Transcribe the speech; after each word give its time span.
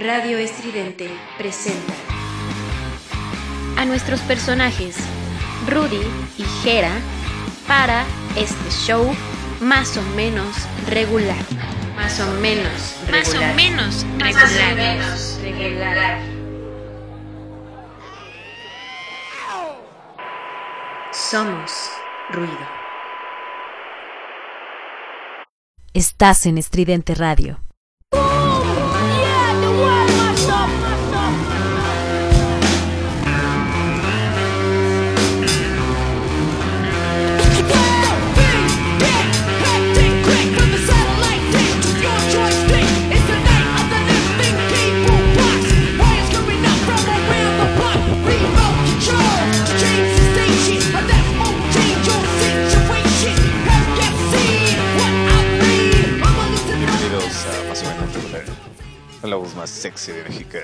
Radio 0.00 0.38
Estridente 0.38 1.10
presenta 1.38 1.92
a 3.76 3.84
nuestros 3.84 4.20
personajes 4.20 4.96
Rudy 5.66 6.00
y 6.36 6.44
Jera 6.62 6.92
para 7.66 8.04
este 8.36 8.70
show 8.70 9.10
más 9.60 9.96
o 9.96 10.02
menos 10.14 10.54
regular. 10.88 11.36
Más 11.96 12.20
o 12.20 12.30
menos 12.34 12.96
regular. 13.08 13.10
Más 13.10 13.34
o 13.34 13.54
menos 13.56 14.04
Más 14.20 14.36
o 14.36 14.40
regular. 14.40 14.76
menos 14.76 15.38
regular. 15.42 16.18
Somos 21.12 21.90
ruido. 22.30 22.78
Estás 25.92 26.46
en 26.46 26.58
Estridente 26.58 27.14
Radio. 27.14 27.60
Más 59.58 59.70
sexy 59.70 60.12
de 60.12 60.22
México, 60.22 60.56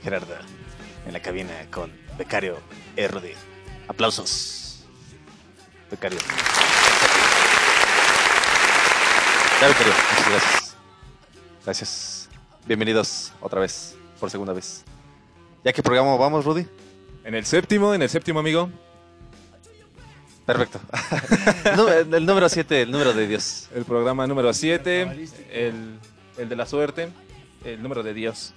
Gerarda, 0.00 0.42
en 1.08 1.12
la 1.12 1.20
cabina 1.20 1.52
con 1.72 1.90
Becario 2.16 2.56
RD. 2.96 3.34
Aplausos. 3.88 4.84
Becario. 5.90 6.20
Ya, 9.60 9.66
Becario, 9.66 9.92
muchas 9.92 10.30
gracias. 10.30 10.76
Gracias. 11.64 12.28
Bienvenidos 12.64 13.32
otra 13.40 13.60
vez, 13.60 13.96
por 14.20 14.30
segunda 14.30 14.52
vez. 14.52 14.84
¿Ya 15.64 15.72
qué 15.72 15.82
programa 15.82 16.14
vamos, 16.16 16.44
Rudy? 16.44 16.68
En 17.24 17.34
el 17.34 17.44
séptimo, 17.44 17.92
en 17.92 18.02
el 18.02 18.08
séptimo, 18.08 18.38
amigo. 18.38 18.70
Perfecto. 20.46 20.78
El 22.12 22.24
número 22.24 22.48
7, 22.48 22.82
el 22.82 22.90
número 22.90 23.14
de 23.14 23.26
Dios. 23.26 23.68
El 23.74 23.84
programa 23.84 24.26
número 24.28 24.52
7, 24.52 25.02
el, 25.50 25.98
el 26.36 26.48
de 26.48 26.54
la 26.54 26.66
suerte, 26.66 27.08
el 27.64 27.82
número 27.82 28.02
de 28.02 28.14
Dios. 28.14 28.52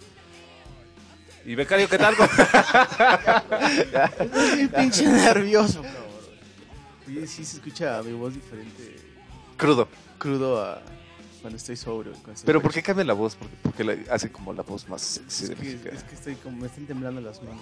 Y 1.46 1.56
Becario, 1.56 1.88
¿qué 1.90 1.98
tal? 1.98 2.14
Estoy 4.20 4.68
pinche 4.68 5.08
nervioso, 5.08 5.82
cabrón. 5.82 7.28
Sí 7.28 7.46
se 7.46 7.58
escucha 7.58 8.02
mi 8.04 8.12
voz 8.12 8.34
diferente, 8.34 8.98
Crudo. 9.56 9.88
crudo 10.18 10.62
a 10.62 10.82
cuando 11.42 11.56
estoy 11.58 11.78
sobrio. 11.78 12.12
cuando 12.14 12.34
estoy 12.34 12.46
Pero 12.48 12.62
¿por 12.62 12.74
qué 12.74 12.84
cambia 12.84 13.06
la 13.06 13.14
voz? 13.14 13.36
Porque, 13.36 13.56
porque 13.64 13.84
la- 13.86 13.98
hace 14.14 14.30
como 14.30 14.52
la 14.52 14.64
voz 14.64 14.90
más 14.90 15.02
sexy 15.02 15.44
Es 15.46 15.50
de 15.52 15.56
que, 15.56 15.90
es 15.96 16.04
que 16.04 16.16
estoy 16.16 16.36
como, 16.36 16.58
me 16.58 16.68
están 16.68 16.86
temblando 16.86 17.22
las 17.22 17.42
manos. 17.42 17.62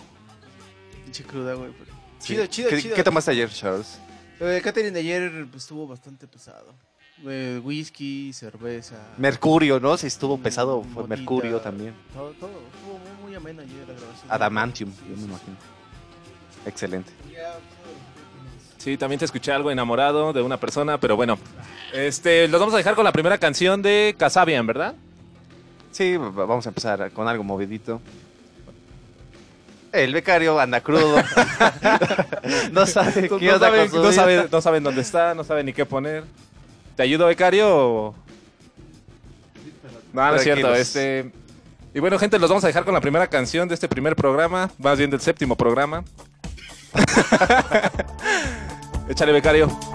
Pinche 1.03 1.23
cruda, 1.23 1.53
güey. 1.53 1.71
pero- 1.77 1.93
Sí. 2.17 2.33
Chido, 2.33 2.45
chido, 2.47 2.69
¿Qué, 2.69 2.81
chido. 2.81 2.95
¿Qué 2.95 3.03
tomaste 3.03 3.29
ayer, 3.31 3.49
Charles? 3.51 3.99
Lo 4.39 4.47
de 4.47 4.61
catering 4.61 4.93
de 4.93 4.99
ayer 5.01 5.45
pues, 5.51 5.63
estuvo 5.63 5.85
bastante 5.87 6.25
pesado. 6.27 6.73
Eh, 7.25 7.61
whisky, 7.63 8.33
cerveza. 8.33 8.95
Mercurio, 9.17 9.79
¿no? 9.79 9.95
Si 9.97 10.07
estuvo 10.07 10.37
mm, 10.37 10.41
pesado, 10.41 10.83
fue 10.93 11.07
Mercurio 11.07 11.59
también. 11.61 11.93
Todo, 12.13 12.31
todo. 12.31 12.49
Estuvo 12.49 12.97
muy, 12.99 13.27
muy 13.27 13.35
amena 13.35 13.63
ayer 13.63 13.87
la 13.87 13.93
grabación. 13.93 14.31
Adamantium, 14.31 14.91
yo 15.09 15.15
me 15.15 15.23
imagino. 15.23 15.55
Excelente. 16.65 17.11
Sí, 18.77 18.97
también 18.97 19.17
te 19.17 19.25
escuché 19.25 19.51
algo 19.51 19.71
enamorado 19.71 20.33
de 20.33 20.41
una 20.41 20.59
persona, 20.59 20.99
pero 20.99 21.15
bueno. 21.15 21.39
Este, 21.93 22.47
los 22.47 22.59
vamos 22.59 22.73
a 22.73 22.77
dejar 22.77 22.95
con 22.95 23.05
la 23.05 23.11
primera 23.13 23.37
canción 23.37 23.81
de 23.81 24.13
Casabian, 24.17 24.67
¿verdad? 24.67 24.93
Sí, 25.91 26.17
vamos 26.17 26.65
a 26.65 26.69
empezar 26.69 27.09
con 27.11 27.27
algo 27.27 27.43
movidito. 27.43 28.01
El 29.93 30.13
becario 30.13 30.59
anda 30.59 30.81
crudo. 30.81 31.15
no 32.73 32.85
sabe 32.85 33.29
No, 33.29 33.57
saben, 33.57 33.87
con 33.87 33.89
su 33.89 33.95
no, 33.95 34.01
vida. 34.01 34.11
saben, 34.13 34.49
no 34.51 34.61
saben 34.61 34.83
dónde 34.83 35.01
está, 35.01 35.33
no 35.33 35.45
saben 35.45 35.65
ni 35.67 35.73
qué 35.73 35.85
poner. 35.85 36.25
¿Te 36.95 37.03
ayudo, 37.03 37.27
Becario? 37.27 38.15
No, 40.13 40.29
no 40.29 40.35
es 40.35 40.43
cierto. 40.43 40.73
Este... 40.73 41.31
Y 41.93 41.99
bueno, 41.99 42.19
gente, 42.19 42.39
los 42.39 42.49
vamos 42.49 42.63
a 42.63 42.67
dejar 42.67 42.83
con 42.83 42.93
la 42.93 43.01
primera 43.01 43.27
canción 43.27 43.67
de 43.67 43.73
este 43.73 43.87
primer 43.87 44.15
programa, 44.15 44.69
más 44.79 44.97
bien 44.97 45.09
del 45.09 45.21
séptimo 45.21 45.55
programa. 45.55 46.03
Échale, 49.09 49.31
Becario. 49.31 49.94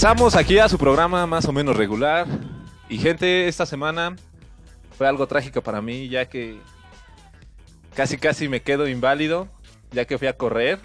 Regresamos 0.00 0.34
aquí 0.34 0.58
a 0.58 0.66
su 0.66 0.78
programa 0.78 1.26
más 1.26 1.44
o 1.44 1.52
menos 1.52 1.76
regular. 1.76 2.26
Y 2.88 2.96
gente, 2.96 3.48
esta 3.48 3.66
semana 3.66 4.16
fue 4.96 5.06
algo 5.06 5.26
trágico 5.26 5.60
para 5.60 5.82
mí, 5.82 6.08
ya 6.08 6.26
que 6.26 6.58
casi 7.94 8.16
casi 8.16 8.48
me 8.48 8.62
quedo 8.62 8.88
inválido, 8.88 9.46
ya 9.90 10.06
que 10.06 10.16
fui 10.16 10.26
a 10.26 10.38
correr. 10.38 10.78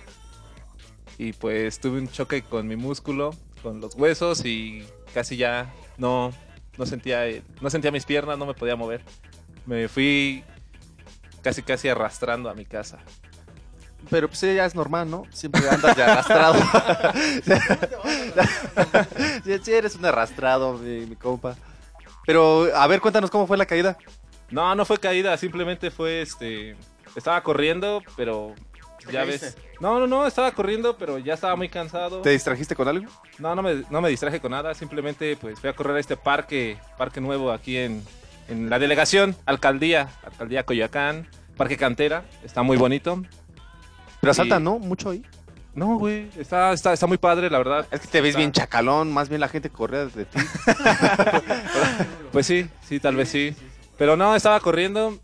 Y 1.17 1.31
pues 1.31 1.79
tuve 1.79 1.99
un 1.99 2.09
choque 2.09 2.41
con 2.41 2.67
mi 2.67 2.75
músculo, 2.75 3.33
con 3.63 3.79
los 3.79 3.95
huesos 3.95 4.43
y 4.43 4.85
casi 5.13 5.37
ya 5.37 5.73
no, 5.97 6.33
no 6.77 6.85
sentía, 6.85 7.21
no 7.61 7.69
sentía 7.69 7.91
mis 7.91 8.03
piernas, 8.03 8.37
no 8.37 8.45
me 8.45 8.53
podía 8.53 8.75
mover. 8.75 9.01
Me 9.65 9.87
fui 9.87 10.43
casi 11.41 11.61
casi 11.61 11.87
arrastrando 11.87 12.49
a 12.49 12.53
mi 12.53 12.65
casa. 12.65 12.99
Pero 14.09 14.27
pues 14.27 14.41
ya 14.41 14.65
es 14.65 14.75
normal, 14.75 15.09
¿no? 15.09 15.23
Siempre 15.31 15.67
andas 15.69 15.95
de 15.95 16.03
arrastrado. 16.03 16.55
sí, 19.43 19.59
sí, 19.63 19.73
eres 19.73 19.95
un 19.95 20.05
arrastrado, 20.05 20.77
mi, 20.77 21.05
mi 21.05 21.15
compa. 21.15 21.55
Pero, 22.25 22.67
a 22.75 22.87
ver, 22.87 23.01
cuéntanos 23.01 23.29
cómo 23.29 23.47
fue 23.47 23.57
la 23.57 23.65
caída. 23.65 23.97
No, 24.49 24.75
no 24.75 24.85
fue 24.85 24.99
caída, 24.99 25.35
simplemente 25.37 25.91
fue 25.91 26.21
este. 26.21 26.75
Estaba 27.15 27.41
corriendo, 27.41 28.03
pero. 28.15 28.53
Ya 29.11 29.23
ves. 29.23 29.55
No, 29.79 29.99
no, 29.99 30.07
no, 30.07 30.25
estaba 30.25 30.51
corriendo, 30.51 30.97
pero 30.97 31.19
ya 31.19 31.35
estaba 31.35 31.55
muy 31.55 31.69
cansado. 31.69 32.21
¿Te 32.21 32.31
distrajiste 32.31 32.75
con 32.75 32.87
algo? 32.87 33.05
No, 33.37 33.53
no 33.53 33.61
me, 33.61 33.83
no 33.89 34.01
me 34.01 34.09
distraje 34.09 34.39
con 34.39 34.51
nada, 34.51 34.73
simplemente 34.73 35.37
pues 35.39 35.59
fui 35.59 35.69
a 35.69 35.73
correr 35.73 35.97
a 35.97 35.99
este 35.99 36.17
parque, 36.17 36.77
parque 36.97 37.21
nuevo 37.21 37.51
aquí 37.51 37.77
en, 37.77 38.03
en 38.47 38.69
la 38.69 38.79
delegación, 38.79 39.35
alcaldía, 39.45 40.09
alcaldía 40.23 40.65
Coyoacán, 40.65 41.27
parque 41.55 41.77
cantera, 41.77 42.25
está 42.43 42.63
muy 42.63 42.77
bonito. 42.77 43.21
Pero 44.25 44.33
Sí. 44.33 44.41
asaltan, 44.41 44.63
¿no? 44.63 44.79
Mucho 44.79 45.11
ahí. 45.11 45.23
No, 45.73 45.97
güey, 45.97 46.29
está, 46.37 46.71
está, 46.71 46.93
está 46.93 47.05
muy 47.05 47.17
padre, 47.17 47.49
la 47.49 47.57
verdad. 47.57 47.85
Es 47.91 47.99
que 48.01 48.07
te 48.07 48.21
ves 48.21 48.29
Está- 48.29 48.39
bien 48.39 48.51
chacalón, 48.53 49.11
más 49.13 49.27
bien 49.29 49.41
la 49.41 49.49
gente 49.49 49.69
corría 49.69 50.05
de 50.05 50.25
ti. 50.25 50.39
Pues 52.31 52.47
sí, 52.47 52.67
sí, 52.87 52.99
tal 52.99 53.15
vez 53.15 53.29
sí. 53.29 53.55
Pero 53.97 54.17
no, 54.17 54.35
estaba 54.35 54.59
corriendo 54.59 55.17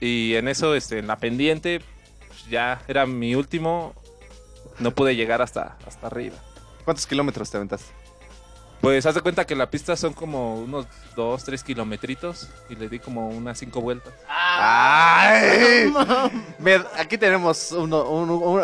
y 0.00 0.34
en 0.34 0.48
eso, 0.48 0.74
este, 0.74 0.98
en 0.98 1.06
la 1.06 1.16
pendiente, 1.18 1.80
pues, 2.26 2.46
ya 2.48 2.80
era 2.88 3.06
mi 3.06 3.34
último, 3.34 3.94
no 4.78 4.90
pude 4.92 5.14
llegar 5.14 5.40
hasta, 5.42 5.76
hasta 5.86 6.06
arriba. 6.08 6.36
¿Cuántos 6.84 7.06
kilómetros 7.06 7.50
te 7.50 7.56
aventaste? 7.58 7.92
Pues 8.80 9.04
haz 9.06 9.14
de 9.16 9.20
cuenta 9.22 9.44
que 9.44 9.56
la 9.56 9.68
pista 9.68 9.96
son 9.96 10.12
como 10.12 10.54
unos 10.60 10.86
2, 11.16 11.42
3 11.44 11.64
kilometritos 11.64 12.48
y 12.68 12.76
le 12.76 12.88
di 12.88 13.00
como 13.00 13.28
unas 13.28 13.58
5 13.58 13.80
vueltas. 13.80 14.12
¡Ay! 14.28 15.92
Me- 16.58 16.84
aquí 16.96 17.18
tenemos 17.18 17.72
uno- 17.72 18.04
un, 18.08 18.30
un- 18.30 18.62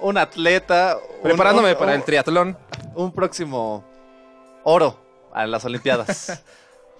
un 0.00 0.18
atleta. 0.18 0.96
un- 1.18 1.22
Preparándome 1.22 1.72
un- 1.72 1.78
para 1.78 1.92
un- 1.92 1.98
el 1.98 2.04
triatlón. 2.04 2.56
un 2.94 3.12
próximo 3.12 3.84
oro 4.64 4.98
a 5.32 5.46
las 5.46 5.64
Olimpiadas. 5.64 6.28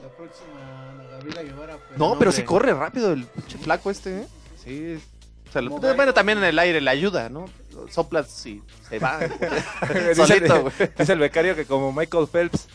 La 0.02 0.11
próxima, 0.11 0.94
la 0.99 1.05
Gabriela 1.12 1.43
Guevara. 1.43 1.76
pues, 1.79 1.99
no, 1.99 2.08
pero 2.19 2.29
hombre. 2.29 2.32
sí 2.32 2.43
corre 2.43 2.75
rápido 2.75 3.12
el 3.14 3.25
pinche 3.25 3.56
flaco 3.56 3.91
este, 3.91 4.19
¿eh? 4.23 4.26
Sí. 4.62 5.02
O 5.49 5.52
sea, 5.52 5.62
lo- 5.62 5.70
Como 5.70 5.94
bueno, 5.94 6.12
también 6.12 6.37
en 6.38 6.44
el 6.44 6.58
aire 6.58 6.82
le 6.82 6.91
ayuda, 6.91 7.31
¿no? 7.31 7.46
Soplas 7.90 8.46
y 8.46 8.62
se 8.88 8.98
va. 8.98 9.18
Dice 10.08 10.14
Solito, 10.14 10.62
güey. 10.62 10.72
dice 10.96 11.12
el 11.12 11.18
becario 11.18 11.54
que 11.54 11.64
como 11.64 11.92
Michael 11.92 12.26
Phelps, 12.26 12.68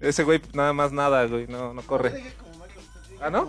ese 0.00 0.24
güey 0.24 0.40
nada 0.52 0.72
más 0.72 0.92
nada, 0.92 1.26
güey, 1.26 1.46
no, 1.46 1.72
no 1.74 1.82
corre. 1.82 2.10
Dije 2.12 2.32
como 2.38 2.52
Michael 2.52 2.86
Phelps, 2.92 3.10
dije 3.10 3.24
¿Ah, 3.24 3.30
no? 3.30 3.48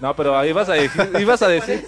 No, 0.00 0.14
pero 0.14 0.38
ahí 0.38 0.50
ibas 0.50 0.68
a 0.68 0.74
decir, 0.74 1.10
ibas 1.18 1.42
a 1.42 1.48
decir. 1.48 1.86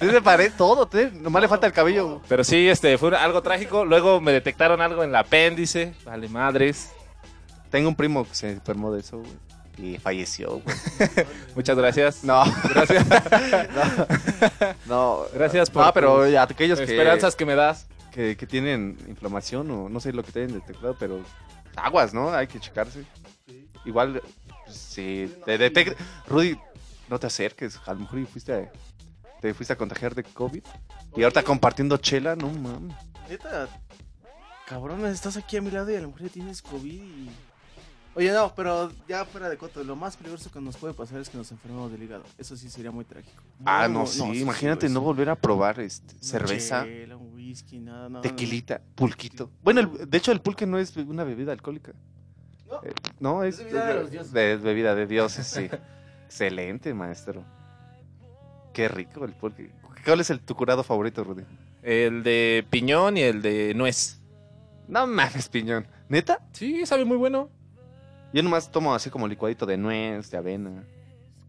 Sí 0.00 0.10
se 0.10 0.22
parece 0.22 0.54
todo, 0.56 0.86
te. 0.86 1.10
Nomás 1.10 1.42
le 1.42 1.48
falta 1.48 1.66
el 1.66 1.72
cabello. 1.72 2.20
Pero 2.28 2.44
sí, 2.44 2.68
este, 2.68 2.96
fue 2.98 3.16
algo 3.16 3.42
trágico. 3.42 3.84
Luego 3.84 4.20
me 4.20 4.32
detectaron 4.32 4.80
algo 4.80 5.02
en 5.02 5.10
el 5.10 5.16
apéndice. 5.16 5.94
Vale, 6.04 6.28
madres. 6.28 6.90
Tengo 7.70 7.88
un 7.88 7.96
primo 7.96 8.24
que 8.24 8.34
se 8.34 8.52
enfermó 8.52 8.92
de 8.92 9.00
eso, 9.00 9.18
güey. 9.18 9.32
Y 9.78 9.98
falleció, 9.98 10.60
güey. 10.60 10.76
Muchas 11.56 11.76
gracias. 11.76 12.24
No, 12.24 12.44
Gracias, 12.74 13.06
no. 14.86 15.24
gracias 15.32 15.70
por 15.70 15.86
No, 15.86 15.92
pero 15.92 16.22
aquellos 16.40 16.78
que, 16.78 16.84
esperanzas 16.84 17.34
que 17.36 17.46
me 17.46 17.54
das. 17.54 17.86
que, 18.12 18.36
que 18.36 18.46
tienen 18.46 18.98
inflamación 19.08 19.70
o 19.70 19.88
no 19.88 19.98
sé 20.00 20.12
lo 20.12 20.22
que 20.22 20.32
tienen 20.32 20.52
detectado, 20.54 20.94
pero 20.98 21.20
aguas, 21.76 22.12
¿no? 22.12 22.32
Hay 22.32 22.46
que 22.46 22.60
checarse. 22.60 23.04
Igual, 23.84 24.20
pues, 24.64 24.76
si 24.76 25.34
te 25.44 25.56
detecta... 25.58 25.96
Rudy, 26.28 26.56
no 27.08 27.18
te 27.18 27.26
acerques. 27.26 27.80
A 27.86 27.94
lo 27.94 28.00
mejor 28.00 28.18
y 28.20 28.26
fuiste 28.26 28.52
a- 28.52 28.72
te 29.40 29.52
fuiste 29.54 29.72
a 29.72 29.76
contagiar 29.76 30.14
de 30.14 30.22
COVID. 30.22 30.62
Y 31.16 31.22
ahorita 31.22 31.42
compartiendo 31.42 31.96
chela, 31.96 32.36
no 32.36 32.48
mames. 32.48 32.94
Neta, 33.28 33.68
cabrón, 34.68 35.04
estás 35.06 35.36
aquí 35.36 35.56
a 35.56 35.62
mi 35.62 35.70
lado 35.70 35.90
y 35.90 35.96
a 35.96 36.00
lo 36.00 36.08
mejor 36.08 36.22
ya 36.22 36.28
tienes 36.28 36.60
COVID 36.62 36.92
y... 37.02 37.30
Oye, 38.14 38.30
no, 38.30 38.54
pero 38.54 38.92
ya 39.08 39.24
fuera 39.24 39.48
de 39.48 39.56
coto, 39.56 39.82
lo 39.82 39.96
más 39.96 40.16
peligroso 40.18 40.50
que 40.52 40.60
nos 40.60 40.76
puede 40.76 40.92
pasar 40.92 41.18
es 41.20 41.30
que 41.30 41.38
nos 41.38 41.50
enfermemos 41.50 41.90
del 41.90 42.02
hígado. 42.02 42.24
Eso 42.36 42.56
sí 42.58 42.68
sería 42.68 42.90
muy 42.90 43.06
trágico. 43.06 43.42
Ah, 43.64 43.88
no, 43.88 44.06
sí. 44.06 44.20
sí, 44.20 44.40
imagínate 44.42 44.86
güey, 44.86 44.92
no 44.94 45.00
volver 45.00 45.30
a 45.30 45.34
probar 45.34 45.80
este, 45.80 46.14
Una 46.14 46.22
cerveza, 46.22 46.84
chela, 46.84 47.16
un 47.16 47.32
whisky, 47.34 47.78
nada, 47.80 48.10
nada. 48.10 48.20
tequilita, 48.22 48.82
pulquito. 48.94 49.50
Bueno, 49.62 49.80
el- 49.80 50.10
de 50.10 50.18
hecho 50.18 50.30
el 50.30 50.42
pulque 50.42 50.66
no 50.66 50.78
es 50.78 50.94
una 50.96 51.24
bebida 51.24 51.52
alcohólica. 51.52 51.92
No. 52.68 52.80
Eh, 52.84 52.92
no, 53.18 53.44
es, 53.44 53.58
Es 53.58 53.64
bebida 53.64 53.86
de 53.86 53.94
los 53.94 54.10
dioses. 54.10 54.32
de- 54.32 54.52
es 54.52 54.62
bebida 54.62 54.94
de 54.94 55.06
dioses, 55.06 55.46
sí. 55.46 55.70
Excelente, 56.26 56.92
maestro. 56.92 57.44
Qué 58.74 58.88
rico 58.88 59.24
el 59.24 59.32
pulque. 59.32 59.70
¿Cuál 60.04 60.20
es 60.20 60.28
el, 60.30 60.40
tu 60.40 60.54
curado 60.54 60.82
favorito, 60.82 61.24
Rudy? 61.24 61.44
El 61.82 62.22
de 62.22 62.66
piñón 62.68 63.16
y 63.16 63.22
el 63.22 63.40
de 63.40 63.72
nuez. 63.74 64.20
No 64.88 65.06
mames, 65.06 65.48
piñón. 65.48 65.86
¿Neta? 66.10 66.40
Sí, 66.52 66.84
sabe 66.84 67.04
muy 67.06 67.16
bueno. 67.16 67.48
Yo 68.32 68.42
nomás 68.42 68.70
tomo 68.70 68.94
así 68.94 69.10
como 69.10 69.28
licuadito 69.28 69.66
de 69.66 69.76
nuez, 69.76 70.30
de 70.30 70.36
avena. 70.38 70.84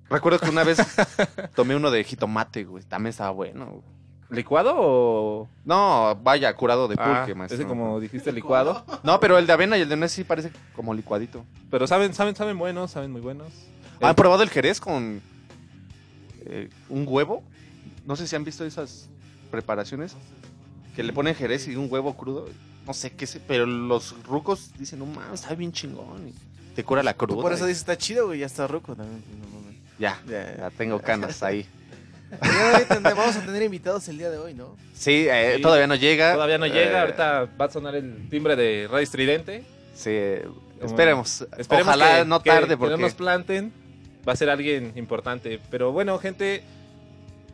Recuerdo 0.09 0.39
que 0.39 0.49
una 0.49 0.63
vez 0.63 0.77
tomé 1.55 1.75
uno 1.75 1.89
de 1.91 2.03
jitomate, 2.03 2.65
güey. 2.65 2.83
También 2.83 3.11
estaba 3.11 3.31
bueno. 3.31 3.65
güey. 3.67 3.81
¿Licuado 4.29 4.73
o...? 4.75 5.47
No, 5.63 6.17
vaya, 6.23 6.55
curado 6.55 6.87
de 6.87 6.95
Ah, 6.97 7.19
pulque, 7.19 7.35
maestro. 7.35 7.59
ese 7.59 7.67
como 7.67 7.99
dijiste, 7.99 8.31
licuado. 8.31 8.83
No, 9.03 9.19
pero 9.19 9.37
el 9.37 9.45
de 9.45 9.53
avena 9.53 9.77
y 9.77 9.81
el 9.81 9.89
de 9.89 9.95
nuez 9.95 10.11
sí 10.11 10.23
parece 10.23 10.51
como 10.75 10.93
licuadito. 10.93 11.45
Pero 11.69 11.85
saben, 11.87 12.13
saben, 12.13 12.35
saben 12.35 12.57
buenos, 12.57 12.91
saben 12.91 13.11
muy 13.11 13.21
buenos. 13.21 13.49
¿Han 14.01 14.15
probado 14.15 14.41
el 14.43 14.49
jerez 14.49 14.79
con 14.81 15.21
eh, 16.45 16.69
un 16.89 17.05
huevo? 17.07 17.43
No 18.05 18.15
sé 18.15 18.27
si 18.27 18.35
han 18.35 18.43
visto 18.43 18.65
esas 18.65 19.07
preparaciones. 19.51 20.15
Que 20.95 21.03
le 21.03 21.13
ponen 21.13 21.35
jerez 21.35 21.67
y 21.67 21.75
un 21.75 21.87
huevo 21.91 22.15
crudo. 22.15 22.47
No 22.87 22.93
sé 22.93 23.13
qué 23.13 23.25
sé, 23.27 23.39
pero 23.39 23.65
los 23.65 24.15
rucos 24.25 24.71
dicen, 24.77 24.99
no 24.99 25.05
mames, 25.05 25.41
está 25.41 25.53
bien 25.55 25.71
chingón. 25.71 26.27
y 26.29 26.33
te 26.75 26.83
cura 26.83 27.03
la 27.03 27.13
cruda. 27.13 27.41
Por 27.41 27.53
eso 27.53 27.65
y- 27.65 27.69
dice, 27.69 27.79
está 27.79 27.97
chido, 27.97 28.27
güey, 28.27 28.39
ya 28.39 28.45
está 28.45 28.67
roco 28.67 28.95
también. 28.95 29.21
pues. 29.23 29.75
Ya, 29.99 30.19
Ya, 30.27 30.55
ya 30.57 30.69
tengo 30.71 30.99
canas 30.99 31.43
ahí. 31.43 31.65
Vamos 33.03 33.35
a 33.37 33.41
tener 33.45 33.61
invitados 33.61 34.07
el 34.07 34.17
día 34.17 34.29
de 34.31 34.37
hoy, 34.39 34.53
¿no? 34.55 34.75
Sí, 34.95 35.27
eh, 35.29 35.53
Sí. 35.57 35.61
todavía 35.61 35.85
no 35.87 35.95
llega. 35.95 36.33
Todavía 36.33 36.57
no 36.57 36.65
llega, 36.65 36.91
Eh, 36.97 37.01
ahorita 37.01 37.47
va 37.61 37.65
a 37.65 37.69
sonar 37.69 37.95
el 37.95 38.27
timbre 38.29 38.55
de 38.55 38.87
Radio 38.89 39.03
Estridente. 39.03 39.63
Sí, 39.93 40.09
eh, 40.11 40.47
esperemos. 40.81 41.45
Esperemos 41.57 41.87
Ojalá 41.95 42.19
que, 42.19 42.25
no 42.25 42.41
que- 42.41 42.49
tarde 42.49 42.67
que 42.69 42.77
porque... 42.77 42.91
no 42.95 42.97
nos 43.01 43.13
planten. 43.13 43.71
Va 44.27 44.33
a 44.33 44.35
ser 44.35 44.49
alguien 44.49 44.93
importante. 44.95 45.59
Pero 45.69 45.91
bueno, 45.91 46.17
gente, 46.17 46.63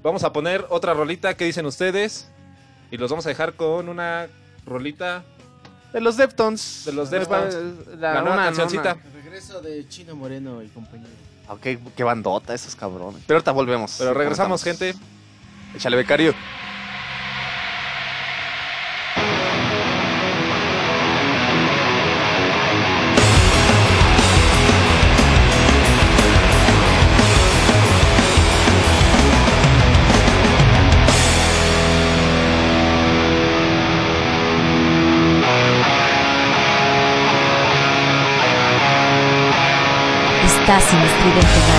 vamos 0.02 0.24
a 0.24 0.32
poner 0.32 0.66
otra 0.70 0.94
rolita. 0.94 1.34
¿Qué 1.36 1.44
dicen 1.46 1.66
ustedes? 1.66 2.30
Y 2.92 2.98
los 2.98 3.10
vamos 3.12 3.26
a 3.26 3.30
dejar 3.30 3.54
con 3.54 3.90
una 3.90 4.28
rolita. 4.66 5.24
De 5.94 6.02
los 6.02 6.18
Deftones. 6.18 6.84
De 6.86 6.94
los 6.94 7.10
Deftones. 7.10 7.56
La, 7.98 8.14
La 8.16 8.22
nueva 8.22 8.36
una- 8.36 8.44
cancioncita. 8.46 8.92
El 8.92 9.24
regreso 9.24 9.62
de 9.62 9.88
Chino 9.88 10.16
Moreno 10.16 10.62
y 10.62 10.68
compañero. 10.68 11.10
una- 11.46 11.54
Ok, 11.54 11.66
qué 11.96 12.04
bandota 12.04 12.54
esos 12.54 12.76
cabrones. 12.76 13.24
Pero 13.26 13.38
ahorita 13.38 13.52
volvemos. 13.52 13.96
Pero 13.98 14.14
regresamos, 14.14 14.64
gente. 14.64 14.94
Échale, 15.76 15.98
becario. 15.98 16.34
En 40.70 40.76
Estridente 40.76 41.79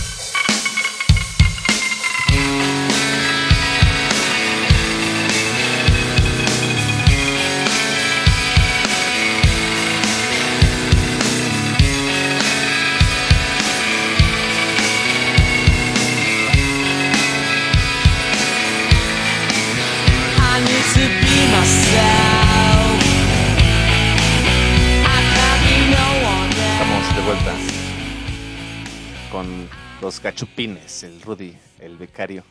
El 30.65 31.21
Rudy, 31.21 31.57
el 31.79 31.97
becario. 31.97 32.43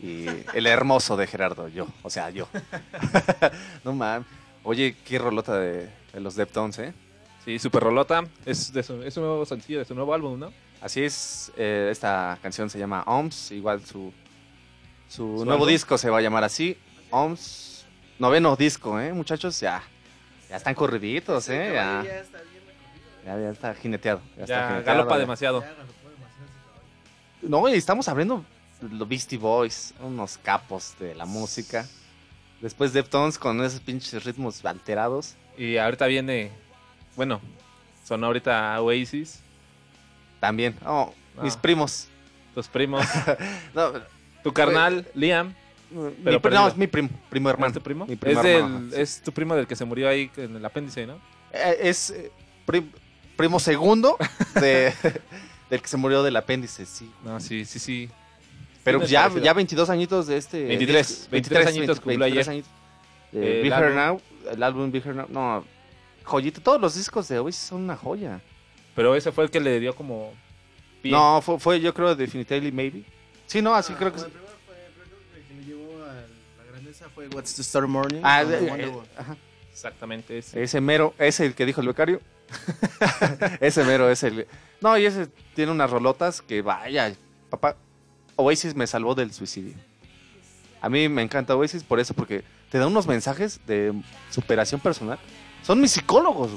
Y 0.00 0.26
el 0.54 0.66
hermoso 0.66 1.16
de 1.16 1.26
Gerardo, 1.26 1.68
yo. 1.68 1.86
O 2.02 2.10
sea, 2.10 2.28
yo. 2.30 2.48
no 3.84 3.92
mames. 3.94 4.26
Oye, 4.64 4.96
qué 5.04 5.18
rolota 5.18 5.58
de, 5.58 5.88
de 6.12 6.20
los 6.20 6.34
Deftones, 6.36 6.78
¿eh? 6.78 6.92
Sí, 7.44 7.58
Super 7.58 7.82
Rolota. 7.84 8.24
Es, 8.44 8.72
de 8.72 8.82
su, 8.82 9.02
es 9.02 9.16
un 9.16 9.24
nuevo 9.24 9.44
sencillo 9.46 9.78
de 9.78 9.84
su 9.84 9.94
nuevo 9.94 10.12
álbum, 10.14 10.38
¿no? 10.38 10.52
Así 10.80 11.02
es, 11.02 11.52
eh, 11.56 11.88
esta 11.90 12.38
canción 12.42 12.68
se 12.68 12.78
llama 12.78 13.02
OMS, 13.06 13.52
igual 13.52 13.80
su, 13.84 14.12
su, 15.08 15.38
¿Su 15.38 15.44
nuevo 15.44 15.64
álbum? 15.64 15.68
disco 15.68 15.96
se 15.96 16.10
va 16.10 16.18
a 16.18 16.20
llamar 16.20 16.44
así, 16.44 16.76
OMS, 17.10 17.86
noveno 18.18 18.56
disco, 18.56 19.00
¿eh? 19.00 19.12
Muchachos, 19.12 19.58
ya, 19.60 19.82
ya 20.50 20.56
están 20.56 20.74
corriditos, 20.74 21.48
¿eh? 21.48 21.70
Ya, 21.74 22.04
ya, 23.24 23.38
ya 23.38 23.50
está 23.50 23.74
jineteado. 23.74 24.20
Ya, 24.36 24.42
está 24.42 24.46
Ya 24.46 24.68
jineteado, 24.68 24.84
galopa 24.98 25.14
ya. 25.14 25.20
demasiado. 25.20 25.64
No, 27.42 27.68
y 27.68 27.72
estamos 27.74 28.08
abriendo 28.08 28.44
los 28.80 29.08
Beastie 29.08 29.38
Boys, 29.38 29.94
unos 30.00 30.38
capos 30.38 30.94
de 30.98 31.14
la 31.14 31.24
música. 31.26 31.86
Después 32.60 32.92
Deftones 32.92 33.38
con 33.38 33.62
esos 33.64 33.80
pinches 33.80 34.24
ritmos 34.24 34.64
alterados. 34.64 35.34
Y 35.58 35.76
ahorita 35.76 36.06
viene, 36.06 36.50
bueno, 37.16 37.40
sonó 38.04 38.26
ahorita 38.28 38.80
Oasis, 38.80 39.40
También, 40.40 40.74
oh, 40.86 41.12
mis 41.42 41.54
Ah. 41.54 41.62
primos. 41.62 42.08
tus 42.54 42.66
primos, 42.68 43.06
No, 43.74 43.92
tu 44.42 44.52
carnal, 44.52 45.06
Liam. 45.14 45.54
mi 45.90 46.38
no, 46.50 46.68
es 46.68 46.76
mi 46.76 46.86
primo, 46.86 47.08
primo 47.30 47.48
hermano. 47.48 47.68
¿Es 47.68 47.74
tu 47.74 47.80
primo? 47.80 48.06
Mi 48.06 48.16
primo 48.16 48.40
es, 48.40 48.46
hermano, 48.46 48.80
del- 48.90 49.00
es 49.00 49.22
tu 49.22 49.32
primo 49.32 49.54
del 49.54 49.66
que 49.66 49.76
se 49.76 49.84
murió 49.84 50.08
ahí 50.08 50.30
en 50.36 50.56
el 50.56 50.64
apéndice, 50.64 51.06
¿no? 51.06 51.14
Eh, 51.52 51.78
es 51.82 52.10
eh, 52.10 52.30
pri- 52.66 52.90
primo 53.36 53.58
segundo 53.60 54.16
de, 54.60 54.92
del 55.72 55.80
que 55.80 55.88
se 55.88 55.96
murió 55.96 56.22
del 56.22 56.36
apéndice, 56.36 56.84
sí. 56.84 57.10
No, 57.24 57.40
sí, 57.40 57.64
sí, 57.64 57.78
sí. 57.78 58.10
Pero 58.84 58.98
me 59.00 59.06
ya, 59.06 59.30
ya 59.42 59.54
22 59.54 59.88
añitos 59.88 60.26
de 60.26 60.36
este. 60.36 60.64
23, 60.66 61.08
disco. 61.08 61.28
23 61.30 61.66
añitos 61.66 62.00
cumplió 62.00 62.24
ayer. 62.26 62.48
añitos. 62.50 62.70
El 63.32 63.42
Eh, 63.42 63.62
Be 63.62 63.72
álbum. 63.72 63.96
Now, 63.96 64.20
el 64.52 64.62
álbum 64.62 64.90
Be 64.92 64.98
Here 64.98 65.14
Now. 65.14 65.26
No, 65.30 65.64
joyita. 66.24 66.60
Todos 66.60 66.78
los 66.78 66.94
discos 66.94 67.26
de 67.28 67.38
hoy 67.38 67.52
son 67.52 67.84
una 67.84 67.96
joya. 67.96 68.42
Pero 68.94 69.14
ese 69.16 69.32
fue 69.32 69.44
el 69.44 69.50
que 69.50 69.60
le 69.60 69.80
dio 69.80 69.94
como... 69.94 70.34
pie. 71.00 71.10
No, 71.10 71.40
fue, 71.40 71.58
fue 71.58 71.80
yo 71.80 71.94
creo 71.94 72.14
Definitively 72.14 72.70
Maybe. 72.70 73.04
Sí, 73.46 73.62
no, 73.62 73.74
así 73.74 73.94
creo 73.94 74.12
que 74.12 74.18
El 74.18 74.24
sí. 74.26 74.30
primero 74.30 74.52
fue 74.66 75.40
el 75.40 75.46
que 75.46 75.54
le 75.54 75.64
llevó 75.64 76.04
a 76.04 76.08
la 76.58 76.70
grandeza 76.70 77.08
fue 77.14 77.28
What's 77.28 77.54
the 77.54 77.62
Story 77.62 77.88
Morning. 77.88 78.20
Ah, 78.22 78.42
eh, 78.42 78.66
Wonderwall. 78.68 79.06
eh, 79.06 79.08
ajá. 79.16 79.36
Exactamente 79.72 80.36
ese. 80.36 80.62
Ese 80.62 80.82
mero, 80.82 81.14
ese 81.18 81.46
el 81.46 81.54
que 81.54 81.64
dijo 81.64 81.80
el 81.80 81.86
becario. 81.86 82.20
ese 83.60 83.84
mero 83.84 84.10
es 84.10 84.22
el. 84.22 84.46
No, 84.82 84.98
y 84.98 85.06
ese 85.06 85.28
tiene 85.54 85.70
unas 85.72 85.90
rolotas 85.90 86.42
que 86.42 86.60
vaya, 86.60 87.14
papá. 87.48 87.76
Oasis 88.36 88.74
me 88.74 88.86
salvó 88.86 89.14
del 89.14 89.32
suicidio. 89.32 89.74
A 90.80 90.88
mí 90.88 91.08
me 91.08 91.22
encanta 91.22 91.54
Oasis 91.54 91.84
por 91.84 92.00
eso, 92.00 92.12
porque 92.14 92.42
te 92.68 92.78
da 92.78 92.88
unos 92.88 93.06
mensajes 93.06 93.60
de 93.66 93.94
superación 94.30 94.80
personal. 94.80 95.18
Son 95.62 95.80
mis 95.80 95.92
psicólogos. 95.92 96.50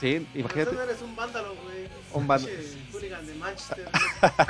sí, 0.00 0.26
imagínate. 0.34 0.72
Tú 0.72 0.80
eres 0.80 1.00
un 1.02 1.14
vándalo, 1.14 1.54
güey. 1.62 1.86
Un 2.12 2.26
vándalo. 2.26 2.52
De 2.52 3.34
Manchester. 3.34 3.88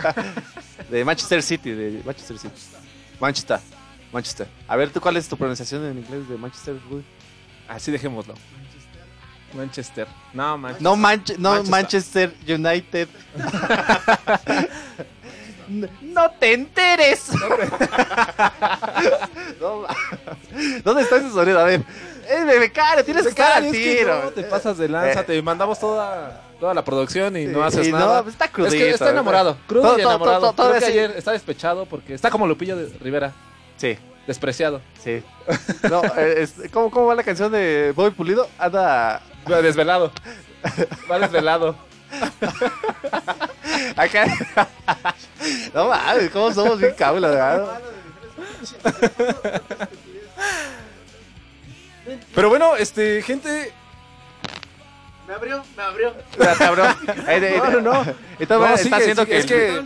De 0.91 1.05
Manchester 1.05 1.43
City, 1.43 1.71
de 1.73 2.03
Manchester 2.05 2.39
City. 2.39 2.55
Manchester. 3.21 3.61
Manchester. 4.13 4.49
A 4.67 4.77
ver, 4.77 4.91
¿tú 4.91 5.01
cuál 5.01 5.19
es 5.19 5.29
tu 5.29 5.37
pronunciación 5.37 5.85
en 5.85 5.99
inglés 5.99 6.29
de 6.29 6.37
Manchester? 6.39 6.77
güey? 6.89 7.03
Así 7.69 7.91
dejémoslo. 7.91 8.35
Manchester. 9.55 10.07
No, 10.33 10.59
Manchester. 10.59 10.83
No, 10.85 10.97
Manche- 10.97 11.39
no 11.39 11.63
Manchester. 11.65 12.31
Manchester 12.31 12.59
United. 12.59 13.09
No- 15.69 15.89
no 16.03 16.31
te 16.33 16.53
enteres. 16.55 17.31
No, 19.61 19.83
ma- 19.83 19.89
¿Dónde 20.85 21.03
está 21.03 21.17
ese 21.17 21.31
sonido? 21.31 21.59
A 21.61 21.65
ver. 21.65 21.83
Es 22.29 22.47
de 22.47 22.59
becario, 22.59 23.03
tienes 23.05 23.23
que 23.23 23.31
estar 23.31 23.53
al 23.53 23.65
Es 23.67 23.73
tiro. 23.73 24.23
no, 24.25 24.31
te 24.31 24.43
pasas 24.43 24.77
de 24.77 24.87
lanza, 24.89 25.21
Eh. 25.21 25.25
te 25.25 25.41
mandamos 25.43 25.81
toda, 25.81 26.43
toda 26.61 26.75
la 26.75 26.85
producción 26.85 27.35
y 27.39 27.47
no 27.47 27.63
haces 27.65 27.89
y 27.89 27.91
no, 27.93 27.99
nada. 27.99 28.23
pues 28.23 28.35
está 28.35 28.45
es 28.45 28.51
crudito. 28.51 28.77
que 28.77 28.91
está 28.91 29.11
enamorado, 29.11 29.57
crudo 29.67 29.83
Todo- 29.85 29.99
y 29.99 30.03
todo- 30.03 30.11
enamorado. 30.13 30.41
todo- 30.41 30.53
todo 30.53 30.69
Creo 30.69 30.79
que 30.81 30.85
así. 30.87 30.93
ayer 30.99 31.15
está 31.17 31.33
despechado 31.33 31.87
porque 31.87 32.13
está 32.13 32.29
como 32.31 32.47
Lupillo 32.47 32.77
de 32.77 32.93
Rivera, 32.99 33.33
Sí, 33.79 33.97
despreciado. 34.27 34.83
sí. 35.03 35.23
No, 35.91 36.03
eh, 36.19 36.35
es- 36.43 36.55
¿cómo, 36.71 36.91
¿Cómo 36.91 37.07
va 37.07 37.15
la 37.15 37.23
canción 37.25 37.51
de 37.51 37.95
Bobby 37.97 38.11
Pulido? 38.11 38.47
Anda 38.59 39.23
desvelado. 39.63 40.13
Va 41.11 41.19
desvelado. 41.19 41.77
acá. 43.97 44.27
No 45.75 45.89
mames, 45.89 46.31
¿cómo 46.31 46.53
somos 46.53 46.79
bien 46.81 46.95
cabros, 46.97 47.31
verdad? 47.31 47.81
Pero 52.35 52.49
bueno, 52.49 52.77
este, 52.77 53.23
gente, 53.23 53.73
Me 55.27 55.35
abrió, 55.35 55.63
me 55.77 55.83
abrió. 55.83 56.15
Ah, 56.41 56.57
No, 57.59 57.71
no, 57.71 57.81
no. 57.81 58.15
Está, 58.39 58.57
No, 58.57 58.67
está 58.75 58.97
haciendo 58.97 59.27
que. 59.27 59.39
es 59.39 59.47
que- 59.47 59.83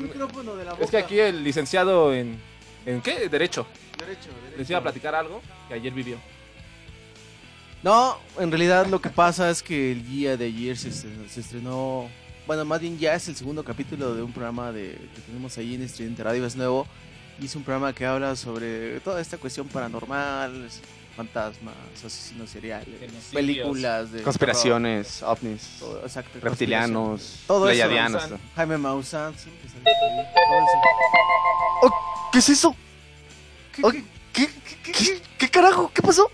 es 0.80 0.90
que 0.90 0.96
aquí 0.96 1.18
el 1.18 1.42
licenciado 1.42 2.14
en 2.14 2.40
¿en 2.86 3.00
qué? 3.02 3.28
Derecho. 3.28 3.66
Derecho, 3.98 4.28
derecho. 4.30 4.56
Les 4.58 4.70
iba 4.70 4.78
a 4.78 4.82
platicar 4.82 5.14
algo 5.14 5.42
que 5.68 5.74
ayer 5.74 5.92
vivió. 5.92 6.16
No, 7.82 8.16
en 8.38 8.50
realidad 8.50 8.86
lo 8.86 9.00
que 9.00 9.08
pasa 9.10 9.50
es 9.50 9.62
que 9.62 9.92
el 9.92 10.06
día 10.06 10.36
de 10.36 10.46
ayer 10.46 10.76
se, 10.76 10.90
estrenó- 10.90 11.28
se 11.28 11.40
estrenó, 11.40 12.08
bueno, 12.46 12.64
más 12.64 12.80
bien 12.80 12.96
ya 12.98 13.14
es 13.14 13.26
el 13.28 13.34
segundo 13.34 13.64
capítulo 13.64 14.14
de 14.14 14.22
un 14.22 14.32
programa 14.32 14.70
de, 14.70 14.92
que 15.14 15.20
tenemos 15.26 15.56
ahí 15.58 15.74
en 15.74 15.82
Estridente 15.82 16.22
Radio, 16.22 16.46
es 16.46 16.54
nuevo, 16.54 16.86
y 17.40 17.46
es 17.46 17.56
un 17.56 17.64
programa 17.64 17.92
que 17.92 18.06
habla 18.06 18.36
sobre 18.36 19.00
toda 19.00 19.20
esta 19.20 19.36
cuestión 19.36 19.66
paranormal, 19.66 20.68
fantasmas, 21.16 21.74
asesinos 22.06 22.50
seriales, 22.50 22.86
Genocidios. 23.00 23.32
películas 23.32 24.12
de 24.12 24.22
Conspiraciones, 24.22 25.20
ovnis, 25.24 25.62
terror, 25.80 25.94
todo, 25.94 26.02
exacto, 26.06 26.38
reptilianos, 26.40 27.40
Todo 27.48 27.68
eso, 27.68 27.72
pleiadianos. 27.84 28.20
Maussan. 28.30 28.40
Jaime 28.54 28.78
Maussan, 28.78 29.34
sí, 29.36 29.50
que 29.60 29.68
sale 29.68 29.90
ahí, 29.90 30.26
todo 30.34 31.90
eso. 31.90 31.94
¿Qué 32.32 32.38
es 32.38 32.48
eso? 32.48 32.76
¿Qué- 33.74 33.82
Oh, 33.84 33.90
qué- 33.90 34.04
¿Qué, 34.32 34.48
qué, 34.82 34.92
qué, 34.92 35.22
qué 35.36 35.48
carajo? 35.50 35.90
¿Qué 35.92 36.00
pasó? 36.00 36.30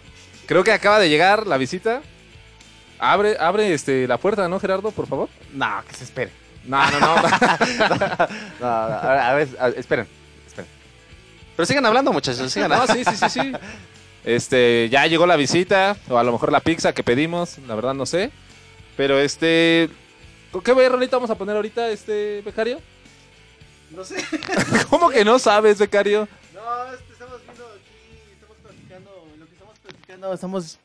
Creo 0.49 0.65
que 0.65 0.73
acaba 0.73 0.99
de 0.99 1.09
llegar 1.09 1.47
la 1.47 1.57
visita. 1.59 2.03
Abre, 2.99 3.37
abre 3.39 3.73
este 3.75 4.09
la 4.09 4.17
puerta, 4.19 4.49
¿no, 4.49 4.59
Gerardo, 4.59 4.91
por 4.91 5.07
favor? 5.07 5.29
No, 5.55 5.83
que 5.89 5.95
se 5.95 6.03
espere. 6.05 6.33
No, 6.65 6.91
no, 6.91 6.99
no. 7.01 7.15
No, 8.61 8.67
a, 8.67 9.31
a 9.31 9.35
ver, 9.35 9.49
a- 9.61 9.69
esperen, 9.69 10.09
esperen. 10.47 10.69
Pero 11.57 11.67
sigan 11.67 11.87
hablando, 11.87 12.13
muchachos, 12.13 12.51
sigan 12.53 12.71
No, 12.71 12.77
hablando. 12.77 12.95
sí, 12.95 13.17
sí, 13.17 13.29
sí, 13.29 13.41
sí. 13.41 13.53
Este, 14.25 14.89
ya 14.91 15.07
llegó 15.07 15.27
la 15.27 15.37
visita, 15.37 15.97
o 16.09 16.19
a 16.19 16.25
lo 16.25 16.33
mejor 16.33 16.51
la 16.51 16.61
pizza 16.61 16.93
que 16.93 17.05
pedimos, 17.05 17.59
la 17.69 17.75
verdad 17.77 17.95
no 17.95 18.05
sé. 18.05 18.31
Pero 18.97 19.19
este, 19.21 19.89
¿qué 20.65 20.89
rolita 20.89 21.17
vamos 21.17 21.31
a 21.31 21.37
poner 21.37 21.55
ahorita, 21.57 21.89
este, 21.91 22.43
becario? 22.45 22.81
No 23.91 24.05
sé. 24.05 24.17
¿Cómo 24.91 25.09
que 25.11 25.25
no 25.25 25.39
sabes, 25.39 25.79
becario? 25.79 26.29
Platicando, 30.19 30.35
estamos 30.35 30.79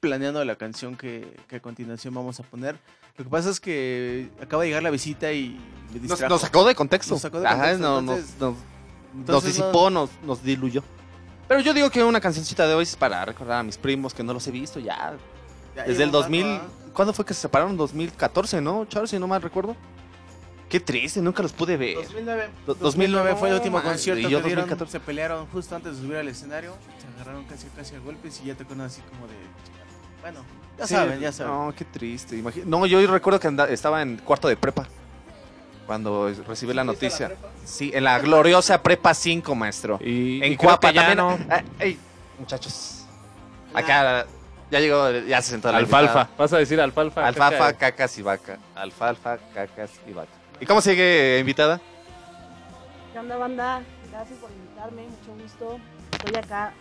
planeando 0.00 0.44
la 0.44 0.56
canción 0.56 0.96
que, 0.96 1.36
que 1.48 1.56
a 1.56 1.60
continuación 1.60 2.14
vamos 2.14 2.38
a 2.40 2.42
poner. 2.42 2.78
Lo 3.16 3.24
que 3.24 3.30
pasa 3.30 3.50
es 3.50 3.58
que 3.60 4.30
acaba 4.40 4.62
de 4.62 4.68
llegar 4.68 4.82
la 4.82 4.90
visita 4.90 5.32
y 5.32 5.58
me 5.92 6.00
Nos, 6.08 6.20
nos 6.20 6.40
sacó 6.40 6.64
de 6.64 6.74
contexto. 6.74 7.14
Nos 7.14 7.22
sacó 7.22 7.40
de 7.40 7.46
Ajá, 7.46 7.56
contexto, 7.56 7.82
no, 7.82 7.98
entonces- 8.00 8.30
nos, 8.30 8.40
nos, 8.40 8.52
nos 8.52 9.18
Entonces, 9.20 9.56
disipó, 9.56 9.90
nos, 9.90 10.10
nos 10.22 10.42
diluyó. 10.42 10.82
Pero 11.48 11.60
yo 11.60 11.72
digo 11.74 11.90
que 11.90 12.04
una 12.04 12.20
cancioncita 12.20 12.66
de 12.66 12.74
hoy 12.74 12.82
es 12.84 12.94
para 12.94 13.24
recordar 13.24 13.60
a 13.60 13.62
mis 13.62 13.76
primos 13.78 14.12
que 14.14 14.22
no 14.22 14.34
los 14.34 14.46
he 14.46 14.50
visto 14.50 14.78
ya. 14.80 15.14
ya 15.74 15.84
Desde 15.84 16.02
el 16.04 16.10
llevo 16.10 16.22
2000. 16.22 16.46
rato, 16.46 16.70
¿Cuándo 16.92 17.12
fue 17.12 17.24
que 17.24 17.32
se 17.34 17.40
separaron? 17.42 17.76
2014, 17.76 18.60
¿no, 18.60 18.84
Charles? 18.86 19.10
Si 19.10 19.18
no 19.18 19.26
mal 19.26 19.40
recuerdo. 19.42 19.74
Qué 20.68 20.80
triste, 20.80 21.20
nunca 21.22 21.42
los 21.42 21.52
pude 21.52 21.74
¿ah? 21.74 21.76
ver. 21.78 21.94
2009. 21.96 22.48
Do- 22.66 22.74
2009 22.74 23.36
fue 23.36 23.48
el 23.48 23.54
último 23.54 23.78
man, 23.78 23.86
concierto 23.86 24.20
y 24.20 24.24
que 24.24 24.30
yo 24.30 24.38
dieron. 24.40 24.68
2014. 24.68 24.92
Se 24.92 25.00
pelearon 25.00 25.46
justo 25.46 25.74
antes 25.76 25.96
de 25.96 26.02
subir 26.02 26.16
al 26.18 26.28
escenario. 26.28 26.74
Se 27.00 27.06
agarraron 27.16 27.44
casi 27.44 27.66
casi 27.68 27.94
a 27.94 27.98
golpes 28.00 28.40
y 28.42 28.46
ya 28.48 28.54
tocaron 28.54 28.82
así 28.82 29.00
como 29.02 29.26
de. 29.26 29.34
Bueno, 30.20 30.40
ya 30.78 30.86
Sí, 30.86 30.94
saben, 30.94 31.20
ya 31.20 31.32
saben. 31.32 31.52
No, 31.52 31.74
qué 31.74 31.84
triste. 31.84 32.36
imagi- 32.36 32.64
No, 32.64 32.84
yo 32.86 33.04
recuerdo 33.06 33.40
que 33.40 33.72
estaba 33.72 34.02
en 34.02 34.16
cuarto 34.18 34.48
de 34.48 34.56
prepa. 34.56 34.86
Cuando 35.86 36.30
recibí 36.46 36.74
la 36.74 36.84
noticia. 36.84 37.32
Sí, 37.64 37.90
en 37.94 38.04
la 38.04 38.18
gloriosa 38.18 38.82
prepa 38.82 39.14
5, 39.14 39.54
maestro. 39.54 39.98
Y, 40.02 40.42
En 40.44 40.52
y 40.52 40.56
Cuapa 40.58 40.88
que 40.90 40.94
ya 40.96 41.14
también. 41.14 41.38
no. 41.48 41.54
Ah, 41.54 41.62
ey, 41.78 41.98
muchachos. 42.38 43.06
Acá 43.72 44.26
ya 44.70 44.80
llegó, 44.80 45.10
ya 45.10 45.40
se 45.40 45.50
sentó 45.52 45.72
la 45.72 45.78
Alfalfa, 45.78 46.28
vas 46.36 46.52
a 46.52 46.58
decir 46.58 46.78
alfalfa. 46.78 47.26
Alfalfa, 47.26 47.72
caca. 47.72 47.78
cacas 47.92 48.18
y 48.18 48.22
vaca. 48.22 48.58
Alfalfa, 48.74 49.38
cacas 49.54 49.90
y 50.06 50.12
vaca. 50.12 50.28
¿Y 50.60 50.66
cómo 50.66 50.80
sigue 50.80 51.38
invitada? 51.38 51.80
¿Qué 53.12 53.18
onda, 53.18 53.36
banda? 53.36 53.82
Gracias 54.10 54.38
por 54.38 54.50
invitarme, 54.50 55.02
mucho 55.02 55.42
gusto. 55.42 55.78
Estoy 56.12 56.34
acá 56.36 56.72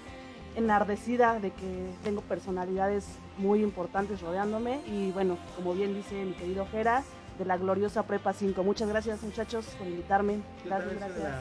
enardecida 0.56 1.40
de 1.40 1.52
que 1.52 1.92
tengo 2.04 2.22
personalidades 2.22 3.06
muy 3.38 3.62
importantes 3.62 4.22
rodeándome 4.22 4.82
y 4.88 5.12
bueno, 5.12 5.38
como 5.56 5.76
bien 5.76 5.94
dice 5.94 6.16
mi 6.16 6.34
querido 6.34 6.68
Jera, 6.72 7.04
de 7.38 7.46
la 7.46 7.58
gloriosa 7.58 8.04
Prepa 8.04 8.34
5. 8.34 8.64
Muchas 8.64 8.90
gracias 8.90 9.22
muchachos 9.22 9.66
por 9.78 9.88
invitarme. 9.88 10.40
Gracias, 10.66 10.94
gracias. 10.96 11.34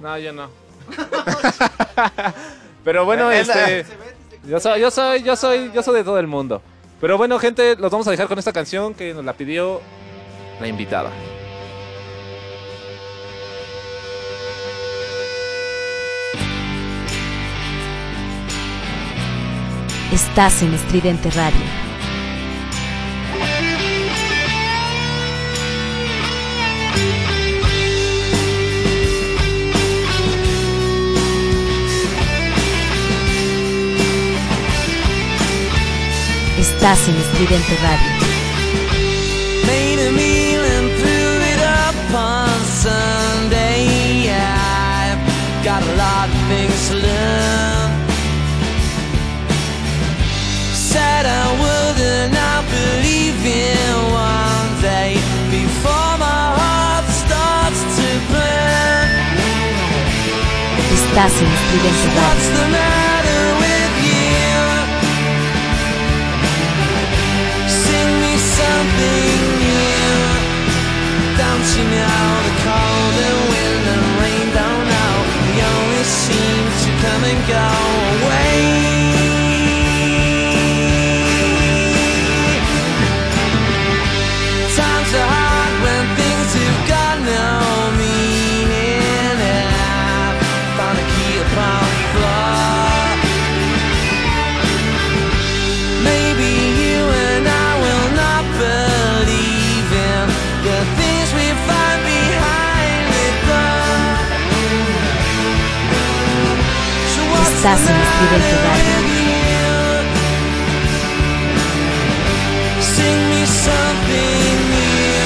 No, 0.00 0.18
yo 0.18 0.32
no. 0.32 0.48
Pero 2.84 3.04
bueno, 3.04 3.30
este. 3.30 3.84
Yo 4.44 4.58
soy, 4.58 4.80
yo 4.80 4.90
soy, 4.90 5.22
yo 5.22 5.36
soy, 5.36 5.70
yo 5.72 5.82
soy 5.82 5.96
de 5.96 6.04
todo 6.04 6.18
el 6.18 6.26
mundo. 6.26 6.62
Pero 7.00 7.16
bueno, 7.16 7.38
gente, 7.38 7.76
los 7.76 7.90
vamos 7.92 8.08
a 8.08 8.10
dejar 8.10 8.26
con 8.26 8.38
esta 8.38 8.52
canción 8.52 8.94
que 8.94 9.14
nos 9.14 9.24
la 9.24 9.32
pidió 9.32 9.80
la 10.60 10.66
invitada. 10.66 11.10
Estás 20.12 20.62
en 20.62 20.74
Estridente 20.74 21.30
Radio. 21.30 21.87
Estás 36.58 37.06
en 37.08 37.16
Estridente 37.16 37.76
Radio. 37.76 38.10
Made 39.64 40.08
a 40.08 40.10
meal 40.10 40.60
and 40.60 40.90
threw 40.98 41.40
it 41.52 41.60
up 41.62 41.94
on 42.12 42.50
Sunday. 42.66 44.28
I've 44.28 45.22
got 45.64 45.82
a 45.84 45.94
lot 45.94 46.28
of 46.28 46.48
things 46.48 46.88
to 46.88 46.94
learn. 46.96 47.90
Said 50.74 51.26
I 51.26 51.46
would 51.60 52.00
and 52.00 52.34
I 52.36 52.64
believe 52.66 53.38
in 53.46 54.10
one 54.10 54.82
day 54.82 55.14
before 55.52 56.18
my 56.18 56.42
heart 56.58 57.06
starts 57.06 57.80
to 57.98 58.08
burn. 58.32 59.08
Estás 60.92 61.32
en 61.40 61.48
What's 62.16 62.48
the 62.48 62.68
matter 62.72 62.97
you 71.78 71.84
know 71.84 72.26
the 72.46 72.54
cold 72.66 73.16
and 73.26 73.38
wind 73.50 73.84
and 73.94 74.04
rain 74.20 74.46
don't 74.58 74.84
know? 74.92 75.14
They 75.46 75.62
only 75.62 76.04
seem 76.04 76.62
to 76.82 76.90
come 77.02 77.22
and 77.30 77.40
go 77.46 77.87
So 107.60 107.68
what's 107.68 107.80
Estás 107.80 107.86
the 107.86 107.92
en 107.92 108.00
Estridente 108.00 108.56
matter 108.62 108.84
Radio. 108.84 109.02
with 109.02 109.18
you? 109.18 110.02
Sing 112.80 113.30
me 113.30 113.46
something 113.46 114.58
new. 114.70 115.18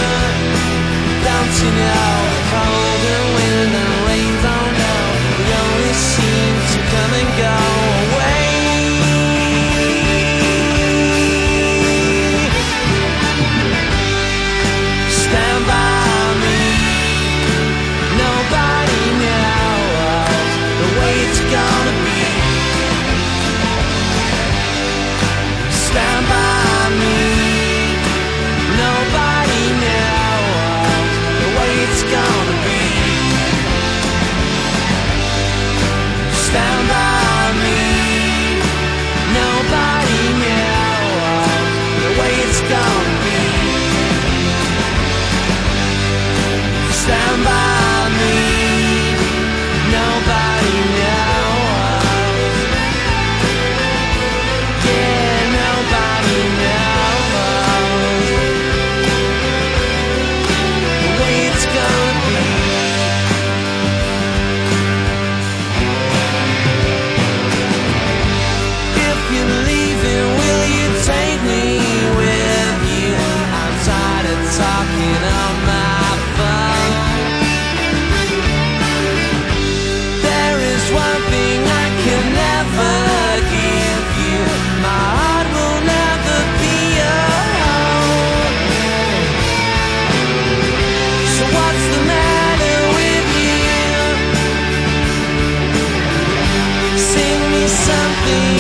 nothing 98.25 98.59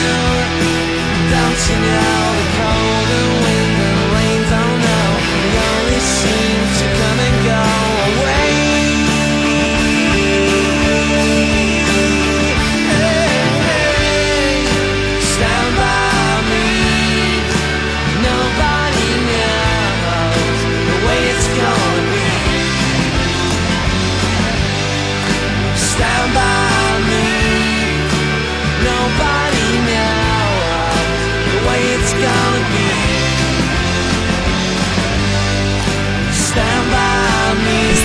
here, 0.00 1.30
dancing 1.30 1.84
out. 1.84 2.13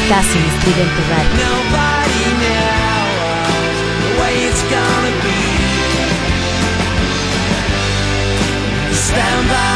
Estás 0.10 0.26
en 0.36 0.44
Estridente 0.44 1.02
Nobody 1.38 2.26
knows 2.42 3.78
the 4.02 4.12
way 4.20 4.34
it's 4.48 4.64
gonna 4.64 5.14
be. 5.22 5.38
Stand 8.92 9.48
by 9.50 9.69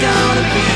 gonna 0.00 0.42
be 0.52 0.75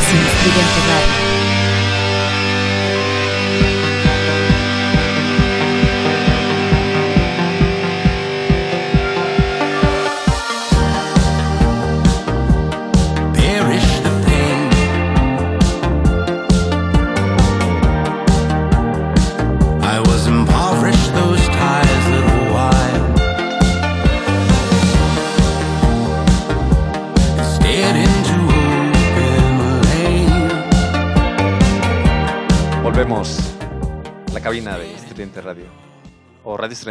Estás 0.00 0.14
en 0.14 0.26
Estridente 0.26 0.80
Radio. 0.88 1.29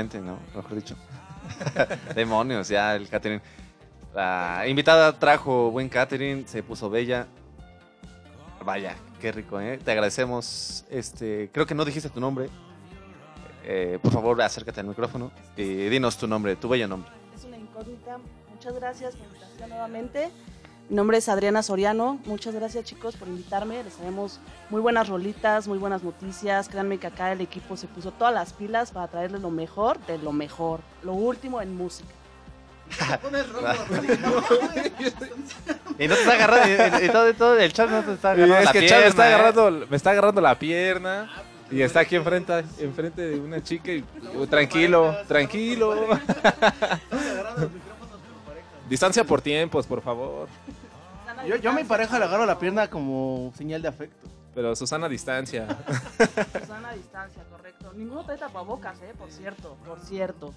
¿No? 0.07 0.39
Mejor 0.55 0.75
dicho. 0.75 0.95
Demonios, 2.15 2.69
ya 2.69 2.95
el 2.95 3.09
catering. 3.09 3.41
La 4.13 4.63
invitada 4.67 5.17
trajo 5.17 5.71
buen 5.71 5.89
catering, 5.89 6.47
se 6.47 6.63
puso 6.63 6.89
bella. 6.89 7.27
Vaya, 8.63 8.95
qué 9.19 9.31
rico, 9.31 9.59
¿eh? 9.59 9.77
Te 9.77 9.91
agradecemos. 9.91 10.85
Este, 10.89 11.49
creo 11.51 11.65
que 11.65 11.75
no 11.75 11.85
dijiste 11.85 12.09
tu 12.09 12.19
nombre. 12.19 12.49
Eh, 13.65 13.99
por 14.01 14.11
favor, 14.11 14.41
acércate 14.41 14.79
al 14.79 14.87
micrófono 14.87 15.31
y 15.55 15.89
dinos 15.89 16.17
tu 16.17 16.27
nombre, 16.27 16.55
tu 16.55 16.69
bello 16.69 16.87
nombre. 16.87 17.11
Es 17.35 17.43
una 17.43 17.57
incógnita. 17.57 18.17
Muchas 18.49 18.73
gracias 18.73 19.15
por 19.15 19.27
invitación 19.27 19.69
nuevamente. 19.69 20.31
Mi 20.89 20.95
nombre 20.95 21.19
es 21.19 21.29
Adriana 21.29 21.61
Soriano. 21.61 22.19
Muchas 22.25 22.55
gracias 22.55 22.83
chicos 22.83 23.15
por 23.15 23.27
invitarme. 23.27 23.83
Les 23.83 23.93
traemos 23.93 24.39
muy 24.71 24.81
buenas 24.81 25.07
rolitas, 25.07 25.67
muy 25.67 25.77
buenas 25.77 26.01
noticias. 26.01 26.67
Créanme 26.67 26.97
que 26.97 27.05
acá 27.05 27.31
el 27.31 27.41
equipo 27.41 27.77
se 27.77 27.85
puso 27.85 28.09
todas 28.11 28.33
las 28.33 28.53
pilas 28.53 28.89
para 28.89 29.07
traerles 29.07 29.41
lo 29.41 29.51
mejor 29.51 29.99
de 30.07 30.17
lo 30.17 30.31
mejor. 30.31 30.79
Lo 31.03 31.13
último 31.13 31.61
en 31.61 31.77
música. 31.77 32.09
Y 35.99 36.07
no 36.07 36.15
te 36.15 36.21
está 36.21 36.33
agarrando, 36.33 36.97
y, 37.01 37.05
y 37.05 37.09
todo, 37.09 37.33
todo 37.35 37.59
el 37.59 37.71
chat 37.71 37.87
no 37.87 38.01
te 38.03 38.13
está 38.13 38.31
agarrando 38.31 38.57
es 38.57 38.65
la 38.65 38.71
que 38.71 38.87
Chava 38.87 39.01
me 39.01 39.07
está 39.09 39.23
pierna, 39.23 39.29
¿eh? 39.29 39.35
agarrando, 39.35 39.87
me 39.87 39.97
está 39.97 40.09
agarrando 40.09 40.41
la 40.41 40.57
pierna 40.57 41.29
y 41.69 41.81
está 41.81 41.99
aquí 41.99 42.15
enfrente, 42.15 42.63
enfrente 42.79 43.21
de 43.21 43.39
una 43.39 43.61
chica 43.61 43.91
y 43.91 44.03
yo, 44.33 44.47
tranquilo, 44.47 45.15
tranquilo. 45.27 46.07
Distancia 48.89 49.23
por 49.23 49.39
tiempos, 49.39 49.85
por 49.85 50.01
favor. 50.01 50.47
Yo, 51.47 51.55
yo 51.57 51.69
a 51.71 51.73
mi 51.73 51.83
pareja 51.83 52.19
le 52.19 52.25
agarro 52.25 52.45
la 52.45 52.59
pierna 52.59 52.89
como 52.89 53.51
señal 53.55 53.81
de 53.81 53.87
afecto. 53.87 54.27
Pero 54.53 54.75
Susana, 54.75 55.07
distancia. 55.07 55.67
Susana 56.59 56.89
a 56.89 56.93
distancia, 56.93 57.43
correcto. 57.49 57.93
Ninguno 57.95 58.23
trae 58.23 58.37
tapabocas, 58.37 58.99
eh, 59.01 59.13
por 59.17 59.31
cierto, 59.31 59.77
por 59.85 59.99
cierto. 59.99 60.53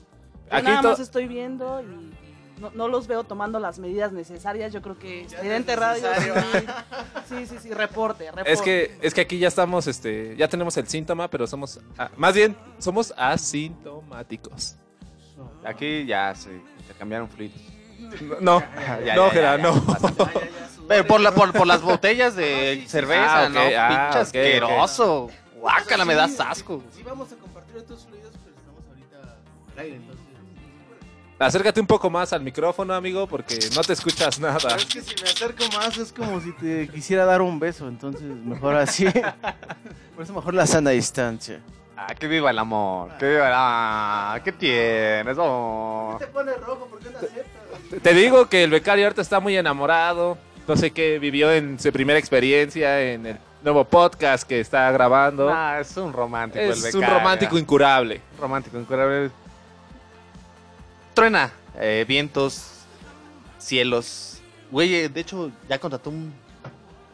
Yo 0.50 0.56
Aquí 0.56 0.66
nada 0.66 0.82
más 0.82 1.00
estoy 1.00 1.28
viendo 1.28 1.80
y 1.82 2.12
no, 2.60 2.70
no 2.70 2.88
los 2.88 3.06
veo 3.06 3.24
tomando 3.24 3.58
las 3.58 3.78
medidas 3.78 4.12
necesarias. 4.12 4.72
Yo 4.72 4.82
creo 4.82 4.98
que 4.98 5.22
Estridente 5.22 5.76
Radio. 5.76 6.08
Sí, 6.18 6.66
sí, 7.28 7.46
sí, 7.46 7.56
sí, 7.62 7.74
reporte, 7.74 8.26
reporte. 8.30 8.52
Es 8.52 8.62
que, 8.62 8.96
es 9.02 9.14
que 9.14 9.20
aquí 9.20 9.38
ya 9.38 9.48
estamos, 9.48 9.86
este, 9.86 10.34
ya 10.36 10.48
tenemos 10.48 10.76
el 10.76 10.88
síntoma, 10.88 11.28
pero 11.28 11.46
somos, 11.46 11.80
ah, 11.98 12.10
más 12.16 12.34
bien, 12.34 12.56
somos 12.78 13.12
asintomáticos. 13.16 14.76
Aquí 15.64 16.06
ya 16.06 16.34
se 16.34 16.50
intercambiaron 16.80 17.28
fluidos. 17.28 17.60
No, 18.40 18.60
Ya, 19.04 19.14
no, 19.14 19.26
ya, 19.26 19.30
Gerard, 19.30 19.60
ya, 19.60 19.70
ya. 19.70 19.74
no. 19.74 20.30
Pero 20.92 21.06
por, 21.06 21.20
la, 21.20 21.32
por, 21.32 21.52
por 21.52 21.66
las 21.66 21.82
botellas 21.82 22.34
de 22.36 22.84
cerveza, 22.88 23.44
Ah, 23.44 23.46
ok, 23.48 23.54
¿no? 23.54 23.60
ah, 23.60 23.88
Pinche 23.88 24.18
ok, 24.18 24.22
asqueroso. 24.22 25.30
Guácala, 25.56 26.04
me 26.04 26.14
das 26.14 26.38
asco. 26.40 26.82
Sí, 26.94 27.02
vamos 27.02 27.30
a 27.32 27.36
compartir 27.36 27.76
estos 27.76 28.04
fluidos, 28.06 28.32
pero 28.44 28.56
estamos 28.56 28.82
ahorita 28.88 29.36
al 29.74 29.78
aire, 29.78 29.96
entonces. 29.96 30.22
Acércate 31.38 31.80
un 31.80 31.86
poco 31.88 32.08
más 32.08 32.32
al 32.32 32.40
micrófono, 32.42 32.94
amigo, 32.94 33.26
porque 33.26 33.58
no 33.74 33.82
te 33.82 33.94
escuchas 33.94 34.38
nada. 34.38 34.58
Pero 34.62 34.76
es 34.76 34.84
que 34.86 35.00
si 35.02 35.14
me 35.20 35.28
acerco 35.28 35.64
más 35.76 35.98
es 35.98 36.12
como 36.12 36.40
si 36.40 36.52
te 36.52 36.86
quisiera 36.88 37.24
dar 37.24 37.42
un 37.42 37.58
beso, 37.58 37.88
entonces 37.88 38.22
mejor 38.22 38.76
así. 38.76 39.06
Por 40.14 40.22
eso 40.24 40.32
mejor 40.34 40.54
la 40.54 40.68
sana 40.68 40.90
distancia. 40.90 41.60
Ah, 41.96 42.14
que 42.14 42.28
viva 42.28 42.50
el 42.50 42.58
amor. 42.60 43.10
Que 43.18 43.28
viva 43.28 43.48
el 43.48 43.54
ah, 43.56 44.40
¿Qué 44.44 44.52
tienes? 44.52 45.36
Oh. 45.38 46.14
te 46.20 46.28
pone 46.28 46.52
rojo? 46.54 46.86
¿Por 46.86 47.00
qué 47.00 47.10
no 47.10 47.18
aceptas? 47.18 48.02
Te 48.02 48.14
digo 48.14 48.48
que 48.48 48.62
el 48.62 48.70
becario 48.70 49.04
ahorita 49.06 49.22
está 49.22 49.40
muy 49.40 49.56
enamorado. 49.56 50.38
No 50.68 50.76
sé 50.76 50.90
qué 50.92 51.18
vivió 51.18 51.52
en 51.52 51.78
su 51.78 51.90
primera 51.92 52.18
experiencia 52.18 53.00
en 53.12 53.26
el 53.26 53.38
nuevo 53.62 53.84
podcast 53.84 54.46
que 54.48 54.60
está 54.60 54.90
grabando. 54.92 55.50
Ah, 55.50 55.78
es 55.80 55.96
un 55.96 56.12
romántico 56.12 56.62
el 56.64 56.70
es 56.70 56.94
un 56.94 57.02
romántico 57.02 57.58
incurable. 57.58 58.20
romántico, 58.40 58.78
incurable. 58.78 59.30
Truena, 61.14 61.52
eh, 61.78 62.04
vientos, 62.08 62.84
cielos. 63.58 64.40
Güey, 64.70 64.94
eh, 64.94 65.08
de 65.08 65.20
hecho, 65.20 65.50
ya 65.68 65.78
contrató 65.78 66.10
un, 66.10 66.32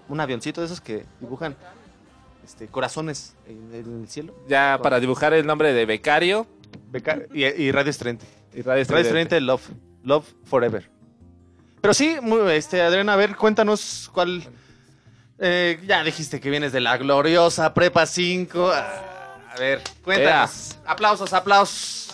un 0.09 0.21
avioncito 0.21 0.61
de 0.61 0.67
esos 0.67 0.81
que 0.81 1.05
dibujan 1.21 1.57
este, 2.45 2.69
corazones 2.69 3.35
en, 3.47 3.75
en 3.75 4.01
el 4.03 4.09
cielo. 4.09 4.35
Ya 4.49 4.79
para 4.83 5.01
dibujar 5.01 5.33
el 5.35 5.47
nombre 5.47 5.73
de 5.73 5.85
becario 5.87 6.47
Beca- 6.93 7.27
y, 7.33 7.45
y 7.45 7.73
Radio 7.73 7.91
Estrente. 7.91 8.27
y 8.55 8.63
Radio. 8.63 8.83
Estrente, 8.83 9.41
Love. 9.41 9.69
Love 10.05 10.27
Forever. 10.45 10.89
Pero 11.81 11.95
sí, 11.95 12.17
muy- 12.21 12.51
este, 12.53 12.83
Adriana, 12.83 13.12
a 13.14 13.17
ver, 13.17 13.37
cuéntanos 13.37 14.11
cuál. 14.12 14.43
eh, 15.41 15.81
ya 15.87 16.03
dijiste 16.03 16.41
que 16.41 16.51
vienes 16.51 16.73
de 16.73 16.81
la 16.81 16.97
gloriosa 16.97 17.73
Prepa 17.73 18.07
5. 18.07 18.71
Ah, 18.75 19.38
a 19.55 19.59
ver, 19.59 19.81
cuéntanos. 20.03 20.77
Aplausos, 20.85 21.33
aplausos. 21.33 22.12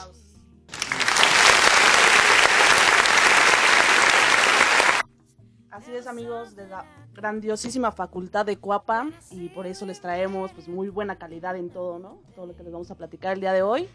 Así 5.70 5.92
es, 5.94 6.06
amigos, 6.06 6.54
de 6.54 6.68
la 6.68 6.84
grandiosísima 7.14 7.90
facultad 7.90 8.46
de 8.46 8.56
Cuapa 8.58 9.08
y 9.30 9.48
por 9.48 9.66
eso 9.66 9.86
les 9.86 10.00
traemos 10.00 10.52
pues 10.52 10.68
muy 10.68 10.88
buena 10.88 11.16
calidad 11.16 11.56
en 11.56 11.68
todo, 11.70 11.98
¿no? 11.98 12.20
Todo 12.36 12.46
lo 12.46 12.56
que 12.56 12.62
les 12.62 12.72
vamos 12.72 12.90
a 12.90 12.94
platicar 12.94 13.32
el 13.34 13.40
día 13.40 13.52
de 13.52 13.62
hoy. 13.62 13.88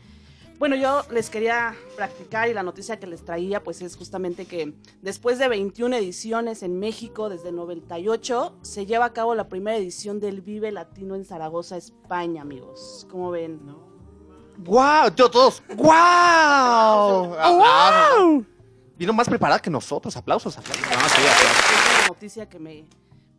Bueno, 0.60 0.76
yo 0.76 1.04
les 1.10 1.30
quería 1.30 1.74
practicar 1.95 2.50
y 2.50 2.54
la 2.54 2.63
noticia 2.63 3.00
que 3.00 3.08
les 3.08 3.24
traía 3.24 3.63
pues 3.63 3.82
es 3.82 3.95
justamente 3.95 4.45
que 4.45 4.74
después 5.02 5.39
de 5.39 5.48
21 5.48 5.95
ediciones 5.95 6.63
en 6.63 6.78
México 6.78 7.30
desde 7.30 7.48
el 7.48 7.56
98 7.56 8.58
se 8.62 8.86
lleva 8.86 9.06
a 9.06 9.13
cabo 9.13 9.36
la 9.36 9.48
primera 9.48 9.78
edición 9.78 10.19
del 10.19 10.41
Vive 10.41 10.74
Latino 10.74 11.15
en 11.15 11.24
Zaragoza, 11.24 11.78
España, 11.78 12.41
amigos. 12.41 13.08
¿Cómo 13.10 13.32
ven? 13.32 13.58
¡Guau! 14.58 15.15
Yo 15.15 15.32
todos. 15.32 15.63
¡Guau! 15.78 17.34
Aplausos. 17.36 18.43
Vino 18.98 19.13
más 19.13 19.30
preparada 19.30 19.62
que 19.62 19.69
nosotros. 19.69 20.17
Aplausos, 20.17 20.58
aplausos. 20.58 20.86
Es 20.86 22.00
una 22.00 22.08
noticia 22.10 22.50
que 22.50 22.60
me, 22.60 22.86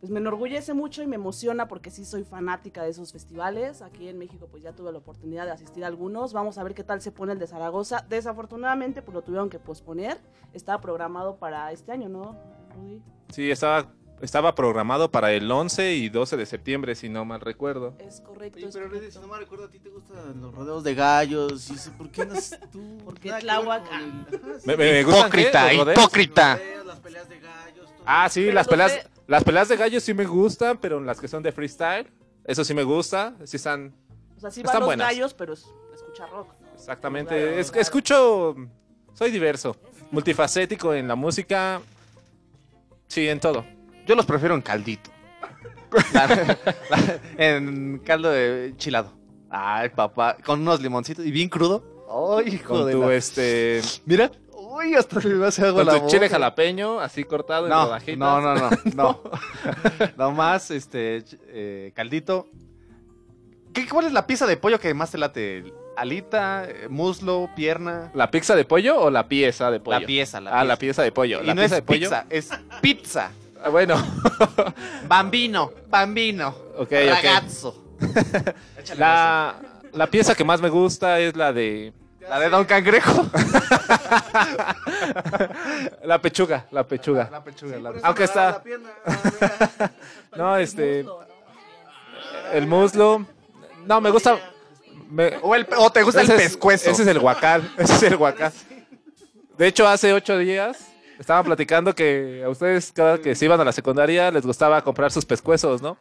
pues 0.01 0.11
me 0.11 0.19
enorgullece 0.19 0.73
mucho 0.73 1.03
y 1.03 1.07
me 1.07 1.17
emociona 1.17 1.69
porque 1.69 1.91
sí 1.91 2.07
soy 2.07 2.25
fanática 2.25 2.83
de 2.83 2.89
esos 2.89 3.13
festivales. 3.13 3.83
Aquí 3.83 4.09
en 4.09 4.19
México 4.19 4.49
pues 4.51 4.63
ya 4.63 4.73
tuve 4.73 4.91
la 4.93 4.99
oportunidad 4.99 5.45
de 5.45 5.53
asistir 5.53 5.85
a 5.85 5.89
algunos. 5.89 6.33
Vamos 6.33 6.57
a 6.57 6.65
ver 6.65 6.75
qué 6.75 6.83
tal 6.83 7.03
se 7.03 7.13
pone 7.13 7.35
el 7.35 7.39
de 7.39 7.47
Zaragoza. 7.47 8.07
Desafortunadamente 8.09 9.03
pues 9.03 9.15
lo 9.15 9.23
tuvieron 9.23 9.51
que 9.51 9.59
posponer. 9.59 10.19
Estaba 10.55 10.81
programado 10.81 11.37
para 11.37 11.71
este 11.71 11.93
año, 11.93 12.09
¿no, 12.09 12.35
Rudy? 12.75 13.03
Sí, 13.29 13.51
estaba, 13.51 13.93
estaba 14.21 14.55
programado 14.55 15.11
para 15.11 15.33
el 15.33 15.51
11 15.51 15.95
y 15.95 16.09
12 16.09 16.37
de 16.37 16.47
septiembre, 16.47 16.95
si 16.95 17.09
no 17.09 17.25
mal 17.25 17.41
recuerdo. 17.41 17.95
Es 17.99 18.21
correcto. 18.21 18.59
Oye, 18.59 18.69
pero 18.73 19.11
si 19.11 19.19
no 19.19 19.27
me 19.29 19.39
recuerdo, 19.39 19.65
a 19.65 19.71
ti 19.71 19.79
te 19.79 19.89
gustan 19.89 20.41
los 20.41 20.55
rodeos 20.55 20.85
de 20.85 20.95
gallos. 20.95 21.71
Y 21.71 21.73
dice, 21.75 21.91
¿por 21.93 22.11
qué 22.11 22.27
no 22.27 22.35
tú? 22.71 22.99
¿Por 23.05 23.19
qué 23.19 23.29
Nada 23.29 23.41
que 23.41 23.45
Tláhuac? 23.47 23.83
Me, 24.67 24.77
me- 24.77 25.01
Hipócrita, 25.01 25.73
hipócrita. 25.73 26.57
Rodeos, 26.57 26.87
Las 26.87 27.01
peleas 27.01 27.29
de 27.29 27.41
gallos. 27.41 27.87
todo. 27.87 28.03
Ah, 28.07 28.29
sí, 28.29 28.43
Pero 28.43 28.55
las 28.55 28.69
peleas, 28.69 28.93
de- 28.93 29.05
las 29.27 29.45
peleas 29.45 29.69
de 29.69 29.77
gallos 29.77 30.03
sí 30.03 30.13
me 30.15 30.25
gustan, 30.27 30.79
pero 30.79 31.01
las 31.01 31.19
que 31.21 31.29
son 31.29 31.43
de 31.43 31.53
freestyle, 31.53 32.07
eso 32.45 32.65
sí 32.65 32.75
me 32.75 32.83
gusta, 32.83 33.35
sí 33.45 33.57
están 33.57 33.95
O 34.37 34.41
sea, 34.41 34.51
sí 34.51 34.61
Están 34.61 34.75
van 34.75 34.81
los 34.81 34.87
buenas. 34.87 35.07
gallos, 35.09 35.35
pero 35.35 35.53
es, 35.55 35.65
escucha 35.95 36.27
rock. 36.27 36.49
¿no? 36.61 36.69
exactamente. 36.75 37.61
Es, 37.61 37.73
escucho, 37.75 38.55
soy 39.15 39.31
diverso, 39.31 39.77
multifacético 40.11 40.93
en 40.95 41.07
la 41.09 41.15
música, 41.15 41.81
sí, 43.09 43.29
en 43.29 43.39
todo. 43.41 43.65
Yo 44.07 44.15
los 44.15 44.27
prefiero 44.27 44.55
en 44.55 44.63
caldito. 44.63 45.11
La- 46.15 46.27
la- 46.27 47.19
en 47.37 47.99
caldo 48.05 48.31
de 48.31 48.75
chilado. 48.77 49.13
Ay, 49.51 49.89
papá. 49.89 50.37
Con 50.45 50.61
unos 50.61 50.81
limoncitos 50.81 51.25
y 51.27 51.31
bien 51.33 51.49
crudo. 51.49 51.83
Ay, 52.39 52.55
hijo 52.55 52.75
Con 52.75 52.87
de 52.87 52.93
tu 52.93 53.01
la- 53.03 53.15
este, 53.15 53.81
Mira. 54.07 54.31
Uy, 54.53 54.95
hasta 54.95 55.21
se 55.21 55.29
me 55.29 55.47
hace 55.47 55.63
agua 55.67 55.81
con 55.81 55.87
la 55.87 55.93
tu 55.95 55.99
boca. 56.03 56.11
chile 56.13 56.29
jalapeño, 56.29 57.01
así 57.01 57.25
cortado 57.25 57.65
en 57.67 57.71
No, 57.71 57.87
rodajitas. 57.87 58.19
no, 58.19 58.41
no, 58.41 58.55
no, 58.55 58.71
no. 58.95 59.21
no 60.17 60.31
más, 60.33 60.71
este, 60.71 61.25
eh, 61.49 61.93
caldito. 61.95 62.47
¿Qué, 63.73 63.89
¿Cuál 63.89 64.07
es 64.07 64.13
la 64.13 64.27
pieza 64.29 64.47
de 64.47 64.57
pollo 64.57 64.79
que 64.79 64.95
más 64.95 65.11
te 65.11 65.19
late? 65.19 65.65
¿Alita, 65.97 66.69
muslo, 66.89 67.51
pierna? 67.57 68.11
¿La 68.15 68.31
pizza 68.31 68.55
de 68.55 68.65
pollo 68.65 68.99
o 69.01 69.11
la 69.11 69.27
pieza 69.29 69.71
de 69.73 69.81
pollo? 69.81 69.99
La 70.01 70.07
pieza, 70.07 70.41
la 70.41 70.51
ah, 70.51 70.55
pieza. 70.55 70.65
la 70.65 70.77
pieza 70.77 71.03
de 71.03 71.13
pollo. 71.13 71.43
Y 71.43 71.47
La 71.47 71.55
no 71.55 71.61
pieza 71.63 71.75
es 71.77 71.81
de 71.83 71.87
pollo. 71.87 72.01
pizza, 72.01 72.27
es 72.31 72.51
pizza. 72.81 73.31
Ah, 73.62 73.68
Bueno, 73.68 73.96
Bambino, 75.09 75.73
bambino. 75.88 76.49
ok, 76.77 76.81
ok. 76.81 76.92
Ragazzo. 77.09 77.85
La, 78.96 79.57
la 79.92 80.07
pieza 80.07 80.35
que 80.35 80.42
más 80.44 80.61
me 80.62 80.68
gusta 80.70 81.18
es 81.20 81.37
la 81.37 81.53
de 81.53 81.92
La 82.29 82.38
de 82.40 82.49
Don 82.49 82.64
Cangrejo. 82.64 83.27
la 86.05 86.18
pechuga, 86.20 86.66
la 86.70 86.85
pechuga. 86.85 87.29
La 87.31 87.42
pechuga, 87.44 87.79
la 87.79 87.92
Aunque 88.03 88.25
está, 88.25 88.62
no, 90.37 90.57
este, 90.57 91.05
el 92.53 92.66
muslo, 92.66 93.27
no, 93.87 94.01
me 94.01 94.11
gusta, 94.11 94.38
me- 95.11 95.37
O, 95.42 95.55
el, 95.55 95.66
o 95.77 95.90
te 95.90 96.03
gusta 96.03 96.23
ese 96.23 96.35
el 96.35 96.40
es- 96.40 96.46
pescuezo. 96.53 96.90
Ese 96.90 97.03
es 97.03 97.09
el 97.09 97.18
guacal, 97.18 97.70
ese 97.77 97.92
es 97.94 98.03
el 98.05 98.16
guacal. 98.16 98.53
De 99.59 99.66
hecho, 99.66 99.87
hace 99.87 100.12
ocho 100.14 100.38
días 100.38 100.87
estaban 101.21 101.45
platicando 101.45 101.95
que 101.95 102.43
a 102.45 102.49
ustedes 102.49 102.91
cada 102.93 103.19
que 103.21 103.35
se 103.37 103.45
iban 103.45 103.61
a 103.61 103.65
la 103.65 103.73
secundaria 103.73 104.31
les 104.33 104.45
gustaba 104.45 104.83
comprar 104.83 105.13
sus 105.13 105.25
pescuezos, 105.25 105.81
¿no? 105.83 105.97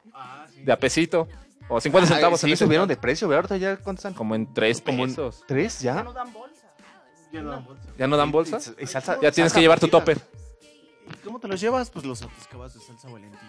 De 0.63 0.71
a 0.71 0.79
pesito. 0.79 1.27
O 1.71 1.79
50 1.79 2.07
Ay, 2.07 2.13
centavos 2.15 2.39
sí, 2.39 2.47
en 2.47 2.53
ese 2.53 2.65
subieron 2.65 2.87
de 2.87 2.97
precio, 2.97 3.27
¿verdad? 3.27 3.51
Ahorita 3.51 3.57
ya, 3.57 3.77
¿cuántos 3.77 3.99
están? 4.05 4.15
Como 4.15 4.33
en 4.33 4.51
tres 4.53 4.81
Como 4.81 5.03
en- 5.03 5.09
pesos. 5.11 5.43
¿Tres 5.47 5.79
Ya 5.81 5.93
ya? 5.95 6.03
no 6.03 6.13
dan 6.13 6.33
bolsa. 6.33 6.65
¿Ya 7.31 8.07
no 8.07 8.17
dan 8.17 8.31
bolsa? 8.31 8.57
Y, 8.79 8.83
y 8.83 8.87
salsa- 8.87 9.19
Ya 9.21 9.31
tienes 9.31 9.51
salsa 9.51 9.55
que 9.55 9.61
llevar 9.61 9.79
tu 9.79 9.87
topper. 9.87 10.17
¿Y 11.11 11.17
cómo 11.23 11.39
te 11.39 11.47
los 11.47 11.61
llevas? 11.61 11.91
Pues 11.91 12.05
los 12.05 12.21
atascabas 12.23 12.73
de 12.73 12.79
salsa 12.79 13.07
valentina 13.09 13.48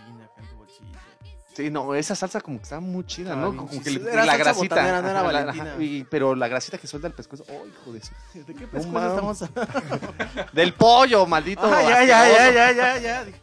Sí, 1.55 1.69
no, 1.71 1.95
esa 1.95 2.15
salsa 2.15 2.41
como 2.41 2.59
que 2.59 2.63
está 2.65 2.79
muy 2.81 3.05
chida, 3.05 3.31
Estaba 3.31 3.51
¿no? 3.53 3.57
Como 3.57 3.71
que 3.83 3.91
chida. 3.91 4.05
le- 4.05 4.13
Era 4.13 4.25
la 4.25 4.33
salsa 4.33 4.45
grasita. 4.45 4.75
botanera, 4.77 5.03
no 5.03 5.09
era 5.09 5.21
Ajá, 5.21 5.33
la- 5.33 5.39
Valentina. 5.41 5.73
ajá, 5.73 5.83
y- 5.83 6.05
pero 6.05 6.35
la 6.35 6.49
grasita 6.49 6.79
que 6.79 6.87
suelta 6.87 7.09
el 7.09 7.15
pescuezo, 7.15 7.45
¡oh, 7.49 7.67
hijo 7.67 7.93
de 7.93 7.99
eso! 7.99 8.13
¿De 8.35 8.45
qué 8.55 8.67
pescuezo 8.67 8.89
mames. 8.89 9.43
estamos 9.43 10.53
Del 10.53 10.75
pollo, 10.75 11.27
maldito. 11.27 11.63
Ah, 11.65 11.83
ya, 11.83 12.05
ya, 12.05 12.23
asqueroso. 12.23 12.53
ya, 12.53 12.73
ya, 12.73 12.73
ya, 12.73 12.99
ya. 12.99 13.25
Dije, 13.25 13.41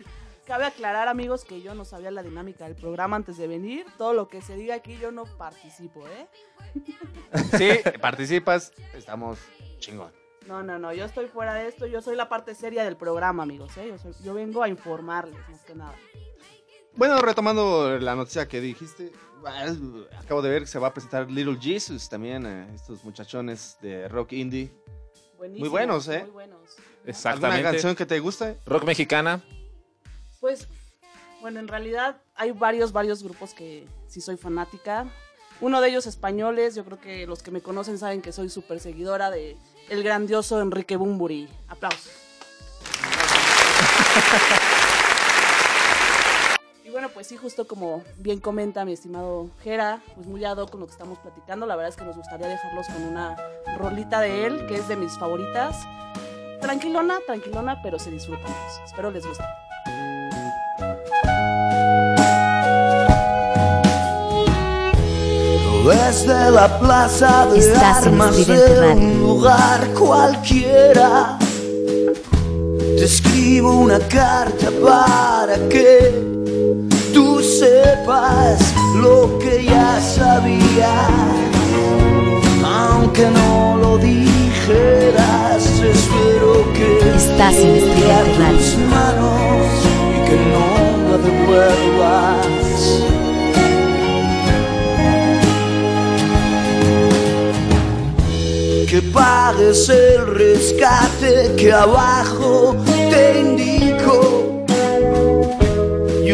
Cabe 0.47 0.65
aclarar, 0.65 1.09
amigos, 1.09 1.43
que 1.43 1.61
yo 1.61 1.75
no 1.75 1.83
sabía 1.83 2.09
la 2.09 2.23
dinámica 2.23 2.63
del 2.63 2.75
programa 2.75 3.17
antes 3.17 3.35
de 3.37 3.47
venir. 3.47 3.85
Todo 3.97 4.13
lo 4.13 4.29
que 4.29 4.41
se 4.41 4.55
diga 4.55 4.75
aquí 4.75 4.97
yo 4.97 5.11
no 5.11 5.25
participo, 5.25 6.07
¿eh? 6.07 6.27
Sí, 7.57 7.69
participas, 7.99 8.71
estamos 8.93 9.39
chingón. 9.79 10.11
No, 10.47 10.63
no, 10.63 10.79
no, 10.79 10.93
yo 10.93 11.03
estoy 11.03 11.27
fuera 11.27 11.53
de 11.53 11.67
esto. 11.67 11.85
Yo 11.85 12.01
soy 12.01 12.15
la 12.15 12.29
parte 12.29 12.55
seria 12.55 12.85
del 12.85 12.95
programa, 12.95 13.43
amigos, 13.43 13.75
¿eh? 13.75 13.89
Yo, 13.89 13.97
soy- 13.97 14.23
yo 14.23 14.33
vengo 14.33 14.63
a 14.63 14.69
informarles, 14.69 15.37
más 15.49 15.61
que 15.65 15.75
nada. 15.75 15.93
Bueno, 16.97 17.21
retomando 17.21 17.99
la 17.99 18.15
noticia 18.15 18.47
que 18.47 18.59
dijiste, 18.59 19.11
acabo 20.19 20.41
de 20.41 20.49
ver 20.49 20.63
que 20.63 20.67
se 20.67 20.79
va 20.79 20.87
a 20.87 20.93
presentar 20.93 21.29
Little 21.29 21.59
Jesus 21.61 22.09
también, 22.09 22.43
eh, 22.47 22.67
estos 22.73 23.03
muchachones 23.03 23.77
de 23.81 24.07
rock 24.07 24.33
indie. 24.33 24.71
Buenísimos, 25.37 25.69
buenos, 25.69 26.07
¿eh? 26.07 26.23
Muy 26.23 26.31
buenos. 26.31 26.59
¿Alguna 26.77 27.05
Exactamente. 27.05 27.63
canción 27.63 27.95
que 27.95 28.07
te 28.07 28.19
guste? 28.19 28.57
Rock 28.65 28.85
mexicana. 28.85 29.43
Pues, 30.39 30.67
bueno, 31.39 31.59
en 31.59 31.67
realidad 31.67 32.19
hay 32.35 32.51
varios, 32.51 32.91
varios 32.91 33.21
grupos 33.21 33.53
que 33.53 33.87
sí 34.07 34.19
soy 34.19 34.37
fanática. 34.37 35.05
Uno 35.61 35.81
de 35.81 35.89
ellos 35.89 36.07
españoles, 36.07 36.73
yo 36.73 36.83
creo 36.83 36.99
que 36.99 37.27
los 37.27 37.43
que 37.43 37.51
me 37.51 37.61
conocen 37.61 37.99
saben 37.99 38.23
que 38.23 38.31
soy 38.31 38.49
súper 38.49 38.79
seguidora 38.79 39.29
de 39.29 39.55
el 39.89 40.01
grandioso 40.01 40.59
Enrique 40.61 40.97
Bumburi. 40.97 41.47
Aplausos. 41.67 42.11
Bueno, 46.97 47.11
pues 47.13 47.27
sí, 47.27 47.37
justo 47.37 47.67
como 47.67 48.01
bien 48.17 48.39
comenta 48.39 48.83
mi 48.83 48.93
estimado 48.93 49.51
Jera, 49.63 50.01
pues 50.15 50.25
muy 50.25 50.43
ad 50.43 50.57
hoc 50.57 50.71
con 50.71 50.79
lo 50.79 50.87
que 50.87 50.93
estamos 50.93 51.19
platicando. 51.19 51.67
La 51.67 51.75
verdad 51.75 51.89
es 51.91 51.95
que 51.95 52.03
nos 52.03 52.17
gustaría 52.17 52.47
dejarlos 52.47 52.87
con 52.87 53.03
una 53.03 53.37
rolita 53.77 54.19
de 54.19 54.47
él, 54.47 54.65
que 54.65 54.77
es 54.77 54.87
de 54.87 54.95
mis 54.95 55.15
favoritas. 55.15 55.75
Tranquilona, 56.59 57.19
tranquilona, 57.27 57.83
pero 57.83 57.99
se 57.99 58.09
disfruta. 58.09 58.41
amigos. 58.45 58.81
Espero 58.83 59.11
les 59.11 59.27
guste. 59.27 59.43
Desde 65.85 66.49
la 66.49 66.79
plaza 66.79 67.45
de 67.45 67.59
Estás 67.59 68.07
en 68.07 68.13
armas 68.13 68.47
de 68.47 68.91
un 68.93 69.19
lugar 69.19 69.87
cualquiera 69.93 71.37
Te 72.97 73.03
escribo 73.03 73.75
una 73.75 73.99
carta 73.99 74.71
para 74.81 75.69
que 75.69 76.36
sepas 77.47 78.59
lo 78.95 79.39
que 79.39 79.65
ya 79.65 79.99
sabía 80.01 81.07
Aunque 82.63 83.29
no 83.29 83.77
lo 83.77 83.97
dijeras, 83.97 85.63
espero 85.65 86.73
que 86.73 86.97
Estás 87.15 87.55
en 87.55 87.77
a 88.11 88.51
tus 88.51 88.77
manos 88.89 89.67
y 90.15 90.29
que 90.29 90.35
no 90.51 90.67
la 91.09 91.17
devuelvas. 91.17 92.67
Que 98.89 99.01
pagues 99.01 99.89
el 99.89 100.27
rescate 100.35 101.53
que 101.57 101.71
abajo 101.73 102.75
te 102.87 103.39
indico. 103.39 104.46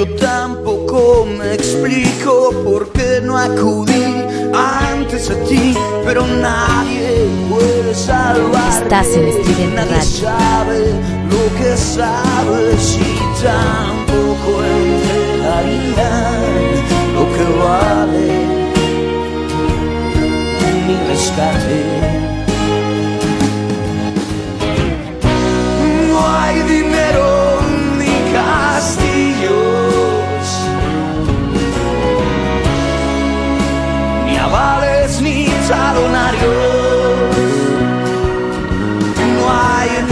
Yo 0.03 0.15
tampoco 0.15 1.25
me 1.25 1.53
explico 1.53 2.51
por 2.65 2.91
qué 2.91 3.21
no 3.23 3.37
acudí 3.37 4.03
antes 4.53 5.29
a 5.29 5.35
ti, 5.45 5.77
pero 6.03 6.27
nadie 6.27 7.25
puede 7.49 7.95
salvarte. 7.95 8.83
Estás 8.83 9.07
en 9.15 9.75
Nadie 9.75 9.93
Radio. 9.95 10.03
sabe 10.03 10.79
lo 11.31 11.43
que 11.57 11.77
sabes 11.77 12.97
y 12.99 13.15
tampoco 13.41 14.61
entregarían 14.65 15.93
lo 17.15 17.23
que 17.33 17.45
vale 17.63 18.27
mi 20.85 20.95
rescate. 21.07 22.22
Ni 34.53 34.55
avales 34.55 35.21
ni 35.21 35.49
talonarios. 35.67 36.43
No 39.35 39.49
hay 39.49 39.89
en 39.99 40.07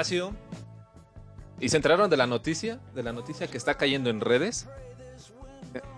espacio. 0.00 0.34
¿Y 1.60 1.68
se 1.70 1.76
enteraron 1.76 2.10
de 2.10 2.16
la 2.16 2.26
noticia? 2.26 2.78
De 2.94 3.02
la 3.02 3.12
noticia 3.12 3.46
que 3.46 3.56
está 3.56 3.74
cayendo 3.74 4.10
en 4.10 4.20
redes. 4.20 4.66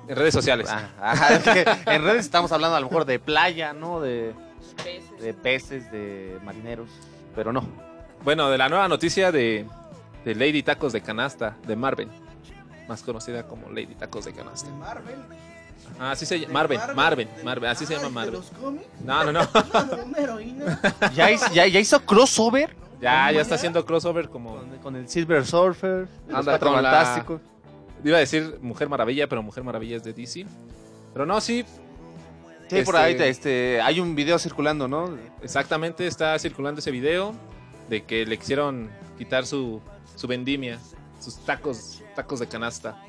En 0.08 0.16
redes 0.16 0.32
sociales. 0.34 0.68
Ah, 0.70 0.88
ajá, 1.00 1.34
es 1.34 1.42
que 1.42 1.92
en 1.94 2.02
redes 2.02 2.24
estamos 2.24 2.50
hablando 2.52 2.76
a 2.76 2.80
lo 2.80 2.86
mejor 2.86 3.04
de 3.04 3.18
playa, 3.18 3.72
¿no? 3.72 4.00
De, 4.00 4.32
de 5.20 5.34
peces, 5.34 5.90
de 5.92 6.38
marineros, 6.44 6.88
pero 7.34 7.52
no. 7.52 7.64
Bueno, 8.24 8.48
de 8.50 8.58
la 8.58 8.68
nueva 8.68 8.88
noticia 8.88 9.30
de, 9.30 9.66
de 10.24 10.34
Lady 10.34 10.62
Tacos 10.62 10.92
de 10.92 11.00
Canasta, 11.02 11.56
de 11.66 11.76
Marvel. 11.76 12.08
Más 12.88 13.02
conocida 13.02 13.46
como 13.46 13.68
Lady 13.68 13.94
Tacos 13.94 14.24
de 14.24 14.32
Canasta. 14.32 14.70
Marvel. 14.70 15.16
Ah, 16.00 16.12
así 16.12 16.24
se 16.26 16.40
llama. 16.40 16.52
Marvel, 16.54 16.78
Marvel, 16.94 17.28
Marvel, 17.44 17.70
así 17.70 17.84
se 17.86 17.94
llama 17.94 18.08
Marvel. 18.08 18.40
cómics? 18.60 18.86
No, 19.04 19.24
no, 19.24 19.32
no. 19.32 19.40
Una 20.04 20.18
heroína. 20.18 20.80
¿Ya, 21.14 21.30
hizo- 21.30 21.52
ya, 21.52 21.66
ya 21.66 21.80
hizo 21.80 22.00
crossover 22.04 22.74
Ya, 23.00 23.30
ya 23.32 23.40
está 23.40 23.54
haciendo 23.54 23.84
crossover 23.84 24.28
como. 24.28 24.56
con, 24.56 24.78
con 24.78 24.96
el 24.96 25.08
Silver 25.08 25.44
Surfer, 25.46 26.08
Anda, 26.32 26.58
con 26.58 26.82
la- 26.82 26.90
Fantásticos. 26.90 27.40
Iba 28.04 28.16
a 28.16 28.20
decir 28.20 28.58
Mujer 28.60 28.88
Maravilla, 28.88 29.28
pero 29.28 29.42
Mujer 29.42 29.64
Maravilla 29.64 29.96
es 29.96 30.02
de 30.04 30.12
DC. 30.12 30.46
Pero 31.12 31.26
no, 31.26 31.40
sí, 31.40 31.64
Sí, 32.70 32.82
por 32.82 32.96
Este- 32.96 32.98
ahí 33.24 33.30
este, 33.30 33.80
hay 33.80 33.98
un 33.98 34.14
video 34.14 34.38
circulando, 34.38 34.88
¿no? 34.88 35.16
exactamente 35.40 36.06
está 36.06 36.38
circulando 36.38 36.80
ese 36.80 36.90
video 36.90 37.32
de 37.88 38.04
que 38.04 38.26
le 38.26 38.36
quisieron 38.36 38.90
quitar 39.16 39.46
su, 39.46 39.80
su 40.16 40.26
vendimia, 40.26 40.78
sus 41.18 41.36
tacos, 41.46 42.02
tacos 42.14 42.40
de 42.40 42.46
canasta. 42.46 43.02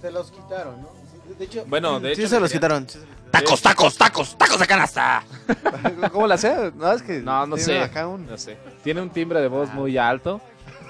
Se 0.00 0.12
los 0.12 0.30
quitaron, 0.30 0.82
¿no? 0.82 0.88
De 1.36 1.44
hecho, 1.44 1.64
Bueno, 1.66 1.98
de 1.98 2.14
sí 2.14 2.20
hecho, 2.22 2.30
se 2.30 2.38
los 2.40 2.52
querían- 2.52 2.86
quitaron. 2.86 3.06
¡Tacos, 3.30 3.62
tacos, 3.62 3.96
tacos! 3.96 4.36
¡Tacos 4.36 4.58
de 4.58 4.66
canasta! 4.66 5.22
¿Cómo 6.12 6.26
la 6.26 6.34
hacía? 6.34 6.72
No, 6.74 6.92
es 6.92 7.02
que 7.02 7.20
No, 7.20 7.56
sé. 7.56 7.80
acá 7.80 8.06
un- 8.08 8.26
No 8.26 8.36
sé. 8.36 8.56
Tiene 8.82 9.00
un 9.00 9.10
timbre 9.10 9.40
de 9.40 9.48
voz 9.48 9.72
muy 9.72 9.96
alto. 9.98 10.40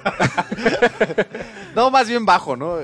No, 1.75 1.91
más 1.91 2.09
bien 2.09 2.25
bajo, 2.27 2.57
¿no? 2.57 2.79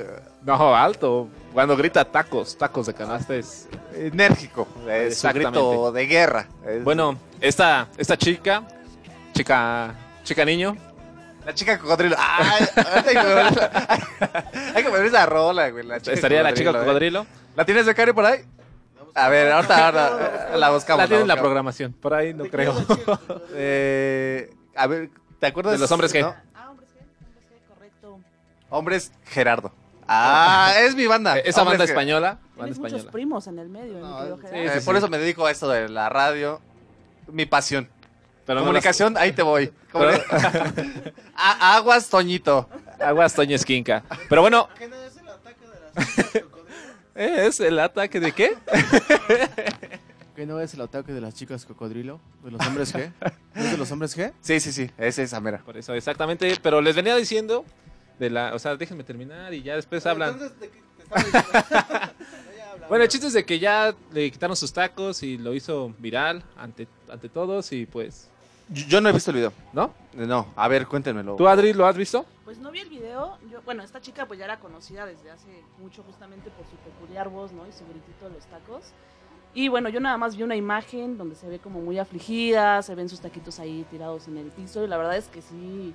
No, 0.45 0.77
alto. 0.77 1.29
Cuando 1.53 1.77
grita 1.77 2.05
tacos, 2.05 2.57
tacos 2.57 2.87
de 2.87 2.95
canasta 2.95 3.35
es... 3.35 3.67
Enérgico. 3.95 4.69
Es 4.89 5.15
Exactamente. 5.15 5.59
grito 5.59 5.91
de 5.93 6.07
guerra. 6.07 6.47
Es- 6.67 6.85
Bueno, 6.85 7.19
esta, 7.41 7.89
esta 7.97 8.17
chica, 8.17 8.63
chica, 9.35 9.95
chica 10.23 10.45
niño, 10.45 10.77
La 11.45 11.55
chica 11.55 11.79
cocodrilo. 11.79 12.15
Ay, 12.19 12.67
hay 14.75 14.83
que 14.85 14.91
poner- 14.91 15.07
esa 15.07 15.27
rola, 15.27 15.71
güey. 15.71 15.85
La 15.87 15.99
chica 16.01 16.13
estaría 16.15 16.43
la 16.43 16.53
chica 16.55 16.71
¿eh? 16.71 16.75
cocodrilo. 16.75 17.27
¿La 17.57 17.65
tienes 17.65 17.87
becario 17.87 18.15
por 18.15 18.25
ahí? 18.27 18.41
A 19.17 19.29
ver, 19.29 19.51
ahorita, 19.51 19.87
ahora 19.87 20.51
eh, 20.53 20.59
la 20.59 20.71
buscamos. 20.71 21.03
La 21.03 21.09
tiene 21.09 21.23
en 21.23 21.29
la 21.29 21.37
programación, 21.37 21.93
por 21.93 22.15
ahí 22.15 22.33
no 22.35 22.45
creo. 22.45 22.75
Eh, 23.55 24.51
a 24.77 24.87
ver, 24.87 25.11
¿te 25.41 25.47
acuerdas? 25.47 25.73
¿De 25.73 25.79
los 25.79 25.91
hombres 25.91 26.13
qué? 26.13 26.21
no? 26.23 26.35
Ah, 26.55 26.71
hombres 26.71 26.89
G, 26.91 27.01
hombres 27.01 27.45
G, 27.51 27.69
correcto. 27.75 28.21
Hombres 28.69 29.13
Gerardo. 29.25 29.73
Ah, 30.09 30.75
es 30.81 30.95
mi 30.95 31.07
banda. 31.07 31.39
Esa 31.39 31.61
banda 31.63 31.73
Hombres 31.73 31.89
Ge- 31.89 31.93
española, 31.95 32.29
banda 32.31 32.55
Tienes 32.57 32.79
muchos 32.79 32.93
española. 32.99 33.13
primos 33.13 33.47
en 33.47 33.59
el 33.59 33.69
medio, 33.69 33.99
No, 33.99 34.19
sí, 34.37 34.43
Gerardo. 34.49 34.73
eh, 34.79 34.81
por 34.85 34.97
eso 34.97 35.09
me 35.09 35.19
dedico 35.19 35.47
a 35.47 35.51
esto 35.51 35.69
de 35.69 35.89
la 35.89 36.09
radio. 36.09 36.61
Mi 37.29 37.47
pasión. 37.47 37.89
Pero 38.45 38.61
no 38.61 38.67
Comunicación, 38.67 39.17
ahí 39.19 39.33
te 39.33 39.43
voy. 39.43 39.73
Pero- 39.93 40.23
Aguas, 41.35 42.09
Toñito. 42.09 42.69
las- 42.99 43.09
Aguas 43.09 43.35
Toño 43.35 43.57
Esquinca. 43.57 44.03
Pero 44.29 44.43
bueno, 44.43 44.69
¿Qué 44.79 44.87
no 44.89 44.97
es 44.97 45.17
el 45.17 45.29
ataque 45.29 45.61
de 45.67 45.81
las 46.25 46.35
¿eh? 46.37 46.45
¿Es 47.17 47.61
el 47.61 47.79
ataque 47.79 48.21
de 48.21 48.33
qué? 48.33 48.57
¿Qué 50.37 50.45
no 50.45 50.61
es 50.61 50.75
el 50.75 50.83
ataque 50.83 51.13
de 51.13 51.21
las 51.21 51.35
chicas 51.35 51.65
cocodrilo? 51.65 52.21
¿De 52.45 52.51
los 52.51 52.67
hombres 52.67 52.95
G? 52.95 53.11
¿No 53.55 53.63
es 53.63 53.71
de 53.71 53.79
los 53.79 53.91
hombres 53.91 54.17
G? 54.17 54.33
Sí, 54.43 54.61
sí, 54.61 54.71
sí. 54.71 54.91
Es 54.99 55.19
esa 55.19 55.41
mera. 55.41 55.59
Por 55.65 55.79
eso, 55.79 55.95
exactamente. 55.95 56.55
Pero 56.63 56.83
les 56.83 56.95
venía 56.95 57.17
diciendo 57.17 57.65
de 58.19 58.29
la... 58.29 58.55
O 58.55 58.59
sea, 58.59 58.77
déjenme 58.77 59.03
terminar 59.03 59.55
y 59.55 59.63
ya 59.63 59.77
después 59.77 60.05
hablan. 60.05 60.39
Bueno, 62.89 63.03
el 63.03 63.11
chiste 63.11 63.27
es 63.27 63.33
de 63.33 63.45
que 63.45 63.59
ya 63.59 63.97
le 64.13 64.31
quitaron 64.31 64.57
sus 64.57 64.73
tacos 64.73 65.25
y 65.25 65.39
lo 65.39 65.55
hizo 65.55 65.93
viral 65.99 66.45
ante, 66.57 66.87
ante 67.09 67.29
todos 67.29 67.73
y 67.73 67.85
pues... 67.85 68.31
Yo 68.69 69.01
no 69.01 69.09
he 69.09 69.13
visto 69.13 69.31
el 69.31 69.37
video. 69.37 69.53
¿No? 69.73 69.93
No, 70.15 70.47
a 70.57 70.69
ver, 70.69 70.87
cuéntenmelo. 70.87 71.37
¿Tú, 71.37 71.47
Adri, 71.47 71.73
lo 71.73 71.87
has 71.87 71.97
visto? 71.97 72.27
Pues 72.45 72.59
no 72.59 72.71
vi 72.71 72.81
el 72.81 72.89
video. 72.89 73.39
Yo, 73.51 73.61
bueno, 73.63 73.83
esta 73.83 74.01
chica 74.01 74.27
pues 74.27 74.39
ya 74.39 74.47
era 74.47 74.59
conocida 74.59 75.07
desde 75.07 75.31
hace 75.31 75.63
mucho 75.79 76.03
justamente 76.03 76.51
por 76.51 76.67
su 76.67 76.77
peculiar 76.77 77.29
voz, 77.29 77.53
¿no? 77.53 77.67
Y 77.67 77.73
su 77.73 77.85
gritito 77.87 78.29
de 78.29 78.35
los 78.35 78.47
tacos. 78.47 78.93
Y 79.55 79.69
bueno, 79.69 79.89
yo 79.89 80.01
nada 80.01 80.19
más 80.19 80.37
vi 80.37 80.43
una 80.43 80.57
imagen 80.57 81.17
donde 81.17 81.35
se 81.35 81.49
ve 81.49 81.59
como 81.59 81.81
muy 81.81 81.99
afligida, 81.99 82.83
se 82.83 82.95
ven 82.95 83.09
sus 83.09 83.21
taquitos 83.21 83.59
ahí 83.59 83.87
tirados 83.91 84.29
en 84.29 84.37
el 84.37 84.51
piso 84.51 84.85
y 84.85 84.89
la 84.89 84.99
verdad 84.99 85.17
es 85.17 85.29
que 85.29 85.41
sí, 85.41 85.95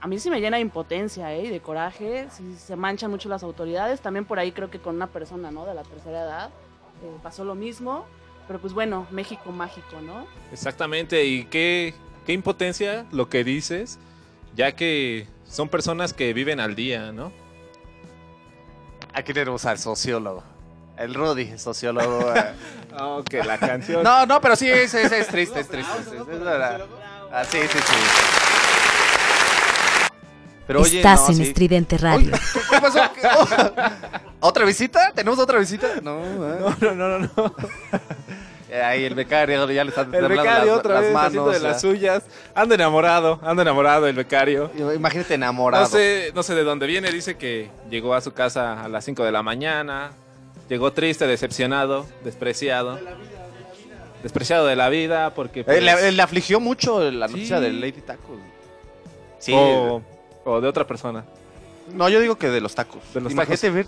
a 0.00 0.06
mí 0.06 0.18
sí 0.20 0.30
me 0.30 0.40
llena 0.40 0.58
de 0.58 0.62
impotencia, 0.62 1.32
¿eh? 1.34 1.46
Y 1.46 1.48
de 1.48 1.60
coraje, 1.60 2.28
sí 2.30 2.54
se 2.56 2.76
manchan 2.76 3.10
mucho 3.10 3.28
las 3.28 3.42
autoridades. 3.42 4.00
También 4.00 4.24
por 4.26 4.38
ahí 4.38 4.52
creo 4.52 4.70
que 4.70 4.78
con 4.78 4.94
una 4.94 5.06
persona, 5.06 5.50
¿no? 5.50 5.64
De 5.66 5.74
la 5.74 5.82
tercera 5.82 6.22
edad 6.22 6.50
eh, 7.02 7.16
pasó 7.22 7.44
lo 7.44 7.54
mismo. 7.54 8.04
Pero 8.46 8.60
pues 8.60 8.72
bueno, 8.72 9.06
México 9.10 9.52
mágico, 9.52 10.00
¿no? 10.00 10.26
Exactamente, 10.50 11.24
y 11.24 11.44
qué, 11.44 11.94
qué 12.30 12.34
impotencia 12.34 13.06
lo 13.10 13.28
que 13.28 13.42
dices, 13.42 13.98
ya 14.54 14.70
que 14.76 15.26
son 15.50 15.68
personas 15.68 16.12
que 16.12 16.32
viven 16.32 16.60
al 16.60 16.76
día, 16.76 17.10
¿no? 17.10 17.32
Aquí 19.12 19.32
tenemos 19.32 19.64
al 19.64 19.80
sociólogo. 19.80 20.44
El 20.96 21.12
Rudy, 21.12 21.58
sociólogo. 21.58 22.32
eh. 22.36 22.52
Ok, 23.00 23.32
la 23.44 23.58
canción. 23.58 24.04
no, 24.04 24.26
no, 24.26 24.40
pero 24.40 24.54
sí, 24.54 24.70
es, 24.70 24.94
es, 24.94 25.10
es 25.10 25.26
triste, 25.26 25.58
es 25.58 25.66
triste. 25.68 25.90
es- 26.02 26.06
es- 26.06 26.12
es 26.20 26.26
verdad. 26.40 26.82
Ah, 27.32 27.42
sí, 27.44 27.58
sí, 27.62 27.78
sí. 27.78 27.94
Pero 30.68 30.82
oye, 30.82 30.98
Estás 30.98 31.22
no, 31.22 31.28
en 31.30 31.34
sí. 31.34 31.42
Estridente 31.42 31.98
Radio. 31.98 32.30
¿Qué 32.70 32.80
pasó? 32.80 33.00
¿Qué- 33.12 33.26
oh, 33.26 33.48
¿Otra 34.46 34.64
visita? 34.64 35.10
¿Tenemos 35.12 35.40
otra 35.40 35.58
visita? 35.58 35.88
No, 36.00 36.20
eh. 36.24 36.76
no, 36.80 36.94
no, 36.94 37.18
no, 37.18 37.18
no. 37.18 37.54
Eh, 38.70 38.80
Ahí 38.82 39.04
el 39.04 39.14
becario 39.14 39.68
ya 39.70 39.82
le 39.84 39.90
está 39.90 40.02
El 40.02 40.28
becario 40.28 40.66
las, 40.66 40.78
otra 40.78 40.94
las 40.94 41.02
vez 41.02 41.12
manos. 41.12 41.26
haciendo 41.28 41.50
de 41.50 41.58
las 41.60 41.80
suyas. 41.80 42.22
Anda 42.54 42.74
enamorado, 42.76 43.40
anda 43.42 43.62
enamorado 43.62 44.06
el 44.06 44.14
becario. 44.14 44.70
Imagínate 44.94 45.34
enamorado. 45.34 45.84
No 45.84 45.90
sé, 45.90 46.30
no 46.34 46.42
sé 46.42 46.54
de 46.54 46.62
dónde 46.64 46.86
viene, 46.86 47.10
dice 47.10 47.36
que 47.36 47.70
llegó 47.90 48.14
a 48.14 48.20
su 48.20 48.32
casa 48.32 48.82
a 48.84 48.88
las 48.88 49.04
5 49.04 49.24
de 49.24 49.32
la 49.32 49.42
mañana, 49.42 50.12
llegó 50.68 50.92
triste, 50.92 51.26
decepcionado, 51.26 52.06
despreciado. 52.24 52.98
Despreciado 54.22 54.66
de 54.66 54.76
la 54.76 54.88
vida 54.90 55.30
porque... 55.34 55.60
Eh, 55.60 55.64
pues, 55.64 55.82
le, 55.82 56.12
le 56.12 56.22
afligió 56.22 56.60
mucho 56.60 57.10
la 57.10 57.26
Sí. 57.26 57.32
noticia 57.34 57.58
de 57.60 57.72
Lady 57.72 58.02
Tacos. 58.02 58.38
Sí. 59.38 59.52
o, 59.54 60.02
o 60.44 60.60
de 60.60 60.68
otra 60.68 60.86
persona. 60.86 61.24
No, 61.94 62.08
yo 62.08 62.20
digo 62.20 62.36
que 62.36 62.50
de 62.50 62.60
los 62.60 62.74
tacos. 62.74 63.00
De 63.14 63.20
los 63.22 63.32
Imagínate 63.32 63.70
ver. 63.70 63.86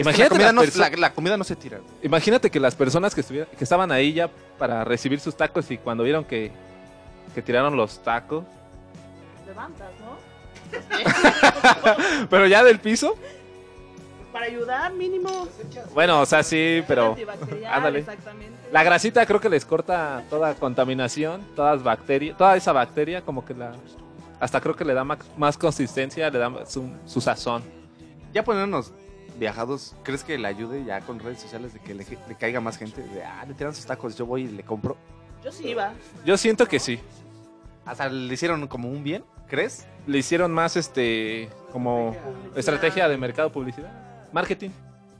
Imagínate, 0.00 0.34
la, 0.34 0.38
comida 0.38 0.52
no, 0.52 0.62
perso- 0.62 0.78
la- 0.90 0.96
la 0.96 1.12
comida 1.12 1.36
no 1.36 1.44
se 1.44 1.56
tira. 1.56 1.80
imagínate 2.02 2.50
que 2.50 2.58
las 2.60 2.74
personas 2.74 3.14
que, 3.14 3.20
estuvieran, 3.20 3.48
que 3.56 3.64
estaban 3.64 3.90
ahí 3.92 4.12
ya 4.12 4.28
para 4.58 4.84
recibir 4.84 5.20
sus 5.20 5.36
tacos 5.36 5.70
y 5.70 5.78
cuando 5.78 6.04
vieron 6.04 6.24
que, 6.24 6.50
que 7.34 7.42
tiraron 7.42 7.76
los 7.76 8.02
tacos, 8.02 8.44
Levantas, 9.46 9.88
¿no? 10.00 10.20
pero 12.30 12.46
ya 12.46 12.62
del 12.62 12.78
piso, 12.78 13.16
Para 14.32 14.46
ayudar, 14.46 14.92
mínimo. 14.92 15.48
bueno, 15.92 16.20
o 16.20 16.26
sea, 16.26 16.42
sí, 16.42 16.82
pero 16.86 17.16
ándale. 17.68 17.98
Exactamente. 18.00 18.52
la 18.70 18.82
grasita 18.84 19.26
creo 19.26 19.40
que 19.40 19.48
les 19.48 19.64
corta 19.64 20.22
toda 20.30 20.54
contaminación, 20.54 21.44
todas 21.56 21.82
bacterias, 21.82 22.36
toda 22.38 22.56
esa 22.56 22.72
bacteria 22.72 23.22
como 23.22 23.44
que 23.44 23.54
la... 23.54 23.72
Hasta 24.38 24.60
creo 24.60 24.74
que 24.74 24.84
le 24.86 24.94
da 24.94 25.04
más 25.04 25.58
consistencia, 25.58 26.30
le 26.30 26.38
da 26.38 26.64
su, 26.66 26.88
su 27.04 27.20
sazón. 27.20 27.62
Ya 28.32 28.42
ponernos 28.42 28.90
viajados, 29.40 29.96
¿crees 30.04 30.22
que 30.22 30.38
le 30.38 30.46
ayude 30.46 30.84
ya 30.84 31.00
con 31.00 31.18
redes 31.18 31.40
sociales 31.40 31.72
de 31.72 31.80
que 31.80 31.94
le, 31.94 32.06
le 32.28 32.34
caiga 32.36 32.60
más 32.60 32.76
gente? 32.78 33.02
De, 33.02 33.24
ah, 33.24 33.44
le 33.48 33.54
tiran 33.54 33.74
sus 33.74 33.86
tacos, 33.86 34.16
yo 34.16 34.26
voy 34.26 34.42
y 34.44 34.48
le 34.48 34.62
compro. 34.62 34.96
Yo 35.42 35.50
sí 35.50 35.68
iba. 35.68 35.92
Yo 36.24 36.36
siento 36.36 36.66
que 36.68 36.78
sí. 36.78 37.00
Hasta 37.86 38.08
le 38.08 38.32
hicieron 38.32 38.68
como 38.68 38.88
un 38.90 39.02
bien, 39.02 39.24
¿crees? 39.48 39.86
Le 40.06 40.18
hicieron 40.18 40.52
más, 40.52 40.76
este, 40.76 41.48
como 41.72 42.14
estrategia 42.54 43.08
de 43.08 43.16
mercado 43.16 43.50
publicidad, 43.50 43.90
marketing. 44.32 44.70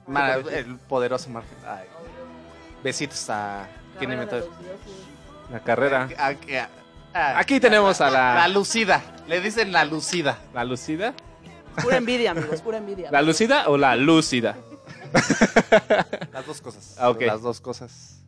Ma- 0.06 0.34
el 0.34 0.76
poderoso. 0.88 1.30
Ay. 1.66 1.86
Besitos 2.84 3.28
a 3.30 3.66
quien 3.98 4.12
inventó. 4.12 4.46
La 5.50 5.60
carrera. 5.60 6.08
A- 6.18 6.28
a- 6.28 6.68
a- 7.14 7.38
Aquí 7.38 7.58
tenemos 7.60 8.00
a 8.00 8.10
La 8.10 8.34
la, 8.34 8.48
lucida. 8.48 9.02
Le 9.26 9.40
dicen 9.40 9.72
la 9.72 9.84
lucida. 9.84 10.38
la 10.52 10.64
lucida. 10.64 11.14
Pura 11.82 11.96
envidia, 11.96 12.30
amigos, 12.32 12.60
pura 12.62 12.78
envidia. 12.78 13.10
¿La 13.10 13.22
lucida 13.22 13.68
o 13.68 13.76
la 13.76 13.96
lúcida? 13.96 14.56
Las 16.32 16.46
dos 16.46 16.60
cosas. 16.60 16.96
Ah, 16.98 17.10
ok. 17.10 17.22
Las 17.22 17.42
dos 17.42 17.60
cosas. 17.60 18.22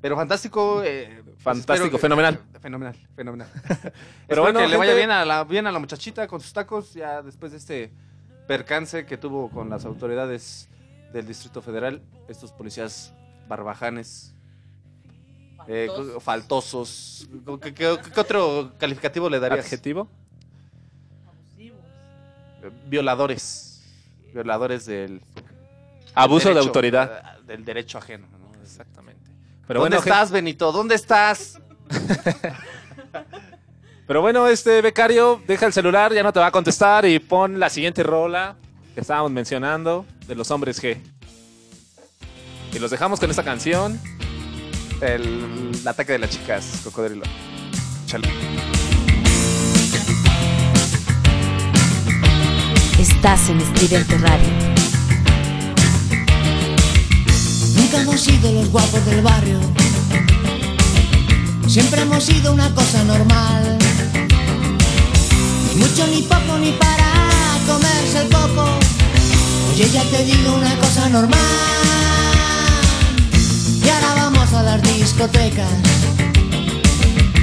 Pero 0.00 0.16
fantástico. 0.16 0.82
eh, 0.84 1.22
pues 1.24 1.36
Fantástico, 1.42 1.90
que- 1.96 1.98
fenomenal. 1.98 2.40
Fenomenal, 2.60 2.94
fenomenal. 3.16 3.48
Pero 4.28 4.42
bueno, 4.42 4.60
que 4.60 4.68
le 4.68 4.76
vaya 4.76 4.94
bien 4.94 5.10
a, 5.10 5.24
la, 5.24 5.44
bien 5.44 5.66
a 5.66 5.72
la 5.72 5.78
muchachita 5.78 6.26
con 6.26 6.40
sus 6.40 6.52
tacos, 6.52 6.92
ya 6.94 7.22
después 7.22 7.52
de 7.52 7.58
este 7.58 7.92
percance 8.46 9.06
que 9.06 9.16
tuvo 9.16 9.50
con 9.50 9.70
las 9.70 9.84
autoridades 9.86 10.68
del 11.12 11.26
Distrito 11.26 11.62
Federal, 11.62 12.02
estos 12.28 12.52
policías 12.52 13.12
barbajanes, 13.48 14.34
eh, 15.68 15.86
Faltosos. 15.88 16.22
faltosos. 16.22 17.28
¿Qué, 17.62 17.72
qué- 17.74 17.98
qué 18.14 18.20
otro 18.20 18.72
calificativo 18.78 19.30
le 19.30 19.40
darías? 19.40 19.64
Adjetivo. 19.64 20.08
Violadores. 22.86 23.82
Violadores 24.32 24.86
del 24.86 25.20
Abuso 26.14 26.48
de 26.48 26.54
derecho, 26.54 26.68
autoridad. 26.68 27.18
eh, 27.18 27.42
Del 27.46 27.64
derecho 27.64 27.98
ajeno. 27.98 28.26
¿no? 28.38 28.62
Exactamente. 28.62 29.30
Pero 29.66 29.80
¿Dónde 29.80 29.96
bueno, 29.96 30.12
estás, 30.12 30.30
Benito? 30.30 30.72
¿Dónde 30.72 30.94
estás? 30.94 31.58
Pero 34.06 34.20
bueno, 34.20 34.46
este 34.48 34.82
becario, 34.82 35.42
deja 35.46 35.66
el 35.66 35.72
celular, 35.72 36.12
ya 36.12 36.22
no 36.22 36.32
te 36.32 36.40
va 36.40 36.46
a 36.48 36.52
contestar 36.52 37.06
y 37.06 37.18
pon 37.18 37.58
la 37.58 37.70
siguiente 37.70 38.02
rola 38.02 38.56
que 38.94 39.00
estábamos 39.00 39.30
mencionando 39.32 40.04
de 40.26 40.34
los 40.34 40.50
hombres 40.50 40.82
G. 40.82 40.98
Y 42.72 42.78
los 42.78 42.90
dejamos 42.90 43.18
con 43.18 43.30
esta 43.30 43.42
canción. 43.44 43.98
El, 45.00 45.70
el 45.80 45.88
ataque 45.88 46.12
de 46.12 46.18
las 46.18 46.30
chicas, 46.30 46.82
cocodrilo. 46.84 47.24
Chale. 48.06 48.28
Estás 53.04 53.50
en 53.50 53.60
Estridente 53.60 54.16
Radio. 54.16 54.48
Nunca 57.76 58.00
hemos 58.00 58.18
sido 58.18 58.50
los 58.50 58.70
guapos 58.70 59.04
del 59.04 59.20
barrio. 59.20 59.60
Siempre 61.68 62.00
hemos 62.00 62.24
sido 62.24 62.54
una 62.54 62.74
cosa 62.74 63.04
normal. 63.04 63.76
Ni 65.68 65.82
mucho, 65.82 66.06
ni 66.06 66.22
poco, 66.22 66.56
ni 66.58 66.72
para 66.72 67.12
comerse 67.66 68.22
el 68.22 68.28
coco. 68.30 68.78
Oye, 69.70 69.90
ya 69.90 70.02
te 70.04 70.24
digo 70.24 70.54
una 70.54 70.74
cosa 70.76 71.06
normal. 71.10 71.38
Y 73.84 73.88
ahora 73.90 74.14
vamos 74.14 74.50
a 74.54 74.62
las 74.62 74.82
discotecas. 74.82 75.68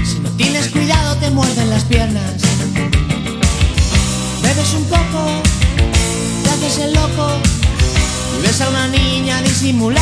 Si 0.04 0.20
no 0.22 0.30
tienes 0.32 0.70
cuidado, 0.70 1.18
te 1.18 1.30
muerden 1.30 1.70
las 1.70 1.84
piernas. 1.84 2.51
Disimular. 9.62 10.02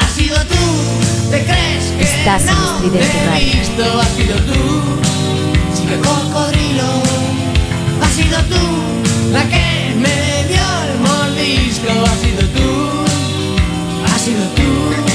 Has 0.00 0.12
sido 0.12 0.36
tú, 0.36 1.30
te 1.30 1.44
crees 1.44 1.84
que 1.98 2.04
Estás 2.04 2.44
no 2.44 2.90
te 2.90 2.98
he 2.98 3.44
visto. 3.44 4.00
Has 4.00 4.08
sido 4.16 4.36
tú, 4.36 4.62
chica 5.76 5.96
cocodrilo. 6.02 6.90
Has 8.02 8.12
sido 8.12 8.38
tú, 8.44 9.32
la 9.32 9.42
que 9.48 9.94
me 9.96 10.44
dio 10.48 10.66
el 10.86 10.98
mordisco. 11.00 11.90
Has 12.06 12.18
sido 12.20 12.42
tú, 12.56 12.68
has 14.06 14.20
sido 14.22 14.44
tú, 14.56 15.05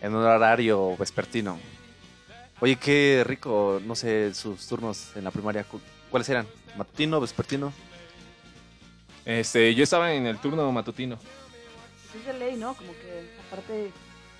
En 0.00 0.14
un 0.14 0.22
horario 0.22 0.96
vespertino. 0.96 1.58
Oye, 2.60 2.76
qué 2.76 3.22
rico, 3.26 3.80
no 3.84 3.94
sé, 3.94 4.32
sus 4.34 4.66
turnos 4.66 5.14
en 5.16 5.24
la 5.24 5.30
primaria. 5.30 5.64
cu- 5.64 5.80
¿Cuáles 6.10 6.28
eran? 6.28 6.46
¿Matutino, 6.76 7.20
vespertino? 7.20 7.72
Este, 9.24 9.74
yo 9.74 9.82
estaba 9.82 10.12
en 10.12 10.26
el 10.26 10.38
turno 10.38 10.70
matutino. 10.72 11.18
Es 12.18 12.24
de 12.26 12.32
ley, 12.34 12.56
¿no? 12.56 12.74
Como 12.74 12.92
que 12.92 13.30
aparte 13.48 13.90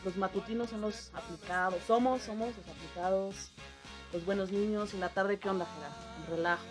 los 0.05 0.17
matutinos 0.17 0.71
son 0.71 0.81
los 0.83 1.11
aplicados. 1.15 1.83
Somos, 1.87 2.23
somos 2.23 2.49
los 2.57 2.69
aplicados, 2.69 3.51
los 4.13 4.25
buenos 4.25 4.51
niños. 4.53 4.91
¿Y 4.93 4.97
en 4.97 5.01
la 5.01 5.09
tarde 5.09 5.39
qué 5.39 5.49
onda, 5.49 5.67
Jera? 5.67 5.91
Un 6.21 6.37
relajo. 6.37 6.63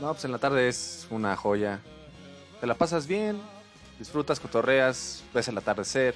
No, 0.00 0.12
pues 0.12 0.24
en 0.24 0.32
la 0.32 0.38
tarde 0.38 0.68
es 0.68 1.06
una 1.10 1.36
joya. 1.36 1.80
Te 2.60 2.66
la 2.66 2.74
pasas 2.74 3.06
bien, 3.06 3.40
disfrutas, 3.98 4.38
cotorreas, 4.40 5.22
ves 5.34 5.48
el 5.48 5.58
atardecer. 5.58 6.14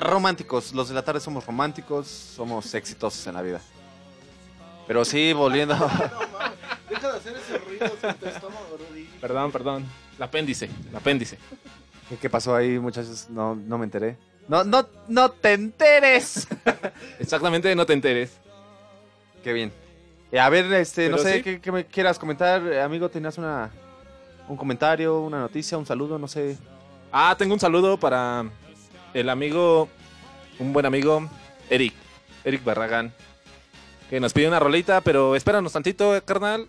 Románticos, 0.00 0.72
los 0.74 0.88
de 0.88 0.94
la 0.94 1.02
tarde 1.02 1.20
somos 1.20 1.44
románticos, 1.46 2.06
somos 2.06 2.74
exitosos 2.74 3.26
en 3.26 3.34
la 3.34 3.42
vida. 3.42 3.60
Pero 4.86 5.04
sí, 5.04 5.32
volviendo. 5.32 5.74
Deja 6.90 7.12
de 7.12 7.18
hacer 7.18 7.36
ese 7.36 7.58
ruido 7.58 7.86
en 8.02 8.14
tu 8.16 8.26
estómago, 8.26 8.78
Rudy. 8.90 9.04
Perdón, 9.20 9.52
perdón. 9.52 9.86
El 10.16 10.22
apéndice, 10.22 10.70
el 10.90 10.96
apéndice. 10.96 11.38
¿Qué, 12.08 12.16
qué 12.16 12.30
pasó 12.30 12.54
ahí, 12.56 12.78
muchachos? 12.78 13.28
No, 13.28 13.54
no 13.54 13.76
me 13.78 13.84
enteré. 13.84 14.16
No, 14.48 14.64
no, 14.64 14.88
no 15.08 15.30
te 15.30 15.52
enteres. 15.52 16.48
Exactamente, 17.18 17.74
no 17.76 17.84
te 17.84 17.92
enteres. 17.92 18.32
Qué 19.44 19.52
bien. 19.52 19.70
Eh, 20.32 20.40
a 20.40 20.48
ver, 20.48 20.72
este, 20.72 21.08
no 21.10 21.18
sé 21.18 21.36
sí. 21.36 21.42
¿qué, 21.42 21.60
qué 21.60 21.70
me 21.70 21.84
quieras 21.84 22.18
comentar, 22.18 22.62
Eh, 22.66 22.80
amigo. 22.80 23.10
Tenías 23.10 23.36
una, 23.36 23.70
un 24.48 24.56
comentario, 24.56 25.20
una 25.20 25.40
noticia, 25.40 25.76
un 25.76 25.84
saludo, 25.86 26.18
no 26.18 26.28
sé. 26.28 26.56
Ah, 27.12 27.34
tengo 27.38 27.52
un 27.52 27.60
saludo 27.60 27.98
para 27.98 28.46
el 29.14 29.28
amigo, 29.28 29.88
un 30.58 30.72
buen 30.72 30.86
amigo, 30.86 31.28
Eric. 31.70 31.94
Eric 32.44 32.64
Barragán. 32.64 33.12
Que 34.10 34.20
nos 34.20 34.32
pide 34.32 34.48
una 34.48 34.58
rolita, 34.60 35.00
pero 35.02 35.36
espéranos 35.36 35.72
tantito, 35.72 36.16
eh, 36.16 36.22
carnal. 36.22 36.68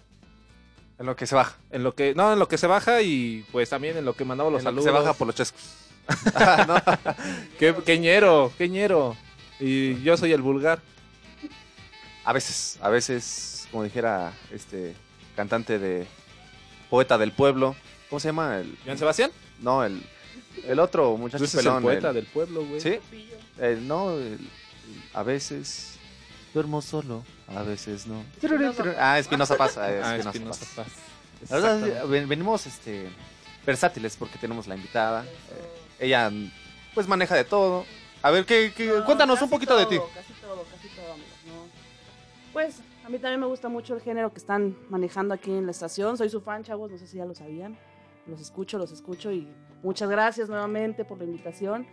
En 0.98 1.06
lo 1.06 1.16
que 1.16 1.26
se 1.26 1.36
baja. 1.36 1.56
En 1.72 1.84
lo 1.84 1.96
que, 1.96 2.14
no, 2.14 2.34
en 2.34 2.40
lo 2.40 2.48
que 2.48 2.58
se 2.58 2.68
baja 2.68 3.02
y 3.02 3.46
pues 3.52 3.70
también 3.70 3.96
en 3.98 4.04
lo 4.04 4.14
que 4.14 4.26
mandamos 4.26 4.52
los 4.52 4.60
En 4.62 4.66
lo 4.66 4.72
que 4.72 4.84
saludos. 4.84 5.00
se 5.02 5.06
baja 5.06 5.18
por 5.18 5.28
los 5.28 5.36
chescos. 5.36 5.62
Ah, 6.36 6.66
no. 6.68 7.16
Qué, 7.60 7.76
qué 7.86 8.00
ñero, 8.00 8.52
qué 8.58 8.68
ñero. 8.68 9.16
Y 9.60 10.02
yo 10.02 10.18
soy 10.18 10.34
el 10.34 10.42
vulgar. 10.42 10.80
A 12.26 12.34
veces, 12.34 12.78
a 12.82 12.90
veces, 12.90 13.68
como 13.72 13.84
dijera 13.84 14.34
este 14.52 14.96
cantante 15.36 15.80
de 15.80 16.06
Poeta 16.90 17.18
del 17.18 17.32
Pueblo. 17.32 17.76
¿Cómo 18.10 18.20
se 18.20 18.30
llama? 18.30 18.58
El, 18.58 18.76
¿Joan 18.86 18.98
Sebastián? 18.98 19.32
no, 19.62 19.84
el, 19.84 20.02
el 20.66 20.80
otro 20.80 21.16
muchacho 21.18 21.44
el 21.44 21.50
pelón. 21.52 21.82
poeta 21.84 22.10
el- 22.10 22.16
del 22.16 22.26
pueblo, 22.26 22.66
güey. 22.66 22.80
¿Sí? 22.82 23.00
El- 23.60 23.88
no, 23.88 24.12
el- 24.12 24.50
a 25.14 25.24
veces 25.24 25.98
duermo 26.54 26.82
solo, 26.82 27.24
a 27.48 27.64
veces 27.64 28.08
no. 28.08 28.24
Ah, 28.98 29.20
Espinosa 29.20 29.56
Paz. 29.58 29.78
ah, 29.78 29.86
Ah, 30.04 30.16
Espinosa 30.18 30.66
Paz. 30.76 30.88
Paz. 30.88 30.88
La 31.50 31.60
verdad, 31.60 32.06
venimos 32.08 32.66
este, 32.68 33.08
versátiles 33.66 34.16
porque 34.18 34.38
tenemos 34.38 34.68
la 34.68 34.76
invitada. 34.76 35.24
Eh, 35.24 36.06
ella 36.08 36.32
pues 36.94 37.08
maneja 37.08 37.36
de 37.36 37.44
todo. 37.46 37.86
A 38.22 38.32
ver, 38.32 38.46
¿qué, 38.46 38.74
qué- 38.76 38.88
No, 38.88 39.06
cuéntanos 39.06 39.42
un 39.42 39.50
poquito 39.50 39.78
de 39.78 39.86
ti. 39.86 39.96
todo, 39.98 40.10
Casi 40.14 40.34
todo, 40.34 40.64
casi 40.64 40.90
todo, 40.96 41.14
amigos. 41.14 41.30
¿no? 41.48 41.68
Pues 42.52 42.80
a 43.06 43.10
mí 43.10 43.20
también 43.20 43.40
me 43.40 43.46
gusta 43.46 43.70
mucho 43.70 43.96
el 43.96 44.02
género 44.02 44.32
que 44.34 44.40
están 44.40 44.76
manejando 44.90 45.34
aquí 45.34 45.52
en 45.52 45.66
la 45.66 45.72
estación. 45.72 46.18
Soy 46.18 46.30
su 46.30 46.42
fan, 46.42 46.64
chavos, 46.64 46.92
no 46.92 46.98
sé 46.98 47.08
si 47.08 47.18
ya 47.18 47.26
lo 47.26 47.34
sabían. 47.36 47.78
Los 48.28 48.42
escucho, 48.42 48.78
los 48.78 48.92
escucho 48.92 49.32
y 49.32 49.48
muchas 49.84 50.10
gracias 50.10 50.50
nuevamente 50.50 51.06
por 51.06 51.18
la 51.18 51.26
invitación. 51.26 51.88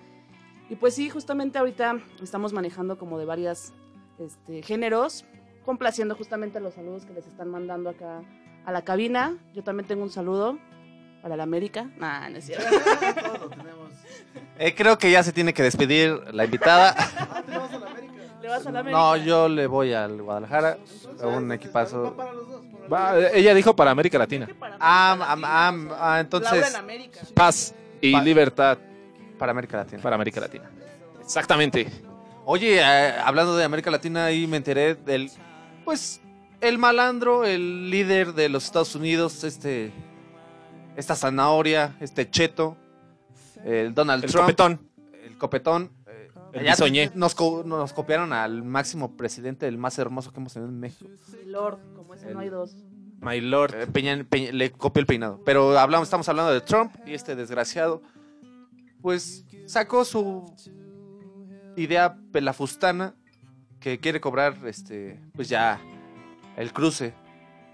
Y 0.68 0.76
pues 0.76 0.94
sí, 0.94 1.08
justamente 1.10 1.58
ahorita 1.58 2.00
estamos 2.22 2.52
manejando 2.52 2.98
como 2.98 3.18
de 3.18 3.24
varias 3.24 3.72
este, 4.18 4.62
géneros, 4.62 5.24
complaciendo 5.64 6.16
justamente 6.16 6.58
los 6.60 6.74
saludos 6.74 7.04
que 7.06 7.12
les 7.12 7.26
están 7.26 7.48
mandando 7.50 7.90
acá 7.90 8.22
a 8.64 8.72
la 8.72 8.82
cabina. 8.82 9.36
Yo 9.54 9.62
también 9.62 9.86
tengo 9.86 10.02
un 10.02 10.10
saludo 10.10 10.58
para 11.22 11.36
la 11.36 11.44
América. 11.44 11.88
Nah, 11.98 12.28
no 12.28 12.38
es 12.38 12.46
cierto. 12.46 12.66
Todos 13.22 13.40
lo 13.40 13.48
tenemos. 13.48 13.90
Eh, 14.58 14.74
creo 14.74 14.98
que 14.98 15.10
ya 15.10 15.22
se 15.22 15.32
tiene 15.32 15.54
que 15.54 15.62
despedir 15.62 16.20
la 16.32 16.44
invitada. 16.44 16.94
Ah, 17.28 17.42
tenemos 17.44 17.70
a 17.72 17.78
la 17.78 17.86
América. 17.86 18.12
¿Le 18.42 18.48
vas 18.48 18.66
a 18.66 18.70
la 18.70 18.78
América? 18.80 18.98
No, 18.98 19.16
yo 19.16 19.48
le 19.48 19.66
voy 19.66 19.92
al 19.92 20.22
Guadalajara. 20.22 20.78
A 21.20 21.26
un 21.26 21.52
equipazo. 21.52 22.16
Para 22.16 22.32
los 22.32 22.48
dos. 22.48 22.64
Va, 22.92 23.18
ella 23.30 23.54
dijo 23.54 23.74
para 23.74 23.90
América 23.90 24.18
Latina. 24.18 24.48
Para 24.58 24.76
Ah, 24.80 25.12
América 25.12 25.26
ah, 25.30 25.36
Latina, 25.36 25.48
ah, 25.48 25.68
ah, 25.68 25.98
Laura 25.98 26.20
entonces, 26.20 26.70
en 26.70 26.76
América. 26.76 27.20
Paz 27.34 27.74
y 28.00 28.12
Pa- 28.12 28.22
libertad 28.22 28.78
para 29.38 29.50
América 29.52 29.76
Latina. 29.78 30.02
para 30.02 30.14
América 30.16 30.40
Latina. 30.40 30.70
Exactamente. 31.20 31.88
Oye, 32.44 32.78
eh, 32.80 33.12
hablando 33.24 33.56
de 33.56 33.64
América 33.64 33.90
Latina, 33.90 34.26
ahí 34.26 34.46
me 34.46 34.56
enteré 34.58 34.94
del, 34.94 35.30
pues, 35.84 36.20
el 36.60 36.78
malandro, 36.78 37.44
el 37.44 37.90
líder 37.90 38.32
de 38.34 38.48
los 38.48 38.64
Estados 38.64 38.94
Unidos, 38.94 39.42
este, 39.44 39.92
esta 40.96 41.16
zanahoria, 41.16 41.96
este 42.00 42.30
cheto, 42.30 42.76
el 43.64 43.92
Donald 43.94 44.24
El 44.24 44.30
Trump. 44.30 44.44
copetón. 44.44 44.80
El 45.24 45.36
copetón. 45.36 45.90
El 46.52 46.64
ya 46.64 46.72
bisoñé. 46.72 47.10
Nos, 47.14 47.34
co- 47.34 47.62
nos 47.64 47.92
copiaron 47.92 48.32
al 48.32 48.62
máximo 48.62 49.16
presidente, 49.16 49.66
el 49.68 49.78
más 49.78 49.98
hermoso 49.98 50.32
que 50.32 50.40
hemos 50.40 50.52
tenido 50.52 50.70
en 50.70 50.78
México. 50.80 51.10
Mi 51.32 51.50
Lord, 51.50 51.78
como 51.94 52.14
ese 52.14 52.32
no 52.32 52.40
hay 52.40 52.48
dos. 52.48 52.76
My 53.20 53.40
Lord. 53.40 53.74
Eh, 53.74 53.86
Peña- 53.86 54.24
Peña- 54.28 54.52
le 54.52 54.70
copió 54.72 55.00
el 55.00 55.06
peinado. 55.06 55.40
Pero 55.44 55.78
hablamos, 55.78 56.06
estamos 56.06 56.28
hablando 56.28 56.52
de 56.52 56.60
Trump 56.60 56.94
y 57.06 57.14
este 57.14 57.34
desgraciado, 57.36 58.02
pues 59.02 59.44
sacó 59.66 60.04
su 60.04 60.52
idea 61.76 62.16
pelafustana 62.32 63.14
que 63.80 63.98
quiere 64.00 64.20
cobrar, 64.20 64.56
este, 64.66 65.20
pues 65.34 65.48
ya 65.48 65.80
el 66.56 66.72
cruce. 66.72 67.14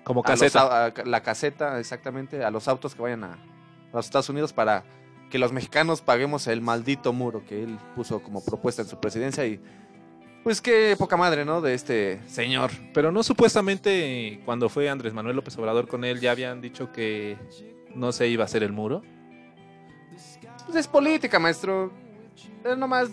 Como 0.04 0.20
a 0.24 0.30
los 0.30 0.40
caseta. 0.40 0.86
a 0.86 1.04
la 1.04 1.22
caseta, 1.22 1.78
exactamente, 1.78 2.44
a 2.44 2.50
los 2.50 2.66
autos 2.66 2.94
que 2.94 3.02
vayan 3.02 3.22
a, 3.24 3.32
a 3.34 3.38
los 3.92 4.06
Estados 4.06 4.28
Unidos 4.28 4.52
para 4.52 4.84
que 5.32 5.38
los 5.38 5.50
mexicanos 5.50 6.02
paguemos 6.02 6.46
el 6.46 6.60
maldito 6.60 7.14
muro 7.14 7.42
que 7.48 7.62
él 7.64 7.78
puso 7.96 8.22
como 8.22 8.44
propuesta 8.44 8.82
en 8.82 8.88
su 8.88 9.00
presidencia 9.00 9.46
y 9.46 9.58
pues 10.44 10.60
qué 10.60 10.94
poca 10.98 11.16
madre, 11.16 11.46
¿no? 11.46 11.62
De 11.62 11.72
este 11.72 12.20
señor. 12.26 12.70
Pero 12.92 13.10
no 13.12 13.22
supuestamente 13.22 14.42
cuando 14.44 14.68
fue 14.68 14.90
Andrés 14.90 15.14
Manuel 15.14 15.36
López 15.36 15.56
Obrador 15.56 15.88
con 15.88 16.04
él 16.04 16.20
ya 16.20 16.32
habían 16.32 16.60
dicho 16.60 16.92
que 16.92 17.38
no 17.94 18.12
se 18.12 18.28
iba 18.28 18.42
a 18.42 18.44
hacer 18.44 18.62
el 18.62 18.72
muro. 18.72 19.02
Pues 20.66 20.76
es 20.76 20.86
política, 20.86 21.38
maestro. 21.38 21.90
Eh, 22.64 22.76
nomás 22.76 23.08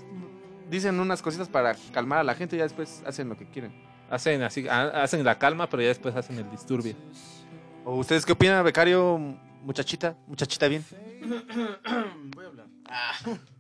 dicen 0.70 1.00
unas 1.00 1.22
cositas 1.22 1.48
para 1.48 1.74
calmar 1.94 2.20
a 2.20 2.24
la 2.24 2.36
gente 2.36 2.58
y 2.58 2.60
ya 2.60 2.64
después 2.66 3.02
hacen 3.06 3.30
lo 3.30 3.38
que 3.38 3.46
quieren. 3.50 3.72
Hacen 4.10 4.42
así, 4.44 4.68
ha- 4.68 5.04
hacen 5.04 5.24
la 5.24 5.40
calma, 5.40 5.70
pero 5.70 5.84
ya 5.84 5.88
después 5.88 6.16
hacen 6.18 6.38
el 6.38 6.50
disturbio. 6.52 6.96
¿O 7.86 7.96
ustedes 7.96 8.26
qué 8.26 8.34
opinan, 8.34 8.64
becario? 8.66 9.38
Muchachita, 9.64 10.18
muchachita 10.28 10.68
bien. 10.68 10.84
Voy 12.36 12.46
a 12.46 12.48
hablar. 12.48 12.68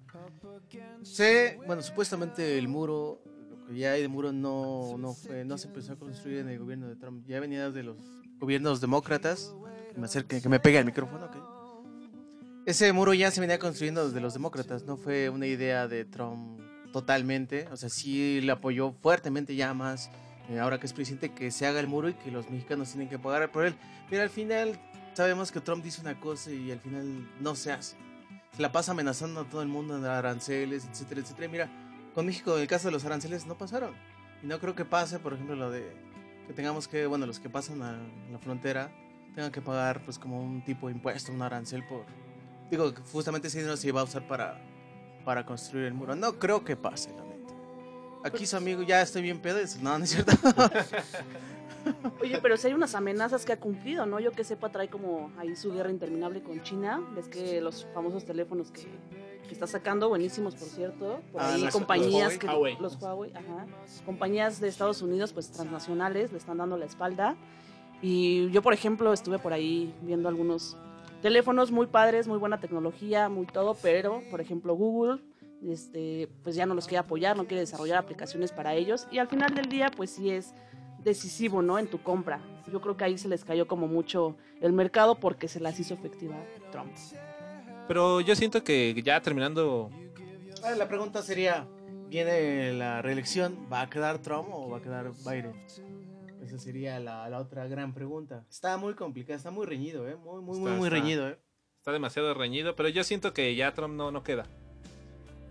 Sí, 1.03 1.23
bueno, 1.65 1.81
supuestamente 1.81 2.57
el 2.57 2.67
muro, 2.67 3.21
lo 3.49 3.65
que 3.65 3.77
ya 3.77 3.93
hay 3.93 4.01
de 4.01 4.07
muro 4.07 4.31
no, 4.31 4.97
no, 4.97 5.13
fue, 5.13 5.45
no 5.45 5.57
se 5.57 5.67
empezó 5.67 5.93
a 5.93 5.95
construir 5.95 6.39
en 6.39 6.49
el 6.49 6.59
gobierno 6.59 6.87
de 6.87 6.95
Trump. 6.95 7.25
Ya 7.27 7.39
venía 7.39 7.71
de 7.71 7.83
los 7.83 7.97
gobiernos 8.37 8.81
demócratas. 8.81 9.55
Que 9.93 9.99
me 9.99 10.05
acerque, 10.05 10.41
que 10.41 10.49
me 10.49 10.59
pegue 10.59 10.77
el 10.77 10.85
micrófono, 10.85 11.25
ok. 11.25 11.37
Ese 12.65 12.91
muro 12.93 13.13
ya 13.13 13.31
se 13.31 13.41
venía 13.41 13.57
construyendo 13.57 14.05
desde 14.05 14.19
los 14.19 14.33
demócratas, 14.33 14.83
no 14.83 14.97
fue 14.97 15.29
una 15.29 15.47
idea 15.47 15.87
de 15.87 16.05
Trump 16.05 16.59
totalmente. 16.91 17.67
O 17.71 17.77
sea, 17.77 17.89
sí 17.89 18.41
le 18.41 18.51
apoyó 18.51 18.91
fuertemente 18.91 19.55
ya 19.55 19.73
más, 19.73 20.09
eh, 20.49 20.59
ahora 20.59 20.79
que 20.79 20.85
es 20.85 20.93
presidente, 20.93 21.33
que 21.33 21.51
se 21.51 21.65
haga 21.65 21.79
el 21.79 21.87
muro 21.87 22.09
y 22.09 22.13
que 22.13 22.31
los 22.31 22.49
mexicanos 22.49 22.89
tienen 22.89 23.09
que 23.09 23.17
pagar 23.17 23.51
por 23.51 23.65
él. 23.65 23.75
Pero 24.09 24.23
al 24.23 24.29
final 24.29 24.79
sabemos 25.20 25.51
que 25.51 25.59
Trump 25.59 25.84
dice 25.84 25.99
una 25.99 26.17
cosa 26.17 26.49
y 26.49 26.72
al 26.72 26.80
final 26.80 27.30
no 27.41 27.53
se 27.53 27.74
hace. 27.74 27.97
Se 28.55 28.61
la 28.61 28.72
pasa 28.72 28.93
amenazando 28.93 29.41
a 29.41 29.43
todo 29.43 29.61
el 29.61 29.67
mundo 29.67 29.99
de 29.99 30.09
aranceles, 30.09 30.88
etcétera, 30.89 31.20
etcétera. 31.20 31.45
Y 31.47 31.49
Mira, 31.49 31.70
con 32.15 32.26
México, 32.26 32.55
en 32.55 32.61
el 32.61 32.67
caso 32.70 32.88
de 32.88 32.93
los 32.93 33.03
aranceles, 33.03 33.45
no 33.45 33.57
pasaron. 33.57 33.93
Y 34.41 34.47
no 34.47 34.61
creo 34.61 34.76
que 34.76 34.86
pase, 34.86 35.20
por 35.20 35.34
ejemplo, 35.34 35.57
lo 35.57 35.72
de 35.72 35.93
que 36.47 36.53
tengamos 36.53 36.88
que, 36.88 37.05
bueno, 37.05 37.26
los 37.26 37.41
que 37.41 37.49
pasan 37.49 37.82
a 37.82 37.99
la 38.32 38.39
frontera 38.39 38.93
tengan 39.36 39.51
que 39.51 39.61
pagar, 39.61 40.01
pues, 40.05 40.17
como 40.17 40.41
un 40.41 40.63
tipo 40.63 40.88
de 40.88 40.93
impuesto, 40.93 41.34
un 41.34 41.41
arancel 41.41 41.86
por. 41.86 42.05
Digo, 42.72 42.93
justamente 43.11 43.49
ese 43.49 43.57
dinero 43.57 43.76
se 43.76 43.89
iba 43.89 43.99
a 43.99 44.05
usar 44.05 44.26
para, 44.26 44.61
para 45.26 45.45
construir 45.45 45.84
el 45.84 45.95
muro. 45.95 46.15
No 46.15 46.39
creo 46.39 46.63
que 46.63 46.78
pase, 46.78 47.11
la. 47.11 47.28
Aquí 48.24 48.45
su 48.45 48.57
amigo, 48.57 48.82
ya 48.84 49.01
estoy 49.01 49.22
bien 49.22 49.39
pedo. 49.39 49.59
No, 49.82 49.97
no 49.97 50.03
es 50.03 50.09
cierto. 50.11 50.34
Oye, 52.22 52.39
pero 52.41 52.57
si 52.57 52.67
hay 52.67 52.74
unas 52.74 52.93
amenazas 52.93 53.45
que 53.45 53.53
ha 53.53 53.59
cumplido, 53.59 54.05
¿no? 54.05 54.20
Yo 54.20 54.32
que 54.32 54.43
sepa, 54.43 54.70
trae 54.70 54.89
como 54.89 55.32
ahí 55.38 55.55
su 55.55 55.72
guerra 55.72 55.89
interminable 55.89 56.41
con 56.43 56.61
China. 56.61 57.01
Ves 57.15 57.28
que 57.30 57.61
los 57.61 57.88
famosos 57.93 58.26
teléfonos 58.26 58.70
que, 58.72 58.82
que 59.47 59.53
está 59.53 59.65
sacando, 59.65 60.09
buenísimos 60.09 60.55
por 60.55 60.67
cierto. 60.67 61.22
Por 61.32 61.41
Ah, 61.41 61.53
ahí 61.53 61.61
las- 61.61 61.74
compañías 61.74 62.34
los 62.34 62.38
que. 62.39 62.47
Huawei. 62.47 62.78
Los 62.80 63.01
Huawei, 63.01 63.32
ajá. 63.34 63.65
Compañías 64.05 64.59
de 64.59 64.67
Estados 64.67 65.01
Unidos, 65.01 65.32
pues 65.32 65.49
transnacionales, 65.51 66.32
le 66.34 66.38
están 66.38 66.57
dando 66.57 66.78
la 66.78 66.86
espalda. 66.86 67.38
Y 68.01 68.49
yo, 68.51 68.61
por 68.61 68.74
ejemplo, 68.74 69.13
estuve 69.13 69.39
por 69.39 69.53
ahí 69.53 69.93
viendo 70.01 70.28
algunos 70.30 70.76
teléfonos 71.22 71.72
muy 71.72 71.88
padres, 71.88 72.28
muy 72.28 72.38
buena 72.38 72.59
tecnología, 72.59 73.30
muy 73.30 73.45
todo, 73.45 73.76
pero, 73.82 74.22
por 74.30 74.41
ejemplo, 74.41 74.74
Google. 74.76 75.22
Este, 75.68 76.30
pues 76.43 76.55
ya 76.55 76.66
no 76.66 76.74
los 76.74 76.86
quiere 76.88 76.99
apoyar, 76.99 77.36
no 77.36 77.45
quiere 77.45 77.60
desarrollar 77.62 77.97
aplicaciones 77.97 78.51
para 78.51 78.76
ellos 78.76 79.07
y 79.12 79.18
al 79.20 79.28
final 79.28 79.53
del 79.53 79.68
día 79.68 79.91
pues 79.95 80.10
sí 80.12 80.30
es 80.30 80.53
decisivo, 81.03 81.62
¿no? 81.62 81.78
En 81.80 81.88
tu 81.88 82.01
compra. 82.01 82.39
Yo 82.72 82.80
creo 82.82 82.95
que 82.95 83.03
ahí 83.03 83.18
se 83.18 83.28
les 83.28 83.43
cayó 83.43 83.68
como 83.68 83.88
mucho 83.88 84.38
el 84.62 84.72
mercado 84.74 85.16
porque 85.20 85.47
se 85.47 85.60
las 85.60 85.80
hizo 85.80 85.93
efectiva 85.93 86.36
Trump. 86.72 86.91
Pero 87.88 88.22
yo 88.22 88.36
siento 88.36 88.64
que 88.64 88.99
ya 89.03 89.22
terminando. 89.22 89.89
La 90.78 90.88
pregunta 90.88 91.22
sería: 91.24 91.68
¿viene 92.07 92.74
la 92.74 93.01
reelección? 93.01 93.68
¿Va 93.72 93.82
a 93.82 93.89
quedar 93.89 94.20
Trump 94.20 94.47
o 94.51 94.70
va 94.70 94.78
a 94.78 94.82
quedar 94.82 95.12
Biden? 95.26 95.53
Esa 96.43 96.57
sería 96.57 96.99
la, 96.99 97.28
la 97.30 97.39
otra 97.39 97.68
gran 97.68 97.93
pregunta. 97.93 98.45
Está 98.49 98.78
muy 98.78 98.93
complicada, 98.93 99.36
está 99.38 99.51
muy 99.51 99.66
reñido, 99.66 100.07
¿eh? 100.07 100.16
Muy, 100.16 100.41
muy, 100.41 100.57
muy, 100.60 100.68
Está- 100.70 100.78
muy 100.80 100.88
está- 100.88 100.99
reñido, 100.99 101.30
¿eh? 101.30 101.39
Está 101.78 101.91
demasiado 101.91 102.34
reñido, 102.34 102.76
pero 102.76 102.89
yo 102.89 103.03
siento 103.03 103.34
que 103.34 103.55
ya 103.55 103.74
Trump 103.74 103.95
no, 103.95 104.12
no 104.12 104.22
queda. 104.24 104.45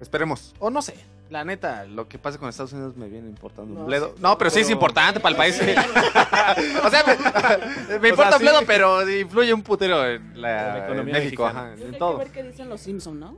Esperemos. 0.00 0.54
O 0.58 0.70
no 0.70 0.80
sé. 0.82 0.94
La 1.30 1.44
neta, 1.44 1.84
lo 1.84 2.08
que 2.08 2.18
pase 2.18 2.38
con 2.38 2.48
Estados 2.48 2.72
Unidos 2.72 2.96
me 2.96 3.06
viene 3.08 3.28
importando 3.28 3.78
un 3.80 3.86
bledo. 3.86 4.14
sí, 4.16 4.22
No, 4.22 4.38
pero 4.38 4.48
sí 4.50 4.60
es 4.60 4.70
importante 4.70 5.20
para 5.20 5.32
el 5.32 5.36
país. 5.36 5.60
o 6.84 6.90
sea, 6.90 7.04
me, 7.06 7.98
me 7.98 8.06
O 8.08 8.10
importa 8.10 8.28
sea, 8.30 8.36
un 8.38 8.42
bledo, 8.42 8.58
sí. 8.60 8.64
pero 8.66 9.10
influye 9.10 9.52
un 9.52 9.62
putero 9.62 10.06
en 10.06 10.40
la, 10.40 10.78
en 10.78 10.84
economía 10.84 11.14
México, 11.14 11.42
mexicana. 11.44 11.66
ajá, 11.68 11.74
Hay 11.76 11.82
en 11.82 11.90
que 11.92 11.98
todo. 11.98 12.18
ver 12.18 12.28
qué 12.28 12.42
dicen 12.44 12.68
los 12.70 12.80
Simpson, 12.80 13.20
¿no? 13.20 13.36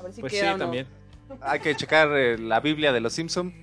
A 0.00 0.02
ver 0.02 0.12
si 0.12 0.20
Pues 0.20 0.32
sí, 0.32 0.40
queda 0.40 0.54
o 0.54 0.58
no. 0.58 0.64
también. 0.64 0.86
Hay 1.42 1.60
que 1.60 1.76
checar 1.76 2.08
eh, 2.16 2.38
la 2.38 2.58
Biblia 2.60 2.92
de 2.92 3.00
los 3.00 3.12
Simpson. 3.12 3.54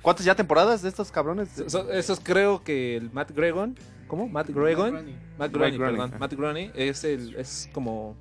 ¿Cuántas 0.00 0.24
ya 0.26 0.34
temporadas 0.34 0.82
de 0.82 0.88
estos 0.88 1.12
cabrones? 1.12 1.48
So- 1.68 1.92
esos 1.92 2.18
creo 2.18 2.64
que 2.64 2.96
el 2.96 3.12
Matt 3.12 3.30
Gregon. 3.30 3.76
¿Cómo? 4.08 4.26
Matt 4.26 4.48
Gregon. 4.48 4.90
Groening. 4.90 5.16
Matt 5.38 5.52
Groening, 5.52 5.78
perdón. 5.80 6.14
Matt 6.18 6.32
Groening 6.32 6.72
es 6.74 7.04
el 7.04 7.36
es 7.36 7.68
como- 7.72 8.16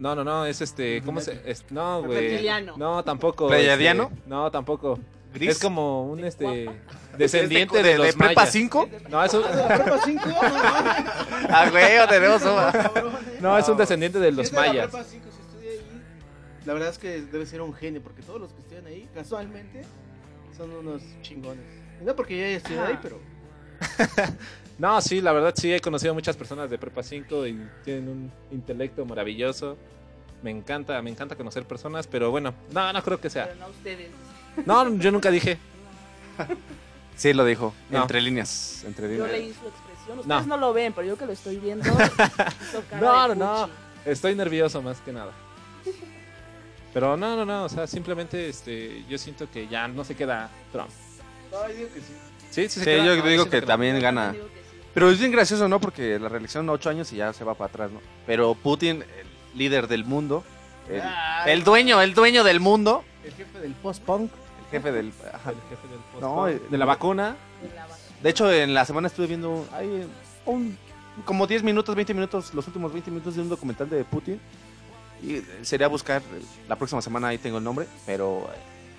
no, 0.00 0.14
no, 0.16 0.24
no, 0.24 0.46
es 0.46 0.60
este, 0.60 1.02
¿cómo 1.02 1.20
se 1.20 1.40
es- 1.44 1.64
no, 1.70 2.02
güey. 2.02 2.18
Reptiliano. 2.28 2.76
No, 2.76 3.04
tampoco. 3.04 3.46
¿Pleiadiano? 3.48 4.10
este, 4.12 4.28
no, 4.28 4.50
tampoco. 4.50 4.98
¿Gris? 5.32 5.50
Es 5.50 5.58
como 5.60 6.06
un 6.10 6.24
este 6.24 6.64
¿Es 6.64 6.70
descendiente 7.18 7.76
de, 7.76 7.82
de, 7.84 7.88
de, 7.90 7.98
los 7.98 8.16
Prepa 8.16 8.34
mayas. 8.34 8.50
5? 8.52 8.88
No, 9.10 9.24
es 9.24 9.32
un, 9.34 9.42
¿Prepa 9.42 9.98
5? 10.04 10.22
Ah, 11.52 11.68
güey, 11.70 12.08
tenemos 12.08 12.42
no, 13.40 13.56
es 13.58 13.68
un 13.68 13.76
descendiente 13.76 14.18
de 14.18 14.32
los 14.32 14.46
Es 14.46 14.50
de 14.50 14.56
la 14.56 14.66
mayas. 14.66 14.90
Prepa 14.90 15.04
5, 15.04 15.24
si 15.30 15.40
estudia 15.42 15.70
ahí, 15.70 16.02
La 16.66 16.72
verdad 16.72 16.88
es 16.88 16.98
que 16.98 17.20
debe 17.22 17.46
ser 17.46 17.60
un 17.60 17.72
genio, 17.74 18.02
porque 18.02 18.22
todos 18.22 18.40
los 18.40 18.52
que 18.52 18.60
estudian 18.62 18.86
ahí, 18.86 19.08
casualmente, 19.14 19.82
son 20.56 20.72
unos 20.72 21.02
chingones. 21.22 21.64
No 22.02 22.16
porque 22.16 22.36
yo 22.38 22.44
haya 22.46 22.56
estudiado 22.56 22.86
ahí, 22.88 22.98
pero 23.00 23.20
No, 24.80 24.98
sí, 25.02 25.20
la 25.20 25.32
verdad 25.32 25.52
sí 25.54 25.70
he 25.72 25.80
conocido 25.80 26.12
a 26.12 26.14
muchas 26.14 26.36
personas 26.38 26.70
de 26.70 26.78
Prepa 26.78 27.02
5 27.02 27.46
y 27.46 27.68
tienen 27.84 28.08
un 28.08 28.32
intelecto 28.50 29.04
maravilloso. 29.04 29.76
Me 30.42 30.50
encanta, 30.50 31.02
me 31.02 31.10
encanta 31.10 31.36
conocer 31.36 31.64
personas, 31.64 32.06
pero 32.06 32.30
bueno, 32.30 32.54
no, 32.72 32.90
no 32.90 33.02
creo 33.02 33.20
que 33.20 33.28
sea. 33.28 33.48
Pero 33.48 33.60
no 33.60 33.68
ustedes. 33.68 34.08
No, 34.64 34.96
yo 34.96 35.12
nunca 35.12 35.30
dije. 35.30 35.58
Sí, 37.14 37.34
lo 37.34 37.44
dijo. 37.44 37.74
No. 37.90 38.00
Entre 38.00 38.22
líneas. 38.22 38.82
Entre 38.86 39.04
Yo 39.06 39.26
líneas. 39.26 39.30
leí 39.32 39.52
su 39.52 39.68
expresión. 39.68 40.18
Ustedes 40.20 40.26
No. 40.26 40.56
no, 40.56 40.56
lo 40.56 40.72
ven, 40.72 40.94
pero 40.94 41.06
yo 41.06 41.18
que 41.18 41.26
lo 41.26 41.32
estoy 41.32 41.58
viendo. 41.58 41.84
No, 43.00 43.28
no, 43.28 43.34
no. 43.34 43.68
Estoy 44.06 44.34
nervioso 44.34 44.80
más 44.80 44.98
que 45.02 45.12
nada. 45.12 45.32
Pero 46.94 47.18
no, 47.18 47.36
no, 47.36 47.44
no, 47.44 47.64
o 47.64 47.68
sea, 47.68 47.86
simplemente 47.86 48.48
este, 48.48 49.04
yo 49.08 49.18
siento 49.18 49.48
que 49.50 49.68
ya 49.68 49.86
no 49.88 50.04
se 50.04 50.16
queda 50.16 50.48
Trump. 50.72 50.88
no, 51.52 51.68
yo 51.68 51.74
digo 51.74 51.88
que 51.92 52.00
sí. 52.00 52.06
Sí, 52.50 52.62
sí, 52.62 52.68
se 52.68 52.80
Sí, 52.80 52.84
queda. 52.86 53.04
yo 53.04 53.16
No, 53.16 53.26
digo 53.28 53.48
que 53.50 53.60
no. 53.60 53.66
también 53.66 53.96
Yo 53.96 54.02
gana. 54.02 54.34
Pero 54.94 55.10
es 55.10 55.18
bien 55.18 55.30
gracioso, 55.30 55.68
¿no? 55.68 55.80
Porque 55.80 56.18
la 56.18 56.28
reelección 56.28 56.68
ocho 56.68 56.90
años 56.90 57.12
y 57.12 57.16
ya 57.16 57.32
se 57.32 57.44
va 57.44 57.54
para 57.54 57.68
atrás, 57.68 57.90
¿no? 57.92 58.00
Pero 58.26 58.54
Putin, 58.54 59.02
el 59.02 59.58
líder 59.58 59.86
del 59.88 60.04
mundo, 60.04 60.42
el, 60.88 61.00
Ay, 61.02 61.52
el 61.52 61.64
dueño, 61.64 62.00
el 62.02 62.14
dueño 62.14 62.42
del 62.44 62.58
mundo, 62.60 63.04
el 63.24 63.32
jefe 63.32 63.58
del 63.60 63.72
post-punk. 63.74 64.30
el 64.64 64.70
jefe 64.70 64.90
del... 64.92 65.12
ajá. 65.32 65.50
El 65.50 65.56
jefe 65.68 65.88
del 65.88 65.98
post- 66.12 66.20
No, 66.20 66.46
de 66.46 66.78
la 66.78 66.84
vacuna. 66.84 67.36
De 67.62 67.74
la 67.74 67.82
vaca. 67.86 67.96
De 68.22 68.30
hecho, 68.30 68.52
en 68.52 68.74
la 68.74 68.84
semana 68.84 69.06
estuve 69.06 69.26
viendo 69.28 69.66
hay 69.72 70.06
un, 70.46 70.76
como 71.24 71.46
10 71.46 71.62
minutos, 71.62 71.94
20 71.94 72.12
minutos, 72.14 72.52
los 72.52 72.66
últimos 72.66 72.92
20 72.92 73.10
minutos 73.10 73.36
de 73.36 73.42
un 73.42 73.48
documental 73.48 73.88
de 73.88 74.04
Putin. 74.04 74.40
Y 75.22 75.42
sería 75.64 75.86
buscar, 75.88 76.20
eh, 76.22 76.42
la 76.68 76.76
próxima 76.76 77.00
semana 77.02 77.28
ahí 77.28 77.38
tengo 77.38 77.58
el 77.58 77.64
nombre, 77.64 77.86
pero 78.06 78.50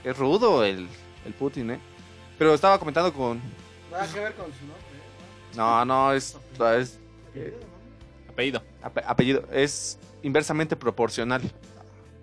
eh, 0.03 0.09
es 0.09 0.17
rudo 0.17 0.63
el, 0.63 0.87
el 1.25 1.33
Putin, 1.33 1.71
¿eh? 1.71 1.79
Pero 2.37 2.53
estaba 2.53 2.79
comentando 2.79 3.11
con... 3.13 3.41
Nada 3.91 4.07
que 4.11 4.19
ver 4.19 4.33
con 4.35 4.45
su 4.45 4.65
nombre. 4.65 4.90
No, 5.55 5.83
no, 5.85 6.13
es, 6.13 6.37
es 6.77 6.99
¿eh? 7.35 7.53
Apellido. 8.29 8.61
ape- 8.81 9.03
apellido, 9.05 9.43
es 9.51 9.97
inversamente 10.23 10.75
proporcional 10.75 11.41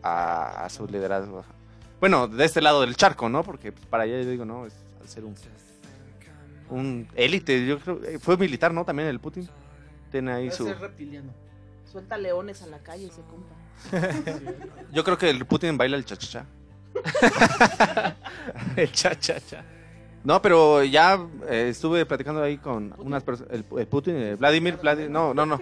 a, 0.02 0.64
a 0.64 0.68
su 0.70 0.86
liderazgo. 0.86 1.44
Bueno, 2.00 2.28
de 2.28 2.44
este 2.44 2.60
lado 2.60 2.80
del 2.82 2.96
charco, 2.96 3.28
¿no? 3.28 3.42
Porque 3.42 3.72
para 3.72 4.04
allá 4.04 4.20
yo 4.22 4.30
digo, 4.30 4.44
no, 4.44 4.66
es 4.66 4.74
al 5.00 5.08
ser 5.08 5.24
un 5.24 5.34
un 6.70 7.08
élite, 7.14 7.66
yo 7.66 7.78
creo, 7.80 8.00
eh, 8.04 8.18
fue 8.18 8.36
militar, 8.36 8.72
¿no? 8.74 8.84
También 8.84 9.08
el 9.08 9.18
Putin. 9.20 9.48
Tiene 10.10 10.32
ahí 10.32 10.44
Debe 10.44 10.56
su 10.56 10.64
ser 10.66 10.78
reptiliano. 10.78 11.32
Suelta 11.90 12.18
leones 12.18 12.62
a 12.62 12.66
la 12.66 12.78
calle 12.78 13.06
ese 13.06 13.22
compa. 13.22 13.54
Yo 14.92 15.02
creo 15.04 15.16
que 15.16 15.30
el 15.30 15.46
Putin 15.46 15.78
baila 15.78 15.96
el 15.96 16.04
cha-cha-cha. 16.04 16.44
El 18.76 18.90
cha, 18.92 19.18
cha, 19.18 19.40
cha. 19.40 19.64
No, 20.24 20.42
pero 20.42 20.84
ya 20.84 21.18
eh, 21.48 21.68
estuve 21.70 22.04
platicando 22.04 22.42
ahí 22.42 22.58
con 22.58 22.94
unas 22.98 23.22
personas, 23.22 23.52
el, 23.52 23.64
el 23.78 23.86
Putin, 23.86 24.16
eh, 24.16 24.34
Vladimir, 24.34 24.76
Vladi- 24.78 25.08
no, 25.08 25.32
no, 25.32 25.46
no. 25.46 25.60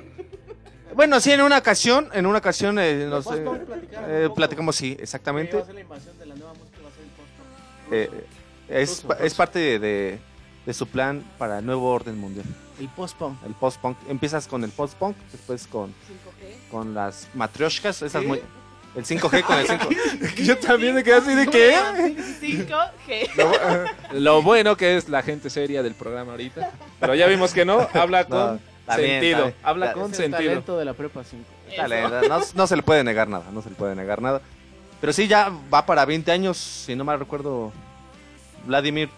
Bueno, 0.95 1.21
sí, 1.21 1.31
en 1.33 1.43
una 1.43 1.59
ocasión, 1.59 2.09
en 2.15 2.27
una 2.27 2.39
ocasión 2.39 2.79
eh, 2.79 3.07
nos, 3.09 3.25
Post-punk 3.27 3.61
eh, 3.69 3.89
eh, 4.07 4.29
platicamos, 4.35 4.75
sí, 4.77 4.97
exactamente. 4.99 5.57
Va 5.57 5.63
a 5.63 5.67
ser 5.67 5.75
la 5.75 5.81
invasión 5.83 6.19
de 6.19 6.27
la 6.27 6.35
nueva 6.35 6.55
música, 6.55 6.79
va 6.83 6.89
a 6.89 6.93
ser 6.93 7.03
el 7.05 7.11
post-punk. 7.11 7.93
Eh, 7.93 8.27
es, 8.69 9.05
es 9.21 9.35
parte 9.35 9.59
de, 9.59 9.79
de- 9.79 10.19
de 10.67 10.75
su 10.75 10.89
plan 10.89 11.23
para 11.39 11.61
el 11.61 11.67
nuevo 11.67 11.89
orden 11.93 12.19
mundial. 12.19 12.45
El 12.81 12.89
post-punk. 12.89 13.37
El 13.47 13.55
post-punk. 13.55 13.97
Empiezas 14.09 14.49
con 14.49 14.65
el 14.65 14.71
post-punk, 14.71 15.17
después 15.31 15.65
con, 15.69 15.91
5G. 15.91 16.71
con 16.73 16.93
las 16.93 17.29
matrioshkas, 17.35 18.03
esas 18.03 18.25
muy... 18.25 18.43
El 18.97 19.05
5G 19.05 19.43
con 19.45 19.59
el 19.59 19.67
5 19.69 19.89
Yo 20.43 20.59
también 20.59 20.95
me 20.95 21.05
quedé 21.05 21.15
así 21.17 21.35
de 21.35 21.47
qué. 21.47 21.77
5G. 22.41 23.93
Lo 24.13 24.43
bueno 24.43 24.77
que 24.77 24.97
es 24.97 25.09
la 25.09 25.23
gente 25.23 25.51
seria 25.51 25.83
del 25.83 25.95
programa 25.95 26.33
ahorita. 26.33 26.71
Pero 26.99 27.15
ya 27.15 27.27
vimos 27.27 27.53
que 27.53 27.65
no, 27.67 27.87
habla 27.93 28.25
con 28.25 28.39
No, 28.39 28.59
está 28.81 28.97
bien, 28.97 29.11
sentido. 29.21 29.37
está 29.39 29.45
bien. 29.45 29.55
Habla 29.63 29.93
con 29.93 30.03
Es 30.05 30.09
el 30.11 30.15
sentido. 30.17 30.51
talento 30.51 30.79
de 30.79 30.85
la 30.87 30.95
prepa 30.95 31.23
5. 31.25 31.45
Dale, 31.77 32.09
no, 32.29 32.41
no 32.55 32.67
se 32.67 32.77
le 32.77 32.83
puede 32.83 33.05
negar 33.05 33.29
nada, 33.29 33.45
no 33.53 33.61
se 33.61 33.69
le 33.69 33.77
puede 33.77 33.95
negar 33.95 34.23
nada. 34.23 34.41
Pero 35.01 35.13
sí, 35.13 35.29
ya 35.29 35.53
va 35.73 35.85
para 35.85 36.05
20 36.07 36.33
años, 36.33 36.57
si 36.57 36.97
no 36.97 37.05
mal 37.05 37.19
recuerdo, 37.19 37.73
Vladimir. 38.65 39.11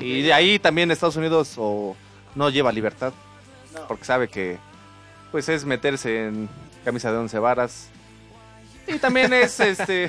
Y 0.00 0.22
de 0.22 0.32
ahí 0.32 0.58
también 0.58 0.90
Estados 0.90 1.16
Unidos 1.16 1.54
o 1.58 1.94
no 2.34 2.48
lleva 2.48 2.72
libertad, 2.72 3.12
porque 3.88 4.04
sabe 4.06 4.28
que 4.28 4.56
pues 5.30 5.48
es 5.50 5.66
meterse 5.66 6.28
en 6.28 6.48
camisa 6.82 7.12
de 7.12 7.18
once 7.18 7.38
varas. 7.38 7.88
Y 8.94 8.98
también 8.98 9.32
es 9.32 9.58
este. 9.60 10.08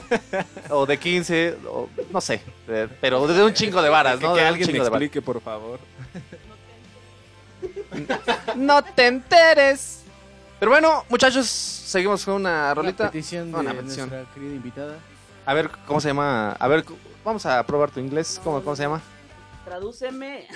o 0.70 0.86
de 0.86 0.98
15, 0.98 1.56
no 2.10 2.20
sé. 2.20 2.40
Pero 3.00 3.26
de 3.26 3.42
un 3.44 3.52
chingo 3.52 3.82
de 3.82 3.88
varas, 3.88 4.20
¿no? 4.20 4.34
Que, 4.34 4.40
de 4.40 4.46
alguien 4.46 4.72
me 4.72 4.78
explique, 4.78 5.22
por 5.22 5.40
favor. 5.40 5.78
no 8.56 8.82
te 8.82 9.06
enteres. 9.06 10.02
Pero 10.58 10.70
bueno, 10.70 11.04
muchachos, 11.08 11.46
seguimos 11.46 12.24
con 12.24 12.34
una 12.34 12.72
rolita. 12.74 13.04
Una 13.04 13.12
petición 13.12 13.52
de 13.52 13.58
una 13.58 13.74
petición. 13.74 14.08
nuestra 14.08 14.34
querida 14.34 14.54
invitada. 14.54 14.98
A 15.44 15.54
ver, 15.54 15.70
¿cómo 15.86 16.00
se 16.00 16.08
llama? 16.08 16.52
A 16.52 16.68
ver, 16.68 16.84
vamos 17.24 17.44
a 17.46 17.62
probar 17.64 17.90
tu 17.90 18.00
inglés. 18.00 18.40
¿Cómo, 18.42 18.62
cómo 18.62 18.74
se 18.74 18.84
llama? 18.84 19.02
Tradúceme 19.64 20.46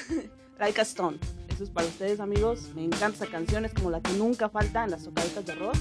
Like 0.58 0.80
a 0.80 0.84
Stone. 0.84 1.18
Eso 1.48 1.64
es 1.64 1.70
para 1.70 1.86
ustedes, 1.86 2.20
amigos. 2.20 2.70
Me 2.74 2.84
encantan 2.84 3.12
esas 3.12 3.28
canciones 3.28 3.74
como 3.74 3.90
la 3.90 4.00
que 4.00 4.12
nunca 4.12 4.48
falta 4.48 4.84
en 4.84 4.92
las 4.92 5.04
tocaditas 5.04 5.44
de 5.44 5.52
arroz. 5.52 5.78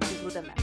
Disfrútenla. 0.00 0.54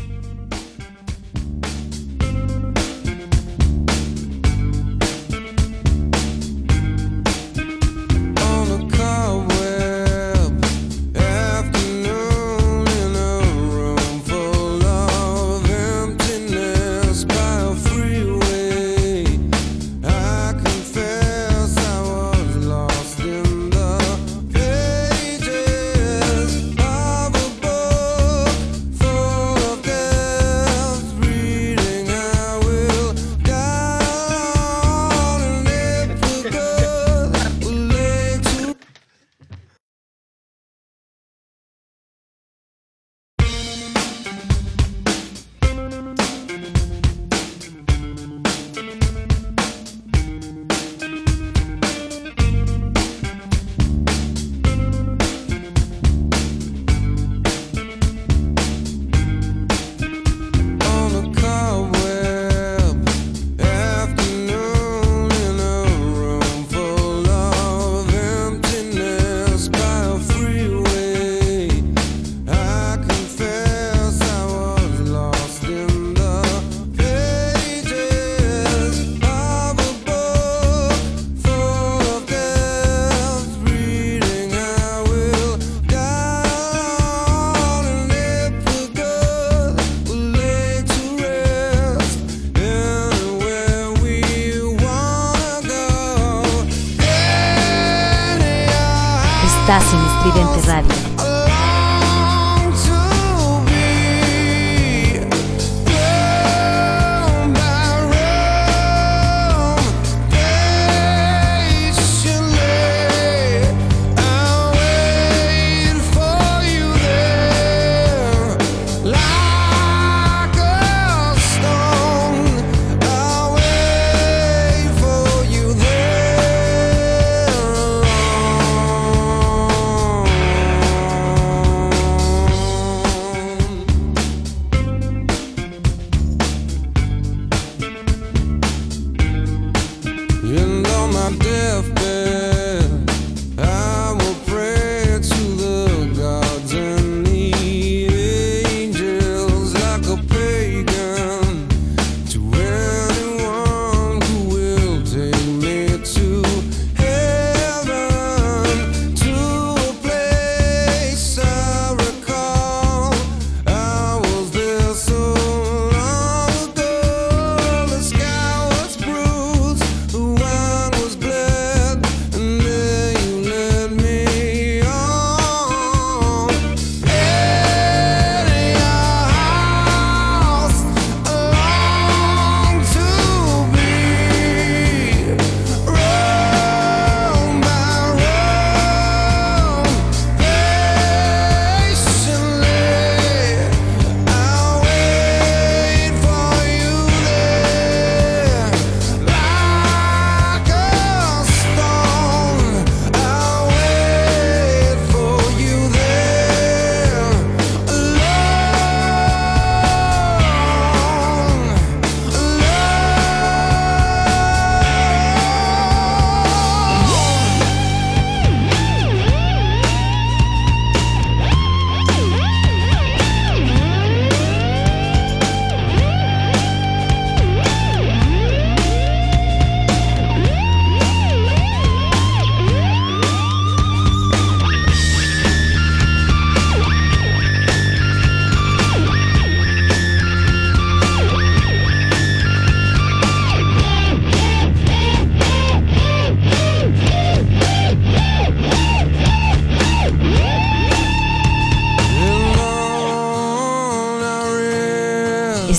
Oh. 9.11 9.48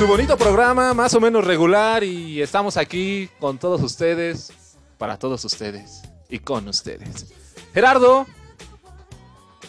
Su 0.00 0.06
bonito 0.06 0.34
programa, 0.38 0.94
más 0.94 1.12
o 1.14 1.20
menos 1.20 1.44
regular, 1.44 2.02
y 2.02 2.40
estamos 2.40 2.78
aquí 2.78 3.28
con 3.38 3.58
todos 3.58 3.82
ustedes, 3.82 4.50
para 4.96 5.18
todos 5.18 5.44
ustedes 5.44 6.00
y 6.30 6.38
con 6.38 6.66
ustedes. 6.68 7.26
Gerardo, 7.74 8.26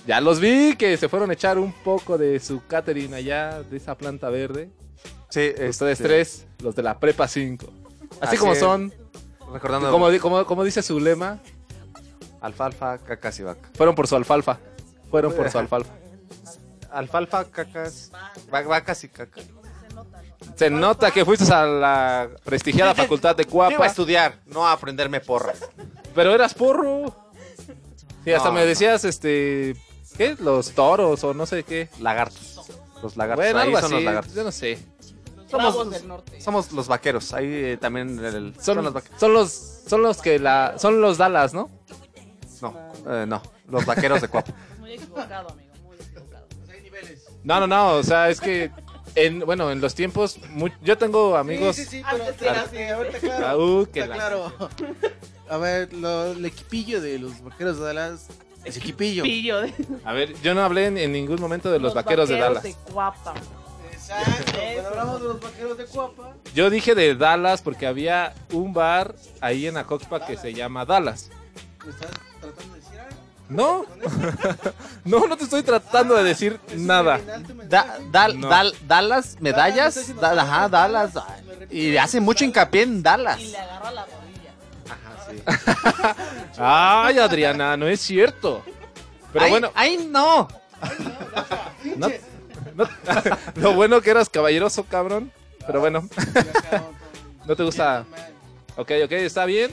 ya 0.08 0.22
los 0.22 0.40
vi 0.40 0.78
que 0.78 0.96
se 0.96 1.10
fueron 1.10 1.32
a 1.32 1.34
echar 1.34 1.58
un 1.60 1.74
poco 1.74 2.18
de 2.18 2.40
su 2.40 2.66
catering 2.66 3.14
allá, 3.14 3.62
de 3.64 3.76
esa 3.76 3.96
planta 3.98 4.30
verde. 4.30 4.70
Sí, 5.30 5.50
Ustedes 5.68 5.82
este, 6.00 6.04
tres, 6.06 6.46
los 6.60 6.76
de 6.76 6.84
la 6.84 6.98
Prepa 6.98 7.28
5. 7.28 7.66
Así, 7.66 8.18
Así 8.22 8.38
como 8.38 8.54
es. 8.54 8.60
son, 8.60 8.94
Recordando 9.52 9.92
como, 9.92 10.08
como- 10.20 10.46
como 10.46 10.64
dice 10.64 10.82
su 10.82 10.98
lema, 11.02 11.40
alfalfa, 12.40 13.00
cacas 13.00 13.38
y 13.40 13.44
vaca. 13.44 13.70
fueron 13.76 13.96
por 13.96 14.08
su 14.08 14.16
alfalfa. 14.16 14.60
Fueron 15.10 15.34
por 15.34 15.50
su 15.52 15.58
alfalfa. 15.58 15.92
Alfalfa, 16.90 17.46
cacas, 17.52 18.12
va- 18.54 18.62
vacas 18.62 19.04
y 19.04 19.10
cacas. 19.10 19.46
Se 20.56 20.70
nota 20.70 21.12
que 21.12 21.24
fuiste 21.26 21.52
a 21.54 21.66
la 21.66 22.30
prestigiada 22.44 22.94
facultad 22.96 23.36
de 23.36 23.44
Yo 23.46 23.50
iba 23.52 23.66
a 23.66 23.70
Cuapa, 23.70 23.86
estudiar, 23.88 24.40
no 24.46 24.68
a 24.68 24.74
aprenderme 24.74 25.20
porras. 25.20 25.60
pero 26.16 26.34
eras 26.34 26.54
porro. 26.54 27.16
Y 28.26 28.32
hasta 28.32 28.50
No, 28.50 28.56
me 28.56 28.66
decías, 28.66 29.04
este, 29.06 29.76
¿qué? 30.18 30.36
Los 30.40 30.72
toros 30.72 31.24
o 31.24 31.34
no 31.34 31.46
sé 31.46 31.64
qué. 31.64 31.90
Lagartos. 32.00 32.62
Los 33.02 33.18
lagartos. 33.18 33.44
Bueno, 33.46 33.60
ahí 33.60 33.68
algo 33.68 33.78
son 33.78 33.86
así, 33.86 33.94
los 33.96 34.04
lagartos. 34.04 34.34
yo 34.36 34.44
no 34.44 34.52
sé. 34.52 34.80
Somos, 35.50 35.90
del 35.92 36.08
norte. 36.08 36.40
somos 36.40 36.72
los 36.72 36.88
vaqueros. 36.88 37.34
Ahí 37.34 37.46
eh, 37.52 37.78
también 37.82 38.24
el- 38.24 38.54
Son, 38.56 38.76
son 38.76 38.84
los 38.86 38.94
vaqueros. 38.94 39.20
son 39.20 39.34
los 39.34 39.52
son 39.88 40.02
los 40.04 40.22
que 40.22 40.40
la 40.40 40.76
son 40.78 41.02
los 41.02 41.18
Dallas, 41.18 41.54
¿no? 41.54 41.70
No, 42.62 42.74
eh, 43.10 43.26
no. 43.28 43.42
Los 43.68 43.86
vaqueros 43.86 44.22
de 44.22 44.28
Cuapa. 44.30 44.54
Muy 44.80 44.94
equivocado, 44.94 45.50
amigo, 45.50 45.74
muy 45.84 45.98
equivocado. 45.98 46.46
No, 47.44 47.60
no, 47.60 47.68
no, 47.68 47.94
o 47.96 48.04
sea, 48.04 48.30
es 48.30 48.40
que 48.40 48.72
en 49.16 49.40
bueno, 49.42 49.72
en 49.72 49.82
los 49.82 49.94
tiempos 49.96 50.40
yo 50.82 50.98
tengo 50.98 51.36
amigos 51.38 51.76
Sí, 51.76 51.84
sí, 51.86 51.90
sí, 52.00 52.04
pero 52.10 52.24
era 52.52 52.62
así, 52.62 52.76
sí, 52.78 52.84
ahorita 52.84 53.20
claro. 53.20 53.46
Ah, 53.48 53.58
uh, 53.58 53.86
que 53.92 54.00
está 54.02 54.08
la- 54.10 54.16
claro. 54.16 54.54
A 55.50 55.58
ver, 55.58 55.92
lo- 55.94 56.32
el 56.32 56.46
equipillo 56.46 57.02
de 57.02 57.20
los 57.20 57.42
vaqueros 57.44 57.78
de 57.80 57.86
Dallas 57.86 58.28
es 58.64 58.78
equipillo. 58.78 59.24
De 59.24 59.74
A 60.06 60.14
ver, 60.14 60.34
yo 60.42 60.54
no 60.54 60.64
hablé 60.64 60.86
en, 60.86 60.98
en 60.98 61.12
ningún 61.12 61.42
momento 61.42 61.72
de 61.72 61.80
los, 61.80 61.94
vaqueros, 61.94 62.30
de 62.30 62.38
Dallas. 62.38 62.64
de 62.64 62.76
Guapa. 62.92 63.34
Exacto. 63.92 64.52
Cuando 64.74 64.90
hablamos 64.90 65.22
de 65.22 65.28
los 65.28 65.42
vaqueros 65.42 65.78
de 65.78 65.86
Cuapa. 65.86 66.34
Yo 66.54 66.70
dije 66.70 66.96
de 66.96 67.16
Dallas 67.16 67.62
porque 67.62 67.88
había 67.88 68.34
un 68.52 68.72
bar 68.74 69.16
ahí 69.42 69.68
en 69.68 69.78
Acoxpa 69.78 70.26
que 70.26 70.38
se 70.38 70.54
llama 70.54 70.86
Dallas. 70.86 71.30
¿Me 71.86 71.92
estás 71.92 72.12
No, 73.52 73.86
no, 75.06 75.28
no 75.28 75.36
te 75.38 75.44
estoy 75.44 75.62
tratando 75.62 76.16
de 76.16 76.24
decir 76.24 76.58
nada. 76.78 77.20
Da- 77.68 77.98
dal- 78.10 78.40
No. 78.40 78.50
dal- 78.50 78.74
Dallas, 78.88 79.36
medallas. 79.42 79.96
Dallas, 79.96 80.22
Dal- 80.22 80.40
ajá, 80.40 80.70
Dallas. 80.70 81.12
Y 81.70 81.98
hace 81.98 82.22
mucho 82.22 82.46
hincapié 82.46 82.84
en 82.84 83.04
Dallas. 83.04 83.40
Y 83.42 83.48
le 83.52 83.58
agarra 83.58 83.92
la 83.92 84.06
rodilla. 84.06 84.54
Ajá, 84.90 86.06
sí. 86.08 86.56
Ay, 86.58 87.20
Adriana, 87.20 87.76
no 87.76 87.88
es 87.88 88.00
cierto. 88.00 88.64
Pero 89.34 89.46
Ay, 89.46 89.52
bueno, 89.52 89.72
¡Ay, 89.76 89.98
no! 90.10 90.48
no- 91.98 92.08
no- 92.76 92.90
lo 93.56 93.74
bueno 93.74 94.00
que 94.02 94.12
eras 94.12 94.30
caballeroso, 94.30 94.86
cabrón. 94.86 95.30
Pero 95.68 95.82
bueno, 95.82 96.08
no 97.46 97.56
te 97.56 97.64
gusta. 97.64 98.06
Ok, 98.78 98.92
ok, 99.06 99.12
está 99.12 99.44
bien. 99.46 99.72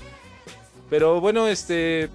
Pero 0.90 1.20
bueno, 1.20 1.46
este. 1.46 2.10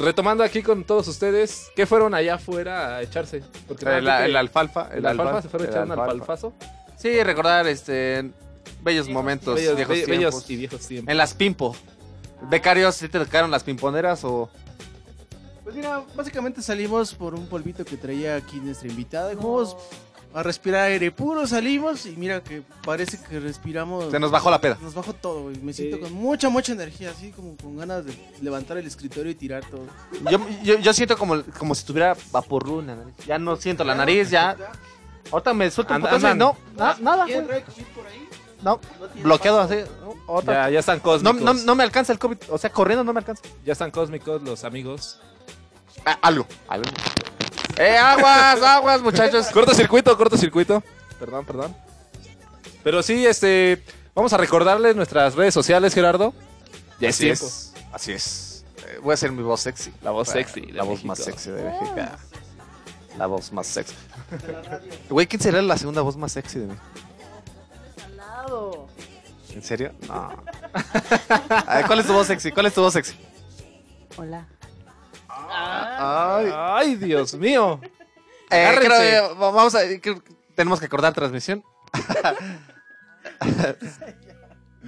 Retomando 0.00 0.42
aquí 0.42 0.62
con 0.62 0.84
todos 0.84 1.06
ustedes, 1.08 1.70
¿qué 1.76 1.86
fueron 1.86 2.14
allá 2.14 2.34
afuera 2.36 2.96
a 2.96 3.02
echarse? 3.02 3.42
Porque 3.68 3.84
El, 3.84 4.04
nada, 4.04 4.24
el 4.24 4.34
alfalfa. 4.34 4.88
el 4.94 5.04
alfalfa 5.04 5.42
se 5.42 5.48
fueron 5.48 5.66
a 5.66 5.70
el 5.70 5.74
echar 5.74 5.84
un 5.86 5.90
alfalfa. 5.92 6.12
alfalfazo. 6.12 6.52
Sí, 6.96 7.22
recordar 7.22 7.66
este 7.66 8.30
bellos 8.82 9.08
momentos, 9.08 9.54
Bellos, 9.56 9.76
viejos 9.76 9.94
be- 9.96 10.04
tiempos. 10.04 10.18
bellos 10.18 10.50
y 10.50 10.56
viejos 10.56 10.86
tiempos. 10.86 11.10
En 11.12 11.18
las 11.18 11.34
Pimpo. 11.34 11.76
Becarios, 12.48 12.94
¿sí 12.94 13.08
te 13.08 13.18
tocaron 13.18 13.50
las 13.50 13.62
pimponeras 13.62 14.24
o...? 14.24 14.48
Pues 15.62 15.76
mira, 15.76 16.02
básicamente 16.16 16.62
salimos 16.62 17.14
por 17.14 17.34
un 17.34 17.46
polvito 17.46 17.84
que 17.84 17.96
traía 17.98 18.36
aquí 18.36 18.56
nuestra 18.56 18.88
invitada. 18.88 19.32
y 19.32 19.36
Fuimos 19.36 19.76
a 20.32 20.42
respirar 20.42 20.84
aire 20.84 21.10
puro, 21.10 21.46
salimos 21.46 22.06
y 22.06 22.10
mira 22.16 22.40
que 22.42 22.62
parece 22.84 23.18
que 23.20 23.40
respiramos. 23.40 24.10
Se 24.10 24.18
nos 24.20 24.30
bajó 24.30 24.50
la 24.50 24.60
peda. 24.60 24.78
Nos 24.80 24.94
bajó 24.94 25.12
todo, 25.12 25.42
güey. 25.42 25.56
Me 25.58 25.72
siento 25.72 25.96
Sí. 25.96 26.02
con 26.04 26.12
mucha, 26.12 26.48
mucha 26.48 26.72
energía, 26.72 27.10
así 27.10 27.30
como 27.32 27.56
con 27.56 27.76
ganas 27.76 28.04
de 28.04 28.14
levantar 28.40 28.76
el 28.78 28.86
escritorio 28.86 29.32
y 29.32 29.34
tirar 29.34 29.64
todo. 29.64 29.86
Yo, 30.30 30.38
yo, 30.62 30.78
yo 30.78 30.92
siento 30.92 31.16
como, 31.18 31.42
como 31.58 31.74
si 31.74 31.84
tuviera 31.84 32.16
vaporru 32.30 32.80
en 32.80 32.86
la 32.88 32.94
nariz. 32.96 33.14
Ya 33.26 33.38
no 33.38 33.56
siento 33.56 33.82
la 33.84 33.94
nariz, 33.94 34.30
ya... 34.30 34.56
Ahorita 35.32 35.54
me 35.54 35.70
suelto 35.70 35.94
un 35.94 36.04
andan. 36.06 36.38
no, 36.38 36.56
na- 36.76 36.96
nada, 37.00 37.24
¿Quién 37.24 37.44
güey. 37.44 37.62
trae 37.62 37.62
COVID 37.64 37.84
por 37.94 38.06
ahí? 38.06 38.28
No, 38.62 38.80
¿No 39.00 39.06
tiene 39.06 39.22
bloqueado 39.22 39.58
paso? 39.58 39.74
así. 39.74 39.84
no. 40.26 40.42
Ya, 40.42 40.70
ya 40.70 40.78
están 40.80 40.98
cósmicos. 41.00 41.40
no, 41.40 41.54
no 41.54 41.74
me 41.76 41.82
alcanza 41.84 42.12
el 42.12 42.18
COVID. 42.18 42.36
O 42.50 42.58
sea, 42.58 42.70
corriendo 42.70 43.04
no 43.04 43.12
me 43.12 43.18
alcanza. 43.20 43.42
Ya 43.64 43.72
están 43.72 43.90
cósmicos 43.90 44.42
los 44.42 44.64
amigos. 44.64 45.20
Ah, 46.04 46.18
algo. 46.22 46.46
algo. 46.68 46.90
¡Eh, 47.82 47.96
aguas, 47.96 48.62
aguas, 48.62 49.00
muchachos! 49.02 49.46
Cortocircuito, 49.52 50.16
cortocircuito. 50.16 50.82
Perdón, 51.18 51.44
perdón. 51.46 51.76
Pero 52.84 53.02
sí, 53.02 53.26
este. 53.26 53.82
Vamos 54.14 54.32
a 54.32 54.36
recordarles 54.36 54.94
nuestras 54.96 55.34
redes 55.34 55.54
sociales, 55.54 55.94
Gerardo. 55.94 56.34
Ya 57.00 57.08
es 57.08 57.16
Así 57.16 57.24
tiempo. 57.24 57.46
es. 57.46 57.72
Así 57.92 58.12
es. 58.12 58.64
Eh, 58.86 58.98
voy 59.02 59.12
a 59.12 59.14
hacer 59.14 59.32
mi 59.32 59.42
voz 59.42 59.60
sexy. 59.60 59.92
La 60.02 60.10
voz 60.10 60.28
Ah, 60.28 60.32
sexy 60.32 60.60
de 60.62 60.72
La 60.72 60.82
voz 60.82 60.96
México. 61.04 61.08
más 61.08 61.18
sexy 61.20 61.50
de 61.50 61.62
México. 61.62 61.94
La 63.16 63.26
voz 63.26 63.52
más 63.52 63.66
sexy. 63.66 63.94
Güey, 65.08 65.26
¿quién 65.26 65.40
será 65.40 65.62
la 65.62 65.76
segunda 65.78 66.02
voz 66.02 66.16
más 66.16 66.32
sexy 66.32 66.58
de 66.60 66.66
México? 66.66 66.84
Salado. 67.96 68.88
¿En 69.54 69.62
serio? 69.62 69.92
No. 70.06 70.14
A 71.66 71.76
ver, 71.76 71.86
¿Cuál 71.86 72.00
es 72.00 72.06
tu 72.06 72.12
voz 72.12 72.26
sexy? 72.26 72.52
¿Cuál 72.52 72.66
es 72.66 72.74
tu 72.74 72.82
voz 72.82 72.92
sexy? 72.92 73.14
Hola. 74.16 74.46
Ay. 75.62 76.50
Ay, 76.54 76.94
Dios 76.96 77.34
mío. 77.34 77.80
Eh, 78.50 78.74
creo 78.78 79.34
vamos 79.36 79.74
a. 79.74 79.80
creo 80.00 80.22
tenemos 80.54 80.80
que 80.80 80.86
acordar 80.86 81.12
transmisión. 81.14 81.62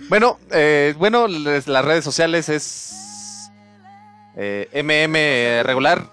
bueno, 0.08 0.38
eh, 0.50 0.94
bueno, 0.98 1.28
les- 1.28 1.66
las 1.68 1.84
redes 1.84 2.04
sociales 2.04 2.48
es 2.48 3.50
eh, 4.36 4.68
MM 4.82 5.62
regular 5.66 6.06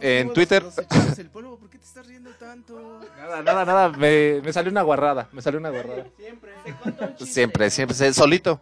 en 0.00 0.32
Twitter. 0.32 0.62
los 0.62 0.78
echamos 0.78 1.18
el 1.18 1.30
polvo, 1.30 1.58
¿por 1.58 1.70
qué 1.70 1.78
te 1.78 1.84
estás 1.84 2.06
riendo 2.06 2.30
tanto? 2.32 3.00
Nada, 3.18 3.42
nada, 3.42 3.64
nada. 3.64 3.88
Me, 3.90 4.40
me 4.42 4.52
salió 4.52 4.70
una 4.70 4.82
guarrada. 4.82 5.28
Me 5.32 5.40
salió 5.42 5.60
una 5.60 5.70
guarrada. 5.70 6.04
Siempre. 6.16 6.52
Siempre, 7.24 7.70
siempre, 7.70 8.12
solito. 8.12 8.60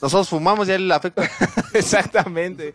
Nosotros 0.00 0.28
fumamos 0.28 0.68
y 0.68 0.72
a 0.72 0.76
él 0.76 0.86
le 0.86 0.94
afecta. 0.94 1.28
Exactamente. 1.74 2.72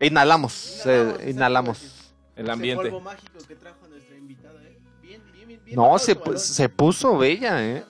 Inhalamos, 0.00 0.80
Inhalamos, 0.84 1.20
eh, 1.20 1.30
inhalamos. 1.30 2.12
El 2.36 2.44
Ese 2.44 2.52
ambiente. 2.52 2.84
polvo 2.84 3.00
mágico 3.00 3.38
que 3.46 3.54
trajo 3.54 3.86
nuestra 3.88 4.16
invitada, 4.16 4.62
¿eh? 4.62 4.78
Bien, 5.02 5.22
bien, 5.32 5.48
bien. 5.48 5.64
bien 5.64 5.76
No, 5.76 5.98
se, 5.98 6.18
pu- 6.18 6.36
se 6.38 6.68
puso 6.68 7.18
bella, 7.18 7.62
¿eh? 7.62 7.84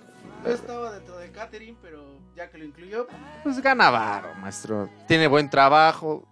No 0.44 0.50
estaba 0.50 0.92
dentro 0.92 1.18
de 1.18 1.30
catering, 1.30 1.76
pero 1.80 2.18
ya 2.34 2.48
que 2.50 2.58
lo 2.58 2.64
incluyó, 2.64 3.06
Pues 3.44 3.60
gana 3.60 3.90
varo, 3.90 4.34
maestro. 4.36 4.90
Tiene 5.06 5.26
buen 5.28 5.48
trabajo. 5.48 6.26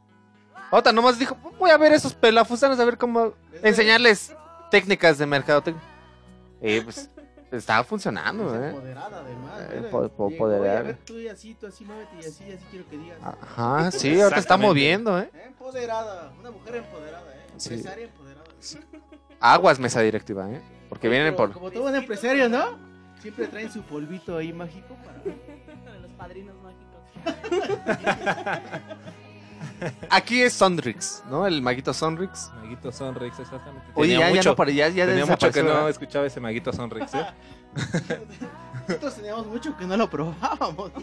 Otra 0.70 0.92
nomás 0.92 1.18
dijo, 1.18 1.36
voy 1.58 1.70
a 1.70 1.76
ver 1.78 1.92
esos 1.92 2.12
pelafustanos 2.14 2.78
a 2.80 2.84
ver 2.84 2.98
cómo 2.98 3.32
enseñarles 3.62 4.34
técnicas 4.70 5.16
de 5.18 5.26
mercadotecnia. 5.26 5.82
Y 6.60 6.80
pues 6.80 7.08
está 7.52 7.82
funcionando, 7.84 8.54
es 8.54 8.60
¿eh? 8.60 8.68
empoderada 8.70 9.20
además. 9.20 9.60
Eh, 9.70 9.88
po- 9.90 10.08
po- 10.08 10.28
llegó, 10.28 10.44
poderar. 10.44 10.68
"Oye, 10.70 10.78
A 10.78 10.82
ver, 10.82 10.96
tú 11.04 11.18
y 11.18 11.28
así, 11.28 11.54
tú 11.54 11.66
así, 11.66 11.84
muévete 11.84 12.16
y 12.16 12.18
así, 12.20 12.44
así 12.52 12.64
quiero 12.70 12.88
que 12.88 12.98
digas. 12.98 13.18
Ajá, 13.22 13.90
sí, 13.92 14.20
ahorita 14.20 14.40
está 14.40 14.56
moviendo, 14.56 15.18
¿eh? 15.18 15.30
Empoderada, 15.46 16.32
una 16.38 16.50
mujer 16.50 16.76
empoderada, 16.76 17.34
¿eh? 17.34 17.46
Sí. 17.56 17.74
Empresaria 17.74 18.04
empoderada. 18.06 18.44
Aguas 19.40 19.78
mesa 19.78 20.00
directiva, 20.00 20.50
¿eh? 20.50 20.60
Porque 20.88 21.08
vienen 21.08 21.34
Pero 21.34 21.36
por... 21.48 21.52
Como 21.52 21.70
todo 21.70 21.82
buen 21.84 21.94
empresario, 21.94 22.48
¿no? 22.48 22.76
Siempre 23.20 23.46
traen 23.48 23.70
su 23.70 23.82
polvito 23.82 24.36
ahí 24.36 24.52
mágico 24.52 24.94
para... 25.04 25.18
De 25.92 26.00
los 26.00 26.10
padrinos 26.12 26.54
mágicos. 26.62 26.84
Aquí 30.10 30.42
es 30.42 30.52
Sonrix, 30.54 31.22
¿no? 31.30 31.46
El 31.46 31.62
maguito 31.62 31.92
Sonrix. 31.94 32.50
Maguito 32.62 32.90
Sonrix, 32.92 33.38
exactamente. 33.38 33.86
Oye, 33.94 34.12
Tenía 34.12 34.26
ya, 34.26 34.30
ya 34.30 34.36
mucho, 34.36 34.48
no, 34.50 34.56
pare- 34.56 34.74
ya, 34.74 34.88
ya 34.88 35.06
tenía 35.06 35.26
mucho 35.26 35.50
que 35.50 35.62
no 35.62 35.88
escuchaba 35.88 36.26
ese 36.26 36.40
Maguito 36.40 36.72
Sonrix, 36.72 37.14
¿eh? 37.14 37.26
Nosotros 38.88 39.14
teníamos 39.16 39.46
mucho 39.46 39.76
que 39.76 39.84
no 39.84 39.96
lo 39.96 40.08
probábamos. 40.08 40.90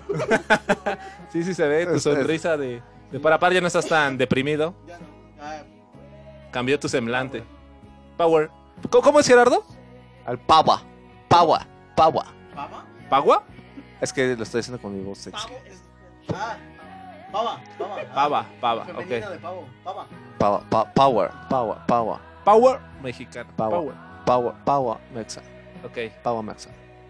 Sí, 1.31 1.43
sí 1.43 1.53
se 1.53 1.67
ve 1.67 1.85
tu 1.85 1.99
sonrisa 1.99 2.55
de, 2.57 2.81
de 3.11 3.19
para 3.19 3.37
par, 3.39 3.51
ya 3.53 3.59
no 3.61 3.67
estás 3.67 3.85
tan 3.87 4.17
deprimido. 4.17 4.73
Ya 4.87 4.97
no. 4.97 5.05
Ah, 5.41 5.63
Cambió 6.51 6.79
tu 6.79 6.87
semblante. 6.87 7.43
Power. 8.17 8.49
¿Cómo, 8.89 9.03
cómo 9.03 9.19
es 9.19 9.27
Gerardo? 9.27 9.65
Al 10.25 10.39
Pawa. 10.39 10.81
Pawa. 11.27 11.67
Pawa. 11.95 12.25
¿Pava? 12.55 12.85
¿Pagua? 13.09 13.43
Es 13.99 14.13
que 14.13 14.35
lo 14.35 14.43
estoy 14.43 14.59
diciendo 14.59 14.81
con 14.81 14.95
mi 14.97 15.03
voz 15.03 15.17
sexy. 15.19 15.45
Pavo 15.47 15.59
es... 15.65 15.83
Ah, 16.33 16.57
pava, 17.35 17.59
pava. 17.77 18.03
Pava, 18.13 18.45
pava, 18.61 18.81
ok. 18.99 19.07
de 19.07 19.21
pavo, 19.41 19.67
pava. 19.83 20.05
Pawa, 20.37 20.61
pa- 20.69 20.85
power. 20.93 21.31
Power. 21.49 21.77
Power. 21.87 22.19
Power 22.43 22.79
mexicano. 23.01 23.49
Power. 23.55 23.71
Power. 23.71 23.93
Power. 24.25 24.53
Power. 24.65 24.97
Mexa. 25.13 25.41
Ok, 25.83 25.97
Power 26.23 26.43
Mexa. 26.43 26.69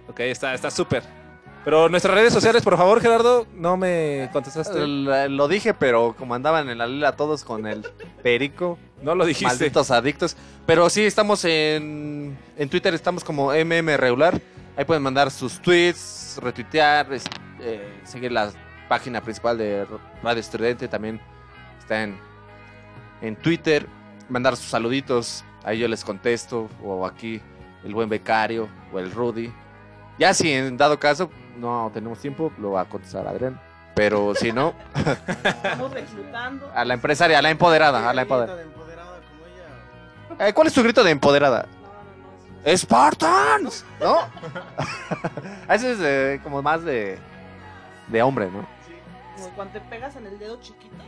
ok, 0.09 0.19
está 0.21 0.53
está 0.53 0.69
súper. 0.71 1.03
Pero 1.63 1.89
nuestras 1.89 2.13
redes 2.13 2.31
sociales, 2.31 2.61
por 2.61 2.77
favor, 2.77 3.01
Gerardo, 3.01 3.47
no 3.55 3.75
me 3.75 4.29
contestaste. 4.31 4.83
L- 4.83 5.29
Lo 5.29 5.47
dije, 5.47 5.73
pero 5.73 6.15
como 6.15 6.35
andaban 6.35 6.69
en 6.69 6.77
la 6.77 6.85
lela 6.85 7.15
todos 7.15 7.43
con 7.43 7.65
el 7.65 7.81
perico, 8.21 8.77
No 9.01 9.15
lo 9.15 9.25
dijiste. 9.25 9.47
malditos 9.47 9.89
adictos. 9.89 10.37
Pero 10.67 10.87
sí, 10.91 11.03
estamos 11.05 11.43
en, 11.45 12.37
en 12.55 12.69
Twitter, 12.69 12.93
estamos 12.93 13.23
como 13.23 13.51
MM 13.51 13.97
Regular. 13.97 14.39
Ahí 14.77 14.85
pueden 14.85 15.01
mandar 15.01 15.31
sus 15.31 15.59
tweets, 15.59 16.37
retuitear, 16.39 17.07
eh, 17.61 17.99
seguir 18.03 18.31
la 18.31 18.51
página 18.87 19.21
principal 19.21 19.57
de 19.57 19.85
Radio 20.23 20.39
Estridente. 20.39 20.87
También 20.87 21.19
está 21.79 22.03
en, 22.03 22.17
en 23.21 23.35
Twitter. 23.35 23.87
Mandar 24.29 24.55
sus 24.55 24.67
saluditos, 24.67 25.43
ahí 25.63 25.79
yo 25.79 25.87
les 25.87 26.03
contesto. 26.03 26.69
O 26.83 27.05
aquí 27.05 27.41
el 27.83 27.93
buen 27.93 28.09
becario 28.09 28.67
o 28.93 28.99
el 28.99 29.11
Rudy. 29.11 29.51
Ya 30.17 30.33
si 30.33 30.51
en 30.51 30.77
dado 30.77 30.99
caso 30.99 31.29
no 31.57 31.91
tenemos 31.93 32.19
tiempo, 32.19 32.51
lo 32.57 32.71
va 32.71 32.81
a 32.81 32.85
contestar 32.85 33.27
Adrián. 33.27 33.59
Pero 33.95 34.33
si 34.35 34.51
no, 34.51 34.73
Estamos 34.93 35.91
reclutando. 35.91 36.69
a 36.75 36.83
la 36.83 36.93
empresaria, 36.95 37.39
a 37.39 37.41
la 37.41 37.49
empoderada, 37.49 38.09
a 38.09 38.13
la 38.13 38.23
empoderada. 38.23 38.61
Eh, 40.39 40.51
¿Cuál 40.53 40.67
es 40.67 40.73
tu 40.73 40.83
grito 40.83 41.01
de 41.01 41.11
empoderada? 41.11 41.65
¡Spartans! 42.75 43.85
¿No? 44.01 44.17
Ese 45.73 45.91
es 45.93 45.99
eh, 46.01 46.41
como 46.43 46.61
más 46.61 46.83
de, 46.83 47.17
de 48.07 48.21
hombre, 48.21 48.49
¿no? 48.51 48.65
Como 49.35 49.49
cuando 49.55 49.73
te 49.73 49.81
pegas 49.81 50.15
en 50.15 50.25
el 50.27 50.39
dedo 50.39 50.59
chiquito. 50.61 50.95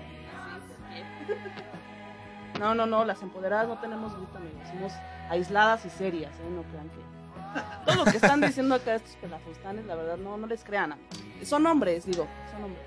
No, 2.59 2.73
no, 2.73 2.87
no, 2.87 3.05
las 3.05 3.21
empoderadas 3.21 3.67
no 3.67 3.77
tenemos 3.79 4.15
grito, 4.17 4.35
amigos. 4.37 4.67
Somos 4.69 4.91
aisladas 5.29 5.85
y 5.85 5.89
serias, 5.91 6.31
¿eh? 6.39 6.49
No 6.49 6.63
crean 6.63 6.89
que. 6.89 7.85
Todo 7.85 8.03
lo 8.03 8.11
que 8.11 8.17
están 8.17 8.41
diciendo 8.41 8.73
acá 8.75 8.95
estos 8.95 9.15
pelafustanes, 9.17 9.85
la 9.85 9.93
verdad, 9.95 10.17
no, 10.17 10.37
no 10.37 10.47
les 10.47 10.63
crean. 10.63 10.93
amigos. 10.93 11.17
Son 11.43 11.63
hombres, 11.67 12.05
digo, 12.07 12.25
son 12.51 12.63
hombres. 12.63 12.83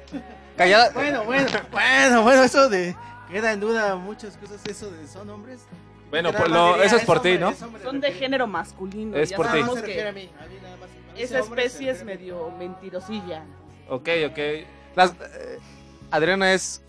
Callada. 0.57 0.91
Bueno, 0.91 1.25
bueno, 1.25 1.47
bueno, 1.71 2.23
bueno, 2.25 2.43
eso 2.43 2.69
de... 2.69 2.97
Queda 3.31 3.53
en 3.53 3.61
duda 3.61 3.95
muchas 3.95 4.37
cosas, 4.39 4.61
eso 4.67 4.91
de 4.91 5.07
son 5.07 5.31
hombres. 5.31 5.65
Bueno, 6.11 6.33
por 6.33 6.51
lo- 6.51 6.83
eso 6.83 6.97
es 6.97 7.05
por 7.05 7.23
ti, 7.23 7.39
¿no? 7.39 7.51
hombre, 7.51 7.83
Son 7.85 8.01
de 8.01 8.11
género 8.11 8.49
masculino. 8.49 9.17
Es 9.17 9.31
ya 9.31 9.37
por 9.37 9.47
ti. 9.47 9.61
Nada 9.61 9.67
más 9.67 9.75
sabemos 9.75 9.81
se 9.81 9.87
refiere 9.87 10.09
a 10.09 10.13
que 10.13 10.21
mí, 10.21 10.31
a 10.37 10.47
mí 10.49 10.55
nada 10.61 10.77
más. 10.79 10.89
Cuando 10.91 11.13
dice 11.13 11.25
esa 11.25 11.39
especie 11.39 11.91
es 11.91 12.05
medio 12.05 12.51
mentirosilla. 12.59 13.45
Ok, 13.89 14.09
ok. 14.29 14.39
Las- 14.97 15.13
eh, 15.13 15.59
Adriana 16.11 16.53
es 16.53 16.83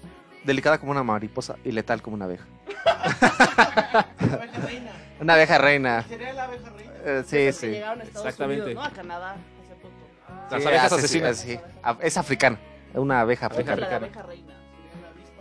delicada 0.43 0.79
como 0.79 0.91
una 0.91 1.03
mariposa 1.03 1.55
y 1.63 1.71
letal 1.71 2.01
como 2.01 2.15
una 2.15 2.25
abeja. 2.25 2.45
La 2.83 4.05
abeja 4.35 4.59
reina. 4.65 4.91
Una 5.19 5.33
abeja 5.33 5.57
reina. 5.57 6.03
¿Sería 6.07 6.33
la 6.33 6.43
abeja 6.45 6.69
reina? 6.69 6.91
Eh, 7.05 7.23
sí, 7.25 7.35
que 7.37 7.53
sí. 7.53 7.67
llegaron 7.67 8.01
a 8.01 8.03
Estados 8.03 8.25
Exactamente. 8.27 8.63
Unidos, 8.65 8.83
¿no? 8.83 8.89
A 8.89 8.91
Canadá 8.93 9.31
hace 9.33 9.75
poco. 9.75 9.93
Las 10.51 10.61
Sí, 10.61 10.67
abejas 10.67 10.85
hace- 10.93 10.95
asesinas. 11.05 11.37
sí, 11.37 11.59
a- 11.83 11.97
Es 12.01 12.17
africana. 12.17 12.59
Una 12.93 13.21
abeja 13.21 13.47
la 13.47 13.53
africana. 13.53 13.87
de 13.87 13.95
abeja 13.95 14.23
reina. 14.23 14.53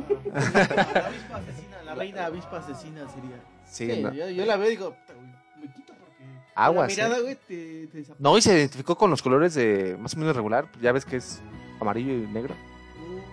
Sería 0.09 0.35
la 0.35 0.47
avispa. 0.67 1.01
La 1.01 1.07
avispa 1.07 1.37
asesina, 1.37 1.83
la 1.85 1.95
reina 1.95 2.27
avispa 2.27 2.57
asesina 2.59 3.09
sería. 3.09 3.37
Sí, 3.67 3.91
Sí, 3.95 4.03
no. 4.03 4.13
yo, 4.13 4.29
yo 4.29 4.45
la 4.47 4.57
veo 4.57 4.67
y 4.67 4.71
digo, 4.71 4.91
"Puta, 4.95 5.13
güey, 5.15 5.27
me 5.61 5.73
quito 5.73 5.93
porque. 5.95 6.25
Aguas, 6.55 6.89
La 6.89 6.95
mirada, 7.05 7.19
eh. 7.19 7.23
güey, 7.23 7.35
te, 7.37 7.87
te 7.87 7.99
desaparece. 7.99 8.15
No, 8.19 8.37
y 8.37 8.43
se 8.43 8.53
identificó 8.59 8.97
con 8.97 9.11
los 9.11 9.23
colores 9.23 9.55
de 9.55 9.97
más 9.99 10.15
o 10.15 10.19
menos 10.19 10.35
regular. 10.37 10.67
Ya 10.81 10.93
ves 10.93 11.05
que 11.05 11.17
es 11.17 11.41
amarillo 11.81 12.13
y 12.13 12.27
negro. 12.27 12.55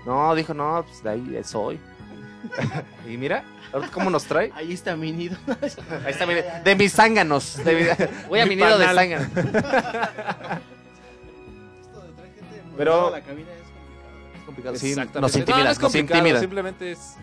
No, 0.06 0.34
dijo, 0.36 0.54
no, 0.54 0.84
pues 0.88 1.04
de 1.04 1.10
ahí 1.10 1.42
soy. 1.44 1.80
y 3.08 3.18
mira, 3.18 3.44
ahorita 3.74 3.92
cómo 3.92 4.10
nos 4.10 4.24
trae. 4.26 4.52
Ahí 4.56 4.72
está 4.74 4.96
mi 4.96 5.12
nido. 5.12 5.38
Ahí 6.06 6.12
está, 6.12 6.26
mire, 6.26 6.46
de 6.64 6.76
mis 6.76 6.94
zánganos. 6.94 7.58
de 7.64 7.76
mi- 7.76 8.06
voy 8.30 8.40
a 8.40 8.44
Mi 8.46 8.52
mi 8.52 8.56
nido 8.58 8.78
de 8.78 8.86
panal. 8.86 8.96
zánganos. 8.96 9.28
Esto 11.82 12.02
de 12.04 12.12
traer 12.14 12.34
gente 12.36 12.62
Pero- 12.78 13.10
la 13.12 13.22
cabina 13.22 13.50
es 13.52 14.44
complicado. 14.46 14.76
Sí, 14.78 14.90
Exactamente. 14.90 15.22
nos 15.22 15.34
No, 15.34 15.40
intimida, 15.40 15.64
no 15.64 15.70
es 15.72 15.78
nos 15.80 15.84
complicado, 15.92 16.18
intimida. 16.20 16.40
simplemente 16.40 16.92
es 16.92 17.16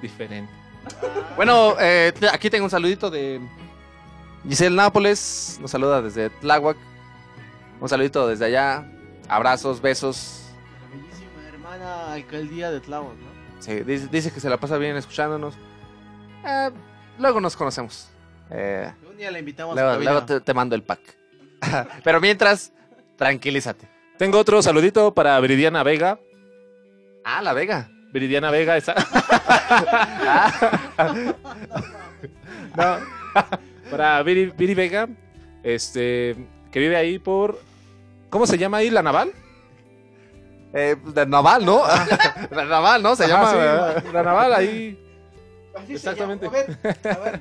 diferente. 0.00 0.52
Bueno, 1.36 1.76
eh, 1.80 2.12
aquí 2.32 2.50
tengo 2.50 2.64
un 2.64 2.70
saludito 2.70 3.08
de 3.10 3.40
Giselle 4.48 4.74
Nápoles. 4.76 5.58
Nos 5.60 5.70
saluda 5.70 6.02
desde 6.02 6.28
Tláhuac. 6.30 6.76
Un 7.80 7.88
saludito 7.88 8.26
desde 8.28 8.44
allá. 8.46 8.84
Abrazos, 9.32 9.80
besos. 9.80 10.42
La 10.82 10.88
bellísima 10.94 11.48
hermana 11.48 12.12
alcaldía 12.12 12.70
de 12.70 12.80
Tláhuac, 12.80 13.16
¿no? 13.16 13.32
Sí, 13.60 13.80
dice, 13.80 14.08
dice 14.12 14.30
que 14.30 14.40
se 14.40 14.50
la 14.50 14.58
pasa 14.58 14.76
bien 14.76 14.94
escuchándonos. 14.96 15.54
Eh, 16.44 16.70
luego 17.18 17.40
nos 17.40 17.56
conocemos. 17.56 18.10
Eh, 18.50 18.92
Un 19.08 19.16
día 19.16 19.30
la 19.30 19.38
invitamos 19.38 19.74
luego 19.74 19.90
a 19.90 19.96
luego 19.96 20.22
te, 20.24 20.40
te 20.42 20.52
mando 20.52 20.74
el 20.74 20.82
pack. 20.82 21.00
Pero 22.04 22.20
mientras, 22.20 22.72
tranquilízate. 23.16 23.88
Tengo 24.18 24.38
otro 24.38 24.60
saludito 24.60 25.14
para 25.14 25.40
Viridiana 25.40 25.82
Vega. 25.82 26.20
Ah, 27.24 27.40
la 27.40 27.54
Vega. 27.54 27.88
Viridiana 28.12 28.50
Vega 28.50 28.76
está. 28.76 28.94
no. 32.76 32.98
Para 33.90 34.22
Viri, 34.22 34.52
Viri 34.56 34.74
Vega, 34.74 35.08
este, 35.62 36.36
que 36.70 36.78
vive 36.78 36.96
ahí 36.96 37.18
por. 37.18 37.58
¿Cómo 38.32 38.46
se 38.46 38.56
llama 38.56 38.78
ahí? 38.78 38.88
¿La 38.88 39.02
Naval? 39.02 39.30
Eh, 40.72 40.96
de 41.04 41.26
Naval, 41.26 41.66
¿no? 41.66 41.82
la 42.50 42.64
Naval, 42.64 43.02
¿no? 43.02 43.14
Se 43.14 43.24
Ajá, 43.24 43.32
llama. 43.54 44.00
sí, 44.00 44.08
la 44.10 44.22
Naval 44.22 44.54
ahí. 44.54 44.98
Así 45.76 45.86
se 45.88 45.92
Exactamente. 45.92 46.46
llama. 46.46 46.58
A 46.58 46.64
ver, 46.64 46.78
a 47.12 47.18
ver. 47.18 47.40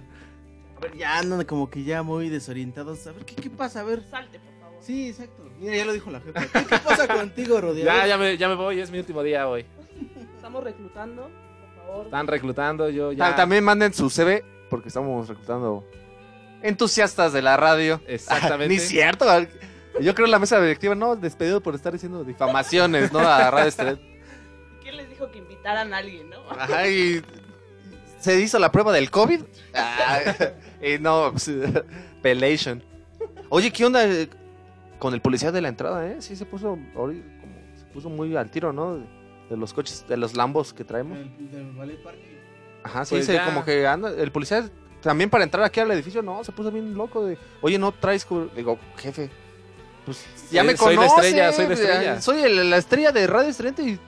A 0.76 0.80
ver, 0.82 0.98
ya 0.98 1.18
andan 1.20 1.46
como 1.46 1.70
que 1.70 1.86
ya 1.86 2.04
muy 2.04 2.28
desorientados. 2.28 3.08
A 3.08 3.14
ver, 3.14 3.24
¿qué, 3.24 3.36
qué 3.36 3.50
pasa? 3.50 3.80
A 3.80 3.84
ver. 3.84 4.04
Salte, 4.12 4.38
por 4.40 4.54
favor. 4.60 4.78
Sí, 4.82 5.08
exacto. 5.12 5.50
Mira, 5.62 5.78
ya 5.78 5.86
lo 5.86 5.94
dijo 5.94 6.12
la 6.12 6.20
jefa. 6.20 6.42
¿Qué, 6.42 6.66
qué 6.66 6.78
pasa 6.80 7.08
contigo, 7.08 7.62
Rodri? 7.62 7.84
A 7.84 7.86
Ya, 7.86 8.08
ya 8.08 8.18
me, 8.18 8.38
ya 8.38 8.50
me 8.50 8.56
voy, 8.56 8.82
es 8.82 8.92
mi 8.92 9.00
último 9.00 9.24
día 9.24 9.48
hoy. 9.48 9.66
Estamos 10.36 10.62
reclutando, 10.62 11.22
por 11.24 11.86
favor. 11.88 12.06
Están 12.08 12.28
reclutando, 12.28 12.90
yo 12.90 13.14
ya. 13.14 13.34
También 13.38 13.64
manden 13.64 13.94
su 13.94 14.10
CV, 14.10 14.44
porque 14.70 14.90
estamos 14.90 15.30
reclutando 15.30 15.88
entusiastas 16.62 17.32
de 17.32 17.42
la 17.42 17.56
radio. 17.56 18.02
Exactamente. 18.08 18.68
Ni 18.74 18.80
cierto. 18.80 19.26
Yo 20.00 20.16
creo 20.16 20.28
la 20.28 20.40
mesa 20.40 20.60
directiva, 20.62 20.96
no, 20.96 21.16
despedido 21.16 21.62
por 21.62 21.76
estar 21.76 21.92
diciendo 21.94 22.24
difamaciones, 22.24 23.12
¿no? 23.12 23.20
A 23.20 23.52
Radio 23.52 23.68
Estrella. 23.68 24.00
¿Quién 24.82 24.98
les 24.98 25.10
dijo 25.10 25.30
que 25.32 25.40
invitaran 25.40 25.94
a 25.94 25.98
alguien, 25.98 26.30
no? 26.30 26.38
Ajá, 26.50 26.88
y 26.88 27.22
se 28.20 28.40
hizo 28.40 28.58
la 28.60 28.72
prueba 28.72 28.92
del 28.94 29.10
COVID. 29.12 29.42
Ah, 29.74 30.20
y 30.82 30.98
no, 31.00 31.32
pues, 31.32 31.52
pelation. 32.22 32.84
Oye, 33.50 33.72
¿qué 33.72 33.86
onda 33.86 34.06
eh, 34.06 34.30
con 35.00 35.14
el 35.14 35.22
policía 35.22 35.52
de 35.52 35.62
la 35.62 35.68
entrada, 35.68 36.08
eh? 36.08 36.18
Sí 36.22 36.36
se 36.36 36.46
puso, 36.46 36.78
como, 36.94 37.12
se 37.12 37.86
puso 37.94 38.10
muy 38.10 38.36
al 38.36 38.50
tiro, 38.50 38.72
¿no? 38.72 39.00
De, 39.50 39.58
los 39.58 39.74
coches, 39.74 40.06
de 40.08 40.16
los 40.16 40.36
lambos 40.36 40.74
que 40.74 40.86
traemos. 40.86 41.18
Del- 41.18 41.98
parking. 42.04 42.22
Ajá, 42.84 43.06
sí, 43.06 43.16
Pues 43.16 43.26
se, 43.26 43.40
como 43.44 43.66
que 43.66 43.86
anda, 43.86 44.10
el 44.10 44.32
policía 44.32 44.70
también 45.02 45.30
para 45.30 45.44
entrar 45.44 45.64
aquí 45.64 45.80
al 45.80 45.92
edificio, 45.92 46.22
no, 46.22 46.44
se 46.44 46.52
puso 46.52 46.72
bien 46.72 46.94
loco 46.94 47.26
de, 47.26 47.38
oye, 47.62 47.78
no 47.78 47.92
traes, 47.92 48.26
cubre-". 48.26 48.50
digo, 48.56 48.80
jefe, 48.98 49.30
pues 50.06 50.24
ya 50.52 50.62
Soy- 50.64 50.68
me 50.72 50.78
soy 50.78 50.96
la 50.96 51.06
estrella, 51.06 51.52
soy 51.54 51.68
la 51.68 51.74
estrella. 51.74 52.22
soy 52.22 52.42
el- 52.42 52.70
la 52.70 52.78
estrella 52.78 53.12
de 53.12 53.28
Radio 53.28 53.50
Estudiante 53.50 53.84
y, 53.84 54.00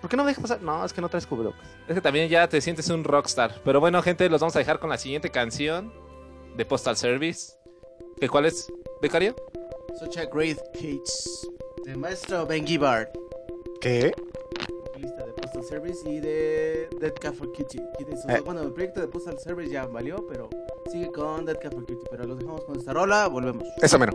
¿por 0.00 0.08
qué 0.10 0.16
no 0.16 0.24
me 0.24 0.30
dejas 0.30 0.42
pasar? 0.42 0.62
No, 0.62 0.84
es 0.84 0.92
que 0.92 1.00
no 1.00 1.08
traes 1.08 1.26
cubrebocas. 1.26 1.66
Es 1.88 1.94
que 1.94 2.00
también 2.00 2.28
ya 2.28 2.48
te 2.48 2.60
sientes 2.60 2.88
un 2.88 3.04
rockstar. 3.04 3.60
Pero 3.64 3.80
bueno, 3.80 4.00
gente, 4.02 4.28
los 4.30 4.40
vamos 4.40 4.56
a 4.56 4.58
dejar 4.58 4.78
con 4.78 4.88
la 4.90 4.96
siguiente 4.98 5.30
canción 5.30 5.92
de 6.56 6.64
Postal 6.64 6.96
Service. 6.96 7.52
¿Que 8.20 8.28
cuál 8.28 8.46
es, 8.46 8.72
becario? 9.02 9.34
Such 9.98 10.16
a 10.18 10.24
great 10.26 10.58
kids. 10.78 11.48
De 11.84 11.94
maestro 11.96 12.46
Ben 12.46 12.66
Gibbard. 12.66 13.08
¿Qué? 13.80 14.12
Vocalista 14.86 15.26
de 15.26 15.32
Postal 15.32 15.64
Service 15.64 16.08
y 16.08 16.20
de 16.20 16.88
Dead 17.00 17.12
Cat 17.20 17.34
for 17.34 17.52
Cutie. 17.52 17.82
Eh. 18.28 18.40
Bueno, 18.44 18.62
el 18.62 18.72
proyecto 18.72 19.00
de 19.00 19.08
Postal 19.08 19.38
Service 19.38 19.70
ya 19.70 19.84
valió, 19.86 20.26
pero 20.28 20.48
sigue 20.90 21.10
con 21.12 21.44
Dead 21.44 21.58
Cat 21.60 21.72
for 21.74 21.82
Cutie. 21.84 22.08
Pero 22.10 22.24
los 22.24 22.38
dejamos 22.38 22.64
con 22.64 22.78
esta 22.78 22.92
rola, 22.94 23.26
volvemos. 23.28 23.64
Eso 23.82 23.98
menos. 23.98 24.14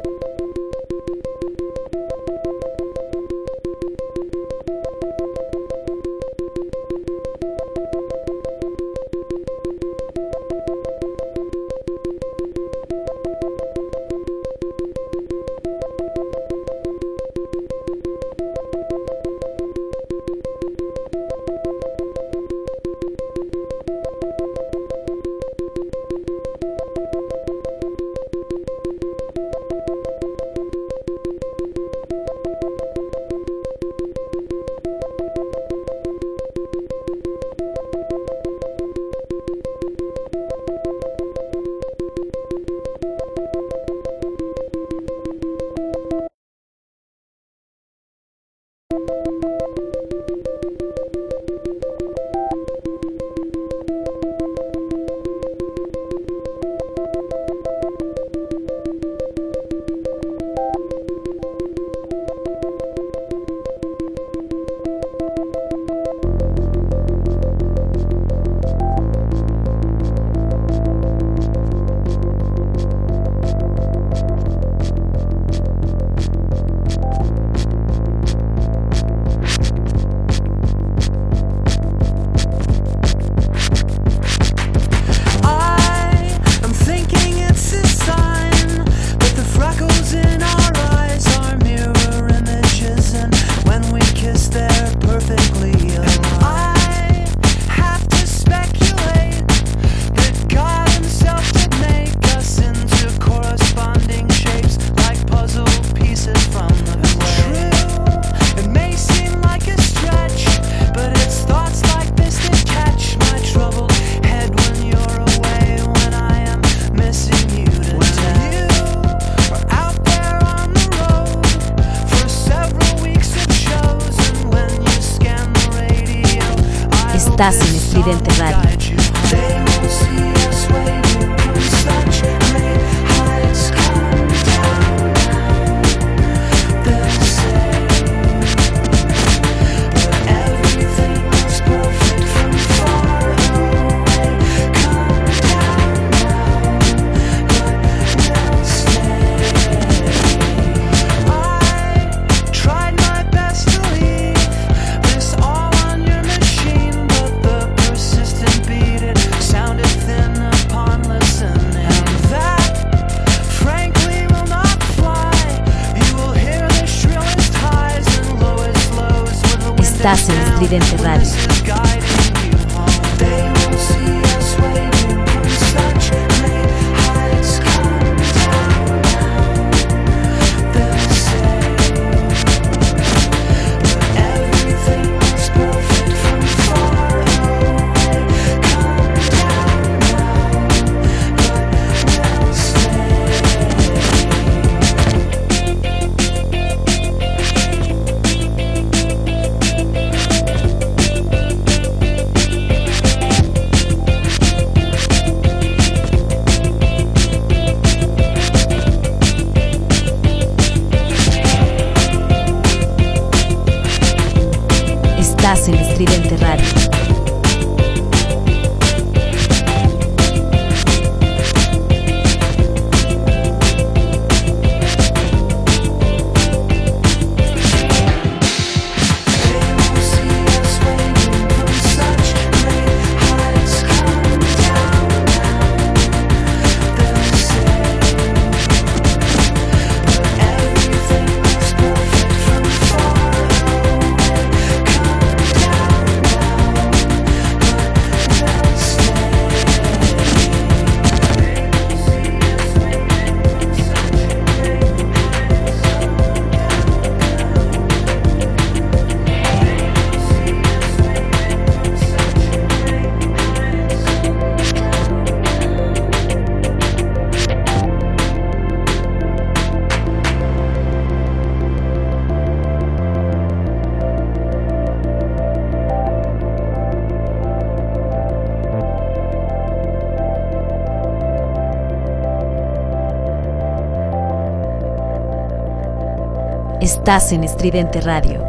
Estás 287.01 287.31
en 287.31 287.43
Estridente 287.43 287.99
Radio. 287.99 288.43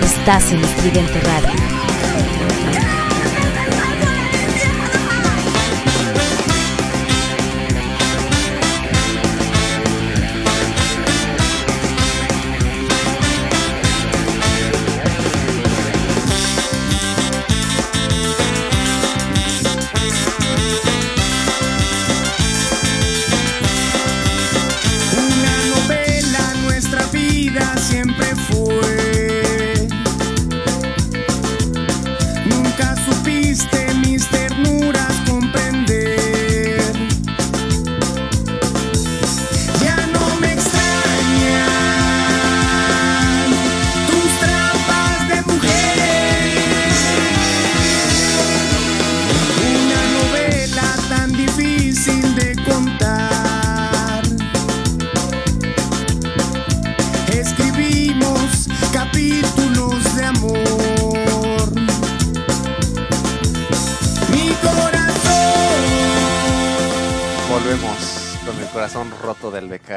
Estás 0.00 0.52
en 0.52 0.64
Estridente 0.64 1.20
Radio. 1.20 1.63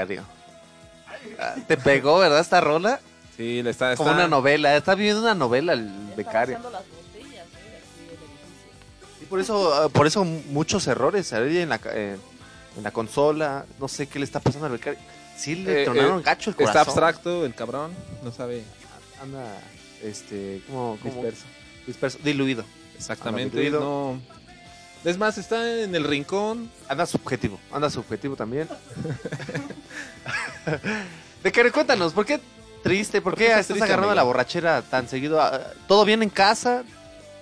Becario. 0.07 0.23
Ah, 1.39 1.55
¿Te 1.67 1.77
pegó, 1.77 2.19
verdad, 2.19 2.39
esta 2.39 2.61
rola? 2.61 2.99
Sí, 3.35 3.61
le 3.61 3.69
está, 3.71 3.95
Como 3.95 4.09
está- 4.09 4.19
una 4.21 4.27
novela. 4.27 4.75
Está 4.75 4.95
viviendo 4.95 5.21
una 5.21 5.35
novela 5.35 5.73
el 5.73 5.89
becario. 6.15 6.55
Están 6.57 6.71
vaciando 6.71 6.71
las 6.71 6.83
botellas, 6.89 7.45
¿eh? 7.47 9.19
Y 9.21 9.25
por 9.25 9.39
eso, 9.39 9.73
ah, 9.73 9.89
por 9.89 10.07
eso 10.07 10.23
muchos 10.23 10.87
errores 10.87 11.31
en 11.33 11.69
la, 11.69 11.79
eh, 11.93 12.17
en 12.77 12.83
la 12.83 12.91
consola. 12.91 13.65
No 13.79 13.87
sé 13.87 14.07
qué 14.07 14.19
le 14.19 14.25
está 14.25 14.39
pasando 14.39 14.65
al 14.67 14.71
becario. 14.73 14.99
Sí 15.37 15.55
le 15.55 15.81
Eh, 15.81 15.85
tronaron 15.85 16.19
eh, 16.19 16.23
gacho 16.23 16.49
el 16.49 16.55
corazón. 16.55 16.77
Está 16.79 16.89
abstracto 16.89 17.45
el 17.45 17.53
cabrón, 17.53 17.91
no 18.23 18.31
sabe 18.31 18.63
Anda, 19.21 19.45
este, 20.03 20.61
¿cómo, 20.67 20.97
cómo? 21.01 21.13
disperso. 21.13 21.45
Disperso, 21.85 22.17
diluido. 22.23 22.63
Exactamente, 22.95 23.55
diluido. 23.57 23.79
no. 23.79 24.21
Es 25.03 25.17
más, 25.17 25.37
está 25.37 25.81
en 25.83 25.95
el 25.95 26.03
rincón. 26.03 26.69
Anda 26.89 27.05
subjetivo, 27.05 27.59
anda 27.71 27.89
subjetivo 27.89 28.35
también. 28.35 28.67
Becario, 31.43 31.71
cuéntanos, 31.71 32.13
¿por 32.13 32.25
qué 32.25 32.39
triste? 32.83 33.21
¿Por 33.21 33.33
¿Por 33.33 33.39
qué 33.39 33.45
qué 33.45 33.51
estás 33.51 33.67
triste, 33.67 33.83
agarrando 33.85 34.09
amigo? 34.09 34.15
la 34.15 34.23
borrachera 34.23 34.81
tan 34.81 35.07
seguido? 35.07 35.39
Ah, 35.41 35.61
¿Todo 35.87 36.03
bien 36.05 36.23
en 36.23 36.29
casa? 36.29 36.83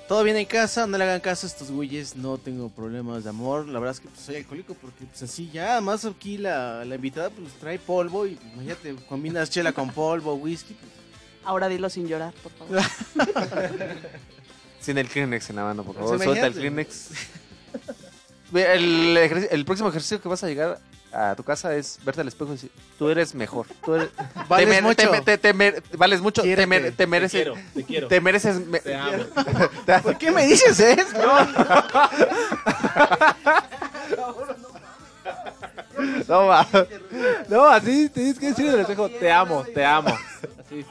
Todo 0.08 0.24
bien 0.24 0.38
en 0.38 0.46
casa, 0.46 0.86
no 0.86 0.98
le 1.00 1.04
hagan 1.04 1.20
caso 1.20 1.48
a 1.48 1.50
estos 1.50 1.72
güeyes, 1.72 2.16
no 2.16 2.38
tengo 2.38 2.70
problemas 2.70 3.24
de 3.24 3.32
amor. 3.32 3.68
La 3.68 3.80
verdad 3.80 3.96
es 3.96 4.02
que 4.02 4.08
pues, 4.10 4.22
soy 4.22 4.36
alcohólico 4.36 4.76
porque 4.76 5.06
pues 5.06 5.24
así 5.24 5.50
ya, 5.52 5.74
además 5.74 6.06
aquí 6.06 6.38
la, 6.38 6.86
la 6.86 6.94
invitada 6.96 7.32
pues 7.32 7.52
trae 7.54 7.80
polvo 7.80 8.28
y 8.28 8.38
imagínate, 8.54 8.96
combinas 9.10 9.50
chela 9.50 9.72
con 9.72 9.90
polvo, 9.90 10.36
whisky. 10.36 10.76
pues, 10.76 10.92
Ahora 11.44 11.68
dilo 11.70 11.90
sin 11.90 12.08
llorar, 12.08 12.34
por 12.44 12.52
favor. 12.52 12.82
Sin 14.80 15.00
el 15.00 15.08
Kleenex 15.10 15.50
en 15.50 15.56
la 15.56 15.64
mano, 15.64 15.84
por 15.84 15.96
Pues 15.96 16.06
favor. 16.10 16.24
Suelta 16.24 16.46
el. 16.46 16.54
Kleenex. 16.54 17.10
El, 18.58 19.64
próximo 19.66 19.90
ejercicio 19.90 20.22
que 20.22 20.28
vas 20.30 20.44
a 20.44 20.48
llegar 20.48 20.80
a 21.14 21.34
tu 21.36 21.44
casa 21.44 21.76
es 21.76 22.00
verte 22.04 22.22
al 22.22 22.28
espejo 22.28 22.52
y 22.52 22.56
decir, 22.56 22.72
tú 23.00 23.10
eres 23.10 23.34
mejor. 23.36 23.68
Tú 23.86 23.96
eres, 23.96 24.10
Vales 24.50 24.68
te 24.68 24.74
mere- 24.76 24.82
mucho. 24.82 25.10
te 25.12 25.22
te- 25.22 25.38
te 25.38 25.54
mere- 25.54 25.82
vales 25.98 26.22
mucho. 26.22 26.42
Te, 26.42 26.48
Quiérete. 26.50 26.68
mere- 26.68 26.92
te 26.92 27.08
mereces. 27.08 27.48
te 27.74 27.84
quiero. 27.84 28.08
Te 28.08 28.22
mereces. 28.22 28.66
me- 28.68 28.80
Te 28.80 28.96
amo. 28.96 29.24
¿Por 30.04 30.18
qué 30.18 30.32
me 30.32 30.46
dices 30.46 30.80
esto? 30.80 31.18
no, 36.28 36.46
va. 36.48 36.68
No, 37.48 37.66
así 37.68 38.10
tienes 38.10 38.38
que 38.40 38.48
decir 38.48 38.66
en 38.68 38.74
el 38.74 38.80
espejo, 38.82 39.10
te 39.10 39.32
amo, 39.32 39.64
te 39.74 39.86
amo. 39.86 40.10
Así. 40.66 40.86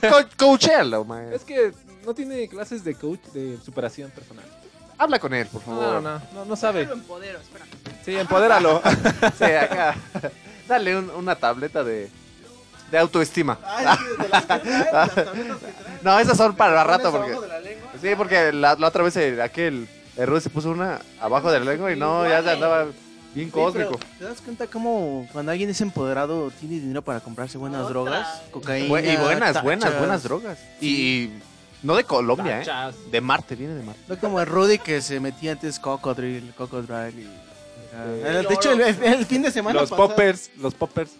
Co- 0.00 0.28
coachéalo, 0.36 1.04
man. 1.04 1.32
Es 1.32 1.44
que 1.44 1.72
no 2.04 2.14
tiene 2.14 2.48
clases 2.48 2.82
de 2.82 2.94
coach 2.94 3.20
de 3.32 3.58
superación 3.64 4.10
personal. 4.10 4.44
Habla 5.00 5.18
con 5.18 5.32
él, 5.32 5.46
por 5.46 5.66
No, 5.66 5.80
favor. 5.80 6.02
no, 6.02 6.20
no, 6.34 6.44
no 6.44 6.56
sabe. 6.56 6.84
Lo 6.84 6.92
empodero, 6.92 7.38
espera. 7.40 7.64
Sí, 8.04 8.14
empodéralo. 8.16 8.82
Sí, 9.38 9.44
acá. 9.44 9.94
Dale 10.68 10.98
un- 10.98 11.08
una 11.10 11.34
tableta 11.36 11.82
de, 11.82 12.10
de 12.90 12.98
autoestima. 12.98 13.58
No, 16.02 16.18
esas 16.18 16.36
son 16.36 16.54
para 16.54 16.84
rato 16.84 17.10
porque. 17.10 17.34
Sí, 18.00 18.08
porque 18.16 18.52
la, 18.52 18.74
la 18.76 18.88
otra 18.88 19.02
vez 19.02 19.16
eh, 19.16 19.40
aquel 19.42 19.88
error 20.16 20.40
se 20.40 20.50
puso 20.50 20.70
una 20.70 21.00
abajo 21.20 21.50
del 21.50 21.64
lengua 21.64 21.92
y 21.92 21.96
no, 21.96 22.28
ya 22.28 22.42
se 22.42 22.50
andaba 22.50 22.86
bien 23.34 23.50
cósmico. 23.50 23.98
¿Te 24.18 24.24
das 24.24 24.40
cuenta 24.42 24.66
cómo 24.66 25.26
cuando 25.32 25.52
alguien 25.52 25.70
es 25.70 25.80
empoderado 25.80 26.50
tiene 26.60 26.74
dinero 26.76 27.02
para 27.02 27.20
comprarse 27.20 27.56
buenas 27.58 27.88
drogas? 27.88 28.42
Cocaína. 28.50 28.88
Bu- 28.88 29.12
y 29.12 29.16
buenas, 29.16 29.62
buenas, 29.62 29.84
tachas. 29.86 29.98
buenas 29.98 30.22
drogas. 30.22 30.58
Y, 30.80 30.88
y 30.88 31.42
no 31.82 31.96
de 31.96 32.04
Colombia, 32.04 32.62
¿eh? 32.62 32.92
De 33.10 33.20
Marte, 33.20 33.56
viene 33.56 33.74
de 33.74 33.82
Marte. 33.82 34.00
No 34.08 34.18
como 34.18 34.40
el 34.40 34.46
Rudy 34.46 34.78
que 34.78 35.00
se 35.00 35.20
metía 35.20 35.52
antes 35.52 35.78
Cocodril, 35.78 36.52
Cocodrile 36.56 37.10
y... 37.22 37.28
El- 38.24 38.46
de 38.46 38.54
hecho, 38.54 38.72
el, 38.72 38.80
el 38.80 39.26
fin 39.26 39.42
de 39.42 39.50
semana 39.50 39.80
Los 39.80 39.90
pasado- 39.90 40.08
poppers, 40.08 40.50
los 40.58 40.74
poppers. 40.74 41.10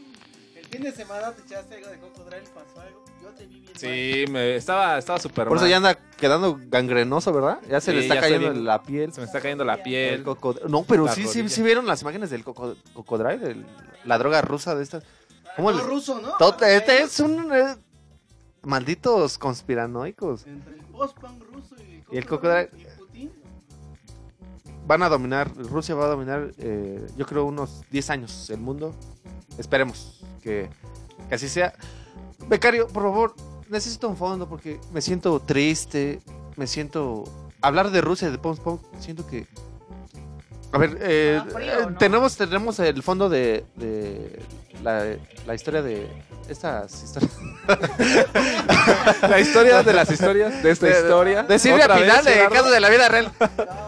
El 0.57 0.67
fin 0.67 0.83
de 0.83 0.93
semana 0.93 1.33
te 1.33 1.43
echaste 1.43 1.75
algo 1.77 1.89
de 1.91 1.99
Cocodrile, 1.99 2.43
pasó 2.55 2.81
algo. 2.81 3.05
Yo 3.23 3.29
te 3.31 3.47
vi 3.47 3.61
bien 3.61 3.73
Sí, 3.77 4.25
me, 4.31 4.55
estaba 4.57 4.97
estaba 4.99 5.19
súper 5.19 5.49
Por 5.49 5.57
eso 5.57 5.67
ya 5.67 5.79
anda 5.79 5.95
quedando 6.17 6.59
gangrenoso, 6.69 7.33
¿verdad? 7.33 7.59
Ya 7.69 7.81
se 7.81 7.91
Sí, 7.91 7.97
le 7.97 8.03
está 8.05 8.21
cayendo 8.21 8.53
bien. 8.53 8.65
la 8.65 8.81
piel. 8.83 9.13
Se 9.13 9.21
me 9.21 9.27
está 9.27 9.41
cayendo 9.41 9.65
la 9.65 9.75
El 9.75 9.83
piel. 9.83 10.25
No, 10.69 10.85
pero 10.85 11.07
La 11.07 11.13
sí, 11.13 11.23
sí, 11.23 11.41
rodilla. 11.41 11.49
sí 11.49 11.63
vieron 11.63 11.87
las 11.87 12.03
imágenes 12.03 12.31
del 12.31 12.45
coco- 12.45 12.77
cocodrilo, 12.95 13.47
el- 13.49 13.67
la 14.05 14.17
droga 14.19 14.41
rusa 14.43 14.75
de 14.77 14.85
estas. 14.85 15.03
¿Cómo 15.57 15.69
mal. 15.69 15.77
les- 15.77 15.85
No, 15.85 15.91
ruso, 15.91 16.21
¿no? 16.21 16.37
Todo- 16.39 16.65
este 16.65 17.03
es 17.03 17.19
un 17.19 17.53
eh, 17.53 17.75
malditos 18.63 19.39
conspiranoicos. 19.39 20.47
Entre 20.47 20.75
el 20.75 20.83
post-punk 20.83 21.43
ruso 21.53 21.77
y 21.79 22.03
Y 22.15 22.19
el 22.19 22.27
Cocodrilo. 22.27 22.71
Van 24.87 25.03
a 25.03 25.09
dominar, 25.09 25.55
Rusia 25.57 25.95
va 25.95 26.07
a 26.07 26.09
dominar, 26.09 26.53
eh, 26.59 27.07
yo 27.17 27.25
creo, 27.25 27.45
unos 27.45 27.83
10 27.91 28.11
años 28.11 28.51
el 28.51 28.59
mundo. 28.59 28.93
Esperemos 29.57 30.25
que, 30.43 30.69
que 31.29 31.35
así 31.35 31.49
sea. 31.49 31.75
Becario, 32.49 32.89
por 32.89 33.05
favor, 33.05 33.35
necesito 33.69 34.09
un 34.09 34.17
fondo 34.17 34.49
porque 34.49 34.81
me 34.93 35.01
siento 35.01 35.41
triste, 35.41 36.21
me 36.57 36.67
siento... 36.67 37.25
Hablar 37.63 37.91
de 37.91 38.01
Rusia, 38.01 38.31
de 38.31 38.39
Punk 38.39 38.61
Punk, 38.61 38.81
siento 38.99 39.27
que... 39.27 39.47
A 40.73 40.79
ver, 40.79 40.99
eh, 41.01 41.41
frío, 41.53 41.91
¿no? 41.91 41.99
tenemos, 41.99 42.37
tenemos 42.37 42.79
el 42.79 43.03
fondo 43.03 43.29
de, 43.29 43.65
de 43.77 44.41
la, 44.85 45.05
la 45.47 45.55
historia 45.55 45.83
de 45.83 46.07
estas 46.49 47.03
historias. 47.03 47.33
La 49.29 49.39
historia 49.41 49.83
de 49.83 49.93
las 49.93 50.11
historias, 50.11 50.63
de 50.63 50.71
esta 50.71 50.87
De- 50.87 50.93
historia. 50.93 51.43
De 51.45 51.59
Silvia 51.59 51.87
Pinal, 51.89 52.25
de 52.25 52.33
Gerardo. 52.33 52.55
casos 52.55 52.71
de 52.73 52.81
la 52.81 52.89
vida 52.89 53.09
real. 53.09 53.31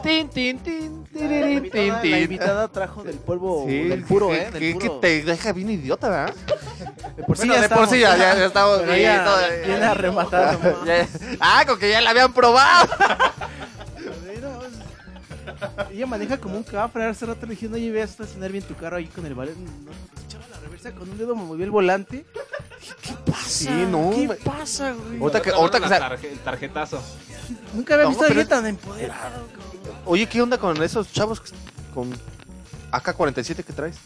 tin, 0.02 0.28
tin, 0.28 0.58
tin, 0.58 1.04
La 1.14 1.50
invitada, 1.50 2.00
la 2.02 2.18
invitada 2.20 2.68
trajo 2.68 3.02
del 3.02 3.16
polvo, 3.16 3.64
Sí, 3.66 3.84
del 3.88 4.04
puro, 4.04 4.28
que, 4.28 4.42
¿eh? 4.42 4.50
Del 4.52 4.78
que- 4.78 4.90
te 5.00 5.22
deja 5.24 5.52
bien 5.52 5.70
idiota, 5.70 6.08
¿verdad? 6.08 6.34
De 7.16 7.24
por 7.24 7.36
sí 7.36 7.46
Bueno, 7.46 7.54
ya 7.54 7.68
de 7.68 7.74
por 7.74 7.88
sí 7.88 8.00
ya, 8.00 8.16
ya, 8.16 8.34
ya 8.36 8.44
estamos 8.46 8.84
bien, 8.84 9.02
ya, 9.02 9.24
todo- 9.24 9.66
bien 9.66 9.82
arrematado. 9.82 10.58
¿no? 10.62 10.84
Ya- 10.86 11.08
ah, 11.40 11.64
con 11.66 11.78
que 11.78 11.90
ya 11.90 12.00
la 12.00 12.10
habían 12.10 12.32
probado. 12.32 12.88
Ella 15.92 16.06
maneja 16.06 16.38
como 16.38 16.56
un 16.56 16.62
cafre. 16.62 17.04
Hace 17.06 17.26
rato 17.26 17.46
le 17.46 17.50
dijeron, 17.54 17.74
oye, 17.74 17.90
ve 17.90 18.02
a 18.02 18.04
estacionar 18.04 18.50
bien 18.52 18.64
tu 18.64 18.74
carro 18.74 18.96
ahí 18.96 19.06
con 19.06 19.24
el 19.26 19.34
balón. 19.34 19.54
No, 19.64 19.90
echaba 20.26 20.44
la 20.48 20.58
reversa 20.60 20.92
con 20.92 21.08
un 21.10 21.18
dedo, 21.18 21.34
me 21.36 21.44
movió 21.44 21.64
el 21.64 21.70
volante. 21.70 22.24
Dije, 22.80 22.94
¿qué 23.02 23.14
pasa? 23.30 23.48
Sí, 23.48 23.68
no, 23.90 24.10
¿Qué 24.14 24.28
me- 24.28 24.34
pasa, 24.36 24.92
güey? 24.92 25.20
Ahorita 25.20 25.42
que, 25.42 25.50
Otra 25.52 25.78
ahorita 25.78 25.80
que 25.80 26.04
tarje- 26.04 26.32
el 26.32 26.38
tarjetazo. 26.40 27.02
Nunca 27.74 27.94
había 27.94 28.04
No, 28.04 28.10
visto 28.10 28.24
a 28.24 28.28
pero 28.28 28.40
alguien 28.40 28.48
tan 28.58 28.66
empoderado. 28.66 29.20
cabrón. 29.46 29.98
Oye, 30.06 30.26
¿qué 30.28 30.42
onda 30.42 30.58
con 30.58 30.82
esos 30.82 31.12
chavos 31.12 31.40
que- 31.40 31.50
con 31.94 32.10
AK-47 32.90 33.62
que 33.64 33.72
traes? 33.72 33.96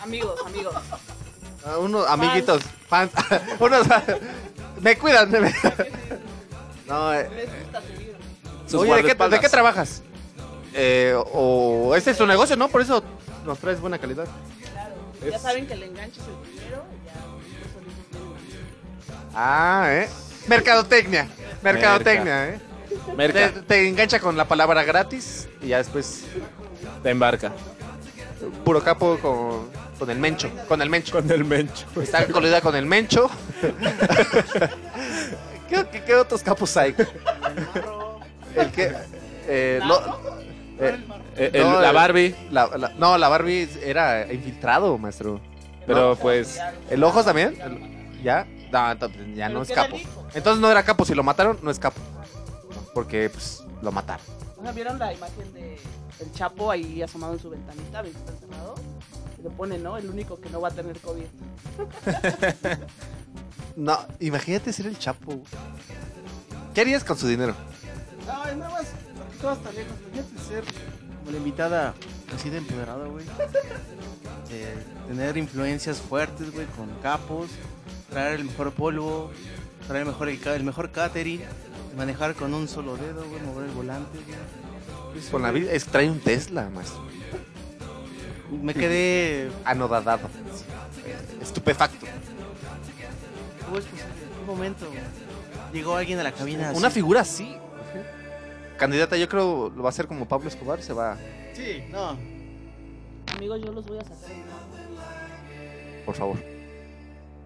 Amigos, 0.00 0.40
amigos. 0.46 0.74
Ah, 1.66 1.78
Unos 1.78 2.06
amiguitos, 2.08 2.62
fans. 2.88 3.10
Unos. 3.60 3.86
me 4.80 4.96
cuidan. 4.96 5.30
no, 6.88 7.14
eh. 7.14 7.28
Sus 8.66 8.74
Oye, 8.82 8.90
¿de 8.90 8.96
qué, 8.96 9.14
guardaespaldas. 9.14 9.40
¿de 9.40 9.46
qué 9.46 9.48
trabajas? 9.50 10.02
Eh, 10.80 11.12
o 11.32 11.94
este 11.96 12.12
es 12.12 12.18
tu 12.18 12.24
negocio, 12.26 12.54
¿no? 12.56 12.68
Por 12.68 12.80
eso 12.82 13.02
nos 13.44 13.58
traes 13.58 13.80
buena 13.80 13.98
calidad. 13.98 14.26
Claro. 14.72 14.94
Ya 15.28 15.38
saben 15.40 15.66
que 15.66 15.72
el 15.72 15.82
enganche 15.82 16.20
es 16.20 16.26
el 16.28 16.34
primero 16.36 16.84
y 17.02 17.06
ya. 17.06 17.14
Ah, 19.34 19.88
¿eh? 19.90 20.08
Mercadotecnia. 20.46 21.26
Mercadotecnia, 21.62 22.48
¿eh? 22.50 22.60
Merca, 23.16 23.50
Te, 23.50 23.62
te 23.62 23.88
engancha 23.88 24.20
con 24.20 24.36
la 24.36 24.46
palabra 24.46 24.84
gratis 24.84 25.48
y 25.60 25.68
ya 25.68 25.78
después 25.78 26.22
te 27.02 27.10
embarca. 27.10 27.52
puro 28.64 28.80
capo 28.82 29.18
con, 29.20 29.68
con 29.98 30.10
el 30.10 30.18
mencho. 30.18 30.48
Con 30.68 30.80
el 30.80 30.88
mencho. 30.90 31.12
Con 31.12 31.28
el 31.30 31.44
mencho. 31.44 31.86
Está 32.00 32.26
colida 32.28 32.60
con 32.60 32.76
el 32.76 32.86
mencho. 32.86 33.28
¿Qué, 35.68 35.86
qué, 35.92 36.02
qué 36.04 36.14
otros 36.14 36.42
capos 36.42 36.76
hay? 36.76 36.94
El 38.54 38.70
que. 38.70 38.92
Eh, 39.50 39.80
lo- 39.84 40.27
eh, 40.80 41.04
Eh, 41.36 41.50
el- 41.54 41.62
No, 41.62 41.80
la 41.80 41.88
el- 41.90 41.94
Barbie, 41.94 42.34
la- 42.50 42.66
la- 42.76 42.88
no, 42.90 43.16
la 43.18 43.28
Barbie 43.28 43.68
era 43.82 44.32
infiltrado, 44.32 44.96
maestro. 44.98 45.40
pero 45.86 46.16
pues 46.16 46.60
¿El 46.90 47.02
ojos 47.04 47.24
también? 47.24 47.58
El- 47.60 48.22
¿Ya? 48.22 48.46
No, 48.72 48.90
entonces 48.92 49.20
ya 49.34 49.48
no 49.48 49.62
es 49.62 49.70
capo. 49.70 49.96
Entonces 50.34 50.60
no 50.60 50.70
era 50.70 50.82
capo. 50.82 51.04
Si 51.04 51.14
lo 51.14 51.22
mataron, 51.22 51.58
no 51.62 51.70
es 51.70 51.78
capo. 51.78 52.00
Porque, 52.92 53.30
pues, 53.30 53.62
lo 53.80 53.92
mataron. 53.92 54.24
O 54.58 54.62
sea, 54.62 54.72
¿vieron 54.72 54.98
la 54.98 55.12
imagen 55.14 55.52
de 55.54 55.78
el 56.20 56.32
Chapo 56.32 56.70
ahí 56.70 57.00
asomado 57.00 57.34
en 57.34 57.38
su 57.38 57.48
ventanita, 57.48 58.00
encerrado? 58.00 58.74
Y 59.38 59.42
le 59.42 59.50
pone, 59.50 59.78
¿no? 59.78 59.96
El 59.96 60.10
único 60.10 60.40
que 60.40 60.50
no 60.50 60.60
va 60.60 60.68
a 60.68 60.70
tener 60.72 60.98
COVID. 61.00 61.24
No, 63.76 63.96
imagínate 64.18 64.72
ser 64.72 64.86
el 64.86 64.98
chapo. 64.98 65.40
¿Qué 66.74 66.80
harías 66.80 67.04
con 67.04 67.16
su 67.16 67.28
dinero? 67.28 67.54
No, 68.26 68.44
es 68.44 68.56
nada 68.56 68.70
más, 68.72 68.86
todo 69.40 69.50
hasta 69.52 69.72
lejos. 69.72 69.92
Imagínate 70.06 70.44
ser 70.48 70.64
como 71.18 71.30
la 71.30 71.36
invitada 71.38 71.94
así 72.34 72.50
de 72.50 72.58
empoderada, 72.58 73.06
güey. 73.06 73.24
Tener 75.08 75.36
influencias 75.36 75.98
fuertes, 75.98 76.52
güey, 76.52 76.66
con 76.66 76.88
capos, 77.02 77.48
traer 78.10 78.40
el 78.40 78.46
mejor 78.46 78.72
polvo, 78.72 79.30
traer 79.86 80.02
el 80.02 80.08
mejor, 80.08 80.28
el, 80.28 80.64
mejor 80.64 80.90
catering, 80.90 81.42
manejar 81.96 82.34
con 82.34 82.54
un 82.54 82.68
solo 82.68 82.96
dedo, 82.96 83.26
güey, 83.28 83.42
mover 83.42 83.68
el 83.68 83.74
volante, 83.74 84.18
güey. 84.18 85.30
Con 85.30 85.42
la 85.42 85.50
vida. 85.50 85.72
Es 85.72 85.86
trae 85.86 86.10
un 86.10 86.20
Tesla, 86.20 86.68
maestro. 86.70 87.02
Me 88.50 88.74
quedé. 88.74 89.50
Anodadado. 89.64 90.28
Estupefacto. 91.40 92.06
¿Cómo 93.64 93.78
es 93.78 93.84
posible? 93.84 94.04
¿En 94.04 94.38
qué 94.38 94.46
momento 94.46 94.86
llegó 95.72 95.96
alguien 95.96 96.18
a 96.20 96.22
la 96.22 96.32
cabina? 96.32 96.72
Una 96.74 96.88
así? 96.88 96.94
figura 96.94 97.20
así. 97.22 97.56
Candidata, 98.78 99.16
yo 99.16 99.28
creo 99.28 99.70
lo 99.74 99.82
va 99.82 99.88
a 99.88 99.90
hacer 99.90 100.06
como 100.06 100.26
Pablo 100.26 100.48
Escobar. 100.48 100.80
Se 100.80 100.92
va, 100.92 101.16
Sí, 101.52 101.84
no. 101.90 102.16
Amigos, 103.36 103.60
yo 103.64 103.72
los 103.72 103.86
voy 103.86 103.98
a 103.98 104.02
sacar 104.02 104.58
por 106.08 106.16
favor. 106.16 106.38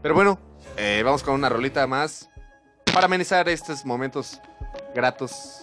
Pero 0.03 0.15
bueno, 0.15 0.39
eh, 0.77 1.03
vamos 1.05 1.25
con 1.25 1.35
una 1.35 1.49
rolita 1.49 1.85
más. 1.89 2.31
Para 2.95 3.07
amenizar 3.07 3.49
estos 3.49 3.85
momentos 3.85 4.41
gratos. 4.95 5.61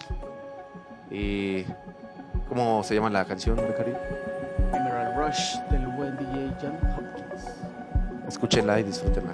Y. 1.10 1.64
¿Cómo 2.50 2.84
se 2.84 2.96
llama 2.96 3.10
la 3.10 3.24
canción, 3.24 3.56
Becario? 3.56 3.98
Emerald 4.74 5.16
Rush 5.18 5.56
del 5.70 5.88
buen 5.88 6.18
DJ 6.18 6.52
John 6.60 6.78
Hopkins. 6.92 8.28
Escúchenla 8.28 8.82
y 8.82 8.84
disfrútenla. 8.84 9.34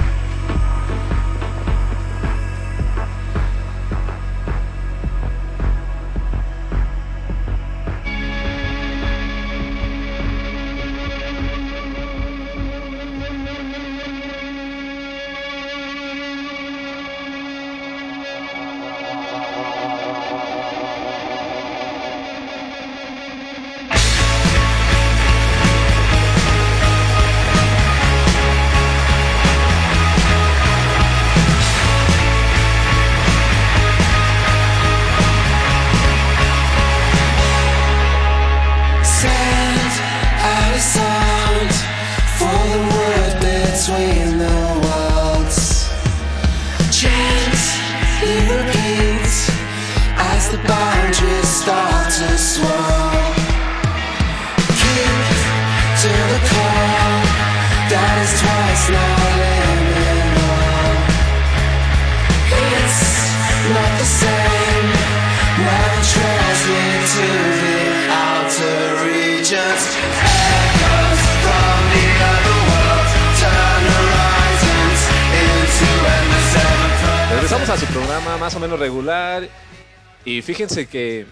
Y 80.41 80.43
fíjense 80.43 80.87
que 80.87 81.27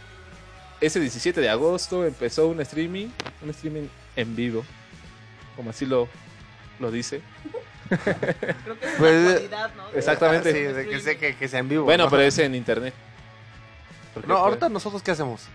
ese 0.79 0.99
17 0.99 1.41
de 1.41 1.49
agosto 1.49 2.05
empezó 2.05 2.47
un 2.47 2.61
streaming, 2.61 3.07
un 3.41 3.49
streaming 3.49 3.87
en 4.15 4.35
vivo, 4.35 4.63
como 5.55 5.71
así 5.71 5.87
lo, 5.87 6.07
lo 6.77 6.91
dice. 6.91 7.23
Creo 7.89 8.79
que 8.79 8.85
es 8.85 8.95
Pues, 8.99 9.33
cualidad, 9.33 9.73
¿no? 9.73 9.89
Exactamente. 9.97 10.53
Sí, 10.53 10.59
de 10.59 10.87
que 10.87 10.99
sé 10.99 11.17
que, 11.17 11.35
que 11.35 11.47
sea 11.47 11.61
en 11.61 11.69
vivo. 11.69 11.85
Bueno, 11.85 12.03
¿no? 12.03 12.11
pero 12.11 12.21
es 12.21 12.37
en 12.37 12.53
internet. 12.53 12.93
No, 14.13 14.21
pues, 14.21 14.29
ahorita 14.29 14.69
nosotros 14.69 15.01
qué 15.01 15.09
hacemos? 15.09 15.47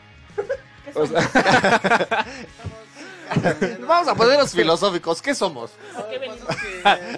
¿Qué 0.85 0.90
o 0.98 1.06
somos? 1.06 1.22
sea, 1.31 2.26
Vamos 3.86 4.09
a 4.09 4.16
ponernos 4.16 4.51
filosóficos. 4.51 5.22
¿Qué 5.22 5.32
somos? 5.32 5.70
¿A 5.97 6.09
qué 6.09 6.18
venimos? 6.18 6.40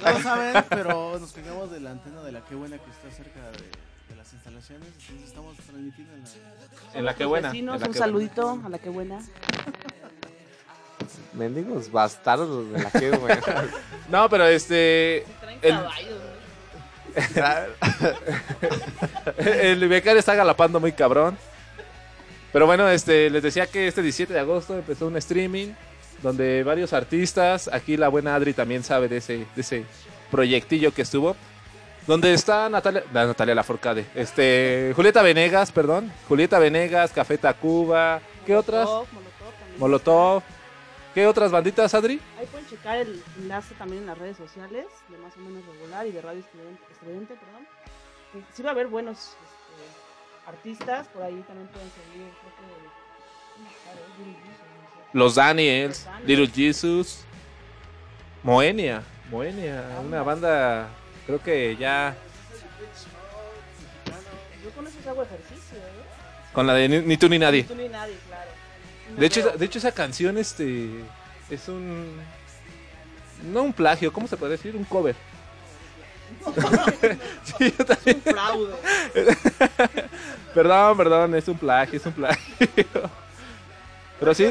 No 0.02 0.22
saben, 0.22 0.64
pero 0.68 1.18
nos 1.18 1.32
pegamos 1.32 1.70
de 1.70 1.80
la 1.80 1.92
antena 1.92 2.22
de 2.22 2.32
la 2.32 2.44
que 2.44 2.54
buena 2.54 2.76
que 2.76 2.90
está 2.90 3.10
cerca 3.10 3.40
de, 3.52 3.70
de 4.10 4.16
las 4.16 4.30
instalaciones. 4.34 4.88
Entonces 5.00 5.28
estamos 5.28 5.55
transmitiendo 5.76 6.14
en 6.14 6.22
la. 6.22 6.98
en 6.98 7.04
la 7.04 7.14
que 7.14 7.24
buena. 7.24 7.48
Vecinos, 7.50 7.74
en 7.76 7.80
la 7.80 7.86
un 7.86 7.92
que 7.92 7.98
saludito 7.98 8.60
a 8.64 8.68
la 8.68 8.78
que 8.78 8.88
buena. 8.88 9.18
Mendigos 11.34 11.90
bastardos 11.90 12.72
de 12.72 12.82
la 12.82 12.90
que, 12.90 13.10
buena. 13.10 13.40
No, 14.08 14.28
pero 14.28 14.46
este. 14.46 15.26
Traen 15.40 15.58
El-. 15.62 15.78
El 19.38 19.88
becario 19.88 20.18
está 20.18 20.34
galapando 20.34 20.80
muy 20.80 20.92
cabrón. 20.92 21.36
Pero 22.52 22.66
bueno, 22.66 22.88
este, 22.88 23.30
les 23.30 23.42
decía 23.42 23.66
que 23.66 23.88
este 23.88 24.02
17 24.02 24.32
de 24.32 24.40
agosto 24.40 24.76
empezó 24.76 25.06
un 25.06 25.16
streaming 25.16 25.68
donde 26.22 26.62
varios 26.62 26.92
artistas, 26.92 27.68
aquí 27.72 27.96
la 27.96 28.08
buena 28.08 28.34
Adri 28.34 28.54
también 28.54 28.82
sabe 28.82 29.08
de 29.08 29.18
ese, 29.18 29.46
de 29.54 29.60
ese 29.60 29.84
proyectillo 30.30 30.92
que 30.92 31.02
estuvo, 31.02 31.36
donde 32.06 32.32
está 32.32 32.68
Natalia, 32.68 33.04
la 33.12 33.26
Natalia 33.26 33.54
Laforcade, 33.54 34.06
este, 34.14 34.92
Julieta 34.94 35.22
Venegas, 35.22 35.72
perdón, 35.72 36.12
Julieta 36.28 36.58
Venegas, 36.58 37.12
Café 37.12 37.36
Tacuba, 37.38 38.20
¿qué 38.44 38.56
otras? 38.56 38.86
Molotov, 38.86 39.52
también. 39.58 39.80
Molotov, 39.80 40.42
¿qué 41.14 41.26
otras 41.26 41.50
banditas, 41.50 41.94
Adri? 41.94 42.20
Ahí 42.38 42.46
pueden 42.46 42.66
checar 42.68 42.98
el 42.98 43.22
enlace 43.38 43.74
también 43.74 44.02
en 44.02 44.06
las 44.06 44.18
redes 44.18 44.36
sociales 44.36 44.86
de 45.08 45.18
más 45.18 45.36
o 45.36 45.40
menos 45.40 45.64
regular 45.66 46.06
y 46.06 46.12
de 46.12 46.22
Radio 46.22 46.40
Estridente, 46.40 46.82
Estridente, 46.92 47.34
perdón. 47.34 47.66
Sí 48.54 48.62
va 48.62 48.70
a 48.70 48.72
haber 48.72 48.86
buenos 48.88 49.18
este, 49.18 50.48
artistas, 50.48 51.08
por 51.08 51.22
ahí 51.22 51.42
también 51.46 51.68
pueden 51.68 51.90
seguir, 51.90 52.30
creo 52.40 52.52
que... 52.56 52.96
Billy 54.18 54.34
Jesus, 54.34 54.48
no 54.50 54.88
sé. 54.90 55.08
Los 55.12 55.34
Daniels, 55.34 55.88
Los 55.88 56.04
Daniels. 56.04 56.28
Little 56.28 56.48
Jesus, 56.54 57.24
Moenia, 58.42 59.02
Moenia, 59.30 59.82
una 60.04 60.22
banda, 60.22 60.88
creo 61.26 61.42
que 61.42 61.76
ya 61.76 62.14
Yo 64.64 64.70
con 64.70 64.86
eso 64.86 64.96
hago 65.10 65.22
ejercicio, 65.22 65.76
¿eh? 65.78 66.52
con 66.52 66.66
la 66.66 66.74
de 66.74 66.88
Ni, 66.88 66.98
Ni 67.00 67.16
tú 67.16 67.28
ni 67.28 67.38
nadie. 67.38 67.64
Tú 67.64 67.74
ni 67.74 67.88
nadie, 67.88 68.14
claro. 68.26 68.50
Y 69.10 69.12
me 69.14 69.20
De 69.20 69.26
hecho, 69.26 69.40
esa- 69.40 69.50
de 69.56 69.64
hecho 69.64 69.78
esa 69.78 69.92
canción 69.92 70.38
este 70.38 70.88
es 71.50 71.68
un 71.68 72.16
no 73.52 73.62
un 73.62 73.72
plagio, 73.72 74.12
¿cómo 74.12 74.26
se 74.26 74.36
puede 74.36 74.52
decir? 74.52 74.74
Un 74.74 74.84
cover. 74.84 75.14
sí, 77.44 77.74
yo 77.78 77.84
también. 77.84 78.22
un 78.24 78.32
fraude. 78.32 78.74
Perdón, 80.54 80.96
perdón, 80.96 81.34
es 81.34 81.46
un 81.48 81.58
plagio, 81.58 81.98
es 81.98 82.06
un 82.06 82.12
plagio. 82.14 82.66
Pero 84.18 84.34
sí, 84.34 84.50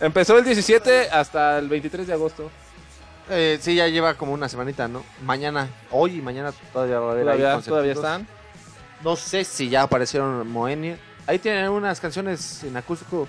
empezó 0.00 0.38
el 0.38 0.44
17 0.44 1.10
hasta 1.10 1.58
el 1.58 1.68
23 1.68 2.06
de 2.06 2.12
agosto. 2.12 2.50
Eh, 3.28 3.58
sí, 3.60 3.74
ya 3.74 3.88
lleva 3.88 4.14
como 4.14 4.32
una 4.32 4.48
semanita, 4.48 4.86
¿no? 4.88 5.04
Mañana, 5.24 5.68
hoy 5.90 6.18
y 6.18 6.22
mañana 6.22 6.52
todavía 6.72 7.00
va 7.00 7.08
a 7.08 7.12
haber 7.12 7.28
ahí 7.28 7.36
Todavía, 7.38 7.52
concertitos. 7.54 7.72
todavía 7.72 7.92
están. 7.92 8.26
No 9.02 9.16
sé 9.16 9.44
si 9.44 9.68
ya 9.68 9.82
aparecieron 9.82 10.48
Moenia. 10.48 10.96
Ahí 11.26 11.38
tienen 11.38 11.68
unas 11.70 12.00
canciones 12.00 12.62
en 12.64 12.76
acústico. 12.76 13.26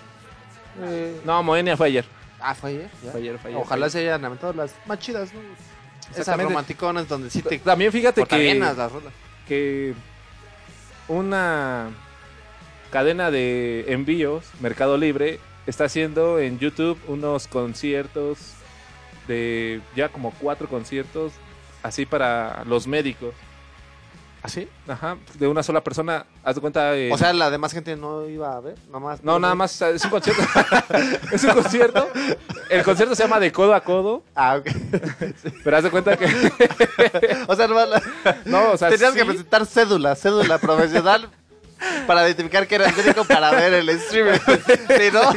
Eh, 0.83 1.19
No, 1.25 1.41
Moenia 1.41 1.75
fue 1.75 1.87
ayer. 1.87 2.05
Ah, 2.39 2.53
fue 2.53 2.69
ayer. 2.69 2.89
ya. 3.03 3.11
Fue 3.11 3.19
ayer, 3.21 3.39
fue 3.39 3.49
ayer, 3.49 3.61
Ojalá 3.61 3.85
fue 3.87 3.91
se 3.91 3.99
hayan 3.99 4.23
aventado 4.23 4.53
las 4.53 4.73
más 4.85 4.99
chidas, 4.99 5.33
¿no? 5.33 5.39
Esas 6.15 6.39
romanticonas 6.39 7.07
donde 7.07 7.29
sí 7.29 7.41
te 7.41 7.57
También 7.59 7.91
fíjate 7.91 8.21
que, 8.21 8.27
cortavenas 8.29 8.77
las 8.77 8.91
rolas. 8.91 9.11
que 9.47 9.93
una 11.07 11.89
cadena 12.91 13.31
de 13.31 13.85
envíos, 13.91 14.45
Mercado 14.61 14.97
Libre, 14.97 15.39
está 15.65 15.85
haciendo 15.85 16.39
en 16.39 16.59
YouTube 16.59 16.97
unos 17.07 17.47
conciertos 17.47 18.53
de 19.27 19.81
ya 19.95 20.09
como 20.09 20.31
cuatro 20.39 20.67
conciertos 20.67 21.33
así 21.83 22.05
para 22.05 22.63
los 22.65 22.87
médicos. 22.87 23.33
¿Así? 24.43 24.69
Ajá, 24.87 25.17
de 25.33 25.47
una 25.47 25.61
sola 25.63 25.83
persona. 25.83 26.25
Haz 26.43 26.55
de 26.55 26.61
cuenta. 26.61 26.95
eh, 26.95 27.11
O 27.11 27.17
sea, 27.17 27.33
la 27.33 27.49
demás 27.49 27.73
gente 27.73 27.97
no 27.97 28.27
iba 28.29 28.55
a 28.55 28.59
ver, 28.61 28.75
nomás. 28.91 29.21
no, 29.23 29.39
nada 29.39 29.55
más, 29.55 29.81
es 29.81 30.03
un 30.05 30.11
concierto. 30.11 30.41
es 31.33 31.43
un 31.43 31.51
concierto. 31.53 32.07
El 32.69 32.83
concierto 32.83 33.15
se 33.15 33.23
llama 33.23 33.39
De 33.39 33.51
Codo 33.51 33.73
a 33.73 33.81
Codo, 33.81 34.23
Ah, 34.35 34.57
ok. 34.57 34.67
pero 35.63 35.77
haz 35.77 35.83
de 35.83 35.89
cuenta 35.91 36.15
que. 36.15 36.27
O 37.47 37.55
sea, 37.55 37.67
la- 37.67 38.01
no, 38.45 38.71
o 38.71 38.77
sea, 38.77 38.89
tenías 38.89 39.11
sí, 39.13 39.19
que 39.19 39.25
presentar 39.25 39.65
cédula, 39.65 40.15
cédula 40.15 40.59
profesional 40.59 41.29
para 42.05 42.25
identificar 42.25 42.67
que 42.67 42.75
eras 42.75 42.95
médico 42.95 43.23
para 43.25 43.51
ver 43.51 43.73
el 43.73 43.89
streaming. 43.89 44.39
Si 44.87 45.11
no, 45.11 45.33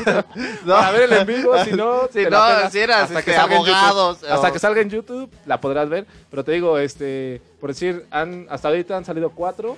no. 0.65 0.75
Para 0.75 0.91
ver 0.93 1.03
el 1.03 1.13
en 1.13 1.27
vivo, 1.27 1.65
si 1.65 1.73
no, 1.73 2.09
Si 2.13 2.25
no, 2.25 2.71
si 2.71 2.79
eras, 2.79 3.03
hasta 3.05 3.19
este, 3.19 3.31
que 3.31 3.37
salga 3.37 3.57
en 3.57 3.65
YouTube. 3.65 3.75
abogados, 3.75 4.25
Hasta 4.25 4.53
que 4.53 4.59
salga 4.59 4.81
en 4.81 4.91
YouTube 4.91 5.31
la 5.47 5.61
podrás 5.61 5.89
ver. 5.89 6.07
Pero 6.31 6.45
te 6.45 6.53
digo, 6.53 6.79
este, 6.79 7.41
por 7.61 7.71
decir, 7.71 8.07
han, 8.11 8.47
hasta 8.51 8.69
ahorita 8.69 8.97
han 8.97 9.05
salido 9.05 9.31
cuatro. 9.31 9.77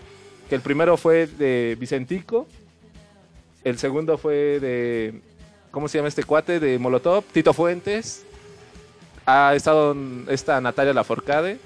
Que 0.48 0.56
el 0.56 0.60
primero 0.60 0.96
fue 0.96 1.26
de 1.26 1.76
Vicentico. 1.80 2.46
El 3.64 3.78
segundo 3.78 4.18
fue 4.18 4.60
de. 4.60 5.20
¿Cómo 5.70 5.88
se 5.88 5.98
llama 5.98 6.08
este 6.08 6.24
cuate? 6.24 6.60
De 6.60 6.78
Molotov. 6.78 7.24
Tito 7.32 7.52
Fuentes. 7.52 8.24
Ha 9.24 9.54
estado 9.54 9.96
esta 10.28 10.60
Natalia 10.60 10.92
Laforcade. 10.92 11.58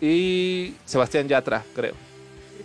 Y 0.00 0.74
Sebastián 0.84 1.28
Yatra, 1.28 1.62
creo. 1.74 2.11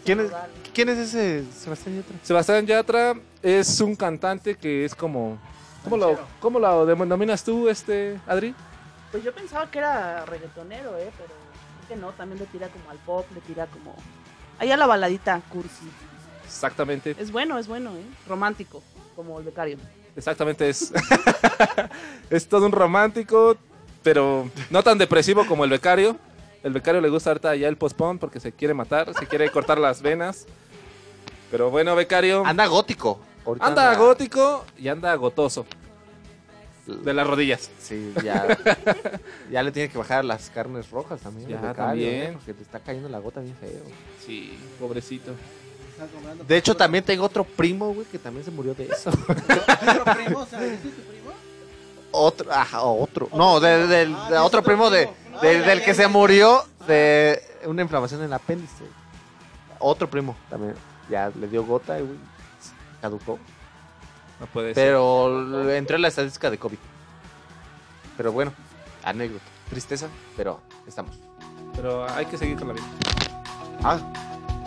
¿Quién 0.04 0.20
es. 0.22 0.32
¿Quién 0.74 0.90
es 0.90 0.98
ese 0.98 1.44
Sebastián 1.52 1.98
Yatra? 1.98 2.16
Sebastián 2.24 2.66
Yatra 2.66 3.14
es 3.42 3.82
un 3.82 3.96
cantante 3.96 4.56
que 4.56 4.86
es 4.86 4.96
como... 4.96 5.38
¿Cómo 5.84 5.98
lo, 5.98 6.20
cómo 6.42 6.60
lo 6.60 6.86
denominas 6.86 7.44
tú, 7.44 7.70
este, 7.70 8.20
Adri? 8.28 8.54
Pues 9.12 9.24
yo 9.24 9.34
pensaba 9.34 9.72
que 9.72 9.80
era 9.80 10.26
reggaetonero, 10.26 10.98
¿eh? 10.98 11.10
Pero 11.18 11.30
creo 11.30 11.88
que 11.88 11.96
no, 11.96 12.12
también 12.12 12.40
le 12.40 12.46
tira 12.48 12.68
como 12.68 12.90
al 12.90 12.98
pop, 12.98 13.26
le 13.34 13.42
tira 13.42 13.68
como... 13.68 13.96
Ahí 14.60 14.72
a 14.72 14.78
la 14.78 14.86
baladita 14.86 15.42
cursi. 15.50 15.90
Exactamente. 16.46 17.16
Es 17.18 17.32
bueno, 17.32 17.58
es 17.58 17.68
bueno, 17.68 17.92
¿eh? 17.96 18.04
Romántico, 18.28 18.84
como 19.16 19.40
el 19.40 19.46
becario. 19.46 19.78
Exactamente 20.16 20.68
es. 20.68 20.92
es 22.30 22.48
todo 22.48 22.66
un 22.66 22.72
romántico, 22.72 23.56
pero 24.02 24.50
no 24.70 24.84
tan 24.84 24.98
depresivo 24.98 25.46
como 25.46 25.64
el 25.64 25.70
becario. 25.70 26.18
El 26.68 26.74
becario 26.74 27.00
le 27.00 27.08
gusta 27.08 27.30
ahorita 27.30 27.56
ya 27.56 27.70
el 27.70 27.78
postpone 27.78 28.20
porque 28.20 28.42
se 28.42 28.52
quiere 28.52 28.74
matar, 28.74 29.14
se 29.18 29.26
quiere 29.26 29.50
cortar 29.50 29.78
las 29.78 30.02
venas. 30.02 30.46
Pero 31.50 31.72
bueno, 31.72 31.96
becario. 31.96 32.44
Anda 32.46 32.66
gótico. 32.68 33.22
Anda 33.62 33.96
gótico 33.96 34.66
y 34.78 34.90
anda 34.90 35.16
gotoso. 35.16 35.66
De 36.86 37.14
las 37.14 37.26
rodillas. 37.26 37.70
Sí, 37.80 38.14
ya. 38.22 38.46
ya 39.52 39.64
le 39.64 39.72
tiene 39.72 39.88
que 39.90 39.98
bajar 39.98 40.26
las 40.26 40.50
carnes 40.50 40.92
rojas 40.92 41.22
también. 41.22 41.48
Ya, 41.48 41.56
al 41.56 41.68
becario, 41.70 41.86
también. 42.06 42.22
¿eh? 42.24 42.32
Porque 42.34 42.54
le 42.54 42.62
está 42.62 42.80
cayendo 42.82 43.08
la 43.08 43.20
gota 43.20 43.40
bien 43.40 43.56
feo. 43.56 43.84
Sí, 44.26 44.60
pobrecito. 44.78 45.32
De 46.46 46.58
hecho, 46.58 46.76
también 46.76 47.02
tengo 47.06 47.24
otro 47.24 47.46
primo, 47.46 47.94
güey, 47.94 48.06
que 48.08 48.20
también 48.20 48.44
se 48.44 48.52
murió 48.52 48.74
de 48.74 48.88
eso. 48.88 49.10
¿Otro 49.10 50.14
primo? 50.16 50.40
O 50.40 50.46
sea, 50.46 50.66
¿ese 50.66 50.74
es 50.76 50.82
tu 50.82 50.90
primo? 51.02 51.32
otro, 52.12 52.52
ajá, 52.52 52.82
otro. 52.84 53.30
No, 53.34 53.62
de- 53.62 53.88
del- 53.88 54.14
Ah, 54.16 54.28
de 54.32 54.38
otro 54.40 54.62
primo 54.62 54.90
de, 54.90 55.10
Ah, 55.38 55.44
ya, 55.44 55.50
del 55.50 55.80
ya, 55.80 55.86
que 55.86 55.92
ya. 55.92 56.04
se 56.04 56.08
murió 56.08 56.64
de 56.88 57.42
una 57.66 57.82
inflamación 57.82 58.22
en 58.22 58.28
el 58.28 58.34
apéndice. 58.34 58.84
Otro 59.80 60.10
primo 60.10 60.36
también. 60.50 60.76
Ya 61.10 61.32
le 61.40 61.48
dio 61.48 61.64
gota 61.64 62.00
y, 62.00 62.04
güey, 62.04 62.18
caducó. 63.02 63.40
No 64.40 64.46
puede 64.48 64.74
ser. 64.74 64.84
Pero 64.88 65.72
entró 65.72 65.96
en 65.96 66.02
la 66.02 66.08
estadística 66.10 66.50
de 66.50 66.58
COVID. 66.58 66.78
Pero 68.18 68.32
bueno, 68.32 68.52
anécdota. 69.04 69.44
Tristeza, 69.70 70.08
pero 70.36 70.62
estamos. 70.88 71.16
Pero 71.76 72.08
hay 72.10 72.26
que 72.26 72.38
seguir 72.38 72.58
con 72.58 72.70
la 72.70 72.74
vida. 72.74 72.86
Ah, 73.84 74.00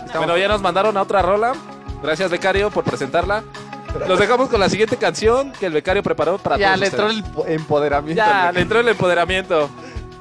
estamos. 0.04 0.14
Bueno, 0.26 0.36
ya 0.38 0.48
nos 0.48 0.60
mandaron 0.62 0.96
a 0.96 1.02
otra 1.02 1.22
rola. 1.22 1.52
Gracias, 2.02 2.30
becario, 2.30 2.70
por 2.70 2.84
presentarla. 2.84 3.42
Los 4.06 4.18
dejamos 4.20 4.48
con 4.48 4.60
la 4.60 4.68
siguiente 4.68 4.96
canción 4.96 5.52
que 5.52 5.66
el 5.66 5.72
becario 5.72 6.02
preparó 6.02 6.38
para 6.38 6.56
ya 6.56 6.68
todos 6.68 6.80
le 6.80 6.86
entró 6.86 7.10
el 7.10 7.24
po- 7.24 7.46
empoderamiento. 7.46 8.16
Ya, 8.22 8.52
le 8.52 8.60
entró 8.60 8.78
el 8.80 8.88
empoderamiento. 8.88 9.68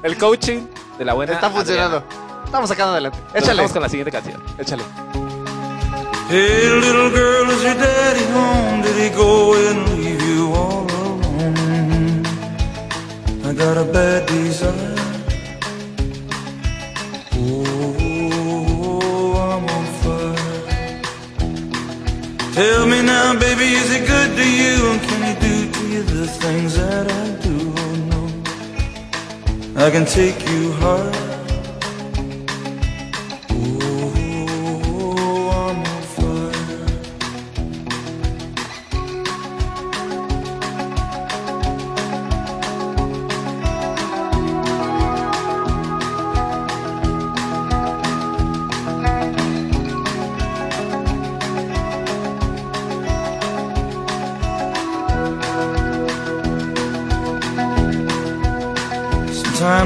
El 0.02 0.16
coaching 0.16 0.66
de 0.98 1.04
la 1.04 1.12
buena. 1.14 1.34
Está 1.34 1.50
funcionando. 1.50 1.98
Adriana. 1.98 2.44
Estamos 2.44 2.68
sacando 2.68 2.92
adelante. 2.92 3.18
Échale. 3.34 3.52
dejamos 3.52 3.72
con 3.72 3.82
la 3.82 3.88
siguiente 3.88 4.10
canción. 4.10 4.42
Échale. 4.58 4.82
Hey, 6.30 6.70
little 6.80 7.10
girl, 7.10 7.50
is 7.50 7.62
your 7.62 7.74
daddy 7.74 8.24
home? 8.32 8.82
Did 8.82 8.96
he 8.96 9.10
go 9.10 9.54
and 9.54 9.88
leave 9.98 10.22
you 10.22 10.52
all 10.54 10.86
alone? 10.86 12.24
I 13.44 13.52
got 13.52 13.76
a 13.76 13.84
bad 13.84 14.26
desire. 14.26 14.96
Oh, 17.32 19.36
I'm 19.36 19.64
on 19.68 19.84
fire. 20.02 20.34
Tell 22.54 22.86
me 22.86 23.02
now, 23.02 23.34
baby, 23.38 23.74
is 23.74 23.90
he 23.92 24.00
good 24.06 24.36
to 24.36 24.44
you? 24.44 24.90
And 24.92 25.02
can 25.02 25.22
he 25.26 25.34
do 25.40 25.70
to 25.72 25.80
you 25.88 26.02
the 26.04 26.26
things 26.26 26.74
that 26.76 27.10
I 27.10 27.30
do? 27.42 27.69
I 29.80 29.90
can 29.90 30.04
take 30.04 30.46
you 30.50 30.72
high. 30.72 31.29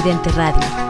Estridente 0.00 0.30
Radio. 0.30 0.89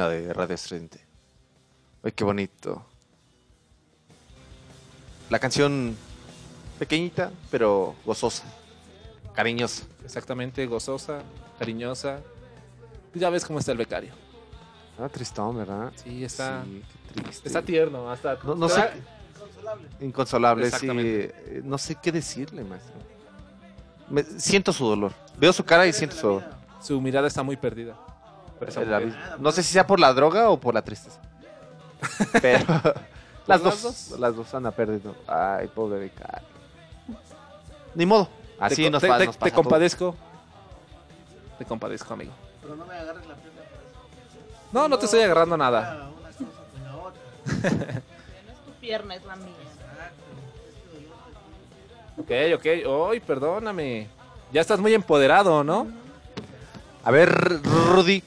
Cabina 0.00 0.08
de 0.08 0.32
Radio 0.32 0.54
Estridente. 0.54 1.00
Ay, 2.02 2.12
qué 2.12 2.24
bonito. 2.24 2.84
La 5.28 5.38
canción 5.38 5.96
pequeñita, 6.78 7.30
pero 7.50 7.94
gozosa, 8.06 8.44
cariñosa. 9.34 9.84
Exactamente, 10.04 10.66
gozosa, 10.66 11.20
cariñosa. 11.58 12.20
Ya 13.14 13.28
ves 13.30 13.44
cómo 13.44 13.58
está 13.58 13.72
el 13.72 13.78
becario. 13.78 14.12
Ah, 14.98 15.08
tristón, 15.08 15.56
¿verdad? 15.58 15.92
Sí, 16.02 16.24
está, 16.24 16.62
Sí, 16.64 16.82
qué 17.14 17.20
triste. 17.22 17.48
está 17.48 17.62
tierno. 17.62 18.10
Hasta 18.10 18.38
No, 18.44 18.54
no 18.54 18.66
te 18.68 18.74
sé. 18.74 18.80
da- 18.80 18.94
Inconsolable, 20.00 20.64
sí. 20.64 20.68
Exactamente. 20.74 21.34
Eh, 21.46 21.62
No 21.64 21.76
sé 21.78 21.94
qué 22.02 22.10
decirle, 22.10 22.64
maestro. 22.64 22.94
Me- 24.08 24.24
siento 24.24 24.72
su 24.72 24.84
dolor. 24.86 25.12
Veo 25.38 25.52
su 25.52 25.64
cara 25.64 25.86
y 25.86 25.92
siento 25.92 26.16
su 26.16 26.26
dolor. 26.26 26.44
Su 26.82 27.00
mirada 27.00 27.28
está 27.28 27.42
muy 27.42 27.56
perdida. 27.56 27.96
No 29.38 29.52
sé 29.52 29.62
si 29.62 29.72
sea 29.72 29.86
por 29.86 29.98
la 30.00 30.12
droga 30.12 30.50
o 30.50 30.58
por 30.60 30.74
la 30.74 30.82
tristeza. 30.82 31.20
Pero 32.42 32.64
las 33.46 33.62
las 33.62 33.62
dos, 33.62 33.82
dos? 34.10 34.20
las 34.20 34.36
dos 34.36 34.54
anda 34.54 34.70
perdido. 34.70 35.14
Ay, 35.26 35.68
pobre 35.68 35.98
becario. 36.00 36.48
Ni 37.94 38.06
modo. 38.06 38.28
Así 38.58 38.84
te, 38.84 38.90
nos, 38.90 39.00
te- 39.02 39.08
pa- 39.08 39.18
te- 39.18 39.26
nos 39.26 39.36
te 39.36 39.40
pasa 39.40 39.50
todos. 39.52 39.64
compadezco. 39.64 40.16
Te 41.58 41.64
compadezco, 41.64 42.14
amigo. 42.14 42.32
Pero 42.62 42.76
no 42.76 42.84
me 42.86 42.94
agarres 42.94 43.26
la 43.26 43.34
pierna 43.34 43.60
para 43.62 43.82
eso. 43.82 44.68
No, 44.72 44.88
no 44.88 44.98
te 44.98 45.04
estoy 45.06 45.22
agarrando 45.22 45.56
nada. 45.56 46.08
Una 46.18 46.28
cosa 46.30 46.44
con 46.72 46.82
la 46.84 46.96
otra. 46.96 48.02
No 48.46 48.52
es 48.52 48.64
tu 48.64 48.72
pierna, 48.80 49.14
es 49.14 49.24
la 49.24 49.36
mía. 49.36 49.54
Ok, 52.18 52.30
ok. 52.56 53.10
Ay, 53.12 53.20
perdóname. 53.20 54.08
Ya 54.52 54.60
estás 54.60 54.78
muy 54.80 54.94
empoderado, 54.94 55.64
¿no? 55.64 55.86
A 57.04 57.10
ver, 57.10 57.62
Rudy, 57.62 58.22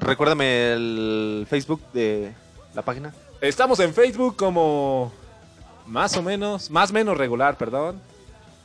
recuérdame 0.00 0.72
el 0.72 1.46
Facebook 1.48 1.80
de 1.92 2.34
la 2.74 2.82
página. 2.82 3.14
Estamos 3.40 3.78
en 3.80 3.94
Facebook 3.94 4.36
como 4.36 5.10
más 5.86 6.16
o 6.16 6.22
menos, 6.22 6.70
más 6.70 6.92
menos 6.92 7.16
regular, 7.16 7.56
perdón. 7.56 8.00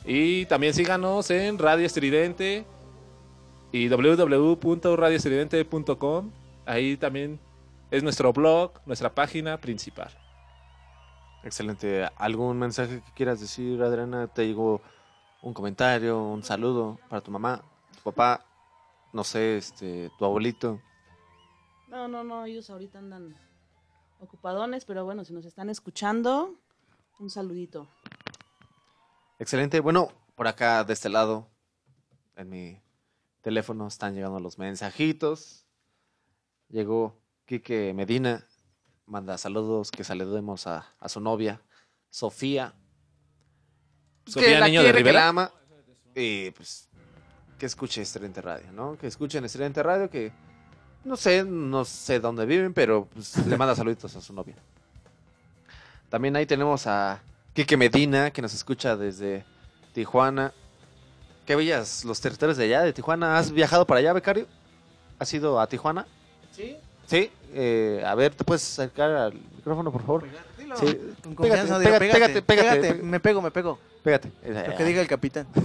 Y 0.04 0.44
también 0.46 0.74
síganos 0.74 1.30
en 1.30 1.58
Radio 1.58 1.86
Estridente 1.86 2.64
y 3.72 3.88
www.radioestridente.com. 3.88 6.30
Ahí 6.64 6.96
también 6.96 7.40
es 7.90 8.02
nuestro 8.02 8.32
blog, 8.32 8.72
nuestra 8.86 9.14
página 9.14 9.58
principal. 9.58 10.10
Excelente. 11.42 12.08
¿Algún 12.16 12.58
mensaje 12.58 13.00
que 13.00 13.12
quieras 13.14 13.40
decir, 13.40 13.82
Adriana? 13.82 14.26
Te 14.26 14.42
digo 14.42 14.80
un 15.42 15.54
comentario, 15.54 16.20
un 16.20 16.42
saludo 16.42 16.98
para 17.08 17.20
tu 17.20 17.30
mamá, 17.30 17.62
tu 17.94 18.10
papá, 18.10 18.44
no 19.12 19.22
sé, 19.24 19.56
este, 19.56 20.10
tu 20.18 20.24
abuelito. 20.24 20.80
No, 21.88 22.08
no, 22.08 22.24
no, 22.24 22.44
ellos 22.44 22.68
ahorita 22.70 22.98
andan 22.98 23.36
ocupadones, 24.18 24.84
pero 24.84 25.04
bueno, 25.04 25.24
si 25.24 25.32
nos 25.32 25.44
están 25.44 25.70
escuchando, 25.70 26.58
un 27.18 27.30
saludito. 27.30 27.88
Excelente. 29.38 29.80
Bueno, 29.80 30.10
por 30.34 30.48
acá 30.48 30.82
de 30.84 30.92
este 30.92 31.08
lado, 31.08 31.48
en 32.36 32.48
mi 32.48 32.82
teléfono 33.42 33.86
están 33.86 34.14
llegando 34.14 34.40
los 34.40 34.58
mensajitos. 34.58 35.66
Llegó 36.68 37.20
Quique 37.44 37.92
Medina, 37.94 38.44
manda 39.04 39.38
saludos, 39.38 39.90
que 39.90 40.02
saludemos 40.02 40.66
a, 40.66 40.94
a 40.98 41.08
su 41.08 41.20
novia, 41.20 41.62
Sofía. 42.10 42.74
Sofía 44.26 44.64
Niño 44.66 44.80
de 44.82 44.86
quiere, 44.86 44.98
que 44.98 44.98
Rivera. 45.04 45.20
la 45.20 45.28
ama. 45.28 45.52
Y 46.14 46.50
pues, 46.50 46.88
que 47.58 47.66
escuche 47.66 48.02
Estudiante 48.02 48.40
Radio, 48.42 48.72
¿no? 48.72 48.98
Que 48.98 49.06
escuchen 49.06 49.44
Estudiante 49.44 49.82
Radio, 49.82 50.10
que 50.10 50.32
no 51.06 51.16
sé, 51.16 51.44
no 51.44 51.84
sé 51.84 52.20
dónde 52.20 52.44
viven, 52.46 52.74
pero 52.74 53.06
pues, 53.14 53.36
le 53.46 53.56
manda 53.56 53.74
saluditos 53.74 54.14
a 54.16 54.20
su 54.20 54.32
novia. 54.32 54.54
También 56.08 56.36
ahí 56.36 56.46
tenemos 56.46 56.86
a 56.86 57.20
Quique 57.54 57.76
Medina, 57.76 58.30
que 58.30 58.42
nos 58.42 58.52
escucha 58.54 58.96
desde 58.96 59.44
Tijuana. 59.92 60.52
¿Qué 61.46 61.54
bellas 61.56 62.04
los 62.04 62.20
territorios 62.20 62.56
de 62.56 62.64
allá, 62.64 62.82
de 62.82 62.92
Tijuana? 62.92 63.38
¿Has 63.38 63.50
viajado 63.52 63.86
para 63.86 64.00
allá, 64.00 64.12
becario? 64.12 64.46
¿Has 65.18 65.32
ido 65.32 65.60
a 65.60 65.66
Tijuana? 65.68 66.06
¿Sí? 66.52 66.76
Sí. 67.06 67.30
Eh, 67.54 68.02
a 68.04 68.14
ver, 68.14 68.34
¿te 68.34 68.44
puedes 68.44 68.64
acercar 68.64 69.10
al 69.12 69.34
micrófono, 69.34 69.92
por 69.92 70.02
favor? 70.02 70.24
Dilo. 70.58 70.76
Sí. 70.76 70.86
Con 71.22 71.36
Pégate, 71.36 71.68
confianza, 71.68 71.78
pégate, 71.78 71.98
pégate, 71.98 72.08
pégate, 72.08 72.42
pégate, 72.42 72.80
pégate. 72.80 73.02
Me 73.02 73.20
pego, 73.20 73.40
me 73.40 73.50
pego. 73.52 73.78
Pégate. 74.02 74.30
Lo 74.44 74.76
que 74.76 74.84
diga 74.84 75.00
el 75.00 75.08
capitán. 75.08 75.46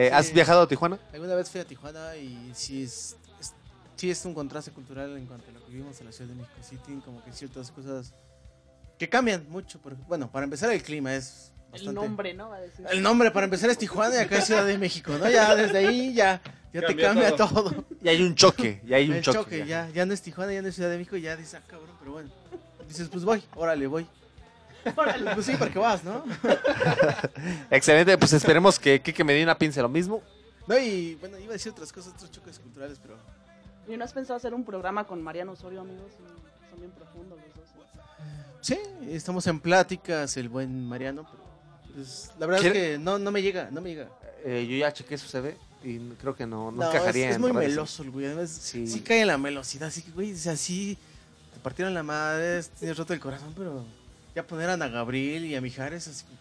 Eh, 0.00 0.10
¿Has 0.12 0.32
viajado 0.32 0.62
a 0.62 0.68
Tijuana? 0.68 0.96
Alguna 1.12 1.34
vez 1.34 1.50
fui 1.50 1.60
a 1.60 1.64
Tijuana 1.64 2.14
y 2.14 2.52
sí 2.54 2.84
es, 2.84 3.16
es- 3.40 3.52
sí 3.98 4.10
es 4.10 4.24
un 4.24 4.32
contraste 4.32 4.70
cultural 4.70 5.16
en 5.16 5.26
cuanto 5.26 5.50
a 5.50 5.52
lo 5.52 5.64
que 5.64 5.72
vivimos 5.72 5.98
en 6.00 6.06
la 6.06 6.12
Ciudad 6.12 6.30
de 6.30 6.36
México. 6.36 6.56
Sí 6.62 6.76
tienen 6.84 7.00
como 7.02 7.22
que 7.22 7.32
ciertas 7.32 7.70
cosas 7.72 8.14
que 8.96 9.08
cambian 9.08 9.44
mucho. 9.48 9.80
Porque, 9.80 10.00
bueno, 10.06 10.30
para 10.30 10.44
empezar 10.44 10.70
el 10.70 10.82
clima 10.82 11.14
es 11.14 11.52
El 11.66 11.72
bastante... 11.72 12.00
nombre, 12.00 12.34
¿no? 12.34 12.50
Va 12.50 12.56
a 12.56 12.60
decir. 12.60 12.86
El 12.90 13.02
nombre 13.02 13.30
para 13.32 13.44
empezar 13.44 13.68
es 13.70 13.76
Tijuana 13.78 14.14
y 14.14 14.18
acá 14.18 14.38
es 14.38 14.46
Ciudad 14.46 14.64
de 14.64 14.78
México, 14.78 15.12
¿no? 15.18 15.28
Ya 15.28 15.54
desde 15.56 15.78
ahí 15.78 16.14
ya, 16.14 16.40
ya 16.72 16.80
te 16.86 16.96
Cambia 16.96 17.34
todo. 17.34 17.70
todo. 17.70 17.84
Y 18.00 18.08
hay 18.08 18.22
un 18.22 18.36
choque, 18.36 18.80
y 18.86 18.94
hay 18.94 19.10
un 19.10 19.16
el 19.16 19.22
choque. 19.22 19.38
choque, 19.38 19.66
ya. 19.66 19.88
ya 19.90 20.06
no 20.06 20.14
es 20.14 20.22
Tijuana, 20.22 20.52
ya 20.52 20.62
no 20.62 20.68
es 20.68 20.76
Ciudad 20.76 20.90
de 20.90 20.98
México, 20.98 21.16
ya 21.16 21.36
dices, 21.36 21.54
ah, 21.54 21.62
cabrón, 21.66 21.90
pero 21.98 22.12
bueno. 22.12 22.30
Dices, 22.86 23.08
pues 23.08 23.24
voy, 23.24 23.42
órale, 23.56 23.86
voy. 23.86 24.06
Órale. 24.96 25.34
Pues 25.34 25.44
sí, 25.44 25.54
porque 25.58 25.78
vas, 25.78 26.04
¿no? 26.04 26.24
Excelente, 27.70 28.16
pues 28.16 28.32
esperemos 28.32 28.78
que 28.78 29.02
Kike 29.02 29.24
Medina 29.24 29.58
piense 29.58 29.82
lo 29.82 29.88
mismo. 29.88 30.22
No, 30.66 30.78
y 30.78 31.16
bueno, 31.16 31.38
iba 31.38 31.50
a 31.50 31.52
decir 31.54 31.72
otras 31.72 31.92
cosas, 31.92 32.14
otros 32.14 32.30
choques 32.30 32.58
culturales, 32.58 32.98
pero 33.02 33.18
¿Y 33.88 33.96
no 33.96 34.04
has 34.04 34.12
pensado 34.12 34.36
hacer 34.36 34.54
un 34.54 34.64
programa 34.64 35.04
con 35.04 35.22
Mariano 35.22 35.52
Osorio, 35.52 35.80
amigos? 35.80 36.12
Son- 36.16 36.26
Son 36.70 36.78
bien 36.80 36.90
profundos 36.92 37.38
los 37.38 37.54
dos. 37.56 37.64
sí, 38.60 38.78
estamos 39.08 39.46
en 39.46 39.60
pláticas, 39.60 40.36
el 40.36 40.48
buen 40.48 40.86
Mariano, 40.86 41.26
pero 41.30 41.42
pues, 41.94 42.30
la 42.38 42.46
verdad 42.46 42.64
es 42.66 42.72
¿Quiere- 42.72 42.90
que 42.92 42.98
no, 42.98 43.18
no 43.18 43.30
me 43.30 43.40
llega, 43.42 43.70
no 43.70 43.80
me 43.80 43.90
llega. 43.90 44.08
Eh, 44.44 44.66
yo 44.70 44.76
ya 44.76 44.92
chequé 44.92 45.16
su 45.16 45.26
CV 45.28 45.56
y 45.82 45.98
creo 46.20 46.34
que 46.36 46.46
no, 46.46 46.70
no, 46.70 46.82
No, 46.84 46.90
encajaría 46.90 47.24
es, 47.26 47.30
es 47.30 47.36
en 47.36 47.40
muy 47.42 47.52
redes. 47.52 47.70
meloso 47.70 48.02
el 48.02 48.10
güey, 48.10 48.26
además 48.26 48.50
Sí. 48.50 48.86
sí. 48.86 49.00
cae 49.00 49.22
en 49.22 49.26
la 49.28 49.38
melosidad, 49.38 49.88
así 49.88 50.02
que 50.02 50.10
güey, 50.10 50.32
o 50.32 50.36
sea, 50.36 50.56
sí, 50.56 50.98
te 51.54 51.60
partieron 51.60 51.94
la 51.94 52.02
madre, 52.02 52.62
tienes 52.78 52.96
roto 52.98 53.14
el 53.14 53.20
corazón, 53.20 53.52
pero 53.56 53.84
ya 54.34 54.46
poner 54.46 54.68
a 54.70 54.74
Ana 54.74 54.88
Gabriel 54.88 55.44
y 55.46 55.54
a 55.56 55.60
Mijares, 55.60 56.06
así 56.06 56.24
que, 56.24 56.32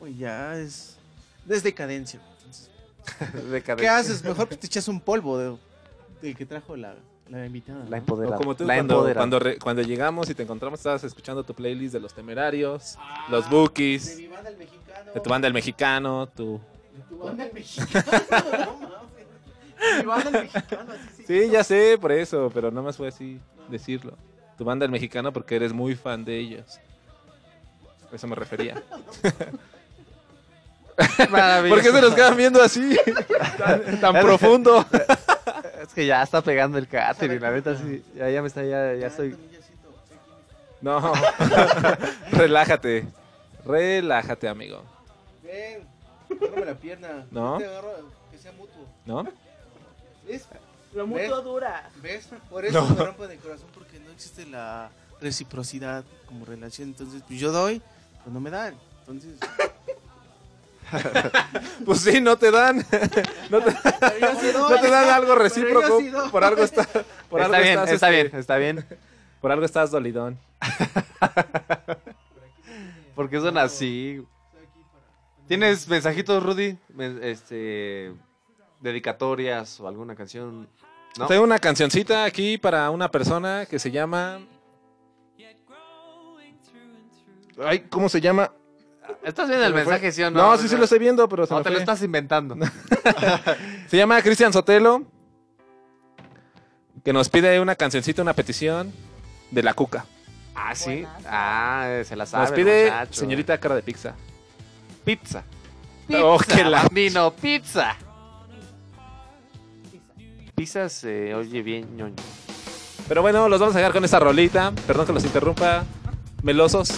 güey, 0.00 0.16
ya 0.16 0.56
es, 0.58 0.96
es 1.48 1.62
decadencia. 1.62 2.20
Entonces, 2.38 2.70
Decadente. 3.50 3.82
¿Qué 3.82 3.88
haces? 3.88 4.24
Mejor 4.24 4.48
que 4.48 4.56
te 4.56 4.66
echas 4.66 4.88
un 4.88 5.00
polvo 5.00 5.38
de, 5.38 5.56
del 6.24 6.36
que 6.36 6.46
trajo 6.46 6.76
la, 6.76 6.94
la 7.28 7.46
invitada. 7.46 7.80
La 7.84 7.90
¿no? 7.90 7.96
empoderada. 7.96 8.36
O 8.36 8.38
como 8.38 8.54
tú 8.54 8.64
la 8.64 8.74
cuando, 8.74 8.94
empoderada. 8.94 9.20
cuando, 9.20 9.38
re- 9.38 9.58
cuando 9.58 9.82
llegamos 9.82 10.28
y 10.30 10.34
te 10.34 10.42
encontramos, 10.42 10.80
estabas 10.80 11.04
escuchando 11.04 11.44
tu 11.44 11.54
playlist 11.54 11.92
de 11.92 12.00
los 12.00 12.12
temerarios, 12.14 12.96
Ah, 12.98 13.26
los 13.30 13.48
De 13.48 13.56
bookies, 13.56 14.16
mi 14.18 14.26
banda 14.26 14.50
el 14.50 14.56
mexicano. 14.56 15.12
de 15.14 15.20
tu 15.20 15.30
banda 15.30 15.48
el 15.48 15.54
mexicano, 15.54 16.28
tu... 16.28 16.60
De 16.94 17.02
tu 17.08 17.18
banda 17.18 17.44
el 17.44 17.52
mexicano. 17.52 18.04
no 18.30 18.78
mames. 18.78 19.26
De 19.96 19.98
Mi 20.00 20.06
banda 20.06 20.30
el 20.30 20.44
mexicano, 20.44 20.92
así 20.92 21.24
sí. 21.26 21.50
Ya 21.50 21.64
sé, 21.64 21.98
por 22.00 22.12
eso, 22.12 22.50
pero 22.52 22.70
no 22.70 22.82
más 22.82 22.96
fue 22.96 23.08
así 23.08 23.38
decirlo. 23.68 24.14
Tu 24.58 24.64
banda 24.64 24.84
el 24.86 24.90
mexicano 24.92 25.32
porque 25.32 25.56
eres 25.56 25.72
muy 25.72 25.94
fan 25.96 26.24
de 26.24 26.38
ellos. 26.38 26.78
A 28.12 28.14
eso 28.14 28.26
me 28.28 28.36
refería. 28.36 28.80
Maravilloso. 31.30 31.74
¿Por 31.82 31.82
qué 31.82 31.90
se 31.90 32.00
nos 32.00 32.14
quedan 32.14 32.36
viendo 32.36 32.62
así? 32.62 32.96
tan, 33.58 34.00
tan 34.00 34.14
profundo. 34.20 34.84
Es 35.86 35.92
que 35.94 36.06
ya 36.06 36.22
está 36.22 36.40
pegando 36.40 36.78
el 36.78 36.88
catering, 36.88 37.40
la 37.40 37.50
neta 37.50 37.76
sí. 37.76 38.02
Ya, 38.14 38.30
ya 38.30 38.40
me 38.40 38.48
está, 38.48 38.64
ya, 38.64 38.94
ya 38.94 39.06
estoy. 39.08 39.36
No. 40.80 41.12
Relájate. 42.32 43.06
Relájate, 43.64 44.48
amigo. 44.48 44.82
Ven, 45.42 45.86
agárrame 46.30 46.66
la 46.66 46.74
pierna. 46.74 47.26
No. 47.30 47.58
Te 47.58 47.66
agarro, 47.66 47.92
que 48.30 48.38
sea 48.38 48.52
mutuo. 48.52 48.86
¿No? 49.04 49.24
¿Ves? 50.26 50.46
Lo 50.94 51.06
¿Ves? 51.06 51.28
mutuo 51.28 51.42
dura. 51.42 51.90
¿Ves? 52.02 52.28
Por 52.48 52.64
eso 52.64 52.86
me 52.88 53.04
rompen 53.04 53.30
el 53.30 53.38
corazón, 53.38 53.66
porque 53.74 53.98
no 53.98 54.10
existe 54.12 54.46
la 54.46 54.90
reciprocidad 55.20 56.04
como 56.26 56.44
relación. 56.44 56.88
Entonces, 56.88 57.22
pues 57.26 57.38
yo 57.38 57.52
doy, 57.52 57.82
pero 58.18 58.32
no 58.32 58.40
me 58.40 58.50
dan. 58.50 58.74
Entonces, 59.00 59.38
Pues 61.84 62.00
sí, 62.00 62.20
no 62.20 62.36
te 62.36 62.50
dan. 62.50 62.78
No 63.50 63.60
te, 63.60 63.72
no 64.52 64.90
dan 64.90 65.10
algo 65.10 65.34
recíproco. 65.34 65.98
Por 66.30 66.44
algo 66.44 66.62
está. 66.62 66.86
Por 67.28 67.40
está 67.40 67.56
algo 67.56 67.62
bien, 67.62 67.78
estás, 67.78 67.92
está 67.92 68.10
este, 68.10 68.22
bien, 68.22 68.40
está 68.40 68.56
bien. 68.56 68.84
Por 69.40 69.52
algo 69.52 69.64
estás 69.64 69.90
dolidón. 69.90 70.38
Porque 73.14 73.40
son 73.40 73.58
así. 73.58 74.24
¿Tienes 75.46 75.86
mensajitos, 75.88 76.42
Rudy? 76.42 76.78
Este. 77.22 78.12
Dedicatorias 78.80 79.80
o 79.80 79.88
alguna 79.88 80.14
canción. 80.14 80.68
¿No? 81.18 81.26
Tengo 81.26 81.44
una 81.44 81.58
cancioncita 81.58 82.24
aquí 82.24 82.58
para 82.58 82.90
una 82.90 83.10
persona 83.10 83.66
que 83.66 83.78
se 83.78 83.90
llama. 83.90 84.40
Ay, 87.62 87.80
¿cómo 87.88 88.08
se 88.08 88.20
llama? 88.20 88.50
¿Estás 89.24 89.48
viendo 89.48 89.66
el 89.66 89.74
mensaje, 89.74 90.12
sí 90.12 90.22
o 90.22 90.30
no? 90.30 90.50
No, 90.50 90.58
sí, 90.58 90.68
sí 90.68 90.76
lo 90.76 90.84
estoy 90.84 90.98
viendo, 90.98 91.28
pero 91.28 91.46
se 91.46 91.52
No, 91.54 91.58
me 91.60 91.64
te 91.64 91.70
lo 91.70 91.76
fue. 91.76 91.82
estás 91.82 92.02
inventando. 92.02 92.56
Se 93.88 93.96
llama 93.96 94.20
Cristian 94.22 94.52
Sotelo. 94.52 95.02
Que 97.04 97.12
nos 97.12 97.28
pide 97.28 97.58
una 97.60 97.74
cancioncita, 97.74 98.22
una 98.22 98.32
petición 98.34 98.92
de 99.50 99.62
la 99.62 99.74
cuca. 99.74 100.04
Ah, 100.54 100.74
sí. 100.74 101.04
Ah, 101.26 101.86
eh, 101.88 102.04
se 102.04 102.16
la 102.16 102.26
sabe. 102.26 102.44
Nos 102.44 102.52
pide 102.52 102.84
muchacho. 102.84 103.20
señorita 103.20 103.58
cara 103.58 103.74
de 103.74 103.82
pizza. 103.82 104.14
Pizza. 105.04 105.42
Oh, 106.22 106.38
Pizza, 106.38 106.56
que 106.56 106.64
la- 106.64 106.82
bambino, 106.82 107.30
pizza. 107.32 107.96
Pizza 110.54 110.88
se 110.88 111.34
oye 111.34 111.62
bien 111.62 111.96
ñoño. 111.96 112.14
Pero 113.08 113.20
bueno, 113.22 113.48
los 113.48 113.60
vamos 113.60 113.74
a 113.74 113.78
dejar 113.78 113.92
con 113.92 114.04
esta 114.04 114.18
rolita. 114.18 114.72
Perdón 114.86 115.06
que 115.06 115.12
los 115.12 115.24
interrumpa, 115.24 115.84
melosos. 116.42 116.90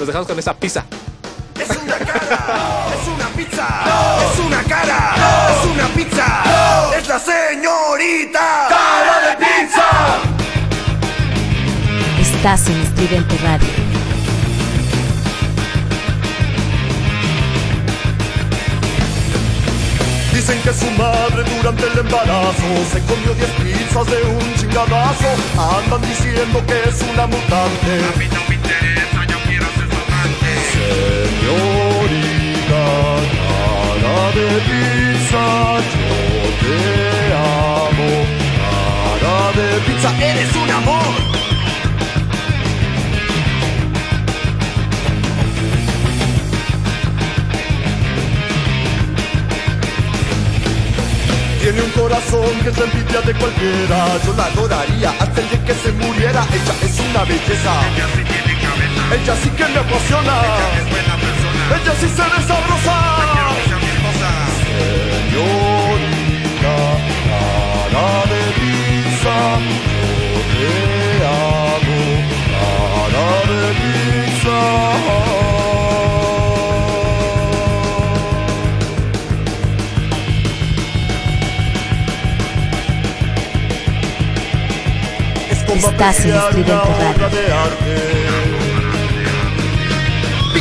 Los 0.00 0.06
dejamos 0.06 0.26
con 0.26 0.38
esa 0.38 0.54
pizza. 0.54 0.86
Es 1.60 1.68
una 1.76 1.98
cara, 1.98 2.86
es 2.90 3.06
una 3.06 3.28
pizza, 3.36 3.66
es 4.32 4.38
una 4.40 4.62
cara, 4.62 5.14
es 5.50 5.66
una 5.66 5.88
pizza, 5.88 6.42
es 6.98 7.06
la 7.06 7.18
señorita. 7.18 8.66
Cara 8.70 9.20
de 9.28 9.36
pizza. 9.36 9.84
Estás 12.18 12.66
en 12.70 12.80
Estridente 12.80 13.36
Radio. 13.42 13.68
Dicen 20.32 20.62
que 20.62 20.72
su 20.72 20.90
madre 20.92 21.44
durante 21.58 21.86
el 21.86 21.98
embarazo 21.98 22.86
se 22.90 23.00
comió 23.00 23.34
10 23.34 23.50
pizzas 23.50 24.06
de 24.06 24.22
un 24.22 24.54
chingadazo. 24.54 25.28
Andan 25.58 26.00
diciendo 26.08 26.64
que 26.66 26.88
es 26.88 27.02
una 27.12 27.26
mutante. 27.26 28.00
A 28.14 28.18
mí 28.18 28.26
no 28.32 28.40
me 28.48 28.54
interesa, 28.54 28.99
eres 40.22 40.54
un 40.54 40.70
amor. 40.70 41.14
Tiene 51.60 51.82
un 51.82 51.90
corazón 51.90 52.40
que 52.62 52.70
la 52.70 52.84
envidia 52.84 53.20
de 53.20 53.34
cualquiera. 53.34 54.18
Yo 54.24 54.34
la 54.34 54.44
adoraría 54.46 55.10
hasta 55.18 55.40
el 55.40 55.48
que 55.48 55.74
se 55.74 55.92
muriera. 55.92 56.44
Ella 56.52 56.74
es 56.82 57.00
una 57.00 57.24
belleza. 57.24 57.72
Ella 57.94 58.06
sí 58.14 58.22
tiene 58.32 58.60
cabeza 58.60 59.14
Ella 59.14 59.36
sí 59.42 59.50
que 59.50 59.64
me 59.68 59.78
apasiona. 59.78 60.34
Ella 60.80 61.16
es 61.30 61.39
Ella 61.72 61.94
sí 62.00 62.08
se 62.08 62.22
ve 62.22 62.40
sabrosa 62.48 62.96
Señorita, 65.30 66.76
cara 67.26 68.08
de 68.30 68.42
pizza 68.60 69.36
Yo 70.30 70.32
te 70.52 70.64
amo 71.24 72.00
Cara 72.50 73.28
de 73.50 73.62
pizza 73.80 74.60
Estás 85.70 86.18
en 86.24 86.34
Estridente 86.34 86.92
Radio. 87.18 88.19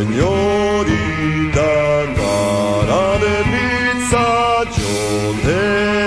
Señorita, 0.00 1.70
cara 2.16 3.04
de 3.22 3.36
pizza, 3.52 4.24
yo 4.76 4.94
te 5.44 5.60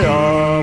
amo. 0.08 0.63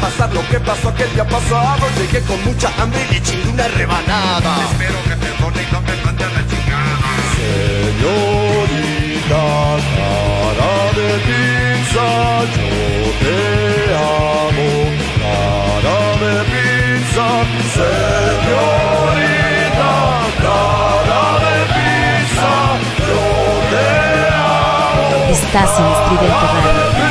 Pasar 0.00 0.32
lo 0.32 0.46
que 0.48 0.58
pasó 0.60 0.88
aquel 0.88 1.12
día 1.14 1.24
pasado. 1.24 1.86
Llegué 1.98 2.20
con 2.22 2.42
mucha 2.44 2.70
hambre 2.78 3.00
y 3.10 3.14
le 3.14 3.22
chingué 3.22 3.48
una 3.50 3.68
rebanada. 3.68 4.56
Espero 4.70 5.02
que 5.04 5.16
perdone 5.16 5.62
y 5.62 5.66
no 5.72 5.80
me 5.82 5.96
mande 6.04 6.24
a 6.24 6.28
la 6.28 6.46
chingada. 6.46 7.10
Señorita, 7.38 8.66
cara 9.96 10.74
de 10.98 11.10
pizza, 11.26 12.06
yo 12.54 12.70
te 13.22 13.38
amo. 13.94 14.70
Cara 15.22 16.00
de 16.22 16.34
pizza, 16.52 17.26
señorita, 17.78 19.12
cara 20.44 21.24
de 21.44 21.56
pizza, 21.76 22.52
yo 23.08 23.22
te 23.72 23.86
amo. 24.34 25.08
Estás 25.30 25.72
en 25.78 25.86
Estridente 25.86 26.46
Radio. 26.64 27.07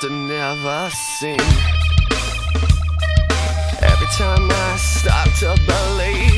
to 0.00 0.10
never 0.10 0.90
sing. 0.90 1.40
Every 3.82 4.06
time 4.16 4.48
I 4.50 4.76
stop 4.76 5.28
to 5.40 5.56
believe. 5.66 6.37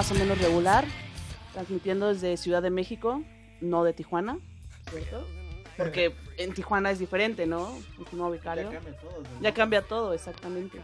Más 0.00 0.10
o 0.12 0.14
menos 0.14 0.38
regular, 0.38 0.86
transmitiendo 1.52 2.08
desde 2.08 2.38
Ciudad 2.38 2.62
de 2.62 2.70
México, 2.70 3.22
no 3.60 3.84
de 3.84 3.92
Tijuana, 3.92 4.38
¿cierto? 4.90 5.26
Porque 5.76 6.14
en 6.38 6.54
Tijuana 6.54 6.90
es 6.90 6.98
diferente, 6.98 7.44
¿no? 7.46 7.70
Estimado 8.02 8.30
vicario. 8.30 8.70
Ya 9.42 9.52
cambia 9.52 9.82
todo, 9.82 10.14
exactamente. 10.14 10.80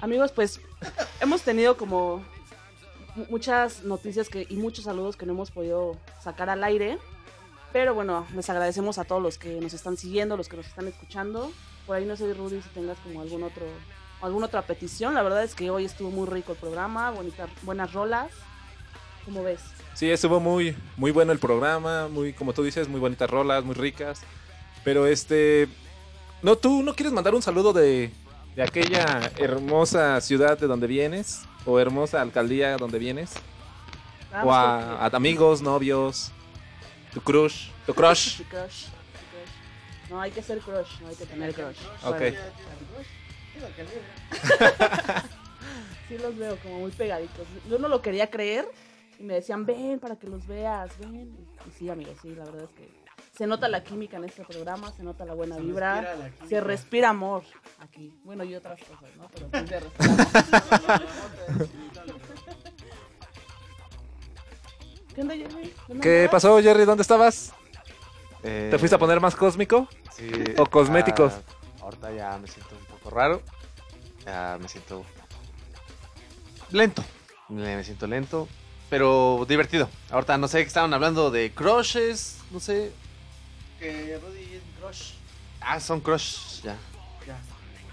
Amigos, 0.00 0.32
pues 0.32 0.60
hemos 1.20 1.42
tenido 1.42 1.76
como 1.76 2.16
mu- 3.14 3.26
muchas 3.30 3.84
noticias 3.84 4.28
que, 4.28 4.44
y 4.50 4.56
muchos 4.56 4.86
saludos 4.86 5.16
que 5.16 5.24
no 5.24 5.32
hemos 5.34 5.52
podido 5.52 5.96
sacar 6.20 6.50
al 6.50 6.64
aire. 6.64 6.98
Pero 7.72 7.94
bueno, 7.94 8.26
les 8.34 8.50
agradecemos 8.50 8.98
a 8.98 9.04
todos 9.04 9.22
los 9.22 9.38
que 9.38 9.60
nos 9.60 9.72
están 9.72 9.96
siguiendo, 9.96 10.36
los 10.36 10.48
que 10.48 10.56
nos 10.56 10.66
están 10.66 10.88
escuchando. 10.88 11.52
Por 11.86 11.94
ahí 11.94 12.06
no 12.06 12.16
sé, 12.16 12.34
Rudy, 12.34 12.60
si 12.60 12.68
tengas 12.70 12.98
como 12.98 13.20
algún 13.20 13.44
otro, 13.44 13.66
alguna 14.22 14.46
otra 14.46 14.62
petición. 14.62 15.14
La 15.14 15.22
verdad 15.22 15.42
es 15.42 15.54
que 15.54 15.70
hoy 15.70 15.84
estuvo 15.84 16.10
muy 16.10 16.28
rico 16.28 16.52
el 16.52 16.58
programa, 16.58 17.10
bonita, 17.10 17.48
buenas 17.62 17.92
rolas. 17.92 18.30
¿Cómo 19.24 19.42
ves? 19.42 19.60
Sí, 19.94 20.10
estuvo 20.10 20.40
muy, 20.40 20.76
muy 20.96 21.10
bueno 21.10 21.32
el 21.32 21.38
programa, 21.38 22.08
muy, 22.08 22.32
como 22.32 22.52
tú 22.52 22.62
dices, 22.62 22.88
muy 22.88 23.00
bonitas 23.00 23.28
rolas, 23.28 23.64
muy 23.64 23.74
ricas. 23.74 24.22
Pero 24.84 25.06
este, 25.06 25.68
no, 26.42 26.56
tú 26.56 26.82
no 26.82 26.94
quieres 26.94 27.12
mandar 27.12 27.34
un 27.34 27.42
saludo 27.42 27.72
de, 27.72 28.10
de 28.56 28.62
aquella 28.62 29.30
hermosa 29.36 30.20
ciudad 30.20 30.58
de 30.58 30.66
donde 30.66 30.86
vienes 30.86 31.42
o 31.66 31.78
hermosa 31.78 32.22
alcaldía 32.22 32.76
donde 32.76 32.98
vienes 32.98 33.34
Ah, 34.32 34.44
o 34.44 34.52
a, 34.52 35.04
a 35.04 35.06
amigos, 35.06 35.60
novios, 35.60 36.30
tu 37.12 37.20
crush, 37.20 37.70
tu 37.84 37.92
crush. 37.92 38.36
Tu 38.36 38.44
crush, 38.44 38.44
tu 38.44 38.44
crush. 38.44 38.86
No, 40.08 40.20
hay 40.20 40.30
que 40.30 40.40
ser 40.42 40.60
crush, 40.60 41.00
no 41.00 41.08
hay 41.08 41.16
que 41.16 41.26
tener 41.26 41.52
crush. 41.52 41.78
Ok. 42.04 42.18
Bueno, 42.18 42.38
sí 46.08 46.18
los 46.18 46.36
veo 46.36 46.56
como 46.58 46.80
muy 46.80 46.90
pegaditos. 46.90 47.46
Yo 47.68 47.78
no 47.78 47.88
lo 47.88 48.02
quería 48.02 48.30
creer 48.30 48.66
y 49.18 49.22
me 49.24 49.34
decían, 49.34 49.66
ven 49.66 49.98
para 49.98 50.16
que 50.16 50.26
los 50.26 50.46
veas, 50.46 50.90
ven. 50.98 51.36
Y 51.66 51.70
sí, 51.78 51.90
amigos, 51.90 52.16
sí, 52.22 52.34
la 52.34 52.44
verdad 52.44 52.64
es 52.64 52.70
que 52.70 52.88
se 53.36 53.46
nota 53.46 53.68
la 53.68 53.82
química 53.82 54.16
en 54.16 54.24
este 54.24 54.44
programa, 54.44 54.90
se 54.92 55.02
nota 55.02 55.24
la 55.24 55.34
buena 55.34 55.56
vibra, 55.56 56.00
respira 56.00 56.16
la 56.16 56.30
química. 56.30 56.46
se 56.48 56.60
respira 56.60 57.08
amor 57.10 57.42
aquí. 57.78 58.12
Bueno, 58.24 58.44
y 58.44 58.54
otras 58.54 58.80
cosas, 58.80 59.16
¿no? 59.16 59.28
Pero 59.28 59.48
sí 59.52 59.66
se 59.68 59.80
respira 59.80 61.00
amor. 61.54 61.70
¿Qué 65.14 65.20
onda, 65.22 65.34
Jerry? 65.34 65.74
¿Dónde 65.88 66.02
¿Qué 66.02 66.28
pasó, 66.30 66.60
Jerry? 66.62 66.84
¿Dónde 66.84 67.02
estabas? 67.02 67.52
Eh, 68.42 68.68
¿Te 68.70 68.78
fuiste 68.78 68.94
a 68.94 68.98
poner 68.98 69.20
más 69.20 69.34
cósmico? 69.34 69.88
Sí, 70.12 70.30
¿O 70.56 70.66
cosméticos? 70.66 71.32
ah, 71.34 71.82
ahorita 71.82 72.12
ya 72.12 72.38
me 72.38 72.46
siento 72.46 72.69
raro. 73.10 73.42
Ya 74.24 74.58
me 74.60 74.68
siento 74.68 75.04
lento. 76.70 77.04
Me 77.48 77.82
siento 77.84 78.06
lento, 78.06 78.48
pero 78.88 79.44
divertido. 79.48 79.88
Ahorita 80.10 80.38
no 80.38 80.48
sé 80.48 80.58
que 80.62 80.68
estaban 80.68 80.94
hablando 80.94 81.30
de 81.30 81.52
crushes, 81.52 82.38
no 82.50 82.60
sé. 82.60 82.92
Que 83.78 84.18
Rudy 84.22 84.54
es 84.54 84.62
crush. 84.78 85.12
Ah, 85.60 85.80
son 85.80 86.00
crush, 86.00 86.62
ya. 86.62 86.76
Ya. 87.26 87.38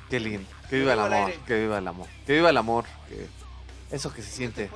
Qué 0.09 0.19
lindo. 0.19 0.47
Que 0.69 0.77
viva 0.79 0.93
el 0.93 0.99
amor, 0.99 1.33
que 1.47 1.59
viva 1.59 1.77
el 1.79 1.87
amor. 1.87 2.07
Que 2.25 2.33
viva 2.33 2.49
el 2.49 2.57
amor. 2.57 2.85
que- 3.09 3.27
Eso 3.95 4.13
que 4.13 4.21
se 4.21 4.31
siente. 4.31 4.69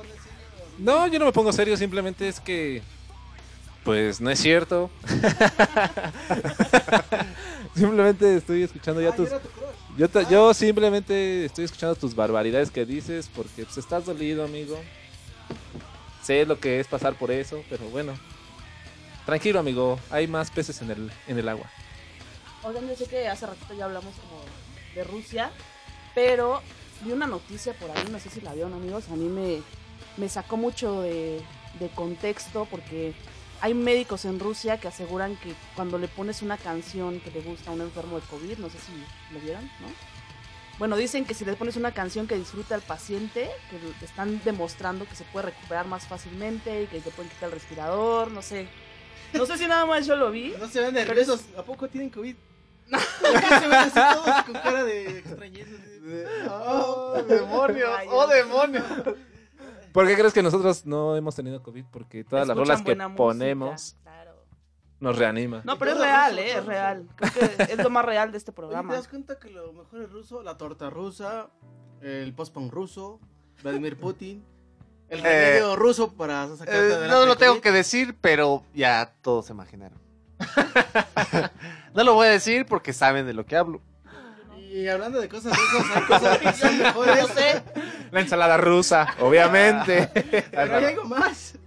No, 0.78 1.06
yo 1.06 1.18
no 1.18 1.26
me 1.26 1.32
pongo 1.32 1.52
serio, 1.52 1.76
simplemente 1.76 2.26
es 2.28 2.40
que. 2.40 2.82
Pues 3.84 4.20
no 4.20 4.30
es 4.30 4.40
cierto. 4.40 4.90
simplemente 7.74 8.36
estoy 8.36 8.62
escuchando 8.62 9.00
ya 9.00 9.10
Ah, 9.10 9.16
tus. 9.16 9.28
era 9.28 9.40
tu 9.40 9.48
crush. 9.50 9.66
Yo, 9.96 10.08
te- 10.08 10.24
yo 10.30 10.54
simplemente 10.54 11.44
estoy 11.44 11.64
escuchando 11.66 11.94
tus 11.94 12.14
barbaridades 12.14 12.70
que 12.70 12.86
dices 12.86 13.30
porque 13.34 13.64
pues, 13.64 13.76
estás 13.78 14.06
dolido, 14.06 14.44
amigo. 14.44 14.78
Sé 16.22 16.46
lo 16.46 16.58
que 16.58 16.80
es 16.80 16.86
pasar 16.86 17.14
por 17.14 17.30
eso, 17.30 17.62
pero 17.68 17.84
bueno. 17.90 18.14
Tranquilo, 19.26 19.60
amigo. 19.60 19.98
Hay 20.10 20.26
más 20.26 20.50
peces 20.50 20.80
en 20.82 20.90
el, 20.90 21.12
en 21.26 21.38
el 21.38 21.48
agua. 21.48 21.66
Oigan, 22.62 22.88
yo 22.88 22.96
sé 22.96 23.06
que 23.06 23.28
hace 23.28 23.46
ratito 23.46 23.74
ya 23.74 23.84
hablamos 23.84 24.14
como 24.16 24.40
de 24.94 25.04
Rusia, 25.04 25.50
pero 26.14 26.62
vi 27.02 27.12
una 27.12 27.26
noticia 27.26 27.72
por 27.74 27.90
ahí, 27.90 28.04
no 28.10 28.18
sé 28.20 28.30
si 28.30 28.40
la 28.40 28.54
vieron 28.54 28.72
amigos, 28.72 29.04
a 29.10 29.16
mí 29.16 29.24
me, 29.28 29.62
me 30.16 30.28
sacó 30.28 30.56
mucho 30.56 31.02
de, 31.02 31.40
de 31.80 31.88
contexto 31.88 32.68
porque 32.70 33.14
hay 33.62 33.74
médicos 33.74 34.24
en 34.24 34.40
Rusia 34.40 34.78
que 34.78 34.88
aseguran 34.88 35.36
que 35.36 35.54
cuando 35.76 35.96
le 35.96 36.08
pones 36.08 36.42
una 36.42 36.56
canción 36.56 37.20
que 37.20 37.30
le 37.30 37.42
gusta 37.42 37.70
a 37.70 37.74
un 37.74 37.80
enfermo 37.80 38.18
de 38.18 38.26
COVID, 38.26 38.58
no 38.58 38.68
sé 38.68 38.76
si 38.78 38.92
lo 39.32 39.38
vieron, 39.38 39.64
¿no? 39.80 39.86
Bueno, 40.80 40.96
dicen 40.96 41.24
que 41.24 41.32
si 41.32 41.44
le 41.44 41.54
pones 41.54 41.76
una 41.76 41.92
canción 41.92 42.26
que 42.26 42.36
disfruta 42.36 42.74
al 42.74 42.80
paciente, 42.80 43.48
que 43.70 44.04
están 44.04 44.42
demostrando 44.44 45.04
que 45.04 45.14
se 45.14 45.22
puede 45.22 45.46
recuperar 45.46 45.86
más 45.86 46.08
fácilmente 46.08 46.82
y 46.82 46.86
que 46.88 47.00
te 47.00 47.10
pueden 47.10 47.30
quitar 47.30 47.50
el 47.50 47.52
respirador, 47.52 48.32
no 48.32 48.42
sé. 48.42 48.66
No 49.32 49.46
sé 49.46 49.56
si 49.56 49.68
nada 49.68 49.86
más 49.86 50.06
yo 50.06 50.16
lo 50.16 50.32
vi. 50.32 50.54
No 50.58 50.66
se 50.66 50.80
ven 50.80 50.94
nerviosos. 50.94 51.44
¿A 51.56 51.62
poco 51.62 51.86
tienen 51.86 52.10
COVID? 52.10 52.34
¿Por 52.90 53.40
qué 53.40 53.48
se 53.48 53.68
ven 53.68 53.74
así 53.74 53.94
todos 53.94 54.42
con 54.42 54.54
cara 54.54 54.82
de 54.82 55.18
extrañeza? 55.18 55.70
¡Oh, 56.50 57.22
demonios! 57.28 57.90
¡Oh, 58.08 58.26
demonios! 58.26 58.84
¿Por 59.92 60.06
qué 60.06 60.14
crees 60.16 60.32
que 60.32 60.42
nosotros 60.42 60.86
no 60.86 61.16
hemos 61.16 61.34
tenido 61.36 61.62
COVID? 61.62 61.84
Porque 61.90 62.24
todas 62.24 62.48
las 62.48 62.56
rolas 62.56 62.82
que 62.82 62.94
música, 62.94 63.14
ponemos 63.14 63.96
claro. 64.02 64.32
nos 65.00 65.18
reanima. 65.18 65.62
No, 65.64 65.78
pero 65.78 65.92
es 65.92 65.98
real, 65.98 66.32
ruso, 66.36 66.42
¿eh? 66.46 66.58
Es 66.58 66.64
real. 66.66 67.08
Creo 67.16 67.32
que 67.32 67.62
es 67.72 67.78
lo 67.78 67.90
más 67.90 68.04
real 68.04 68.32
de 68.32 68.38
este 68.38 68.50
Oye, 68.50 68.54
¿te 68.54 68.56
programa. 68.56 68.94
das 68.94 69.08
cuenta 69.08 69.38
que 69.38 69.50
lo 69.50 69.72
mejor 69.72 70.02
es 70.02 70.10
ruso? 70.10 70.42
La 70.42 70.56
torta 70.56 70.88
rusa, 70.90 71.50
el 72.00 72.32
post-punk 72.34 72.72
ruso, 72.72 73.20
Vladimir 73.62 73.96
Putin, 73.98 74.44
el 75.08 75.20
Eh, 75.20 75.22
remedio 75.22 75.76
ruso 75.76 76.12
para 76.14 76.48
sacarte 76.56 77.04
Eh, 77.04 77.08
no 77.08 77.26
lo 77.26 77.36
tengo 77.36 77.60
que 77.60 77.70
decir, 77.70 78.16
pero 78.20 78.62
ya 78.74 79.14
todos 79.22 79.46
se 79.46 79.52
imaginaron. 79.52 80.00
no 81.94 82.02
lo 82.04 82.14
voy 82.14 82.26
a 82.28 82.30
decir 82.30 82.66
porque 82.66 82.92
saben 82.92 83.26
de 83.26 83.32
lo 83.34 83.44
que 83.46 83.56
hablo. 83.56 83.80
Y 84.72 84.88
hablando 84.88 85.20
de 85.20 85.28
cosas 85.28 85.52
rusas, 85.54 85.96
hay 85.96 86.02
cosas 86.04 86.38
que 86.38 86.52
son 86.54 86.78
mejores. 86.78 87.20
Yo 87.20 87.28
sé. 87.28 87.62
La 88.10 88.20
ensalada 88.20 88.56
rusa, 88.56 89.06
obviamente. 89.20 90.08
Pero 90.50 90.76
hay 90.76 90.84
algo 90.86 91.04
más. 91.04 91.58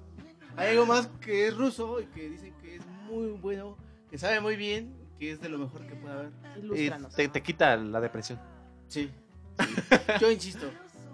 Hay 0.58 0.70
algo 0.72 0.88
más 0.88 1.08
que 1.22 1.48
es 1.48 1.56
ruso 1.56 2.02
y 2.02 2.06
que 2.08 2.30
dicen 2.30 2.54
que 2.62 2.78
es 2.78 2.86
muy 3.08 3.28
bueno, 3.28 3.78
que 4.10 4.18
sabe 4.18 4.40
muy 4.40 4.56
bien, 4.56 4.96
que 5.20 5.32
es 5.32 5.40
de 5.40 5.50
lo 5.50 5.60
mejor 5.60 5.86
que 5.86 5.96
puede 5.96 6.14
haber. 6.16 6.32
Y 6.56 6.60
Ilústranos. 6.62 7.14
te, 7.16 7.28
te 7.28 7.44
quita 7.44 7.76
la 7.76 8.00
depresión. 8.02 8.40
Sí. 8.88 9.12
Yo 10.20 10.32
insisto, 10.32 10.66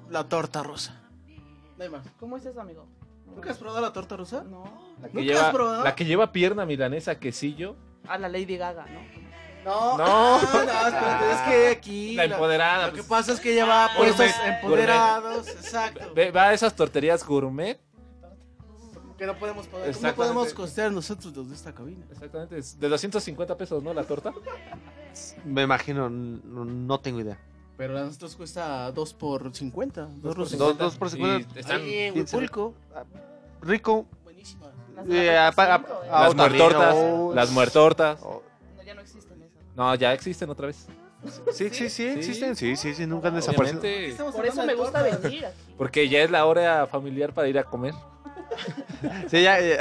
la 0.09 0.23
torta 0.23 0.63
rusa. 0.63 0.97
No 1.77 1.83
hay 1.83 1.89
más. 1.89 2.05
¿Cómo 2.19 2.37
es 2.37 2.45
eso, 2.45 2.61
amigo? 2.61 2.87
¿Nunca 3.25 3.51
has 3.51 3.57
probado 3.57 3.81
la 3.81 3.91
torta 3.91 4.15
rusa? 4.15 4.43
No. 4.43 4.63
La 5.01 5.09
que, 5.09 5.13
¿Nunca 5.15 5.25
lleva, 5.25 5.47
has 5.47 5.53
probado? 5.53 5.83
la 5.83 5.95
que 5.95 6.05
lleva 6.05 6.31
pierna 6.31 6.65
milanesa, 6.65 7.19
quesillo. 7.19 7.75
A 8.07 8.17
la 8.17 8.29
Lady 8.29 8.55
Gaga, 8.57 8.85
¿no? 8.85 8.99
No, 9.65 9.97
No. 9.97 10.03
ah, 10.05 10.39
no, 10.53 10.59
espérate, 10.87 11.31
es 11.31 11.41
que 11.41 11.67
aquí 11.69 12.15
La 12.15 12.23
empoderada. 12.25 12.87
lo 12.87 12.93
que 12.93 12.97
pues, 13.03 13.07
pasa 13.09 13.33
es 13.33 13.39
que 13.39 13.53
ella 13.53 13.65
va 13.65 13.85
a 13.85 13.95
puestos 13.95 14.17
Gourmet, 14.31 14.55
empoderados, 14.55 15.47
exacto. 15.49 16.13
ve- 16.15 16.31
va 16.31 16.49
a 16.49 16.53
esas 16.53 16.75
torterías 16.75 17.23
gourmet. 17.25 17.79
Que 19.17 19.27
no 19.27 19.37
podemos 19.37 19.67
poder, 19.67 19.95
no 20.01 20.15
podemos 20.15 20.51
costear 20.53 20.91
nosotros 20.91 21.35
los 21.35 21.47
de 21.49 21.55
esta 21.55 21.71
cabina. 21.73 22.03
Exactamente, 22.11 22.55
de 22.55 22.89
250 22.89 23.55
pesos, 23.55 23.83
¿no? 23.83 23.93
La 23.93 24.03
torta. 24.03 24.33
Me 25.45 25.61
imagino, 25.61 26.09
no, 26.09 26.65
no 26.65 26.99
tengo 26.99 27.19
idea. 27.19 27.37
Pero 27.77 27.97
a 27.97 28.01
nosotros 28.01 28.35
cuesta 28.35 28.91
2 28.91 29.13
por 29.13 29.55
50. 29.55 30.01
2 30.01 30.21
por 30.21 30.37
rusos. 30.37 30.57
Dos, 30.57 30.77
dos 30.77 30.95
por 30.97 31.07
Y 31.07 31.11
cincuenta. 31.11 31.59
están 31.59 31.81
Ahí 31.81 31.93
en 31.97 32.13
bien 32.15 32.25
Huipulco. 32.25 32.73
Rico. 33.61 34.05
Buenísima. 34.23 34.67
Las 35.05 35.53
ah, 35.57 36.31
muertortas. 36.35 36.95
oh. 36.95 37.31
Las 37.35 37.51
muertortas. 37.51 38.19
Oh, 38.23 38.41
No, 39.75 39.93
ya 39.95 40.13
existen 40.13 40.49
otra 40.49 40.67
vez. 40.67 40.87
Sí, 41.53 41.69
sí, 41.69 41.89
sí, 41.89 42.03
existen. 42.07 42.55
Sí, 42.55 42.75
sí, 42.75 42.93
sí, 42.95 43.05
nunca 43.05 43.27
han 43.27 43.35
Obviamente, 43.37 43.87
desaparecido. 43.87 44.31
Por 44.31 44.45
eso 44.45 44.65
me 44.65 44.73
gusta 44.73 45.03
venir 45.03 45.19
aquí. 45.23 45.41
Porque 45.77 46.09
ya 46.09 46.23
es 46.23 46.31
la 46.31 46.45
hora 46.45 46.87
familiar 46.87 47.33
para 47.33 47.47
ir 47.47 47.59
a 47.59 47.63
comer. 47.63 47.93
Sí, 49.27 49.41
ya, 49.43 49.59
ya. 49.61 49.77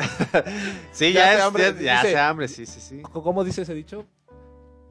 Sí, 0.92 1.12
Ya 1.12 1.20
ya, 1.20 1.28
hace 1.30 1.36
es, 1.38 1.42
hambre, 1.42 1.62
ya, 1.62 1.70
ya 1.70 1.74
dice. 1.74 1.90
hace 1.90 2.18
hambre, 2.18 2.48
sí, 2.48 2.66
sí, 2.66 2.80
sí. 2.80 3.02
¿Cómo 3.02 3.42
dice 3.42 3.62
ese 3.62 3.74
dicho? 3.74 4.06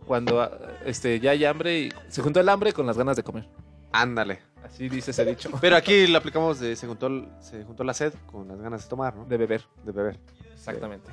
Cuando 0.05 0.41
ah, 0.41 0.51
este, 0.85 1.19
ya 1.19 1.31
hay 1.31 1.45
hambre 1.45 1.79
y 1.79 1.93
se 2.07 2.21
juntó 2.21 2.39
el 2.39 2.49
hambre 2.49 2.73
con 2.73 2.85
las 2.87 2.97
ganas 2.97 3.15
de 3.15 3.23
comer. 3.23 3.47
Ándale. 3.91 4.39
Así 4.63 4.89
dice 4.89 5.11
ese 5.11 5.23
dicho. 5.25 5.49
Pero 5.61 5.75
aquí 5.75 6.07
lo 6.07 6.17
aplicamos 6.17 6.59
de 6.59 6.75
se 6.75 6.87
juntó, 6.87 7.07
el- 7.07 7.27
se 7.39 7.63
juntó 7.63 7.83
la 7.83 7.93
sed 7.93 8.13
con 8.25 8.47
las 8.47 8.59
ganas 8.59 8.83
de 8.83 8.89
tomar, 8.89 9.15
¿no? 9.15 9.25
De 9.25 9.37
beber. 9.37 9.63
De 9.85 9.91
beber. 9.91 10.19
Exactamente. 10.53 11.09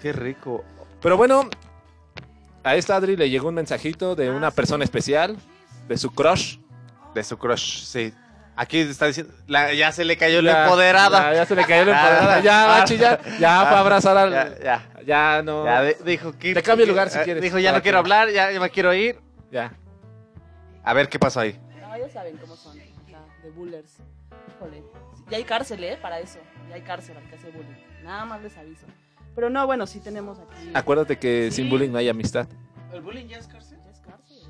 Qué 0.00 0.12
rico. 0.12 0.64
Pero 1.00 1.16
bueno, 1.16 1.48
a 2.64 2.76
esta 2.76 2.96
Adri 2.96 3.16
le 3.16 3.30
llegó 3.30 3.48
un 3.48 3.54
mensajito 3.54 4.14
de 4.14 4.30
una 4.30 4.50
persona 4.50 4.84
especial, 4.84 5.36
de 5.88 5.98
su 5.98 6.10
crush. 6.12 6.58
De 7.14 7.22
su 7.24 7.36
crush, 7.38 7.82
sí. 7.84 8.14
Aquí 8.54 8.78
está 8.80 9.06
diciendo, 9.06 9.32
la- 9.46 9.72
ya 9.72 9.92
se 9.92 10.04
le 10.04 10.16
cayó 10.16 10.42
la 10.42 10.64
empoderada. 10.64 11.30
Ya, 11.30 11.34
ya 11.36 11.46
se 11.46 11.56
le 11.56 11.64
cayó 11.64 11.84
la 11.86 11.92
Ah, 11.96 12.08
empoderada. 12.08 12.40
Ya 12.40 12.66
va 12.66 12.76
a 12.76 12.82
ah, 12.82 12.84
chillar. 12.84 13.20
Ya 13.38 13.60
ah, 13.60 13.64
va 13.64 13.70
a 13.70 13.80
abrazar 13.80 14.16
al. 14.16 14.30
Ya, 14.30 14.58
ya. 14.62 15.02
Ya 15.04 15.42
no. 15.42 15.64
Ya 15.64 15.82
de- 15.82 15.96
dijo 16.04 16.32
que. 16.38 16.54
Te 16.54 16.62
cambio 16.62 16.84
de 16.86 16.92
lugar 16.92 17.08
si 17.08 17.18
eh, 17.18 17.22
quieres. 17.24 17.42
Dijo, 17.42 17.58
ya 17.58 17.70
Para 17.70 17.78
no 17.78 17.82
quiero 17.82 17.98
hablar, 17.98 18.30
ya, 18.30 18.52
ya 18.52 18.60
me 18.60 18.70
quiero 18.70 18.92
ir. 18.92 19.18
Ya. 19.50 19.72
A 20.84 20.92
ver 20.92 21.08
qué 21.08 21.18
pasó 21.18 21.40
ahí. 21.40 21.58
No, 21.80 21.96
ya 21.96 22.08
saben 22.10 22.36
cómo 22.36 22.56
son. 22.56 22.78
o 22.78 23.08
sea, 23.08 23.20
de 23.42 23.50
bullers. 23.50 23.96
Híjole. 24.56 24.82
ya 25.30 25.36
hay 25.38 25.44
cárcel, 25.44 25.82
¿eh? 25.84 25.98
Para 26.00 26.20
eso. 26.20 26.38
Ya 26.68 26.74
hay 26.74 26.82
cárcel 26.82 27.16
al 27.16 27.28
que 27.28 27.36
hace 27.36 27.50
bullying. 27.50 28.04
Nada 28.04 28.24
más 28.26 28.42
les 28.42 28.56
aviso. 28.56 28.86
Pero 29.34 29.48
no, 29.50 29.66
bueno, 29.66 29.86
sí 29.86 30.00
tenemos 30.00 30.38
aquí. 30.38 30.70
Acuérdate 30.74 31.18
que 31.18 31.50
sin 31.50 31.70
bullying 31.70 31.90
no 31.90 31.98
hay 31.98 32.08
amistad. 32.08 32.46
¿El 32.92 33.00
bullying 33.00 33.26
ya 33.26 33.38
es 33.38 33.46
cárcel? 33.46 33.78
Ya 33.84 33.90
es 33.90 34.00
cárcel, 34.00 34.36
¿eh? 34.36 34.42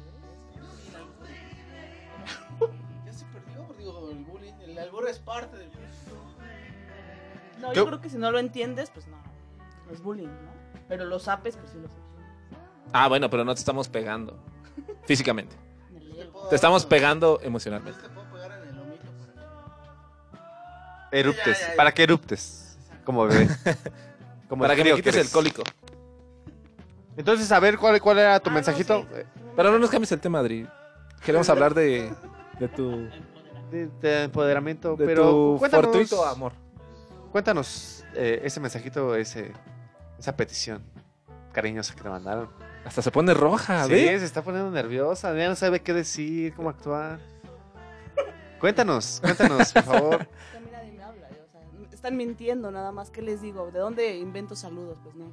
Ya 3.07 3.13
se 3.13 3.25
perdió, 3.27 3.67
digo, 3.79 4.11
el 4.11 4.25
bullying. 4.25 4.53
El 4.65 4.79
albur 4.79 5.09
es 5.09 5.19
parte 5.19 5.57
del 5.57 5.69
bullying. 5.69 5.83
No, 7.61 7.71
¿Qué- 7.71 7.77
yo 7.77 7.87
creo 7.87 8.01
que 8.01 8.09
si 8.11 8.19
no 8.19 8.31
lo 8.33 8.39
entiendes, 8.41 8.91
pues 8.91 9.07
no. 9.07 9.17
No 9.87 9.93
es 9.93 10.03
bullying, 10.03 10.27
¿no? 10.27 10.53
Pero 10.89 11.05
los 11.05 11.29
apes, 11.29 11.57
pues 11.57 11.71
sí 11.71 11.77
los 11.81 11.91
entiendes. 11.93 12.13
Ah, 12.93 13.09
bueno, 13.09 13.31
pero 13.31 13.45
no 13.45 13.55
te 13.55 13.61
estamos 13.61 13.89
pegando 13.89 14.37
físicamente. 15.05 15.55
Ego. 16.19 16.49
Te 16.49 16.57
estamos 16.57 16.85
pegando 16.87 17.39
emocionalmente. 17.43 18.01
Te 18.03 18.09
puedo 18.09 18.27
pegar 18.33 18.53
en 18.63 18.69
el 18.69 18.79
omito 18.81 19.05
por 19.05 19.31
aquí. 19.31 19.39
Eruptes. 21.13 21.71
Para 21.77 21.93
que 21.93 22.03
eruptes. 22.03 22.77
Como 23.05 23.27
bebé. 23.27 23.49
Como 24.53 24.65
Para 24.65 24.75
el 24.75 24.83
que 24.83 24.91
me 24.91 24.97
quites 24.97 25.15
eres. 25.15 25.27
el 25.29 25.33
cólico. 25.33 25.63
Entonces, 27.17 27.51
a 27.53 27.59
ver, 27.59 27.79
¿cuál, 27.79 27.99
cuál 28.03 28.19
era 28.19 28.39
tu 28.39 28.51
Ah, 28.51 28.53
no, 28.53 28.55
mensajito? 28.57 29.01
sí. 29.01 29.07
Eh, 29.15 29.25
Pero 29.57 29.71
no 29.73 29.79
nos 29.79 29.89
cambies 29.89 30.13
el 30.13 30.21
tema, 30.21 30.41
Adri. 30.41 30.69
Queremos 31.25 31.49
hablar 31.49 31.73
de, 31.73 32.13
de 32.61 32.69
tu, 32.69 33.09
De, 33.71 33.89
de 34.03 34.25
empoderamiento. 34.25 34.95
de 34.95 35.07
pero 35.07 35.23
tu 35.31 35.57
cuéntanos, 35.59 35.87
fortuito 35.87 36.23
amor. 36.27 36.53
Cuéntanos 37.31 38.05
eh, 38.15 38.43
ese 38.45 38.61
mensajito, 38.61 39.17
ese, 39.17 39.53
esa 40.19 40.37
petición 40.37 40.83
cariñosa 41.55 41.95
que 41.95 42.03
te 42.03 42.11
mandaron. 42.11 42.51
Hasta 42.85 43.01
se 43.01 43.11
pone 43.11 43.33
roja, 43.33 43.85
sí, 43.87 43.93
¿ves? 43.93 44.21
se 44.21 44.27
está 44.27 44.43
poniendo 44.43 44.71
nerviosa. 44.71 45.35
Ya 45.35 45.49
no 45.49 45.57
sabe 45.57 45.81
qué 45.81 45.95
decir, 45.95 46.53
cómo 46.53 46.69
actuar. 46.69 47.21
Cuéntanos, 48.61 49.19
cuéntanos, 49.23 49.73
por 49.73 49.83
favor. 49.83 50.29
están 52.03 52.17
mintiendo 52.17 52.73
nada 52.73 52.91
más. 52.91 53.11
¿Qué 53.11 53.23
les 53.23 53.41
digo? 53.41 53.71
¿De 53.71 53.79
dónde 53.79 54.19
invento 54.19 54.57
saludos? 54.57 54.99
Pues 55.05 55.15
no. 55.15 55.27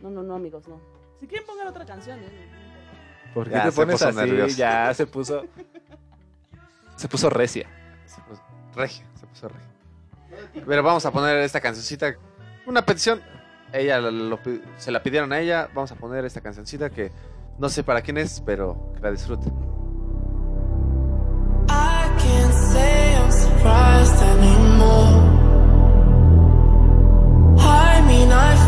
No, 0.00 0.08
no, 0.08 0.22
no, 0.22 0.34
amigos, 0.34 0.66
no. 0.66 0.80
Si 1.20 1.26
quieren 1.26 1.46
pongan 1.46 1.66
otra 1.66 1.84
canción, 1.84 2.18
¿eh? 2.20 2.48
¿Por 3.34 3.48
qué 3.48 3.54
Ya 3.54 3.64
te 3.64 3.70
se 3.70 3.76
pones 3.76 4.00
así? 4.00 4.16
nervioso. 4.16 4.56
Ya 4.56 4.94
se 4.94 5.06
puso. 5.06 5.44
Se 6.96 7.06
puso 7.06 7.28
recia. 7.28 7.68
Se 8.06 8.18
puso 8.22 8.40
regia, 8.74 9.04
se 9.20 9.26
puso 9.26 9.48
regia. 9.48 10.64
Pero 10.66 10.82
vamos 10.82 11.04
a 11.04 11.10
poner 11.10 11.36
esta 11.38 11.60
cancioncita. 11.60 12.14
Una 12.66 12.80
petición. 12.86 13.20
Ella 13.70 14.00
lo- 14.00 14.38
se 14.78 14.90
la 14.90 15.02
pidieron 15.02 15.32
a 15.34 15.40
ella. 15.40 15.68
Vamos 15.74 15.92
a 15.92 15.96
poner 15.96 16.24
esta 16.24 16.40
cancioncita 16.40 16.88
que 16.88 17.12
no 17.58 17.68
sé 17.68 17.82
para 17.84 18.00
quién 18.00 18.16
es, 18.16 18.40
pero 18.46 18.90
que 18.94 19.00
la 19.00 19.10
disfruten. 19.10 19.52
I 21.68 22.08
can't 22.18 22.54
say 22.72 23.16
I'm 23.16 23.30
surprised 23.30 24.22
anymore. 24.22 24.63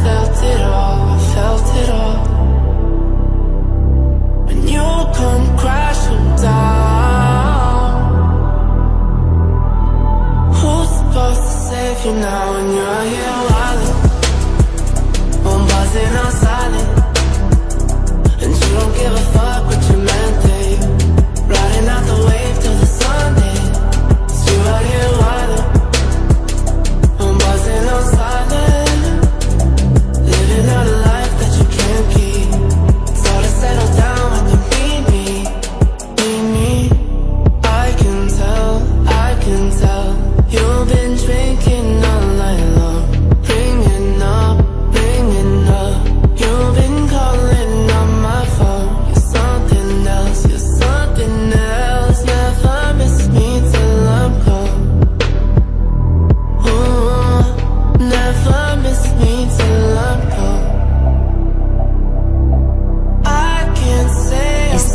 Felt 0.06 0.38
it 0.52 0.62
all, 0.62 0.98
I 1.14 1.18
felt 1.34 1.68
it 1.82 1.88
all. 2.00 2.18
And 4.50 4.60
you 4.74 4.88
come 5.20 5.46
crashing 5.62 6.28
down. 6.46 7.94
Who's 10.58 10.90
supposed 10.98 11.42
to 11.48 11.54
save 11.68 11.98
you 12.06 12.14
now 12.26 12.44
when 12.52 12.66
you're 12.76 13.04
here 13.14 13.35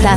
But 0.00 0.08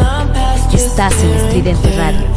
I'm 0.00 0.32
past 0.32 0.72
your 0.72 0.80
Estás 0.80 1.22
en 1.24 1.30
Estridente 1.30 1.90
Radio. 1.98 2.33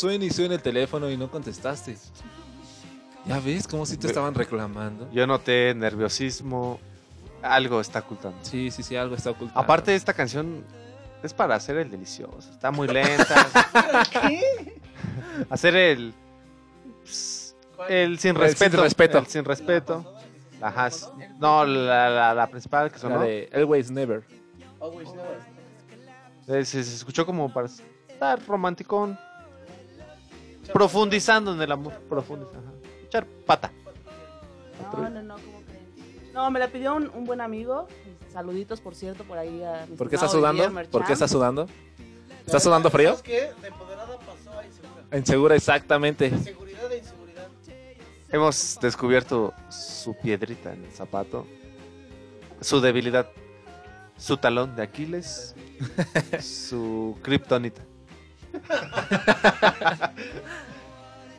¿Por 0.00 0.10
qué 0.10 0.16
suene 0.18 0.24
y 0.26 0.30
suene 0.30 0.54
el 0.56 0.62
teléfono 0.62 1.10
y 1.10 1.16
no 1.16 1.30
contestaste? 1.30 1.96
Ya 3.26 3.38
ves, 3.40 3.68
como 3.68 3.84
si 3.86 3.96
te 3.96 4.06
estaban 4.06 4.34
reclamando. 4.34 5.08
Yo 5.12 5.26
noté 5.26 5.74
nerviosismo. 5.74 6.80
Algo 7.42 7.80
está 7.80 8.00
ocultando. 8.00 8.38
Sí, 8.42 8.70
sí, 8.70 8.82
sí, 8.82 8.96
algo 8.96 9.14
está 9.14 9.30
ocultando. 9.30 9.60
Aparte, 9.60 9.94
esta 9.94 10.12
canción 10.12 10.64
es 11.22 11.32
para 11.32 11.54
hacer 11.54 11.76
el 11.78 11.90
delicioso. 11.90 12.50
Está 12.50 12.70
muy 12.70 12.86
lenta. 12.88 13.46
Hacer 15.50 15.74
el. 15.76 16.14
El 17.88 18.18
sin 18.18 18.30
El 18.36 18.36
respeto. 18.42 18.76
sin 18.76 18.82
respeto. 18.82 19.18
El 19.18 19.26
sin 19.26 19.44
respeto. 19.44 20.14
Ajá. 20.60 20.90
No, 21.38 21.64
la, 21.64 22.10
la, 22.10 22.34
la 22.34 22.46
principal 22.48 22.88
que 22.90 22.96
La 22.96 23.00
sonó. 23.00 23.20
de 23.20 23.48
Always 23.54 23.90
Never. 23.90 24.22
eh, 26.46 26.64
Se, 26.64 26.84
se 26.84 26.94
escuchó 26.94 27.24
como 27.24 27.50
para 27.52 27.68
estar 27.68 28.44
romanticón. 28.46 29.18
Profundizando 30.72 31.54
en 31.54 31.62
el 31.62 31.72
amor. 31.72 31.94
Profundizando. 32.08 32.68
Ajá. 32.68 33.04
Echar 33.04 33.26
pata. 33.46 33.72
No, 34.92 35.10
no, 35.10 35.22
no, 35.22 35.34
¿cómo 35.34 35.62
creen? 35.66 36.32
No, 36.32 36.50
me 36.50 36.58
la 36.58 36.68
pidió 36.68 36.94
un, 36.94 37.10
un 37.14 37.24
buen 37.24 37.40
amigo. 37.40 37.86
Saluditos, 38.32 38.80
por 38.80 38.94
cierto, 38.94 39.24
por 39.24 39.38
ahí 39.38 39.62
a 39.62 39.86
mi 39.88 39.96
¿Por 39.96 40.08
qué 40.08 40.14
estás 40.14 40.30
sudando? 40.30 40.70
¿Por 40.90 41.04
qué 41.04 41.12
estás 41.12 41.30
sudando? 41.30 41.66
¿Estás 42.46 42.62
sudando 42.62 42.90
frío? 42.90 43.10
¿Sabes 43.10 43.22
qué? 43.22 43.52
De 43.60 43.68
empoderada 43.68 44.18
pasó 44.18 44.58
a 44.58 44.64
insegura. 44.64 45.18
Insegura, 45.18 45.56
exactamente. 45.56 46.30
Seguridad 46.38 46.88
de 46.88 46.98
inseguridad. 46.98 47.48
Hemos 48.30 48.78
descubierto 48.80 49.52
su 49.68 50.16
piedrita 50.16 50.72
en 50.72 50.84
el 50.84 50.92
zapato. 50.92 51.46
Su 52.60 52.80
debilidad. 52.80 53.28
Su 54.16 54.36
talón 54.36 54.76
de 54.76 54.82
Aquiles. 54.82 55.54
su 56.40 57.18
kriptonita. 57.22 57.82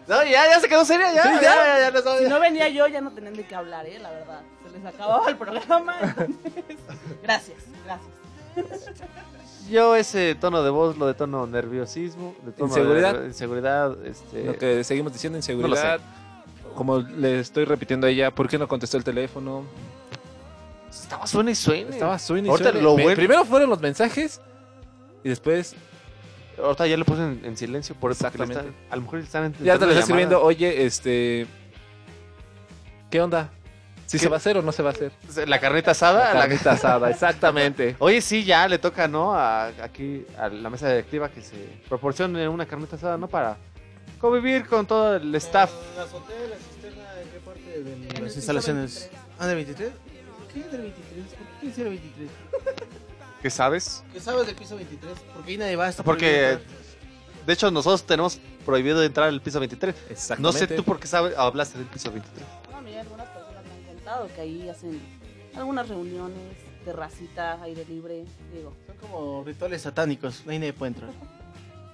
No, 0.07 0.23
ya, 0.23 0.47
ya 0.49 0.59
se 0.59 0.67
quedó 0.67 0.83
seria, 0.85 1.13
ya. 1.13 1.23
Sí, 1.23 1.29
ya, 1.35 1.41
ya. 1.41 1.55
ya, 1.55 1.79
ya, 1.79 1.91
no 1.91 2.01
sabe. 2.01 2.23
Si 2.23 2.29
no 2.29 2.39
venía 2.39 2.67
yo, 2.69 2.87
ya 2.87 3.01
no 3.01 3.11
tenían 3.11 3.33
de 3.33 3.45
qué 3.45 3.55
hablar, 3.55 3.85
¿eh? 3.85 3.99
La 3.99 4.09
verdad. 4.11 4.41
Se 4.65 4.77
les 4.77 4.85
acababa 4.85 5.29
el 5.29 5.37
programa. 5.37 5.95
entonces, 6.01 6.77
Gracias, 7.23 7.57
gracias. 7.85 8.91
Yo 9.69 9.95
ese 9.95 10.35
tono 10.35 10.63
de 10.63 10.69
voz 10.69 10.97
lo 10.97 11.07
de 11.07 11.13
tono 11.13 11.47
nerviosismo, 11.47 12.35
de 12.43 12.51
tono 12.51 12.67
Inseguridad. 12.67 13.13
de 13.19 13.27
inseguridad, 13.27 14.05
este, 14.05 14.43
Lo 14.43 14.57
que 14.57 14.83
seguimos 14.83 15.13
diciendo, 15.13 15.35
No 15.35 15.39
inseguridad. 15.39 15.99
Como 16.75 16.99
le 16.99 17.39
estoy 17.39 17.65
repitiendo 17.65 18.07
a 18.07 18.09
ella, 18.09 18.31
¿por 18.31 18.47
qué 18.49 18.57
no 18.57 18.67
contestó 18.67 18.97
el 18.97 19.03
teléfono? 19.03 19.63
estaba 20.89 21.25
suena 21.25 21.51
y 21.51 21.55
suena. 21.55 21.89
Estaba 21.91 22.19
suene 22.19 22.49
y 22.53 22.57
suene. 22.57 22.81
lo 22.81 22.95
Me- 22.95 23.03
bueno- 23.03 23.15
Primero 23.15 23.45
fueron 23.45 23.69
los 23.69 23.79
mensajes 23.79 24.41
y 25.23 25.29
después 25.29 25.73
Ahorita 26.57 26.87
ya 26.87 26.97
lo 26.97 27.05
puse 27.05 27.21
en, 27.23 27.41
en 27.43 27.57
silencio 27.57 27.95
por 27.95 28.11
le 28.11 28.13
Exactamente. 28.13 28.59
están- 28.59 28.75
a 28.89 28.95
lo 28.95 29.01
mejor 29.03 29.19
están 29.19 29.53
ya 29.53 29.77
te 29.79 29.85
le 29.85 29.91
está 29.91 29.99
escribiendo, 30.01 30.41
oye, 30.41 30.85
este... 30.85 31.47
¿Qué 33.09 33.21
onda? 33.21 33.49
¿Si 34.05 34.17
¿Qué? 34.17 34.23
se 34.23 34.29
va 34.29 34.35
a 34.35 34.37
hacer 34.37 34.57
o 34.57 34.61
no 34.61 34.71
se 34.71 34.83
va 34.83 34.89
a 34.89 34.93
hacer? 34.93 35.11
La 35.47 35.59
carnita 35.59 35.91
asada. 35.91 36.33
La 36.33 36.41
carnita 36.41 36.71
asada, 36.73 37.09
exactamente. 37.09 37.95
Oye, 37.99 38.21
sí, 38.21 38.43
ya 38.43 38.67
le 38.67 38.77
toca, 38.77 39.07
¿no? 39.07 39.33
A, 39.33 39.67
aquí 39.67 40.25
a 40.37 40.49
la 40.49 40.69
mesa 40.69 40.89
directiva 40.89 41.29
que 41.29 41.41
se 41.41 41.55
proporcione 41.87 42.47
una 42.47 42.65
carnita 42.65 42.95
asada, 42.97 43.17
¿no? 43.17 43.27
Para 43.27 43.57
convivir 44.19 44.65
con 44.67 44.85
todo 44.85 45.15
el 45.15 45.33
staff. 45.35 45.71
La 45.95 46.03
azotea, 46.03 46.35
la 46.49 46.55
cisterna, 46.57 47.03
¿en 47.21 47.29
qué 47.29 47.39
parte 47.39 47.83
de 47.83 48.21
las 48.21 48.35
instalaciones? 48.35 49.09
23. 49.11 49.35
Ah, 49.39 49.47
¿del 49.47 49.55
23? 49.55 49.91
¿Qué 50.53 50.59
es 50.59 50.71
del 50.71 50.81
23? 50.81 51.25
¿Por 51.27 51.47
qué 51.59 51.65
dice 51.67 51.81
el 51.83 51.89
23? 51.89 52.29
¿Qué 53.41 53.49
sabes? 53.49 54.03
¿Qué 54.13 54.19
sabes 54.19 54.45
del 54.47 54.55
piso 54.55 54.75
23? 54.75 55.17
Porque 55.33 55.51
ahí 55.51 55.57
nadie 55.57 55.75
va 55.75 55.85
a 55.85 55.89
estar 55.89 56.05
Porque, 56.05 56.59
de 57.45 57.53
hecho, 57.53 57.71
nosotros 57.71 58.03
tenemos 58.03 58.39
prohibido 58.65 59.03
entrar 59.03 59.27
al 59.29 59.41
piso 59.41 59.59
23. 59.59 59.95
No 59.95 60.11
Exactamente. 60.11 60.59
sé 60.59 60.67
tú 60.75 60.83
por 60.83 60.99
qué 60.99 61.07
sabes, 61.07 61.35
hablaste 61.37 61.77
del 61.79 61.87
piso 61.87 62.11
23. 62.11 62.45
No, 62.71 62.77
a 62.77 62.81
mí 62.81 62.95
algunas 62.95 63.27
personas 63.29 63.63
me 63.65 63.71
han 63.89 63.95
contado 63.95 64.27
que 64.35 64.41
ahí 64.41 64.69
hacen 64.69 65.01
algunas 65.55 65.89
reuniones, 65.89 66.37
terracita, 66.85 67.59
aire 67.63 67.83
libre. 67.85 68.25
Digo, 68.53 68.73
Son 68.85 68.97
como 68.97 69.43
rituales 69.43 69.81
satánicos, 69.81 70.43
ahí 70.47 70.59
nadie 70.59 70.73
puede 70.73 70.89
entrar. 70.93 71.09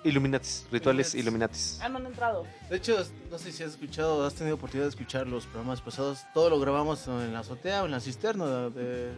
Illuminatis, 0.03 0.65
rituales 0.71 1.15
Illuminatis. 1.15 1.79
ah, 1.81 1.89
no 1.89 1.97
han 1.97 2.05
entrado. 2.05 2.45
De 2.69 2.77
hecho, 2.77 2.97
no 3.31 3.37
sé 3.37 3.51
si 3.51 3.63
has 3.63 3.71
escuchado, 3.71 4.25
has 4.25 4.33
tenido 4.35 4.55
oportunidad 4.55 4.85
de 4.85 4.89
escuchar 4.91 5.27
los 5.27 5.45
programas 5.45 5.81
pasados. 5.81 6.19
Todo 6.33 6.49
lo 6.49 6.59
grabamos 6.59 7.07
en 7.07 7.33
la 7.33 7.39
azotea 7.39 7.83
o 7.83 7.85
en 7.85 7.91
la 7.91 7.99
cisterna 7.99 8.45
de, 8.45 8.69
de 8.69 9.11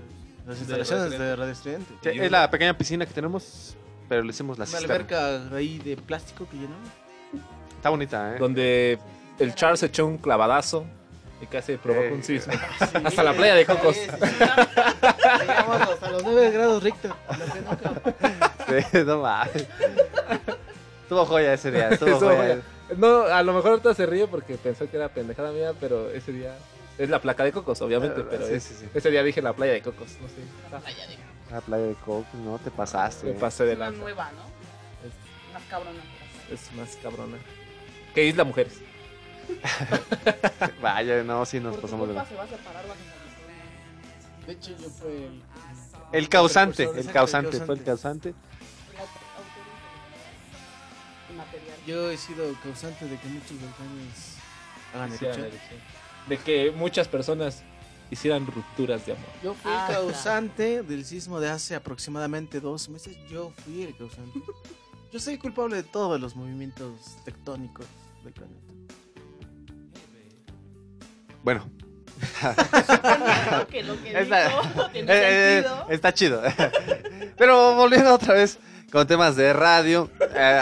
las 0.49 0.59
instalaciones 0.59 1.11
de 1.17 1.35
Radio 1.35 1.51
Estridente. 1.51 1.93
Sí, 2.01 2.09
Es 2.19 2.31
la 2.31 2.49
pequeña 2.49 2.77
piscina 2.77 3.05
que 3.05 3.13
tenemos, 3.13 3.76
pero 4.07 4.23
le 4.23 4.30
hicimos 4.31 4.57
la 4.57 4.63
Una 4.65 4.71
cisterna. 4.71 4.95
alberca 4.95 5.55
ahí 5.55 5.77
de 5.80 5.95
plástico 5.97 6.47
que 6.49 6.57
llenamos. 6.57 6.89
Está 7.76 7.89
bonita, 7.89 8.35
¿eh? 8.35 8.39
Donde 8.39 8.99
el 9.39 9.55
Charles 9.55 9.81
echó 9.84 10.05
un 10.05 10.17
clavadazo 10.17 10.85
y 11.41 11.45
casi 11.45 11.77
provocó 11.77 12.05
Eh, 12.07 12.13
un 12.13 12.23
sismo. 12.23 12.51
Sí, 12.53 12.85
Hasta 13.03 13.23
la 13.23 13.34
playa 13.34 13.55
de 13.55 13.65
Cocos. 13.65 13.95
sí, 13.95 14.01
sí, 14.09 14.09
sí. 14.11 14.45
Llegamos 15.39 15.81
hasta 15.81 16.09
los 16.11 16.23
9 16.23 16.51
grados 16.51 16.84
Richter. 16.84 17.11
lo 17.11 17.53
que 17.53 17.61
nunca- 17.61 18.81
Sí, 18.91 18.97
no 19.05 19.19
mames. 19.21 19.67
Estuvo 21.03 21.26
joya 21.26 21.53
ese 21.53 21.71
día, 21.71 21.89
estuvo 21.89 22.09
Estuvo 22.11 22.30
joya. 22.30 22.39
joya. 22.41 22.61
No, 22.97 23.21
a 23.23 23.41
lo 23.43 23.53
mejor 23.53 23.71
ahorita 23.71 23.93
se 23.93 24.05
ríe 24.05 24.27
porque 24.27 24.55
pensó 24.55 24.89
que 24.89 24.97
era 24.97 25.09
pendejada 25.09 25.51
mía, 25.51 25.71
pero 25.80 26.09
ese 26.11 26.31
día 26.31 26.55
es 26.99 27.09
la 27.09 27.19
placa 27.21 27.43
de 27.43 27.51
Cocos, 27.51 27.81
obviamente, 27.81 28.21
Ah, 28.21 28.27
pero 28.30 28.45
sí, 28.47 28.53
es- 28.53 28.63
sí, 28.63 28.76
sí. 28.81 28.89
ese 28.93 29.09
día 29.09 29.23
dije 29.23 29.41
la 29.41 29.53
playa 29.53 29.73
de 29.73 29.81
Cocos, 29.81 30.09
no 30.21 30.27
sé. 30.27 30.35
Ah, 30.71 30.80
La 31.51 31.61
playa 31.61 31.85
de 31.85 31.95
Coco, 31.95 32.27
no 32.43 32.59
te 32.59 32.69
pasaste. 32.69 33.26
me 33.26 33.34
pasé 33.34 33.63
de 33.65 33.76
Una 33.76 33.85
lanza. 33.85 34.01
nueva, 34.01 34.31
¿no? 34.31 34.43
Más 35.53 35.63
cabrona. 35.69 35.99
Es 36.51 36.71
más 36.73 36.95
cabrona. 37.01 37.38
¿Qué 38.13 38.26
isla 38.26 38.43
mujeres? 38.43 38.73
Vaya, 40.81 41.23
no, 41.23 41.45
sí 41.45 41.59
nos 41.59 41.71
Por 41.77 41.81
tu 41.81 41.88
pasamos 41.88 42.07
de 42.09 42.13
culpa 42.13 42.23
la... 42.23 42.30
se 42.30 42.35
va 42.35 42.43
a 42.43 42.47
separar 42.47 42.85
la 42.85 42.93
generación. 42.95 44.45
De 44.45 44.53
hecho, 44.53 44.71
yo 44.77 44.89
fui 44.89 45.11
el. 45.11 45.43
El 46.11 46.30
causante, 46.30 46.84
Exacto, 46.84 46.99
el 47.07 47.13
causante, 47.13 47.59
fue 47.61 47.76
el 47.76 47.84
causante. 47.84 48.34
La. 51.38 51.45
Yo 51.88 52.09
he 52.11 52.17
sido 52.17 52.51
causante 52.63 53.05
de 53.05 53.17
que 53.17 53.27
muchos 53.27 53.51
volcanes 53.61 54.35
hagan 54.93 55.09
erupción. 55.13 55.49
De 56.30 56.38
que 56.38 56.72
muchas 56.72 57.07
personas 57.07 57.64
hicieran 58.11 58.45
rupturas 58.47 59.06
de 59.06 59.11
amor. 59.14 59.26
Yo 59.43 59.53
fui 59.56 59.72
Ah, 59.73 59.88
el 59.89 59.95
causante 59.95 60.81
del 60.84 61.03
sismo 61.06 61.39
de 61.39 61.49
hace 61.49 61.76
aproximadamente 61.76 62.60
dos 62.60 62.88
meses. 62.89 63.18
Yo 63.30 63.51
fui 63.65 63.84
el 63.84 63.97
causante. 63.97 64.39
Yo 65.11 65.19
soy 65.19 65.38
culpable 65.38 65.76
de 65.76 65.84
todos 65.84 66.19
los 66.22 66.35
movimientos 66.35 66.91
tectónicos 67.26 67.85
del 68.23 68.34
planeta. 68.34 68.73
Bueno, 71.43 71.69
Supongo 72.41 73.68
que 73.69 73.84
lo 73.84 74.01
que 74.03 74.11
Está- 74.22 74.49
dijo 74.49 74.89
tiene 74.91 75.11
eh, 75.14 75.60
eh, 75.60 75.65
está 75.89 76.14
chido. 76.14 76.41
Pero 77.38 77.76
volviendo 77.76 78.14
otra 78.14 78.34
vez 78.35 78.60
con 78.91 79.06
temas 79.07 79.36
de 79.36 79.53
radio. 79.53 80.10
eh, 80.34 80.61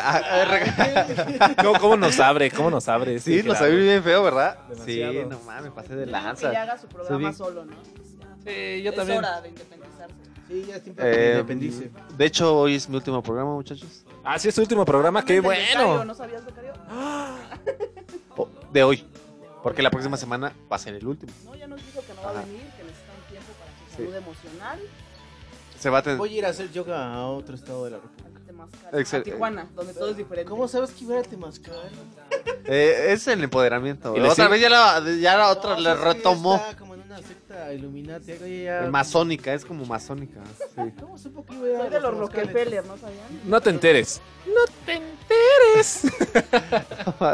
¿Cómo, 1.64 1.80
cómo 1.80 1.98
nos 1.98 2.20
abre? 2.20 2.52
¿Cómo 2.52 2.70
nos 2.70 2.88
abre? 2.88 3.20
sí, 3.20 3.42
lo 3.44 3.56
sabí 3.56 3.76
bien 3.78 4.04
feo, 4.04 4.24
¿verdad? 4.24 4.58
Demasiado. 4.70 5.14
Sí, 5.14 5.20
no 5.30 5.40
mames, 5.42 5.72
pasé 5.72 5.96
de 5.96 6.06
Que 6.06 6.12
lanza. 6.12 6.52
ya 6.52 6.62
haga 6.64 6.78
su 6.78 6.88
programa 6.88 7.34
solo, 7.34 7.66
¿no? 7.66 7.74
Sí, 8.46 8.82
yo 8.84 8.92
es 8.92 8.96
también. 8.96 9.20
hora 9.20 9.42
de 9.42 9.50
independizarse. 9.50 10.16
Sí, 10.48 10.66
ya 10.68 10.76
es 10.78 10.84
tiempo 10.84 11.02
de 11.04 11.12
que 11.12 11.18
Eh, 11.28 11.32
independice. 11.34 11.92
de 12.18 12.26
hecho, 12.26 12.58
hoy 12.58 12.76
es 12.76 12.88
mi 12.88 12.96
último 12.96 13.22
programa, 13.22 13.54
muchachos. 13.54 14.06
Ah, 14.24 14.40
sí, 14.40 14.48
es 14.48 14.56
tu 14.56 14.62
último 14.62 14.86
programa, 14.86 15.24
qué 15.26 15.34
Del 15.34 15.42
becario, 15.42 15.88
bueno. 15.88 16.06
¿No 16.06 16.14
sabías, 16.16 16.46
becario? 16.46 16.74
Oh, 18.38 18.48
de 18.72 18.84
hoy. 18.84 19.06
Porque 19.64 19.82
la 19.82 19.90
próxima 19.90 20.16
semana 20.16 20.54
va 20.72 20.76
a 20.76 20.80
ser 20.80 20.94
el 20.94 21.06
último. 21.06 21.34
No, 21.44 21.56
ya 21.56 21.68
nos 21.68 21.84
dijo 21.86 22.00
que 22.02 22.14
no 22.14 22.22
va 22.22 22.30
Ajá. 22.32 22.40
a 22.40 22.44
venir, 22.46 22.62
que 22.78 22.84
necesita 22.84 23.12
un 23.18 23.30
tiempo 23.30 23.52
para 23.60 23.72
su 23.72 23.90
Sí. 23.90 23.96
salud 23.98 24.16
emocional. 24.16 24.80
Se 25.80 25.90
va 25.90 26.00
a 26.00 26.02
tener. 26.02 26.18
Voy 26.18 26.34
a 26.36 26.38
ir 26.40 26.46
a 26.46 26.50
hacer 26.50 26.72
yoga 26.72 27.14
a 27.14 27.28
otro 27.28 27.56
estado 27.56 27.86
de 27.86 27.92
la 27.92 27.98
República. 27.98 28.28
A 28.28 28.48
Temazcal, 28.48 28.94
Excel- 29.00 29.20
a 29.22 29.24
Tijuana, 29.24 29.68
donde 29.76 29.94
todo 29.94 30.10
es 30.10 30.18
diferente. 30.18 30.50
¿Cómo 30.50 30.68
sabes 30.68 30.92
que 30.92 31.04
iba 31.04 31.16
a 31.16 31.20
ir 31.20 31.26
a 31.26 31.30
Temazcal? 31.30 31.76
Eh, 32.66 33.08
es 33.10 33.28
el 33.28 33.44
empoderamiento. 33.44 34.16
¿Y 34.16 34.20
le 34.20 34.26
Otra 34.30 34.46
sigue? 34.46 34.48
vez 34.50 34.62
ya 34.62 34.70
la, 34.70 35.04
ya 35.20 35.38
la 35.38 35.50
otra 35.50 35.76
No, 35.76 35.82
le 35.82 35.92
es 35.92 35.98
que 35.98 36.04
retomó. 36.04 36.56
Está 36.56 36.76
como 36.78 36.96
en 36.96 37.02
una 37.02 37.18
secta 37.20 37.74
Illuminati. 37.74 38.32
algo 38.32 38.46
ya- 38.48 38.86
Eh, 38.86 38.90
Masónica, 38.90 39.54
es 39.54 39.64
como 39.66 39.86
masónica. 39.86 40.40
Sí. 40.76 40.82
¿Cómo 41.00 41.18
supo 41.18 41.46
que 41.46 41.54
iba 41.54 41.66
a 41.68 41.70
ir 41.70 41.76
a 41.76 41.80
Soy 41.82 41.90
de 41.90 42.00
los 42.00 42.12
temazcales? 42.14 42.48
Rockefeller, 42.48 42.86
¿no 42.86 42.98
sabían? 42.98 43.42
No 43.46 43.62
te 43.62 43.70
enteres. 43.70 44.22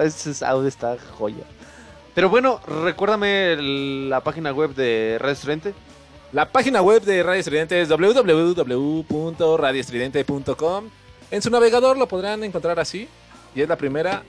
Ese 0.03 0.29
es- 0.31 0.43
audio 0.43 0.67
está 0.67 0.97
joya. 1.17 1.43
Pero 2.13 2.29
bueno, 2.29 2.59
recuérdame 2.67 3.53
el- 3.53 4.09
la 4.09 4.21
página 4.21 4.51
web 4.51 4.75
de 4.75 5.17
Radio 5.19 5.33
Estudiante. 5.33 5.73
La 6.33 6.51
página 6.51 6.81
web 6.81 7.01
de 7.03 7.21
Radio 7.21 7.41
Estridente 7.41 7.79
es 7.79 7.89
www.radioestridente.com. 7.89 10.89
En 11.29 11.41
su 11.43 11.51
navegador 11.51 11.95
lo 11.95 12.07
podrán 12.07 12.43
encontrar 12.43 12.79
así. 12.79 13.07
Y 13.53 13.61
es 13.61 13.69
la 13.69 13.77
primera, 13.77 14.23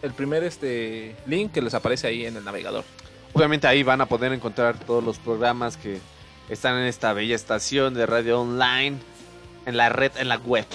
el 0.00 0.12
primer 0.12 0.44
este 0.44 1.16
link 1.26 1.50
que 1.50 1.60
les 1.60 1.74
aparece 1.74 2.06
ahí 2.06 2.24
en 2.24 2.36
el 2.36 2.44
navegador. 2.44 2.84
Obviamente 3.32 3.66
ahí 3.66 3.82
van 3.82 4.00
a 4.00 4.06
poder 4.06 4.32
encontrar 4.32 4.78
todos 4.78 5.02
los 5.02 5.18
programas 5.18 5.76
que 5.76 5.98
están 6.48 6.78
en 6.78 6.84
esta 6.84 7.12
bella 7.14 7.34
estación 7.34 7.94
de 7.94 8.06
radio 8.06 8.42
online, 8.42 8.98
en 9.66 9.76
la 9.76 9.88
red, 9.88 10.12
en 10.18 10.28
la 10.28 10.36
web, 10.36 10.66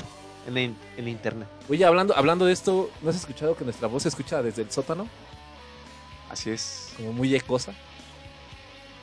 en, 0.45 0.75
en 0.97 1.07
internet. 1.07 1.47
Oye, 1.69 1.85
hablando, 1.85 2.17
hablando 2.17 2.45
de 2.45 2.51
esto, 2.51 2.91
¿no 3.01 3.11
has 3.11 3.15
escuchado 3.15 3.55
que 3.55 3.63
nuestra 3.63 3.87
voz 3.87 4.03
se 4.03 4.09
escucha 4.09 4.43
desde 4.43 4.63
el 4.63 4.71
sótano? 4.71 5.07
Así 6.29 6.49
es. 6.49 6.91
Como 6.97 7.13
muy 7.13 7.33
ecosa. 7.33 7.73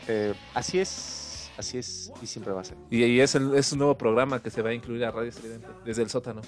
Eh, 0.06 0.34
así 0.52 0.78
es. 0.78 1.21
Así 1.58 1.78
es. 1.78 2.10
Y 2.22 2.26
siempre 2.26 2.52
va 2.52 2.62
a 2.62 2.64
ser. 2.64 2.76
Y, 2.90 3.04
y 3.04 3.20
es, 3.20 3.34
el- 3.34 3.54
es 3.54 3.72
un 3.72 3.78
nuevo 3.78 3.96
programa 3.98 4.40
que 4.42 4.50
se 4.50 4.62
va 4.62 4.70
a 4.70 4.74
incluir 4.74 5.04
a 5.04 5.10
Radio 5.10 5.28
Estridente 5.28 5.66
desde 5.84 6.02
el 6.02 6.10
sótano. 6.10 6.40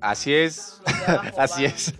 Así 0.00 0.32
es. 0.32 0.80
Así 1.38 1.64
es. 1.64 1.92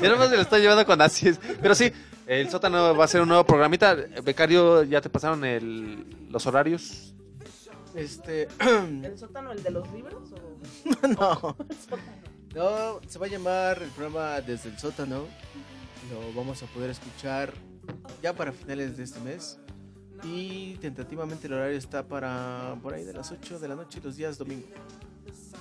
Yo 0.00 0.08
nomás 0.10 0.30
me 0.30 0.36
lo 0.36 0.42
estoy 0.42 0.60
llevando 0.60 0.86
con 0.86 1.00
así 1.02 1.28
es. 1.28 1.40
Pero 1.60 1.74
sí, 1.74 1.92
el 2.28 2.48
sótano 2.48 2.94
va 2.96 3.04
a 3.04 3.08
ser 3.08 3.22
un 3.22 3.28
nuevo 3.28 3.44
programita. 3.44 3.96
Becario, 4.24 4.84
¿ya 4.84 5.00
te 5.00 5.10
pasaron 5.10 5.44
el, 5.44 6.28
los 6.30 6.46
horarios? 6.46 7.12
Este. 7.96 8.46
¿El 8.60 9.18
sótano, 9.18 9.50
el 9.50 9.62
de 9.64 9.70
los 9.72 9.90
libros? 9.92 10.32
O... 10.32 11.08
no. 11.08 11.56
No, 12.52 12.98
se 13.06 13.16
va 13.20 13.26
a 13.26 13.28
llamar 13.28 13.80
el 13.80 13.90
programa 13.90 14.40
Desde 14.40 14.70
el 14.70 14.76
Sótano. 14.76 15.26
Lo 16.10 16.32
vamos 16.34 16.60
a 16.64 16.66
poder 16.66 16.90
escuchar 16.90 17.52
ya 18.20 18.32
para 18.32 18.50
finales 18.50 18.96
de 18.96 19.04
este 19.04 19.20
mes. 19.20 19.60
Y 20.22 20.74
tentativamente 20.76 21.46
el 21.46 21.54
horario 21.54 21.78
está 21.78 22.02
para 22.06 22.76
por 22.82 22.94
ahí 22.94 23.04
de 23.04 23.12
las 23.12 23.30
8 23.30 23.58
de 23.58 23.68
la 23.68 23.74
noche 23.74 24.00
los 24.02 24.16
días 24.16 24.36
domingo. 24.38 24.66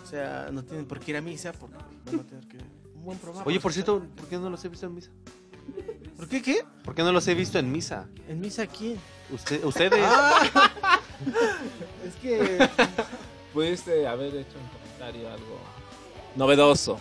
O 0.03 0.07
sea, 0.07 0.49
no 0.52 0.64
tienen 0.64 0.86
por 0.86 0.99
qué 0.99 1.11
ir 1.11 1.18
a 1.18 1.22
misa 1.22 1.52
porque 1.53 1.76
van 2.06 2.19
a 2.19 2.23
tener 2.23 2.48
que. 2.48 2.57
Un 2.95 3.06
buen 3.06 3.18
programa. 3.18 3.45
Oye, 3.48 3.60
por 3.60 3.72
cierto, 3.72 4.03
¿por 4.15 4.27
qué 4.27 4.38
no 4.38 4.49
los 4.49 4.64
he 4.65 4.69
visto 4.69 4.86
en 4.86 4.95
misa? 4.95 5.11
¿Por 6.18 6.27
qué 6.27 6.41
qué? 6.41 6.64
¿Por 6.84 6.95
qué 6.95 7.03
no 7.03 7.11
los 7.14 7.27
he 7.27 7.34
visto 7.36 7.57
en 7.60 7.72
misa? 7.72 8.07
¿En 8.27 8.40
misa 8.41 8.68
quién? 8.68 8.99
Usted, 9.31 9.64
ustedes. 9.64 9.99
Ah, 10.06 10.99
es 12.06 12.15
que. 12.15 12.69
Pudiste 13.53 14.07
haber 14.07 14.34
hecho 14.36 14.57
un 14.57 14.68
comentario 14.69 15.30
algo 15.30 15.60
novedoso. 16.36 16.98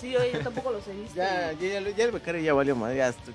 Sí, 0.00 0.16
oye, 0.16 0.32
yo 0.32 0.40
tampoco 0.40 0.72
los 0.72 0.86
he 0.88 0.92
visto. 0.94 1.14
Ya, 1.14 1.52
ya, 1.52 1.80
ya, 1.80 1.90
ya 1.90 2.04
el 2.04 2.12
becario 2.12 2.40
ya 2.42 2.54
valió 2.54 2.74
madre. 2.76 2.96
Ya 2.96 3.08
estoy- 3.08 3.34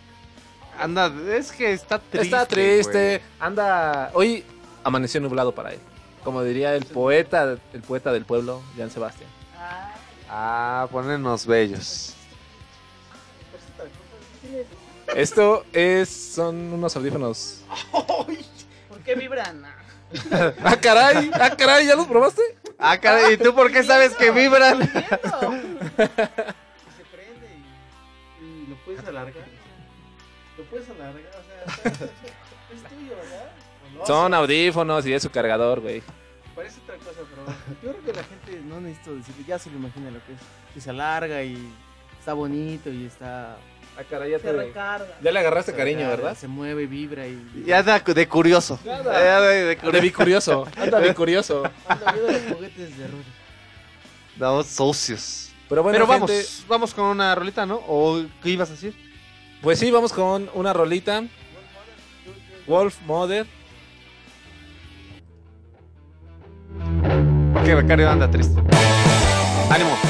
Anda, 0.80 1.12
es 1.36 1.52
que 1.52 1.74
está 1.74 2.00
triste. 2.00 2.26
Está 2.26 2.46
triste, 2.46 3.22
anda. 3.38 4.12
Hoy 4.14 4.46
amaneció 4.84 5.20
nublado 5.20 5.54
para 5.54 5.74
él. 5.74 5.80
Como 6.24 6.42
diría 6.42 6.74
el 6.76 6.86
poeta, 6.86 7.58
el 7.74 7.82
poeta 7.82 8.14
del 8.14 8.24
pueblo, 8.24 8.62
Jan 8.78 8.90
Sebastián. 8.90 9.30
Ah. 9.58 9.94
Ah, 10.30 10.88
ponernos 10.90 11.46
bellos. 11.46 12.14
Esto 15.16 15.66
es, 15.74 16.08
son 16.10 16.72
unos 16.72 16.96
audífonos. 16.96 17.62
¿por 17.92 19.00
qué 19.04 19.16
vibran? 19.16 19.66
Ah, 19.66 20.54
¡Ah, 20.64 20.78
caray! 20.78 21.30
¡Ah, 21.34 21.56
caray! 21.58 21.88
¿Ya 21.88 21.96
los 21.96 22.08
probaste? 22.08 22.42
Ah, 22.78 22.98
caray, 22.98 23.34
¿y 23.34 23.38
tú 23.38 23.54
por 23.54 23.72
qué 23.72 23.84
sabes 23.84 24.16
que 24.16 24.32
vibran? 24.32 24.80
se 24.80 24.88
prende 27.12 27.48
y, 28.42 28.46
y 28.46 28.68
lo 28.68 28.76
puedes 28.86 29.06
alargar. 29.06 29.59
Lo 30.60 30.66
puedes 30.66 30.90
alargar, 30.90 31.24
o 31.24 31.82
sea, 31.82 31.92
es 31.94 32.84
tuyo, 32.84 33.16
¿verdad? 33.16 34.06
Son 34.06 34.34
audífonos 34.34 35.06
y 35.08 35.14
es 35.14 35.24
su 35.24 35.30
cargador, 35.32 35.80
güey. 35.80 36.04
Parece 36.56 36.80
otra 36.84 36.96
cosa, 36.98 37.22
pero 37.30 37.46
yo 37.82 38.00
creo 38.00 38.06
que 38.06 38.14
la 38.14 38.24
gente 38.26 38.62
no 38.68 38.82
necesito 38.82 39.16
decirle, 39.16 39.44
ya 39.48 39.58
se 39.58 39.70
lo 39.72 39.78
imagina 39.78 40.12
lo 40.12 40.20
que 40.26 40.34
es. 40.34 40.40
Que 40.74 40.82
se 40.82 40.90
alarga 40.90 41.42
y 41.44 41.58
está 42.20 42.34
bonito 42.34 42.92
y 42.92 43.06
está. 43.06 43.56
Ah, 43.98 44.04
caray, 44.10 44.32
ya 44.32 44.40
Se 44.40 44.52
recarga. 44.52 45.08
Ya 45.22 45.32
le 45.32 45.40
agarraste 45.40 45.72
se 45.72 45.78
cariño, 45.78 46.08
¿verdad? 46.08 46.36
Se 46.38 46.48
mueve, 46.48 46.86
vibra 46.86 47.26
y. 47.28 47.64
Ya 47.66 47.80
anda 47.80 48.00
de 48.00 48.28
curioso. 48.28 48.80
Ya 48.84 48.98
Ya 48.98 48.98
anda. 49.38 49.42
de, 49.42 49.56
de 49.64 49.66
De 49.68 49.78
curioso. 49.78 50.02
bicurioso. 50.02 50.68
Anda 50.78 51.00
bicurioso. 51.00 51.64
Viendo 52.14 52.32
los 52.32 52.42
juguetes 52.54 52.98
de 52.98 53.08
Rudy. 53.08 53.24
Vamos 54.36 54.68
socios. 54.68 55.52
Pero 55.70 55.84
bueno, 55.84 55.96
Pero 55.96 56.08
vamos, 56.08 56.64
vamos 56.68 56.94
con 56.94 57.06
una 57.06 57.34
rolita, 57.36 57.66
¿no? 57.66 57.76
¿O 57.88 58.24
qué 58.44 58.50
ibas 58.50 58.70
a 58.70 58.74
decir? 58.74 59.09
Pues 59.62 59.80
sí, 59.80 59.92
vamos 59.92 60.14
con 60.14 60.50
una 60.54 60.74
rolita. 60.74 61.24
Wolf 62.68 63.02
Mother. 63.06 63.48
Porque 67.54 67.76
Becario 67.76 68.10
anda 68.10 68.30
triste. 68.30 68.62
¡Ánimo! 69.70 70.09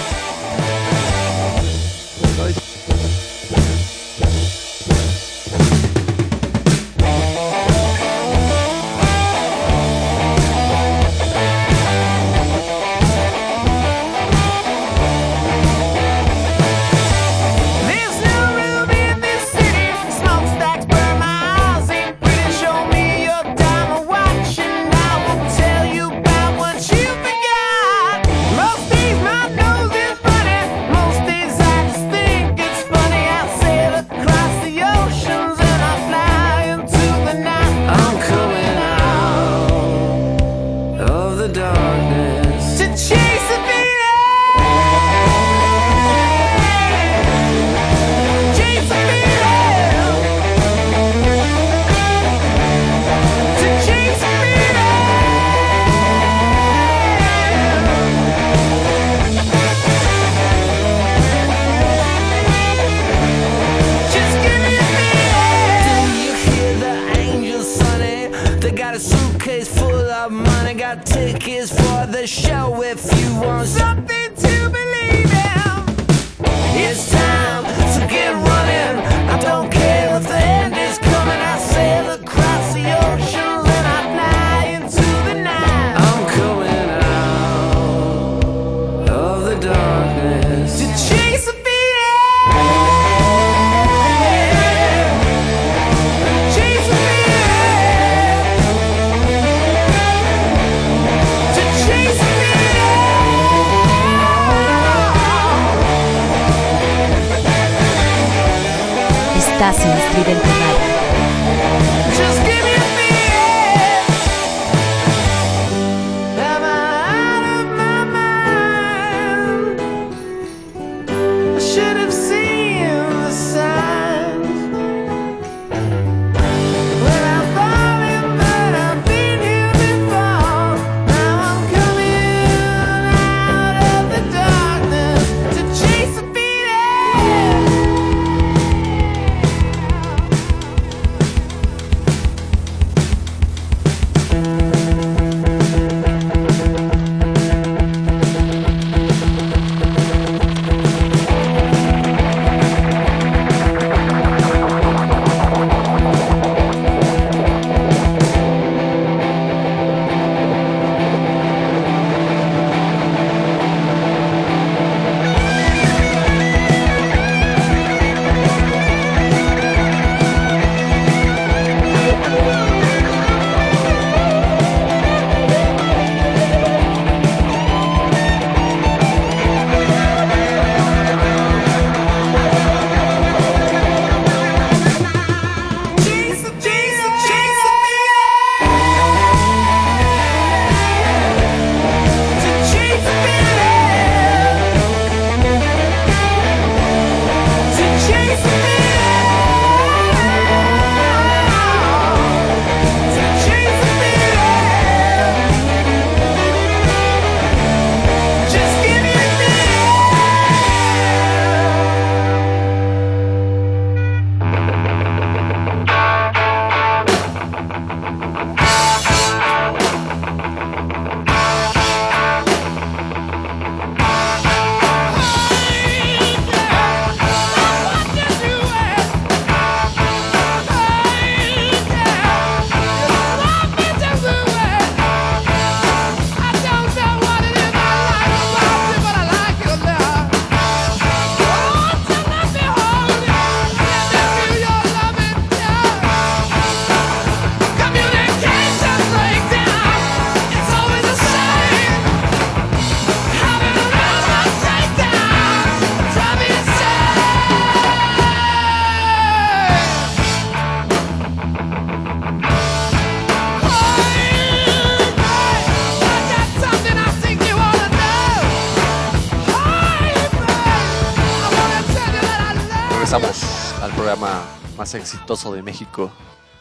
Más 274.89 274.95
exitoso 274.95 275.53
de 275.53 275.61
México. 275.61 276.11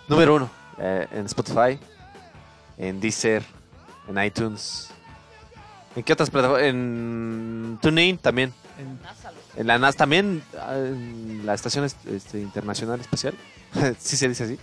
Número 0.07 0.35
uno 0.37 0.51
eh, 0.79 1.07
en 1.13 1.25
Spotify, 1.27 1.79
en 2.77 3.01
Deezer, 3.01 3.43
en 4.09 4.23
iTunes. 4.23 4.91
¿En 5.97 6.03
qué 6.03 6.13
otras 6.13 6.29
plataformas? 6.31 6.67
En 6.67 7.79
TuneIn 7.81 8.19
también. 8.19 8.53
En 9.57 9.67
la 9.67 9.79
NAS 9.79 9.97
también, 9.97 10.43
en 10.71 11.43
la 11.45 11.55
Estación 11.55 11.85
est- 11.85 12.07
este, 12.07 12.39
Internacional 12.41 13.01
Espacial. 13.01 13.35
sí 13.99 14.17
se 14.17 14.29
dice 14.29 14.45
así. 14.45 14.59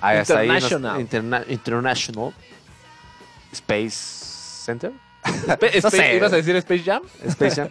Ahí 0.00 0.18
International. 0.18 1.00
Interna- 1.00 1.44
International 1.48 2.34
Space 3.52 3.90
Center. 4.64 4.92
Spe- 5.24 5.70
No 5.82 5.88
Space- 5.88 5.90
sé. 5.96 6.16
¿Ibas 6.16 6.32
a 6.32 6.36
decir 6.36 6.56
Space 6.56 6.82
Jam? 6.82 7.02
Space 7.26 7.56
Jam. 7.62 7.68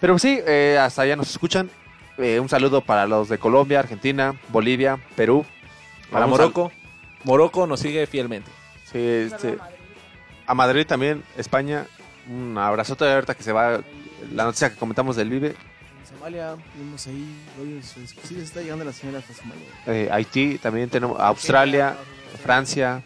Pero 0.00 0.18
sí, 0.18 0.38
eh, 0.46 0.78
hasta 0.80 1.02
allá 1.02 1.16
nos 1.16 1.30
escuchan. 1.30 1.70
Eh, 2.20 2.38
un 2.40 2.48
saludo 2.48 2.80
para 2.82 3.06
los 3.06 3.28
de 3.28 3.38
Colombia, 3.38 3.80
Argentina, 3.80 4.34
Bolivia, 4.48 4.98
Perú. 5.16 5.44
Para 6.10 6.26
Vamos 6.26 6.38
Morocco. 6.38 6.72
Morocco 7.24 7.66
nos 7.66 7.80
sigue 7.80 8.06
fielmente. 8.06 8.50
sí, 8.90 8.98
este, 8.98 9.58
a 10.46 10.54
Madrid 10.54 10.86
también, 10.86 11.22
España. 11.36 11.86
Un 12.28 12.56
abrazote 12.58 13.04
de 13.04 13.14
ahorita 13.14 13.34
que 13.34 13.42
se 13.42 13.52
va. 13.52 13.80
La 14.34 14.44
noticia 14.44 14.70
que 14.70 14.76
comentamos 14.76 15.16
del 15.16 15.30
Vive. 15.30 15.48
En 15.48 16.16
Somalia, 16.16 16.56
vimos 16.74 17.06
ahí. 17.06 17.36
Oye, 17.60 17.82
sí, 17.82 18.06
sí, 18.06 18.34
se 18.34 18.42
está 18.42 18.60
llegando 18.60 18.84
la 18.84 18.92
señora 18.92 19.18
hasta 19.20 19.32
Somalia. 19.32 19.64
eh, 19.86 20.08
Haití, 20.12 20.58
también 20.58 20.90
tenemos 20.90 21.18
Australia, 21.20 21.96
Francia, 22.42 23.02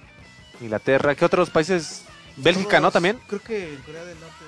Inglaterra. 0.60 1.14
¿Qué 1.14 1.24
otros 1.24 1.50
países? 1.50 2.04
Bélgica, 2.36 2.80
¿no? 2.80 2.90
También. 2.90 3.18
Creo 3.28 3.40
que 3.40 3.74
en 3.74 3.80
Corea 3.82 4.04
del 4.04 4.18
Norte 4.18 4.44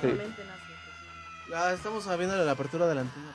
no 0.00 0.02
llega 0.08 0.08
la 0.08 0.10
señal. 0.16 0.26
Sí. 0.26 1.52
Ah, 1.54 1.72
estamos 1.74 2.18
viendo 2.18 2.36
la 2.44 2.52
apertura 2.52 2.86
de 2.86 2.94
la 2.94 3.00
antena, 3.02 3.26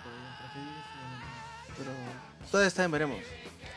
todavía 2.51 2.67
está 2.67 2.83
en 2.83 2.91
veremos. 2.91 3.17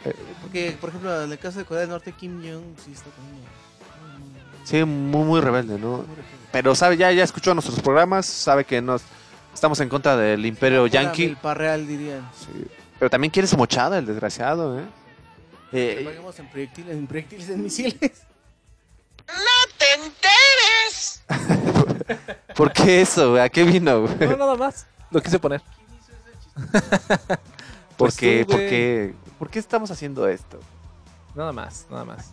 Eh, 0.05 0.15
Porque, 0.43 0.77
por 0.81 0.91
ejemplo, 0.91 1.23
en 1.23 1.33
el 1.33 1.39
caso 1.39 1.59
de 1.61 1.65
Corea 1.65 1.83
del 1.83 1.91
Norte, 1.91 2.13
Kim 2.13 2.43
Jong 2.43 2.77
sí 2.85 2.93
está 2.93 3.09
poniendo. 3.11 3.49
Sí, 4.65 4.85
muy, 4.85 5.25
muy 5.25 5.41
rebelde, 5.41 5.79
¿no? 5.79 6.05
Pero 6.53 6.75
sabe, 6.75 6.97
ya, 6.97 7.11
ya 7.13 7.25
escuchó 7.25 7.55
nuestros 7.55 7.81
programas, 7.81 8.27
sabe 8.27 8.65
que 8.65 8.81
nos 8.81 9.03
estamos 9.53 9.79
en 9.81 9.89
contra 9.89 10.17
del 10.17 10.45
imperio 10.45 10.87
yankee. 10.87 11.25
El 11.25 11.37
parreal, 11.37 11.87
dirían. 11.87 12.29
Sí. 12.39 12.67
Pero 12.99 13.11
también 13.11 13.31
quiere 13.31 13.47
su 13.47 13.57
mochada, 13.57 13.99
el 13.99 14.07
desgraciado, 14.07 14.79
¿eh? 14.79 14.85
Eh, 15.73 16.03
paguemos 16.05 16.39
en 16.39 16.49
proyectiles, 16.49 16.97
en 16.97 17.07
proyectiles, 17.07 17.49
en 17.49 17.63
misiles. 17.63 18.23
¿Por 22.55 22.73
qué 22.73 23.01
eso, 23.01 23.31
güey? 23.31 23.43
¿A 23.43 23.49
qué 23.49 23.65
vino, 23.65 24.03
güey? 24.03 24.15
No, 24.29 24.37
nada 24.37 24.55
más. 24.55 24.87
Lo 25.11 25.21
quise 25.21 25.39
poner. 25.39 25.61
¿Por 26.55 26.71
Pues 26.71 26.83
qué? 26.91 27.54
Tú, 27.97 28.05
¿Por 28.05 28.13
güey. 28.19 28.69
qué? 28.69 29.15
¿Por 29.39 29.51
qué 29.51 29.59
estamos 29.59 29.91
haciendo 29.91 30.29
esto? 30.29 30.59
Nada 31.35 31.53
más, 31.53 31.87
nada 31.91 32.05
más. 32.05 32.31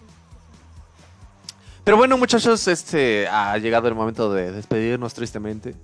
Pero 1.83 1.97
bueno, 1.97 2.17
muchachos, 2.17 2.67
este 2.67 3.27
ha 3.27 3.57
llegado 3.57 3.87
el 3.87 3.95
momento 3.95 4.31
de 4.31 4.51
despedirnos 4.51 5.13
tristemente. 5.13 5.75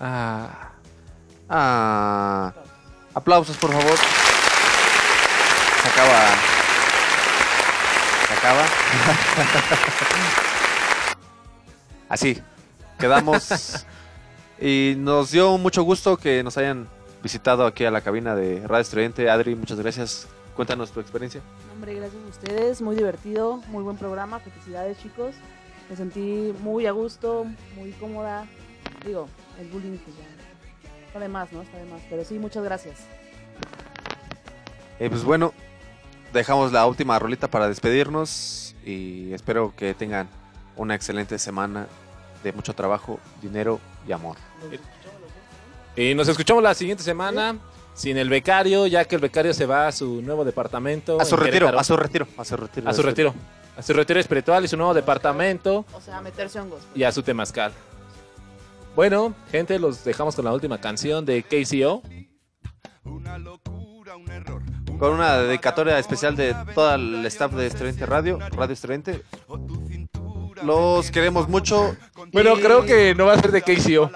Ah, 0.00 0.72
ah, 1.48 2.52
aplausos, 3.14 3.56
por 3.56 3.70
favor. 3.70 3.96
Se 5.82 5.88
acaba. 5.88 6.20
Se 8.26 8.34
acaba. 8.34 8.64
Así, 12.08 12.42
quedamos. 12.98 13.86
y 14.60 14.94
nos 14.98 15.30
dio 15.30 15.56
mucho 15.56 15.84
gusto 15.84 16.16
que 16.16 16.42
nos 16.42 16.56
hayan 16.58 16.88
visitado 17.22 17.66
aquí 17.66 17.84
a 17.84 17.90
la 17.90 18.00
cabina 18.00 18.34
de 18.34 18.66
Radio 18.66 18.82
Estudiante. 18.82 19.30
Adri, 19.30 19.54
muchas 19.54 19.78
gracias. 19.78 20.28
Cuéntanos 20.54 20.90
tu 20.90 21.00
experiencia. 21.00 21.40
Hombre, 21.72 21.94
gracias 21.94 22.22
a 22.22 22.28
ustedes, 22.28 22.82
muy 22.82 22.96
divertido, 22.96 23.62
muy 23.68 23.82
buen 23.82 23.96
programa, 23.96 24.40
felicidades 24.40 24.98
chicos. 24.98 25.34
Me 25.88 25.96
sentí 25.96 26.54
muy 26.62 26.86
a 26.86 26.92
gusto, 26.92 27.46
muy 27.76 27.92
cómoda. 27.92 28.46
Digo, 29.04 29.28
el 29.58 29.68
bullying 29.68 29.96
pues 29.98 30.16
ya 30.16 30.24
está 31.06 31.18
de 31.18 31.28
más, 31.28 31.52
¿no? 31.52 31.62
Está 31.62 31.78
de 31.78 31.86
más, 31.86 32.02
pero 32.08 32.24
sí, 32.24 32.38
muchas 32.38 32.62
gracias. 32.62 32.98
Eh, 34.98 35.08
pues 35.08 35.24
bueno, 35.24 35.54
dejamos 36.32 36.72
la 36.72 36.86
última 36.86 37.18
rolita 37.18 37.48
para 37.48 37.68
despedirnos 37.68 38.76
y 38.84 39.32
espero 39.32 39.74
que 39.74 39.94
tengan 39.94 40.28
una 40.76 40.94
excelente 40.94 41.38
semana 41.38 41.86
de 42.44 42.52
mucho 42.52 42.74
trabajo, 42.74 43.18
dinero 43.42 43.80
y 44.06 44.12
amor. 44.12 44.36
Y 45.96 46.14
nos 46.14 46.28
escuchamos 46.28 46.62
la 46.62 46.74
siguiente 46.74 47.02
semana 47.02 47.56
sin 47.94 48.16
el 48.16 48.28
becario, 48.28 48.86
ya 48.86 49.04
que 49.04 49.16
el 49.16 49.20
becario 49.20 49.52
se 49.52 49.66
va 49.66 49.88
a 49.88 49.92
su 49.92 50.22
nuevo 50.22 50.44
departamento. 50.44 51.20
A 51.20 51.24
su 51.24 51.36
retiro, 51.36 51.52
Querétaro. 51.66 51.78
a 51.80 51.84
su 51.84 51.96
retiro, 51.96 52.26
a 52.36 52.44
su 52.44 52.56
retiro. 52.56 52.88
A 52.88 52.94
su 52.94 53.02
retiro. 53.02 53.34
A 53.76 53.82
su 53.82 53.92
retiro 53.92 54.20
espiritual 54.20 54.64
y 54.64 54.68
su 54.68 54.76
nuevo 54.76 54.92
departamento 54.94 55.84
O 55.92 56.00
sea, 56.00 56.20
meterse 56.20 56.60
hongos. 56.60 56.80
y 56.94 57.02
a 57.04 57.12
su 57.12 57.22
temazcal. 57.22 57.72
Bueno, 58.96 59.34
gente, 59.50 59.78
los 59.78 60.04
dejamos 60.04 60.34
con 60.36 60.44
la 60.44 60.52
última 60.52 60.78
canción 60.80 61.24
de 61.24 61.42
KCO. 61.42 62.02
Con 64.98 65.12
una 65.14 65.38
dedicatoria 65.38 65.98
especial 65.98 66.36
de 66.36 66.54
todo 66.74 66.94
el 66.94 67.24
staff 67.26 67.52
de 67.52 67.66
Estridente 67.66 68.04
Radio, 68.04 68.38
Radio 68.50 68.74
Estridente. 68.74 69.22
Los 70.62 71.10
queremos 71.10 71.48
mucho. 71.48 71.96
Bueno, 72.32 72.54
creo 72.56 72.84
que 72.84 73.14
no 73.14 73.26
va 73.26 73.32
a 73.34 73.38
ser 73.40 73.50
de 73.50 73.62
KCO. 73.62 74.10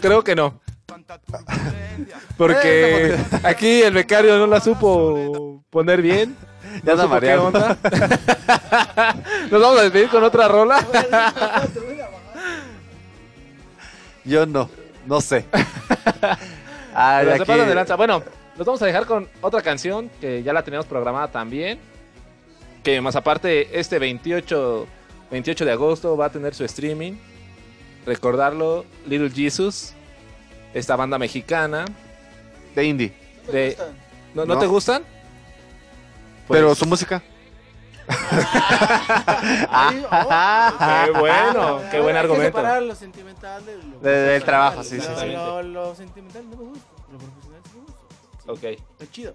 Creo 0.00 0.22
que 0.22 0.36
no. 0.36 0.60
Porque 2.36 3.16
aquí 3.42 3.82
el 3.82 3.94
becario 3.94 4.38
no 4.38 4.46
la 4.46 4.60
supo 4.60 5.62
poner 5.70 6.00
bien. 6.02 6.36
Ya 6.84 6.94
No 6.94 7.02
supo 7.02 7.20
qué 7.20 7.34
onda. 7.36 7.76
Nos 9.50 9.60
vamos 9.62 9.78
a 9.78 9.82
despedir 9.82 10.08
con 10.08 10.22
otra 10.24 10.48
rola. 10.48 10.84
Yo 14.24 14.44
no, 14.46 14.68
no 15.06 15.20
sé. 15.20 15.44
Ah, 16.94 17.18
Pero 17.20 17.30
ya 17.30 17.36
se 17.38 17.38
que- 17.40 17.46
pasan 17.46 17.68
de 17.68 17.74
lanza. 17.74 17.96
Bueno, 17.96 18.22
los 18.56 18.66
vamos 18.66 18.82
a 18.82 18.86
dejar 18.86 19.06
con 19.06 19.28
otra 19.40 19.62
canción 19.62 20.10
que 20.20 20.42
ya 20.42 20.52
la 20.52 20.62
teníamos 20.62 20.86
programada 20.86 21.28
también. 21.28 21.78
Que 22.82 23.00
más 23.00 23.16
aparte, 23.16 23.78
este 23.78 23.98
28, 23.98 24.86
28 25.30 25.64
de 25.64 25.72
agosto 25.72 26.16
va 26.16 26.26
a 26.26 26.30
tener 26.30 26.54
su 26.54 26.64
streaming. 26.64 27.14
Recordarlo, 28.04 28.84
Little 29.06 29.30
Jesus, 29.30 29.92
esta 30.74 30.96
banda 30.96 31.18
mexicana. 31.18 31.84
De 32.74 32.84
indie. 32.84 33.12
De, 33.50 33.76
¿no, 34.34 34.44
¿no 34.44 34.54
No. 34.54 34.60
te 34.60 34.66
gustan? 34.66 35.02
Pero 36.48 36.68
Pues- 36.68 36.78
su 36.78 36.86
música. 36.86 37.22
Qué 39.66 41.10
bueno, 41.18 41.80
qué 41.90 42.00
buen 42.00 42.16
argumento. 42.16 42.58
separar 42.58 42.82
lo 42.82 42.94
sentimental 42.94 43.64
de 43.64 43.76
lo 43.78 43.98
De- 44.00 44.10
del 44.10 44.44
trabajo, 44.44 44.82
sí, 44.82 45.00
sí, 45.00 45.06
sí. 45.18 45.26
Lo, 45.32 45.62
lo 45.62 45.94
sentimental 45.94 46.48
no 46.50 46.56
me 46.56 46.64
gusta, 46.64 46.86
lo 47.12 47.18
profesional 47.18 47.60
sí 47.64 47.70
me 47.78 47.82
gusta. 47.82 48.52
Ok. 48.52 48.64
Está 48.98 49.10
chido. 49.10 49.34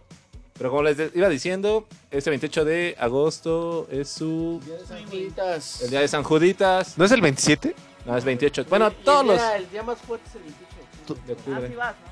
Pero 0.58 0.70
como 0.70 0.84
les 0.84 0.98
de- 0.98 1.12
iba 1.16 1.28
diciendo, 1.30 1.88
este 2.12 2.30
28 2.30 2.66
de 2.66 2.96
agosto 3.00 3.88
es 3.92 4.10
su... 4.10 4.62
Juditas. 5.10 5.82
El 5.82 5.90
día 5.90 6.02
de 6.02 6.08
San 6.08 6.24
Juditas. 6.24 6.98
¿No 6.98 7.06
es 7.06 7.12
el 7.12 7.22
27? 7.22 7.76
No, 8.06 8.16
es 8.18 8.24
28. 8.24 8.66
Bueno, 8.70 8.86
Y 8.86 8.90
el 8.90 8.96
todos 9.04 9.26
los... 9.26 9.36
día- 9.38 9.58
El 9.58 9.70
día 9.70 9.84
más 9.84 9.98
fuerte 10.00 10.28
es 10.30 10.36
el 10.36 10.42
28. 10.44 10.71
De 11.08 11.34
Ah, 11.34 11.36
octubre. 11.38 11.68
sí 11.68 11.76
vas, 11.76 11.96
¿no? 11.96 12.12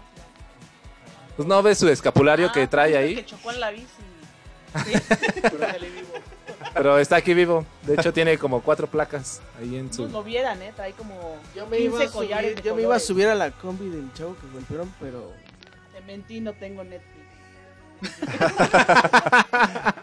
Pues 1.38 1.48
no 1.48 1.64
ves 1.64 1.78
su 1.78 1.88
escapulario 1.88 2.48
Ah, 2.50 2.52
que 2.54 2.68
trae 2.68 2.88
viste 2.90 3.04
ahí. 3.04 3.16
Que 3.16 3.26
chocó 3.26 3.52
en 3.52 3.60
la 3.60 3.72
bici. 3.72 3.86
Sale 4.74 5.90
vivo. 5.90 6.14
Pero 6.74 7.00
está 7.00 7.16
aquí 7.16 7.34
vivo. 7.34 7.66
De 7.84 7.94
hecho, 7.96 8.12
tiene 8.14 8.38
como 8.38 8.62
cuatro 8.62 8.88
placas 8.88 9.42
ahí 9.60 9.78
en 9.78 9.88
No 9.88 9.94
su. 9.94 10.08
lo 10.10 10.24
vieran, 10.24 10.62
¿eh? 10.62 10.74
Trae 10.76 10.92
como 10.94 11.38
Yo 11.56 11.66
me, 11.68 11.78
15 11.78 11.96
iba 11.96 12.04
a 12.04 12.12
collares. 12.12 12.52
subir, 12.52 12.62
de 12.64 12.70
yo 12.70 12.76
me 12.76 12.82
iba 12.82 12.90
a 12.90 13.00
colores. 13.00 13.08
subir 13.08 13.28
a 13.28 13.36
la 13.36 13.52
combi 13.52 13.90
del 13.90 14.14
chavo 14.14 14.36
que 14.40 14.48
golpearon, 14.54 14.94
pero 15.00 15.32
Te 15.94 16.02
mentí, 16.02 16.42
no 16.42 16.54
tengo 16.54 16.84
Netflix. 16.84 17.16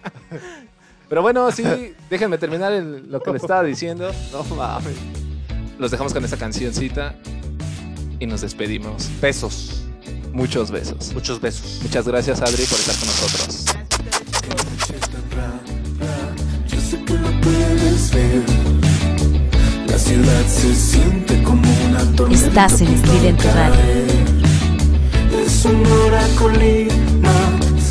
Pero 1.08 1.22
bueno, 1.22 1.50
sí, 1.52 1.94
déjenme 2.10 2.36
terminar 2.36 2.72
el- 2.72 3.10
lo 3.10 3.20
que 3.22 3.30
les 3.32 3.42
estaba 3.42 3.62
diciendo. 3.62 4.10
No 4.32 4.42
mames. 4.56 4.96
Los 5.78 5.90
dejamos 5.90 6.12
con 6.12 6.24
esta 6.24 6.36
cancioncita 6.36 7.14
y 8.18 8.26
nos 8.26 8.40
despedimos. 8.40 9.08
Besos. 9.20 9.82
Muchos 10.32 10.70
besos. 10.70 11.12
Muchos 11.14 11.40
besos. 11.40 11.80
Muchas 11.82 12.06
gracias, 12.06 12.40
Adri, 12.42 12.64
por 12.64 12.78
estar 12.78 12.96
con 12.96 13.06
nosotros. 13.06 13.64
Yo 16.68 16.80
sé 16.80 17.04
que 17.04 17.14
lo 17.14 17.40
puedes 17.40 18.10
ver. 18.12 18.42
La 19.88 19.98
ciudad 19.98 20.46
se 20.46 20.74
siente 20.74 21.42
como 21.42 21.62
una 21.88 22.04
tormenta. 22.16 22.46
Estás 22.48 22.80
en 22.82 22.88
Estridente 22.88 23.50
Radio. 23.52 23.76
Es 25.44 25.64
una 25.64 26.26
colina, 26.38 27.32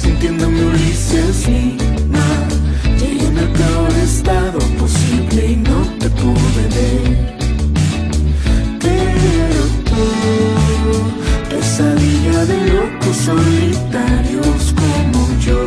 sintiéndome 0.02 0.66
Ulises 0.66 1.48
Lima. 1.48 2.48
Llegué 3.00 3.26
en 3.26 3.38
el 3.38 3.50
peor 3.50 3.92
estado 4.04 4.60
posible 4.78 5.52
y 5.52 5.56
no 5.56 5.82
te 6.00 6.10
pude 6.10 6.68
ver. 6.76 7.45
Solitarios 13.26 14.76
como 14.76 15.40
yo, 15.40 15.60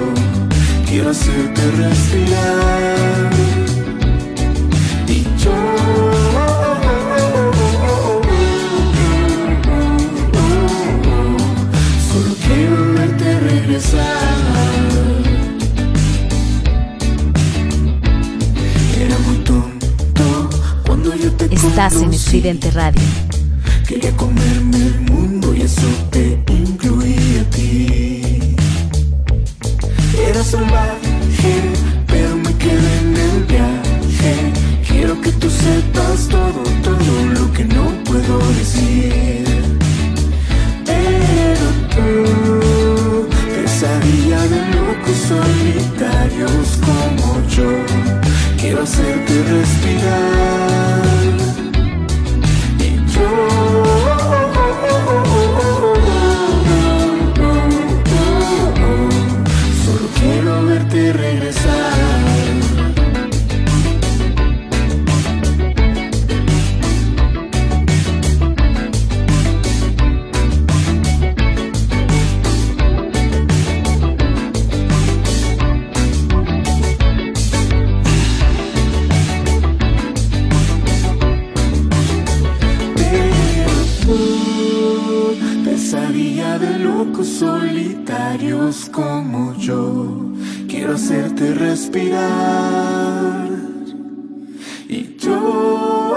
quiero 0.86 1.10
hacerte 1.10 1.60
respirar. 1.72 3.30
Y 5.08 5.24
yo 5.42 5.56
solo 12.08 12.34
quiero 12.46 12.92
verte 12.94 13.40
regresar. 13.40 14.04
Era 19.00 19.18
muy 19.26 19.36
tonto 19.38 20.50
cuando 20.86 21.12
yo 21.16 21.32
te 21.32 21.46
Estás 21.52 21.94
en 21.94 22.00
conocí. 22.02 22.16
Estridente 22.16 22.70
Radio. 22.70 23.02
Quería 23.88 24.14
comerme 24.18 24.76
el 24.76 25.00
mundo 25.00 25.54
y 25.54 25.62
eso 25.62 25.88
te 26.10 26.38
incluía 26.46 27.40
a 27.40 27.44
ti. 27.48 28.54
Era 30.28 30.44
salvaje, 30.44 31.54
pero 32.06 32.36
me 32.36 32.52
quedé 32.58 32.98
en 33.00 33.16
el 33.16 33.44
viaje. 33.44 34.52
Quiero 34.86 35.18
que 35.22 35.32
tú 35.32 35.48
sepas 35.48 36.28
todo, 36.28 36.62
todo 36.82 37.26
lo 37.32 37.50
que 37.54 37.64
no 37.64 37.84
puedo 38.04 38.38
decir. 38.58 39.46
Pero 40.84 41.66
tú, 41.94 43.26
pesadilla 43.54 44.42
de 44.52 44.60
locos 44.76 45.16
solitarios 45.32 46.78
como 46.84 47.40
yo, 47.48 47.70
quiero 48.60 48.82
hacerte 48.82 49.32
respirar. 49.44 51.07
Solo 59.84 60.08
quiero 60.20 60.64
verte 60.66 61.12
regresar. 61.12 61.57
Locos 86.98 87.28
solitarios 87.28 88.90
como 88.90 89.54
yo, 89.56 90.32
quiero 90.68 90.94
hacerte 90.96 91.54
respirar. 91.54 93.48
Y 94.88 95.16
yo 95.16 96.16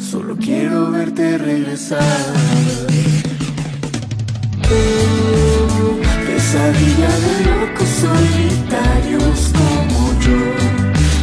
solo 0.00 0.36
quiero 0.36 0.90
verte 0.90 1.38
regresar. 1.38 2.02
Pesadilla 6.26 7.12
de 7.24 7.34
locos 7.60 7.88
solitarios 8.02 9.52
como 9.60 10.12
yo, 10.26 10.40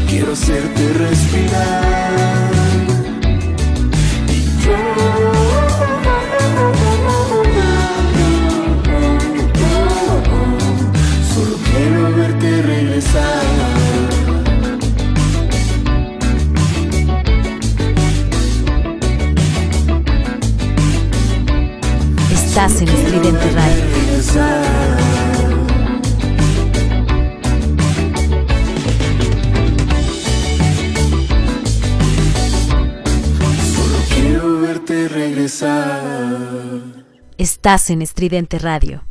quiero 0.07 0.31
hacerte 0.31 0.93
respirar. 0.93 2.60
Solo 4.61 4.73
quiero 11.71 12.15
verte 12.15 12.61
regresar. 12.61 13.41
Estás 22.31 22.81
en 22.81 22.87
el 22.87 22.95
Estridente 22.95 23.49
Radio. 23.51 25.20
regresar. 34.91 36.01
Estás 37.37 37.89
en 37.89 38.01
Estridente 38.01 38.59
Radio. 38.59 39.10